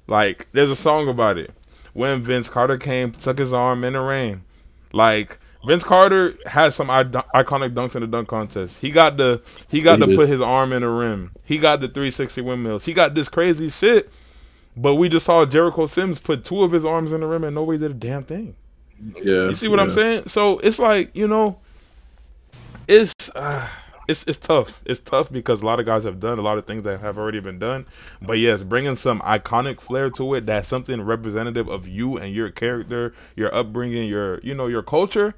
like, 0.06 0.48
there's 0.52 0.68
a 0.70 0.76
song 0.76 1.08
about 1.08 1.38
it. 1.38 1.50
When 1.94 2.20
Vince 2.20 2.46
Carter 2.48 2.76
came, 2.76 3.12
took 3.12 3.38
his 3.38 3.52
arm 3.54 3.84
in 3.84 3.94
the 3.94 4.00
rain, 4.00 4.42
like. 4.92 5.38
Vince 5.66 5.84
Carter 5.84 6.34
has 6.46 6.74
some 6.74 6.88
I- 6.90 7.04
iconic 7.04 7.74
dunks 7.74 7.94
in 7.94 8.00
the 8.00 8.06
dunk 8.06 8.28
contest. 8.28 8.78
He 8.80 8.90
got 8.90 9.16
the 9.18 9.42
he 9.68 9.80
got 9.82 9.96
He 9.98 10.00
to 10.00 10.06
did. 10.06 10.16
put 10.16 10.28
his 10.28 10.40
arm 10.40 10.72
in 10.72 10.82
the 10.82 10.88
rim. 10.88 11.32
He 11.44 11.58
got 11.58 11.80
the 11.80 11.88
360 11.88 12.40
windmills. 12.40 12.84
He 12.86 12.92
got 12.92 13.14
this 13.14 13.28
crazy 13.28 13.68
shit. 13.68 14.10
But 14.76 14.94
we 14.94 15.08
just 15.08 15.26
saw 15.26 15.44
Jericho 15.44 15.86
Sims 15.86 16.20
put 16.20 16.44
two 16.44 16.62
of 16.62 16.72
his 16.72 16.84
arms 16.84 17.12
in 17.12 17.20
the 17.20 17.26
rim 17.26 17.44
and 17.44 17.54
nobody 17.54 17.78
did 17.78 17.90
a 17.90 17.94
damn 17.94 18.24
thing. 18.24 18.54
Yeah, 19.16 19.48
You 19.48 19.54
see 19.54 19.68
what 19.68 19.80
I'm 19.80 19.90
saying? 19.90 20.28
So 20.28 20.58
it's 20.60 20.78
like 20.78 21.14
you 21.14 21.26
know, 21.28 21.58
it's 22.88 23.12
uh, 23.34 23.66
it's 24.08 24.24
it's 24.26 24.38
tough. 24.38 24.82
It's 24.84 25.00
tough 25.00 25.30
because 25.30 25.62
a 25.62 25.66
lot 25.66 25.80
of 25.80 25.86
guys 25.86 26.04
have 26.04 26.20
done 26.20 26.38
a 26.38 26.42
lot 26.42 26.58
of 26.58 26.66
things 26.66 26.82
that 26.82 27.00
have 27.00 27.18
already 27.18 27.40
been 27.40 27.58
done. 27.58 27.86
But 28.20 28.34
yes, 28.38 28.62
bringing 28.62 28.96
some 28.96 29.20
iconic 29.20 29.80
flair 29.80 30.10
to 30.10 30.34
it, 30.34 30.46
that's 30.46 30.68
something 30.68 31.00
representative 31.02 31.68
of 31.68 31.86
you 31.86 32.16
and 32.16 32.34
your 32.34 32.50
character, 32.50 33.14
your 33.36 33.54
upbringing, 33.54 34.08
your 34.08 34.40
you 34.40 34.54
know 34.54 34.66
your 34.66 34.82
culture. 34.82 35.34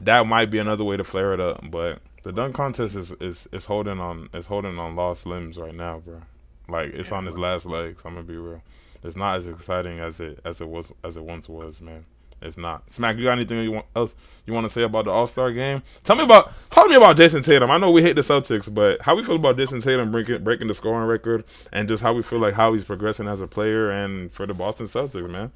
That 0.00 0.26
might 0.26 0.50
be 0.50 0.58
another 0.58 0.84
way 0.84 0.96
to 0.96 1.04
flare 1.04 1.34
it 1.34 1.40
up. 1.40 1.62
But 1.70 2.00
the 2.22 2.32
dunk 2.32 2.54
contest 2.54 2.96
is 2.96 3.12
is, 3.20 3.48
is 3.52 3.64
holding 3.66 4.00
on 4.00 4.28
is 4.34 4.46
holding 4.46 4.78
on 4.78 4.96
lost 4.96 5.26
limbs 5.26 5.56
right 5.56 5.74
now, 5.74 6.00
bro. 6.00 6.22
Like 6.68 6.92
it's 6.94 7.12
on 7.12 7.26
its 7.26 7.36
last 7.36 7.66
legs. 7.66 8.02
I'm 8.04 8.14
gonna 8.14 8.26
be 8.26 8.36
real. 8.36 8.62
It's 9.02 9.16
not 9.16 9.38
as 9.38 9.46
exciting 9.46 9.98
as 9.98 10.20
it 10.20 10.40
as 10.44 10.60
it 10.60 10.68
was 10.68 10.90
as 11.04 11.16
it 11.16 11.24
once 11.24 11.48
was, 11.48 11.80
man. 11.80 12.04
It's 12.42 12.56
not. 12.56 12.90
Smack, 12.90 13.16
you 13.18 13.24
got 13.24 13.32
anything 13.32 13.62
you 13.62 13.72
want, 13.72 13.86
else 13.94 14.14
you 14.46 14.54
want 14.54 14.64
to 14.64 14.70
say 14.70 14.82
about 14.82 15.04
the 15.04 15.10
All 15.10 15.26
Star 15.26 15.52
game? 15.52 15.82
Tell 16.04 16.16
me 16.16 16.24
about 16.24 16.52
tell 16.70 16.88
me 16.88 16.94
about 16.94 17.16
Jayson 17.16 17.42
Tatum. 17.44 17.70
I 17.70 17.76
know 17.76 17.90
we 17.90 18.02
hate 18.02 18.16
the 18.16 18.22
Celtics, 18.22 18.72
but 18.72 19.02
how 19.02 19.14
we 19.14 19.22
feel 19.22 19.36
about 19.36 19.56
Jayson 19.56 19.82
Tatum 19.82 20.10
breaking 20.10 20.42
breaking 20.42 20.68
the 20.68 20.74
scoring 20.74 21.06
record, 21.06 21.44
and 21.72 21.86
just 21.86 22.02
how 22.02 22.14
we 22.14 22.22
feel 22.22 22.38
like 22.38 22.54
how 22.54 22.72
he's 22.72 22.84
progressing 22.84 23.28
as 23.28 23.40
a 23.40 23.46
player 23.46 23.90
and 23.90 24.32
for 24.32 24.46
the 24.46 24.54
Boston 24.54 24.86
Celtics, 24.86 25.28
man. 25.28 25.52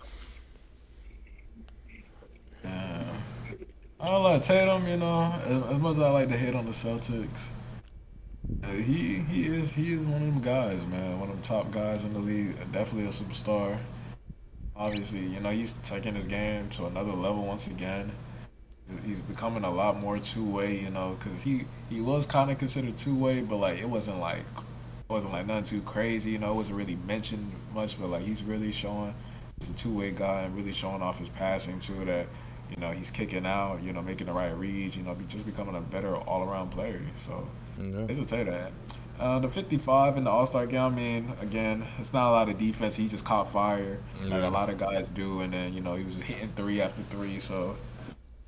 Uh, 2.64 3.03
I 4.04 4.16
like 4.16 4.42
Tatum, 4.42 4.86
you 4.86 4.98
know, 4.98 5.32
as, 5.46 5.56
as 5.72 5.78
much 5.78 5.96
as 5.96 6.02
I 6.02 6.10
like 6.10 6.28
to 6.28 6.36
hate 6.36 6.54
on 6.54 6.66
the 6.66 6.72
Celtics. 6.72 7.50
uh, 8.62 8.68
he 8.72 9.16
he 9.30 9.46
is 9.46 9.72
he 9.72 9.94
is 9.94 10.04
one 10.04 10.22
of 10.22 10.28
them 10.28 10.40
guys, 10.42 10.86
man. 10.86 11.18
One 11.20 11.30
of 11.30 11.36
them 11.36 11.42
top 11.42 11.70
guys 11.72 12.04
in 12.04 12.12
the 12.12 12.18
league. 12.20 12.56
Definitely 12.72 13.04
a 13.04 13.08
superstar. 13.12 13.78
Obviously, 14.76 15.20
you 15.26 15.40
know 15.40 15.50
he's 15.50 15.74
taking 15.84 16.14
his 16.14 16.26
game 16.26 16.68
to 16.70 16.86
another 16.86 17.12
level 17.12 17.44
once 17.46 17.68
again. 17.68 18.12
He's 19.06 19.20
becoming 19.20 19.64
a 19.64 19.70
lot 19.70 20.00
more 20.00 20.18
two 20.18 20.44
way, 20.44 20.78
you 20.78 20.90
know, 20.90 21.16
because 21.18 21.42
he 21.42 21.64
he 21.88 22.02
was 22.02 22.26
kind 22.26 22.50
of 22.50 22.58
considered 22.58 22.96
two 22.96 23.14
way, 23.16 23.40
but 23.40 23.56
like 23.56 23.78
it 23.78 23.88
wasn't 23.88 24.18
like 24.20 24.40
it 24.40 25.08
wasn't 25.12 25.32
like 25.32 25.46
nothing 25.46 25.64
too 25.64 25.82
crazy, 25.82 26.32
you 26.32 26.38
know. 26.38 26.52
It 26.52 26.56
wasn't 26.56 26.76
really 26.76 26.96
mentioned 26.96 27.50
much, 27.72 27.98
but 27.98 28.10
like 28.10 28.22
he's 28.22 28.42
really 28.42 28.72
showing 28.72 29.14
he's 29.58 29.70
a 29.70 29.74
two 29.74 29.90
way 29.96 30.10
guy 30.10 30.42
and 30.42 30.54
really 30.54 30.72
showing 30.72 31.00
off 31.00 31.18
his 31.18 31.30
passing 31.30 31.78
too. 31.78 32.04
That 32.04 32.26
you 32.70 32.76
know 32.76 32.90
he's 32.90 33.10
kicking 33.10 33.46
out, 33.46 33.82
you 33.82 33.92
know, 33.92 34.02
making 34.02 34.26
the 34.26 34.32
right 34.32 34.56
reads, 34.56 34.96
you 34.96 35.02
know, 35.02 35.14
be 35.14 35.24
just 35.24 35.46
becoming 35.46 35.76
a 35.76 35.80
better 35.80 36.16
all 36.16 36.42
around 36.42 36.70
player. 36.70 37.00
So. 37.16 37.48
Yeah. 37.78 38.06
It's 38.08 38.18
a 38.18 38.26
say 38.26 38.44
that. 38.44 38.72
Uh, 39.18 39.38
the 39.38 39.48
55 39.48 40.16
in 40.16 40.24
the 40.24 40.30
All 40.30 40.46
Star 40.46 40.66
game, 40.66 40.80
I 40.80 40.90
mean, 40.90 41.32
again, 41.40 41.86
it's 41.98 42.12
not 42.12 42.28
a 42.28 42.32
lot 42.32 42.48
of 42.48 42.58
defense. 42.58 42.96
He 42.96 43.06
just 43.06 43.24
caught 43.24 43.48
fire, 43.48 44.00
like 44.22 44.42
a 44.42 44.48
lot 44.48 44.70
of 44.70 44.78
guys 44.78 45.08
do, 45.08 45.40
and 45.40 45.52
then 45.52 45.72
you 45.72 45.80
know 45.80 45.94
he 45.94 46.02
was 46.02 46.20
hitting 46.20 46.50
three 46.56 46.80
after 46.80 47.02
three. 47.04 47.38
So, 47.38 47.76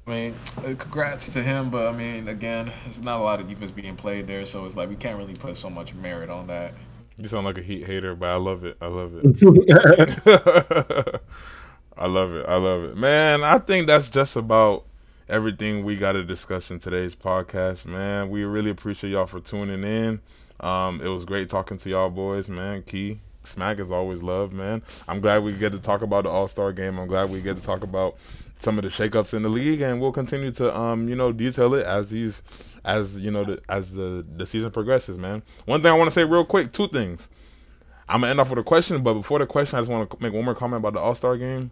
I 0.06 0.10
mean, 0.10 0.34
uh, 0.58 0.74
congrats 0.76 1.32
to 1.34 1.42
him. 1.42 1.70
But 1.70 1.88
I 1.88 1.96
mean, 1.96 2.26
again, 2.26 2.72
it's 2.86 3.00
not 3.00 3.20
a 3.20 3.22
lot 3.22 3.40
of 3.40 3.48
defense 3.48 3.70
being 3.70 3.94
played 3.94 4.26
there, 4.26 4.44
so 4.44 4.66
it's 4.66 4.76
like 4.76 4.88
we 4.88 4.96
can't 4.96 5.18
really 5.18 5.34
put 5.34 5.56
so 5.56 5.70
much 5.70 5.94
merit 5.94 6.30
on 6.30 6.48
that. 6.48 6.74
You 7.16 7.28
sound 7.28 7.46
like 7.46 7.58
a 7.58 7.62
Heat 7.62 7.86
hater, 7.86 8.16
but 8.16 8.30
I 8.30 8.36
love 8.36 8.64
it. 8.64 8.76
I 8.80 8.88
love 8.88 9.12
it. 9.14 11.20
I 11.98 12.06
love 12.06 12.34
it. 12.34 12.44
I 12.46 12.56
love 12.56 12.84
it. 12.84 12.96
Man, 12.96 13.42
I 13.42 13.58
think 13.58 13.86
that's 13.86 14.10
just 14.10 14.36
about 14.36 14.84
everything 15.28 15.84
we 15.84 15.96
got 15.96 16.12
to 16.12 16.24
discuss 16.24 16.70
in 16.70 16.78
today's 16.78 17.14
podcast, 17.14 17.86
man. 17.86 18.28
We 18.28 18.44
really 18.44 18.70
appreciate 18.70 19.10
y'all 19.10 19.26
for 19.26 19.40
tuning 19.40 19.82
in. 19.82 20.20
Um, 20.60 21.00
it 21.00 21.08
was 21.08 21.24
great 21.24 21.48
talking 21.48 21.78
to 21.78 21.90
y'all 21.90 22.10
boys, 22.10 22.48
man. 22.48 22.82
Key, 22.82 23.20
Smack 23.42 23.78
is 23.78 23.90
always 23.90 24.22
love, 24.22 24.52
man. 24.52 24.82
I'm 25.08 25.20
glad 25.20 25.42
we 25.42 25.52
get 25.56 25.72
to 25.72 25.78
talk 25.78 26.02
about 26.02 26.24
the 26.24 26.30
All 26.30 26.48
Star 26.48 26.72
game. 26.72 26.98
I'm 26.98 27.06
glad 27.06 27.30
we 27.30 27.40
get 27.40 27.56
to 27.56 27.62
talk 27.62 27.82
about 27.82 28.16
some 28.58 28.78
of 28.78 28.84
the 28.84 28.90
shakeups 28.90 29.34
in 29.34 29.42
the 29.42 29.48
league, 29.48 29.80
and 29.80 30.00
we'll 30.00 30.12
continue 30.12 30.50
to, 30.52 30.76
um, 30.76 31.08
you 31.08 31.14
know, 31.16 31.32
detail 31.32 31.74
it 31.74 31.86
as 31.86 32.10
these, 32.10 32.42
as 32.84 33.18
you 33.18 33.30
know, 33.30 33.44
the, 33.44 33.60
as 33.68 33.92
the 33.92 34.24
the 34.36 34.46
season 34.46 34.70
progresses, 34.70 35.18
man. 35.18 35.42
One 35.64 35.82
thing 35.82 35.92
I 35.92 35.94
want 35.94 36.08
to 36.08 36.14
say 36.14 36.24
real 36.24 36.44
quick, 36.44 36.72
two 36.72 36.88
things. 36.88 37.28
I'm 38.08 38.20
gonna 38.20 38.30
end 38.30 38.40
off 38.40 38.50
with 38.50 38.58
a 38.60 38.62
question, 38.62 39.02
but 39.02 39.14
before 39.14 39.40
the 39.40 39.46
question, 39.46 39.78
I 39.78 39.80
just 39.80 39.90
want 39.90 40.08
to 40.10 40.16
make 40.20 40.32
one 40.32 40.44
more 40.44 40.54
comment 40.54 40.80
about 40.80 40.92
the 40.92 41.00
All 41.00 41.14
Star 41.14 41.36
game. 41.36 41.70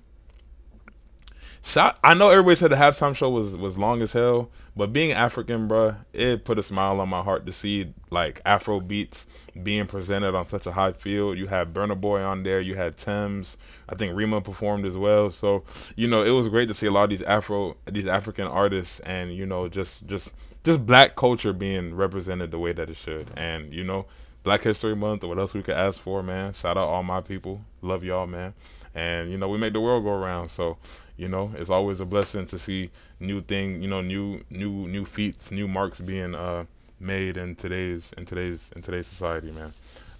I 1.76 2.14
know 2.14 2.28
everybody 2.28 2.56
said 2.56 2.70
the 2.70 2.76
halftime 2.76 3.16
show 3.16 3.30
was 3.30 3.56
was 3.56 3.78
long 3.78 4.02
as 4.02 4.12
hell, 4.12 4.50
but 4.76 4.92
being 4.92 5.12
African, 5.12 5.66
bruh, 5.66 5.96
it 6.12 6.44
put 6.44 6.58
a 6.58 6.62
smile 6.62 7.00
on 7.00 7.08
my 7.08 7.22
heart 7.22 7.46
to 7.46 7.52
see 7.52 7.94
like 8.10 8.40
Afro 8.44 8.80
beats 8.80 9.26
being 9.62 9.86
presented 9.86 10.34
on 10.34 10.46
such 10.46 10.66
a 10.66 10.72
high 10.72 10.92
field. 10.92 11.38
You 11.38 11.46
had 11.46 11.72
Burna 11.72 11.98
Boy 11.98 12.20
on 12.20 12.42
there, 12.42 12.60
you 12.60 12.74
had 12.74 12.96
Tems, 12.96 13.56
I 13.88 13.94
think 13.94 14.14
Rema 14.14 14.40
performed 14.42 14.84
as 14.84 14.96
well. 14.96 15.30
So 15.30 15.64
you 15.96 16.06
know 16.06 16.22
it 16.22 16.30
was 16.30 16.48
great 16.48 16.68
to 16.68 16.74
see 16.74 16.86
a 16.86 16.92
lot 16.92 17.04
of 17.04 17.10
these 17.10 17.22
Afro, 17.22 17.76
these 17.90 18.06
African 18.06 18.46
artists, 18.46 19.00
and 19.00 19.34
you 19.34 19.46
know 19.46 19.68
just 19.68 20.06
just 20.06 20.32
just 20.64 20.84
black 20.84 21.16
culture 21.16 21.52
being 21.52 21.94
represented 21.94 22.50
the 22.50 22.58
way 22.58 22.72
that 22.72 22.90
it 22.90 22.96
should. 22.96 23.30
And 23.36 23.72
you 23.72 23.84
know, 23.84 24.06
Black 24.44 24.62
History 24.62 24.94
Month, 24.94 25.24
or 25.24 25.28
what 25.28 25.38
else 25.38 25.54
we 25.54 25.62
could 25.62 25.74
ask 25.74 25.98
for, 25.98 26.22
man? 26.22 26.52
Shout 26.52 26.76
out 26.76 26.86
all 26.86 27.02
my 27.02 27.22
people, 27.22 27.62
love 27.82 28.04
y'all, 28.04 28.26
man. 28.26 28.52
And 28.94 29.30
you 29.32 29.38
know 29.38 29.48
we 29.48 29.58
make 29.58 29.72
the 29.72 29.80
world 29.80 30.04
go 30.04 30.10
around, 30.10 30.50
so 30.50 30.76
you 31.16 31.28
know 31.28 31.50
it's 31.56 31.70
always 31.70 31.98
a 31.98 32.04
blessing 32.04 32.46
to 32.46 32.58
see 32.58 32.90
new 33.18 33.40
thing, 33.40 33.82
you 33.82 33.88
know, 33.88 34.02
new 34.02 34.42
new 34.50 34.86
new 34.86 35.04
feats, 35.04 35.50
new 35.50 35.66
marks 35.66 35.98
being 35.98 36.34
uh 36.34 36.66
made 37.00 37.36
in 37.36 37.56
today's 37.56 38.12
in 38.16 38.26
today's 38.26 38.70
in 38.76 38.82
today's 38.82 39.06
society, 39.06 39.50
man. 39.50 39.72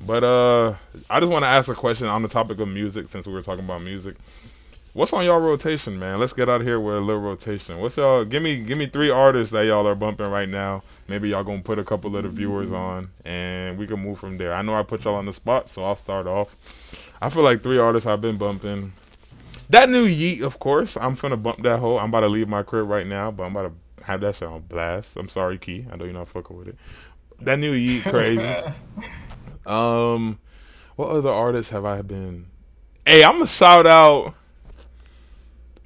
But 0.05 0.25
uh 0.25 0.75
I 1.11 1.21
just 1.21 1.31
want 1.31 1.45
to 1.45 1.49
ask 1.49 1.69
a 1.69 1.75
question 1.75 2.07
on 2.07 2.23
the 2.23 2.29
topic 2.29 2.59
of 2.59 2.69
music 2.69 3.09
since 3.09 3.27
we 3.27 3.33
were 3.33 3.43
talking 3.43 3.65
about 3.65 3.83
music. 3.83 4.17
What's 4.95 5.13
on 5.13 5.25
y'all 5.25 5.41
rotation, 5.41 5.99
man? 5.99 6.21
Let's 6.21 6.33
get 6.33 6.49
out 6.49 6.61
of 6.61 6.67
here 6.69 6.79
with 6.79 6.95
a 6.95 7.01
little 7.01 7.21
rotation. 7.21 7.81
What's 7.81 7.97
y'all? 7.97 8.25
Give 8.25 8.41
me, 8.41 8.61
give 8.61 8.79
me 8.79 8.87
three 8.87 9.11
artists 9.11 9.51
that 9.51 9.67
y'all 9.67 9.89
are 9.89 9.97
bumping 9.97 10.31
right 10.31 10.49
now. 10.49 10.85
Maybe 11.09 11.31
y'all 11.31 11.43
gonna 11.43 11.63
put 11.63 11.81
a 11.81 11.85
couple 11.85 12.17
of 12.17 12.23
the 12.23 12.29
viewers 12.29 12.71
on, 12.71 13.11
and 13.25 13.77
we 13.77 13.89
can 13.89 13.99
move 13.99 14.21
from 14.21 14.39
there. 14.39 14.55
I 14.55 14.63
know 14.63 14.77
I 14.77 14.85
put 14.85 15.03
y'all 15.03 15.17
on 15.17 15.27
the 15.27 15.33
spot, 15.33 15.69
so 15.69 15.83
I'll 15.83 15.97
start 15.97 16.29
off. 16.29 16.55
I 17.21 17.29
feel 17.29 17.43
like 17.43 17.61
three 17.61 17.77
artists 17.77 18.07
I've 18.07 18.21
been 18.21 18.37
bumping. 18.37 18.93
That 19.69 19.91
new 19.91 20.05
Yeat, 20.05 20.43
of 20.43 20.61
course. 20.61 20.97
I'm 20.97 21.17
finna 21.17 21.43
bump 21.43 21.65
that 21.65 21.81
whole. 21.81 21.99
I'm 21.99 22.11
about 22.11 22.21
to 22.21 22.29
leave 22.29 22.49
my 22.49 22.63
crib 22.63 22.89
right 22.89 23.07
now, 23.07 23.33
but 23.33 23.43
I'm 23.43 23.57
about 23.57 23.73
to 23.99 24.05
have 24.05 24.21
that 24.21 24.37
shit 24.37 24.47
on 24.47 24.61
blast. 24.61 25.17
I'm 25.17 25.29
sorry, 25.29 25.59
Key. 25.59 25.89
I 25.91 25.97
know 25.97 26.05
you're 26.05 26.15
not 26.15 26.29
fucking 26.29 26.57
with 26.57 26.69
it. 26.69 26.79
That 27.41 27.59
new 27.59 27.73
Yeat, 27.73 28.05
crazy. 28.05 28.47
um, 29.67 30.39
what 30.95 31.09
other 31.09 31.31
artists 31.31 31.73
have 31.73 31.85
I 31.85 32.03
been? 32.03 32.47
Hey, 33.05 33.25
I'm 33.25 33.33
gonna 33.33 33.49
shout 33.49 33.89
out. 33.89 34.37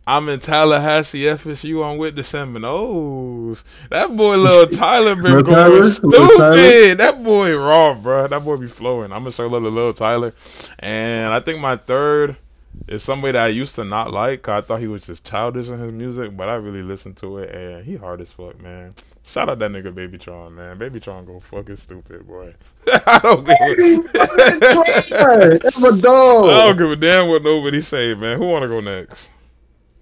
I'm 0.09 0.27
in 0.31 0.41
Tallahassee, 0.41 1.25
FSU. 1.25 1.85
I'm 1.85 1.99
with 1.99 2.17
the 2.17 2.25
Seminoles. 2.25 3.63
That 3.91 4.17
boy, 4.17 4.39
little 4.39 4.67
Tyler, 4.67 5.15
been 5.15 5.25
going 5.25 5.45
Tyler? 5.45 5.69
Lil 5.81 5.91
Tyler? 5.91 6.57
stupid. 6.57 6.99
That 6.99 7.23
boy 7.23 7.55
raw, 7.55 7.93
bro. 7.93 8.27
That 8.27 8.43
boy 8.43 8.57
be 8.57 8.69
flowing. 8.69 9.13
I'm 9.13 9.19
gonna 9.25 9.33
show 9.33 9.47
love 9.47 9.65
to 9.65 9.69
little 9.69 9.93
Tyler, 9.93 10.33
and 10.79 11.31
I 11.35 11.41
think 11.41 11.61
my 11.61 11.77
third 11.77 12.39
is 12.87 13.03
somebody 13.03 13.33
that 13.33 13.45
I 13.45 13.49
used 13.49 13.75
to 13.75 13.85
not 13.85 14.11
like. 14.11 14.49
I 14.49 14.63
thought 14.63 14.81
he 14.81 14.87
was 14.87 15.03
just 15.03 15.25
childish 15.25 15.69
in 15.69 15.79
his 15.79 15.93
music, 15.93 16.35
but 16.39 16.49
I 16.49 16.55
really 16.55 16.83
listened 16.83 17.19
to 17.19 17.37
it, 17.37 17.55
and 17.55 17.85
he 17.85 17.97
hard 17.97 18.23
as 18.23 18.31
fuck, 18.31 18.59
man. 18.63 18.95
Shout 19.25 19.51
out 19.51 19.59
that 19.59 19.71
nigga 19.71 19.95
Baby 19.95 20.17
Tron, 20.17 20.55
man. 20.55 20.79
Baby 20.79 21.01
Tron 21.01 21.27
go 21.27 21.39
fucking 21.39 21.77
stupid, 21.77 22.27
boy. 22.27 22.55
I 23.07 23.19
don't 23.23 23.45
give 23.45 23.57
a, 23.61 24.03
That's 25.59 25.79
my 25.79 25.89
I 25.89 26.01
dog. 26.01 26.47
don't 26.49 26.79
give 26.79 26.91
a 26.93 26.97
damn 26.97 27.29
what 27.29 27.43
nobody 27.43 27.83
say, 27.83 28.15
man. 28.15 28.39
Who 28.39 28.47
wanna 28.47 28.69
go 28.69 28.81
next? 28.81 29.29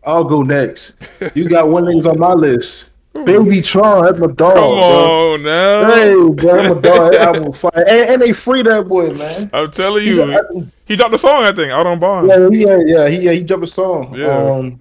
I'll 0.07 0.25
go 0.25 0.43
next. 0.43 0.95
You 1.35 1.49
got 1.49 1.69
one 1.69 1.85
niggas 1.85 2.07
on 2.11 2.19
my 2.19 2.33
list. 2.33 2.91
Baby 3.25 3.63
Tron, 3.63 4.05
that's 4.05 4.19
my 4.19 4.27
dog. 4.27 4.53
Come 4.53 4.75
bro. 4.75 5.33
on 5.35 5.43
now. 5.43 5.91
Hey, 5.91 6.13
bro, 6.15 6.35
that's 6.35 6.75
my 6.75 6.81
dog. 6.81 7.13
That 7.13 7.21
album 7.23 7.53
fire. 7.53 7.73
And, 7.75 7.89
and 8.11 8.23
they 8.23 8.33
free 8.33 8.63
that 8.63 8.87
boy, 8.89 9.13
man. 9.15 9.51
I'm 9.53 9.71
telling 9.71 10.03
He 10.03 10.11
you, 10.11 10.27
got- 10.27 10.45
he 10.85 10.97
dropped 10.97 11.15
a 11.15 11.19
song, 11.19 11.43
I 11.45 11.53
think, 11.53 11.73
out 11.73 11.87
on 11.87 11.99
Bond. 11.99 12.29
Yeah, 12.29 12.49
yeah, 12.53 12.79
yeah. 12.87 13.09
He 13.09 13.19
yeah, 13.23 13.33
he 13.33 13.43
dropped 13.43 13.65
a 13.65 13.67
song. 13.67 14.15
Yeah. 14.15 14.27
Um, 14.27 14.81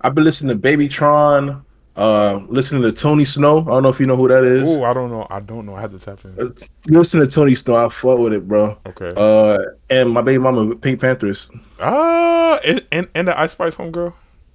I've 0.00 0.14
been 0.14 0.24
listening 0.24 0.56
to 0.56 0.60
Baby 0.60 0.88
Tron. 0.88 1.64
Uh, 1.94 2.40
listening 2.48 2.80
to 2.82 2.90
Tony 2.92 3.24
Snow. 3.26 3.58
I 3.60 3.64
don't 3.64 3.82
know 3.82 3.90
if 3.90 4.00
you 4.00 4.06
know 4.06 4.16
who 4.16 4.26
that 4.28 4.44
is. 4.44 4.70
Oh, 4.70 4.84
I 4.84 4.94
don't 4.94 5.10
know. 5.10 5.26
I 5.28 5.40
don't 5.40 5.66
know. 5.66 5.74
I 5.74 5.82
had 5.82 5.90
to 5.90 5.98
tap 5.98 6.24
in. 6.24 6.54
Listen 6.86 7.20
to 7.20 7.26
Tony 7.26 7.54
Snow. 7.54 7.74
I 7.76 7.90
fuck 7.90 8.18
with 8.18 8.32
it, 8.32 8.48
bro. 8.48 8.78
Okay. 8.86 9.12
Uh, 9.14 9.58
and 9.90 10.08
my 10.10 10.22
baby 10.22 10.38
mama, 10.38 10.74
PinkPantheress. 10.76 11.50
Ah, 11.80 12.58
and, 12.64 12.82
and 12.92 13.08
and 13.14 13.28
the 13.28 13.38
Ice 13.38 13.52
Spice 13.52 13.74
homegirl. 13.74 14.14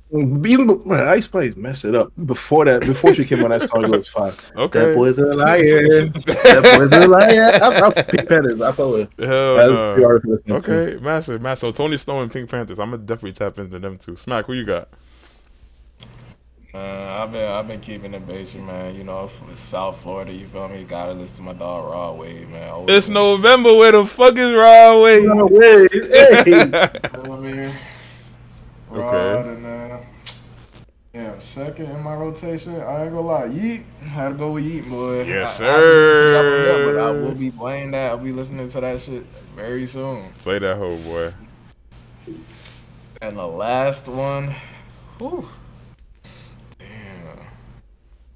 Even 0.09 0.67
be- 0.67 0.89
man, 0.89 1.05
Ice 1.09 1.25
Spice 1.25 1.55
messed 1.57 1.83
it 1.83 1.93
up 1.93 2.13
before 2.25 2.63
that. 2.65 2.81
Before 2.81 3.13
she 3.13 3.25
came 3.25 3.43
on 3.43 3.49
that 3.49 3.69
song, 3.69 3.83
it 3.83 3.89
was 3.89 4.07
fine. 4.07 4.31
Okay. 4.55 4.79
That 4.85 4.95
boy's 4.95 5.17
a 5.17 5.25
liar. 5.35 6.07
that 6.07 6.77
boy's 6.77 6.91
a 6.93 7.07
liar. 7.07 7.51
I, 7.53 7.57
I, 7.57 7.91
PinkPantheress. 7.91 8.61
I 8.65 8.71
fuck 8.71 8.91
with 8.93 9.09
it. 9.19 9.25
Hell 9.27 9.55
That's 9.57 9.71
no. 9.71 9.95
the 9.95 10.05
artist 10.05 10.47
to. 10.47 10.55
Okay, 10.55 10.97
massive, 11.03 11.41
massive. 11.41 11.59
So 11.59 11.71
Tony 11.71 11.97
Snow 11.97 12.21
and 12.21 12.31
PinkPantheress. 12.31 12.79
I'm 12.79 12.91
gonna 12.91 12.99
definitely 12.99 13.33
tap 13.33 13.59
into 13.59 13.79
them 13.79 13.97
too. 13.97 14.15
Smack, 14.15 14.45
who 14.45 14.53
you 14.53 14.63
got? 14.65 14.87
Uh, 16.73 16.77
I've 17.23 17.31
been 17.31 17.51
I've 17.51 17.67
been 17.67 17.79
keeping 17.81 18.13
it 18.13 18.25
basic, 18.27 18.61
man. 18.61 18.95
You 18.95 19.03
know, 19.03 19.27
from 19.27 19.55
South 19.55 19.99
Florida, 20.01 20.31
you 20.31 20.47
feel 20.47 20.67
me? 20.69 20.83
Gotta 20.83 21.13
listen 21.13 21.37
to 21.37 21.41
my 21.41 21.53
dog 21.53 21.91
Rod 21.91 22.17
Wave, 22.19 22.47
man. 22.49 22.69
Always 22.69 22.95
It's 22.95 23.07
been- 23.07 23.15
November. 23.15 23.73
Where 23.73 23.91
the 23.91 24.05
fuck 24.05 24.37
is 24.37 24.51
Raw 24.53 25.01
Way? 25.01 25.21
No 25.23 25.47
way. 25.47 25.87
Hey. 25.91 26.43
You 26.45 26.65
know 26.65 27.29
what 27.29 27.39
I 27.39 27.41
mean? 27.41 27.71
Rod 28.89 29.13
Okay. 29.45 29.49
and 29.49 29.65
uh, 29.65 29.97
yeah, 31.13 31.39
second 31.39 31.87
in 31.87 32.03
my 32.03 32.13
rotation. 32.15 32.75
I 32.79 33.03
ain't 33.03 33.11
gonna 33.13 33.21
lie, 33.21 33.45
Yeat. 33.45 33.83
Had 34.01 34.29
to 34.29 34.35
go 34.35 34.51
with 34.51 34.63
Yeat, 34.63 34.87
boy. 34.87 35.23
Yes, 35.23 35.59
I, 35.59 35.65
I 35.65 35.67
haven't 35.71 35.85
listened 35.89 36.17
to 36.17 36.23
the 36.29 36.37
album 36.37 36.63
sir. 36.85 36.93
but 36.93 37.01
I 37.01 37.11
will 37.11 37.35
be 37.35 37.51
playing 37.51 37.91
that. 37.91 38.11
I'll 38.11 38.17
be 38.17 38.31
listening 38.31 38.69
to 38.69 38.81
that 38.81 39.01
shit 39.01 39.23
very 39.55 39.87
soon. 39.87 40.31
Play 40.39 40.59
that 40.59 40.77
hoe, 40.77 40.95
boy. 40.97 41.33
And 43.21 43.35
the 43.37 43.47
last 43.47 44.07
one, 44.07 44.53
whew, 45.17 45.47
damn, 46.77 47.39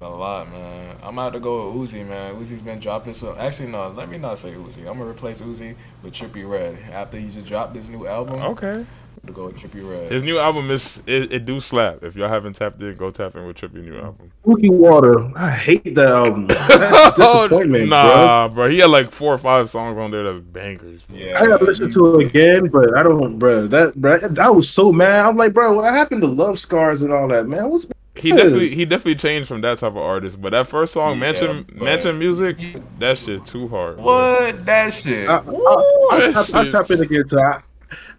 a 0.00 0.08
lot, 0.08 0.50
man. 0.50 0.96
I'm 1.04 1.14
gonna 1.14 1.30
to 1.30 1.40
go 1.40 1.70
with 1.70 1.90
Uzi, 1.92 2.04
man. 2.06 2.34
Uzi's 2.34 2.62
been 2.62 2.80
dropping 2.80 3.12
some. 3.12 3.36
Actually, 3.38 3.68
no, 3.68 3.88
let 3.90 4.08
me 4.10 4.18
not 4.18 4.38
say 4.38 4.52
Uzi. 4.54 4.78
I'm 4.78 4.98
gonna 4.98 5.06
replace 5.06 5.40
Uzi 5.40 5.76
with 6.02 6.12
Trippie 6.14 6.48
Redd 6.48 6.76
after 6.90 7.16
he 7.18 7.28
just 7.28 7.46
dropped 7.46 7.74
this 7.74 7.88
new 7.88 8.08
album. 8.08 8.40
Okay. 8.42 8.84
To 9.26 9.32
go 9.32 9.46
with 9.46 9.56
Trippie 9.56 9.88
Redd. 9.88 10.10
His 10.10 10.24
new 10.24 10.36
album 10.40 10.68
is 10.68 11.00
it, 11.06 11.32
it 11.32 11.44
do 11.44 11.60
slap. 11.60 12.02
If 12.02 12.16
y'all 12.16 12.28
haven't 12.28 12.54
tapped 12.54 12.82
in, 12.82 12.96
go 12.96 13.12
tap 13.12 13.36
in 13.36 13.46
with 13.46 13.56
Trippie 13.56 13.74
new 13.74 13.92
mm. 13.92 14.02
album. 14.02 14.32
Cookie 14.44 14.68
Water. 14.68 15.30
I 15.36 15.50
hate 15.50 15.94
that 15.94 16.08
album. 16.08 16.46
That's 16.48 17.16
disappointment, 17.16 17.88
nah, 17.88 18.48
bro. 18.48 18.68
He 18.68 18.78
had 18.78 18.90
like 18.90 19.12
four 19.12 19.32
or 19.32 19.38
five 19.38 19.70
songs 19.70 19.96
on 19.96 20.10
there 20.10 20.24
that's 20.24 20.44
bangers. 20.46 21.02
Bro. 21.02 21.18
Yeah. 21.18 21.40
I 21.40 21.46
gotta 21.46 21.64
listen 21.64 21.88
to 21.90 22.18
it 22.18 22.26
again, 22.26 22.66
but 22.66 22.96
I 22.96 23.04
don't, 23.04 23.38
bro. 23.38 23.68
That, 23.68 23.94
bro, 23.94 24.18
I 24.40 24.50
was 24.50 24.68
so 24.68 24.90
mad. 24.90 25.24
I'm 25.24 25.36
like, 25.36 25.52
bro, 25.52 25.72
what 25.72 25.94
happened 25.94 26.22
to 26.22 26.26
Love 26.26 26.58
Scars 26.58 27.02
and 27.02 27.12
all 27.12 27.28
that, 27.28 27.46
man? 27.46 27.70
What's 27.70 27.86
He 28.16 28.30
definitely 28.30 28.70
he 28.70 28.84
definitely 28.84 29.14
changed 29.14 29.46
from 29.46 29.60
that 29.60 29.78
type 29.78 29.92
of 29.92 29.98
artist. 29.98 30.40
But 30.40 30.50
that 30.50 30.66
first 30.66 30.94
song, 30.94 31.12
Yeah, 31.12 31.20
Mansion 31.20 31.62
but- 31.68 31.80
Mansion 31.80 32.18
Music, 32.18 32.58
that 32.98 33.18
shit 33.18 33.44
too 33.46 33.68
hard. 33.68 33.98
bro. 33.98 34.04
What 34.04 34.66
that 34.66 34.92
shit? 34.92 35.28
I, 35.28 35.36
I, 35.36 35.38
I, 35.38 36.32
that 36.32 36.46
tap, 36.46 36.54
I 36.56 36.68
tap 36.68 36.90
in 36.90 37.02
again 37.02 37.24
too. 37.28 37.38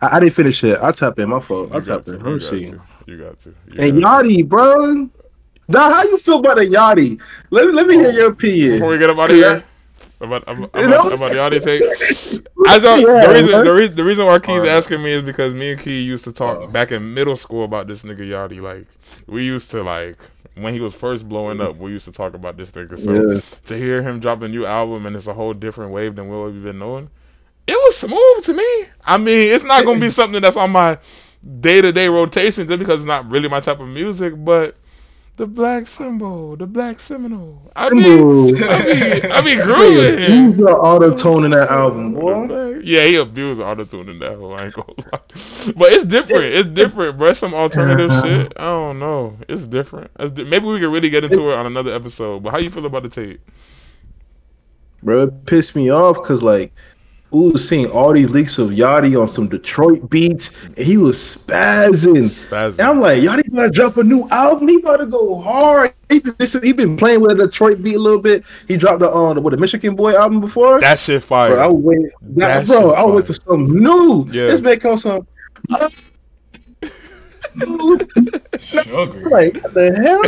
I, 0.01 0.17
I, 0.17 0.19
didn't 0.19 0.36
finish 0.36 0.63
it. 0.63 0.80
I 0.82 0.91
tap 0.91 1.19
in. 1.19 1.30
My 1.30 1.39
fault. 1.39 1.69
I 1.74 1.80
got 1.80 2.05
tap 2.05 2.15
in. 2.15 2.24
Let 2.24 2.34
me 2.34 2.39
see. 2.39 2.65
to, 2.71 2.82
You 3.07 3.17
got 3.17 3.39
to. 3.41 3.49
You 3.71 3.80
And 3.80 4.01
got 4.01 4.21
to. 4.24 4.28
Yachty, 4.28 4.47
bro. 4.47 5.09
Now, 5.67 5.89
how 5.89 6.03
you 6.03 6.17
feel 6.17 6.39
about 6.39 6.57
a 6.57 6.61
Yachty? 6.61 7.19
Let, 7.49 7.74
let 7.74 7.88
me 7.88 7.95
hear 7.95 8.07
oh. 8.07 8.11
your 8.11 8.32
opinion. 8.32 8.74
Before 8.74 8.89
we 8.89 8.97
get 8.97 9.09
up 9.09 9.17
out 9.17 9.30
of 9.30 9.36
here, 9.36 9.63
about 10.19 10.43
about, 10.43 10.69
about, 10.74 11.13
about 11.13 11.32
the 11.32 11.39
audio 11.39 11.59
tape. 11.59 11.82
As 12.67 12.84
Yeah, 12.84 12.97
the 12.97 13.34
reason 13.34 13.65
the 13.65 13.74
reason 13.74 13.95
the 13.95 14.03
reason 14.03 14.26
why 14.26 14.39
Key's 14.39 14.55
Alright. 14.55 14.69
asking 14.69 15.03
me 15.03 15.11
is 15.13 15.24
because 15.24 15.53
me 15.53 15.71
and 15.71 15.80
Key 15.80 16.01
used 16.01 16.24
to 16.26 16.32
talk 16.32 16.59
Oh. 16.61 16.67
back 16.67 16.91
in 16.91 17.13
middle 17.13 17.36
school 17.36 17.65
about 17.65 17.88
this 17.88 18.03
nigga 18.03 18.19
Yachty. 18.28 18.61
Like 18.61 18.88
we 19.28 19.45
used 19.45 19.71
to 19.71 19.84
like 19.84 20.17
when 20.55 20.74
he 20.74 20.80
was 20.80 20.93
first 20.93 21.28
blowing 21.28 21.59
up, 21.59 21.78
we 21.78 21.91
used 21.91 22.05
to 22.05 22.11
talk 22.11 22.34
about 22.36 22.57
this 22.57 22.71
nigga. 22.71 22.97
So 22.99 23.11
Yeah. 23.13 23.39
to 23.65 23.78
hear 23.78 24.01
him 24.01 24.19
drop 24.19 24.41
a 24.41 24.47
new 24.47 24.65
album 24.65 25.05
and 25.05 25.15
it's 25.15 25.28
a 25.28 25.34
whole 25.34 25.53
different 25.53 25.91
wave 25.91 26.15
than 26.15 26.30
what 26.30 26.51
we've 26.51 26.63
been 26.63 26.80
knowing, 26.80 27.09
it 27.68 27.74
was 27.74 27.97
smooth 27.97 28.43
to 28.45 28.53
me. 28.53 28.86
I 29.05 29.18
mean, 29.18 29.53
it's 29.53 29.64
not 29.64 29.86
gonna 29.86 29.99
be 29.99 30.09
something 30.09 30.41
that's 30.41 30.57
on 30.57 30.72
my 30.72 30.97
day 31.59 31.82
to 31.82 31.91
day 31.91 32.07
rotation 32.07 32.68
just 32.68 32.80
because 32.80 33.01
it's 33.01 33.07
not 33.07 33.30
really 33.30 33.47
my 33.49 33.59
type 33.59 33.80
of 33.80 33.88
music, 33.88 34.34
but. 34.38 34.76
The 35.36 35.47
black 35.47 35.88
symbol, 35.88 36.55
the 36.55 36.68
black 36.68 36.99
Seminole. 36.99 37.72
I 37.76 37.89
mean, 37.89 38.53
I 38.64 38.86
mean, 38.86 39.32
I 39.32 39.41
mean, 39.41 39.57
Use 39.57 39.64
grooving. 39.66 40.57
the 40.57 40.78
auto 40.80 41.16
tune 41.18 41.45
in 41.45 41.51
that 41.51 41.72
album, 41.72 42.14
boy. 42.14 42.82
Yeah, 42.84 43.05
he 43.05 43.16
abused 43.16 43.59
auto 43.59 43.84
tune 43.84 44.09
in 44.09 44.20
that 44.20 44.38
whole. 44.38 44.53
I 44.53 44.66
ain't 44.66 44.76
but 45.76 45.91
it's 45.91 46.05
different. 46.05 46.43
It's 46.53 46.70
different, 46.70 47.18
bro. 47.18 47.30
It's 47.30 47.39
some 47.39 47.55
alternative 47.55 48.11
uh-huh. 48.11 48.22
shit. 48.22 48.53
I 48.57 48.66
don't 48.66 48.99
know. 48.99 49.39
It's 49.49 49.66
different. 49.66 50.11
It's 50.20 50.34
di- 50.34 50.43
Maybe 50.43 50.68
we 50.68 50.80
could 50.80 50.91
really 50.91 51.09
get 51.09 51.24
into 51.24 51.49
it 51.49 51.55
on 51.55 51.66
another 51.66 51.95
episode. 51.95 52.43
But 52.43 52.51
how 52.51 52.59
you 52.59 52.70
feel 52.70 52.86
about 52.86 53.01
the 53.01 53.09
tape? 53.09 53.41
Bro, 55.01 55.24
it 55.24 55.45
pissed 55.47 55.76
me 55.76 55.91
off 55.91 56.18
because 56.18 56.43
like 56.43 56.72
ooh, 57.34 57.58
seeing 57.58 57.90
all 57.90 58.14
these 58.14 58.30
leaks 58.30 58.58
of 58.58 58.70
Yachty 58.70 59.20
on 59.20 59.28
some 59.28 59.48
Detroit 59.48 60.10
beats, 60.10 60.52
and 60.66 60.78
he 60.78 60.98
was 60.98 61.18
spazzing. 61.18 62.30
Spasm. 62.30 62.80
And 62.80 62.90
I'm 62.90 63.00
like, 63.00 63.22
Yachty 63.22 63.48
about 63.48 63.64
to 63.64 63.70
drop 63.72 63.98
a 63.98 64.04
new 64.04 64.28
album. 64.30 64.68
He 64.68 64.78
about 64.78 64.98
to 64.98 65.06
go 65.06 65.42
hard. 65.42 65.94
He 66.10 66.20
been, 66.20 66.36
he 66.62 66.74
been 66.74 66.98
playing 66.98 67.22
with 67.22 67.32
a 67.32 67.46
Detroit 67.46 67.82
beat 67.82 67.96
a 67.96 68.00
little 68.00 68.22
bit. 68.22 68.46
He 68.68 68.78
dropped 68.78 69.00
the 69.00 69.12
um, 69.12 69.42
what 69.42 69.52
the 69.52 69.58
Michigan 69.58 69.96
Boy 69.96 70.16
album 70.16 70.42
before. 70.42 70.80
that 70.80 71.00
shit 71.00 71.24
fire. 71.24 71.56
bro, 71.56 71.64
I 71.64 71.68
was 71.68 71.84
waiting. 71.84 72.10
That 72.22 72.66
That, 72.66 72.68
bro, 72.68 72.92
I 72.92 73.04
was 73.04 73.14
waiting 73.14 73.28
for 73.28 73.34
something 73.34 73.80
new. 73.80 74.28
Yeah. 74.32 74.48
This 74.48 74.62
man 74.62 74.80
comes 74.80 75.02
some. 75.04 75.28
Sugar. 78.58 79.30
Like 79.30 79.62
what 79.62 79.74
the 79.74 79.94
hell 80.02 80.22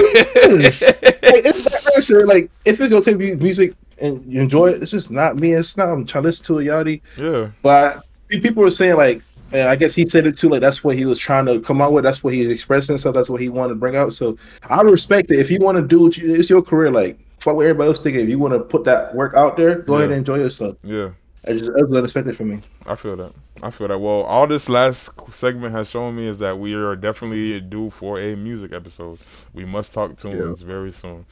is 0.53 0.61
this? 0.61 0.81
like, 0.81 1.45
it's 1.45 2.11
like, 2.11 2.27
like 2.27 2.51
if 2.65 2.79
it's 2.79 2.89
gonna 2.89 3.03
take 3.03 3.17
music 3.17 3.73
and 3.99 4.23
you 4.31 4.41
enjoy 4.41 4.67
it, 4.71 4.81
it's 4.81 4.91
just 4.91 5.11
not 5.11 5.37
me. 5.37 5.53
It's 5.53 5.77
not. 5.77 5.89
I'm 5.89 6.05
trying 6.05 6.23
to 6.23 6.27
listen 6.29 6.45
to 6.45 6.59
a 6.59 6.63
Yachty, 6.63 7.01
Yeah, 7.17 7.51
but 7.61 7.97
I, 8.31 8.39
people 8.39 8.63
were 8.63 8.71
saying 8.71 8.97
like, 8.97 9.21
and 9.51 9.69
I 9.69 9.75
guess 9.75 9.95
he 9.95 10.05
said 10.07 10.25
it 10.25 10.37
too. 10.37 10.49
Like 10.49 10.61
that's 10.61 10.83
what 10.83 10.95
he 10.95 11.05
was 11.05 11.19
trying 11.19 11.45
to 11.45 11.61
come 11.61 11.81
out 11.81 11.93
with. 11.93 12.03
That's 12.03 12.23
what 12.23 12.33
he's 12.33 12.49
expressing 12.49 12.93
himself. 12.93 13.15
That's 13.15 13.29
what 13.29 13.39
he 13.41 13.49
wanted 13.49 13.69
to 13.69 13.75
bring 13.75 13.95
out. 13.95 14.13
So 14.13 14.37
I 14.69 14.81
respect 14.81 15.31
it. 15.31 15.39
If 15.39 15.49
you 15.51 15.59
want 15.59 15.77
to 15.77 15.81
do 15.81 16.01
what 16.01 16.17
you, 16.17 16.33
it's 16.33 16.49
your 16.49 16.61
career. 16.61 16.91
Like 16.91 17.19
fuck 17.39 17.55
what 17.55 17.63
everybody 17.63 17.89
else 17.89 17.99
thinking. 17.99 18.21
If 18.23 18.29
you 18.29 18.39
want 18.39 18.53
to 18.53 18.59
put 18.59 18.83
that 18.85 19.13
work 19.13 19.35
out 19.35 19.55
there, 19.55 19.79
go 19.79 19.95
ahead 19.95 20.09
and 20.09 20.17
enjoy 20.17 20.37
yourself. 20.39 20.77
yeah. 20.83 21.09
It's 21.47 21.59
just 21.59 21.71
it 21.77 21.87
was 21.87 21.97
unexpected 21.97 22.35
for 22.35 22.43
me. 22.43 22.59
I 22.85 22.95
feel 22.95 23.15
that. 23.17 23.33
I 23.61 23.69
feel 23.69 23.87
that. 23.87 23.99
Well, 23.99 24.21
all 24.23 24.47
this 24.47 24.67
last 24.67 25.11
segment 25.31 25.73
has 25.73 25.89
shown 25.89 26.15
me 26.15 26.27
is 26.27 26.39
that 26.39 26.57
we 26.57 26.73
are 26.73 26.95
definitely 26.95 27.61
due 27.61 27.89
for 27.89 28.19
a 28.19 28.35
music 28.35 28.73
episode. 28.73 29.19
We 29.53 29.63
must 29.63 29.93
talk 29.93 30.17
tunes 30.17 30.61
very 30.61 30.91
soon. 30.91 31.25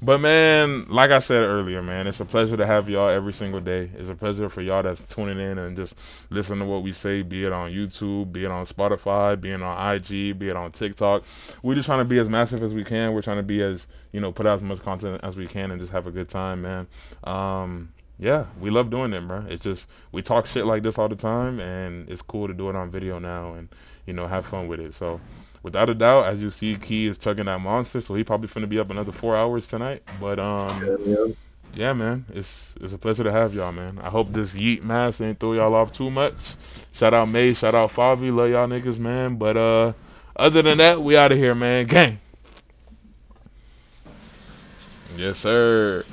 But 0.00 0.18
man, 0.18 0.86
like 0.88 1.10
I 1.10 1.18
said 1.18 1.42
earlier, 1.44 1.82
man, 1.82 2.06
it's 2.06 2.20
a 2.20 2.24
pleasure 2.24 2.56
to 2.56 2.66
have 2.66 2.88
y'all 2.88 3.08
every 3.08 3.32
single 3.32 3.60
day. 3.60 3.90
It's 3.96 4.08
a 4.08 4.14
pleasure 4.14 4.48
for 4.48 4.62
y'all 4.62 4.82
that's 4.82 5.02
tuning 5.02 5.38
in 5.38 5.58
and 5.58 5.76
just 5.76 5.94
listen 6.30 6.58
to 6.58 6.64
what 6.64 6.82
we 6.82 6.92
say, 6.92 7.22
be 7.22 7.44
it 7.44 7.52
on 7.52 7.70
YouTube, 7.70 8.32
be 8.32 8.42
it 8.42 8.48
on 8.48 8.66
Spotify, 8.66 9.40
be 9.40 9.50
it 9.50 9.62
on 9.62 9.94
IG, 9.94 10.38
be 10.38 10.48
it 10.48 10.56
on 10.56 10.72
TikTok. 10.72 11.24
We're 11.62 11.74
just 11.74 11.86
trying 11.86 12.00
to 12.00 12.04
be 12.04 12.18
as 12.18 12.28
massive 12.28 12.62
as 12.62 12.74
we 12.74 12.84
can. 12.84 13.12
We're 13.12 13.22
trying 13.22 13.36
to 13.36 13.42
be 13.42 13.62
as 13.62 13.86
you 14.12 14.20
know, 14.20 14.32
put 14.32 14.46
out 14.46 14.56
as 14.56 14.62
much 14.62 14.80
content 14.80 15.20
as 15.22 15.36
we 15.36 15.46
can 15.46 15.70
and 15.70 15.80
just 15.80 15.92
have 15.92 16.06
a 16.06 16.10
good 16.10 16.28
time, 16.28 16.62
man. 16.62 16.86
Um, 17.24 17.92
yeah, 18.18 18.46
we 18.60 18.70
love 18.70 18.90
doing 18.90 19.12
it, 19.12 19.26
bro. 19.26 19.44
It's 19.48 19.62
just 19.62 19.88
we 20.10 20.22
talk 20.22 20.46
shit 20.46 20.66
like 20.66 20.82
this 20.82 20.98
all 20.98 21.08
the 21.08 21.16
time, 21.16 21.60
and 21.60 22.08
it's 22.08 22.22
cool 22.22 22.48
to 22.48 22.54
do 22.54 22.68
it 22.68 22.76
on 22.76 22.90
video 22.90 23.18
now, 23.18 23.54
and 23.54 23.68
you 24.06 24.12
know 24.12 24.26
have 24.26 24.44
fun 24.44 24.66
with 24.66 24.80
it. 24.80 24.92
So, 24.94 25.20
without 25.62 25.88
a 25.88 25.94
doubt, 25.94 26.26
as 26.26 26.42
you 26.42 26.50
see, 26.50 26.74
Key 26.74 27.06
is 27.06 27.18
chugging 27.18 27.46
that 27.46 27.60
monster, 27.60 28.00
so 28.00 28.14
he 28.14 28.24
probably 28.24 28.48
finna 28.48 28.68
be 28.68 28.78
up 28.80 28.90
another 28.90 29.12
four 29.12 29.36
hours 29.36 29.68
tonight. 29.68 30.02
But 30.20 30.40
um, 30.40 31.36
yeah, 31.74 31.92
man, 31.92 32.24
it's 32.34 32.74
it's 32.80 32.92
a 32.92 32.98
pleasure 32.98 33.22
to 33.22 33.30
have 33.30 33.54
y'all, 33.54 33.70
man. 33.70 34.00
I 34.02 34.10
hope 34.10 34.32
this 34.32 34.56
Yeat 34.56 34.82
mask 34.82 35.20
ain't 35.20 35.38
throw 35.38 35.52
y'all 35.52 35.74
off 35.74 35.92
too 35.92 36.10
much. 36.10 36.34
Shout 36.92 37.14
out 37.14 37.28
May, 37.28 37.54
shout 37.54 37.76
out 37.76 37.92
Favi, 37.92 38.34
love 38.34 38.50
y'all 38.50 38.66
niggas, 38.66 38.98
man. 38.98 39.36
But 39.36 39.56
uh, 39.56 39.92
other 40.34 40.62
than 40.62 40.78
that, 40.78 41.00
we 41.00 41.16
out 41.16 41.30
of 41.30 41.38
here, 41.38 41.54
man. 41.54 41.86
Gang. 41.86 42.18
Yes, 45.16 45.38
sir. 45.38 46.04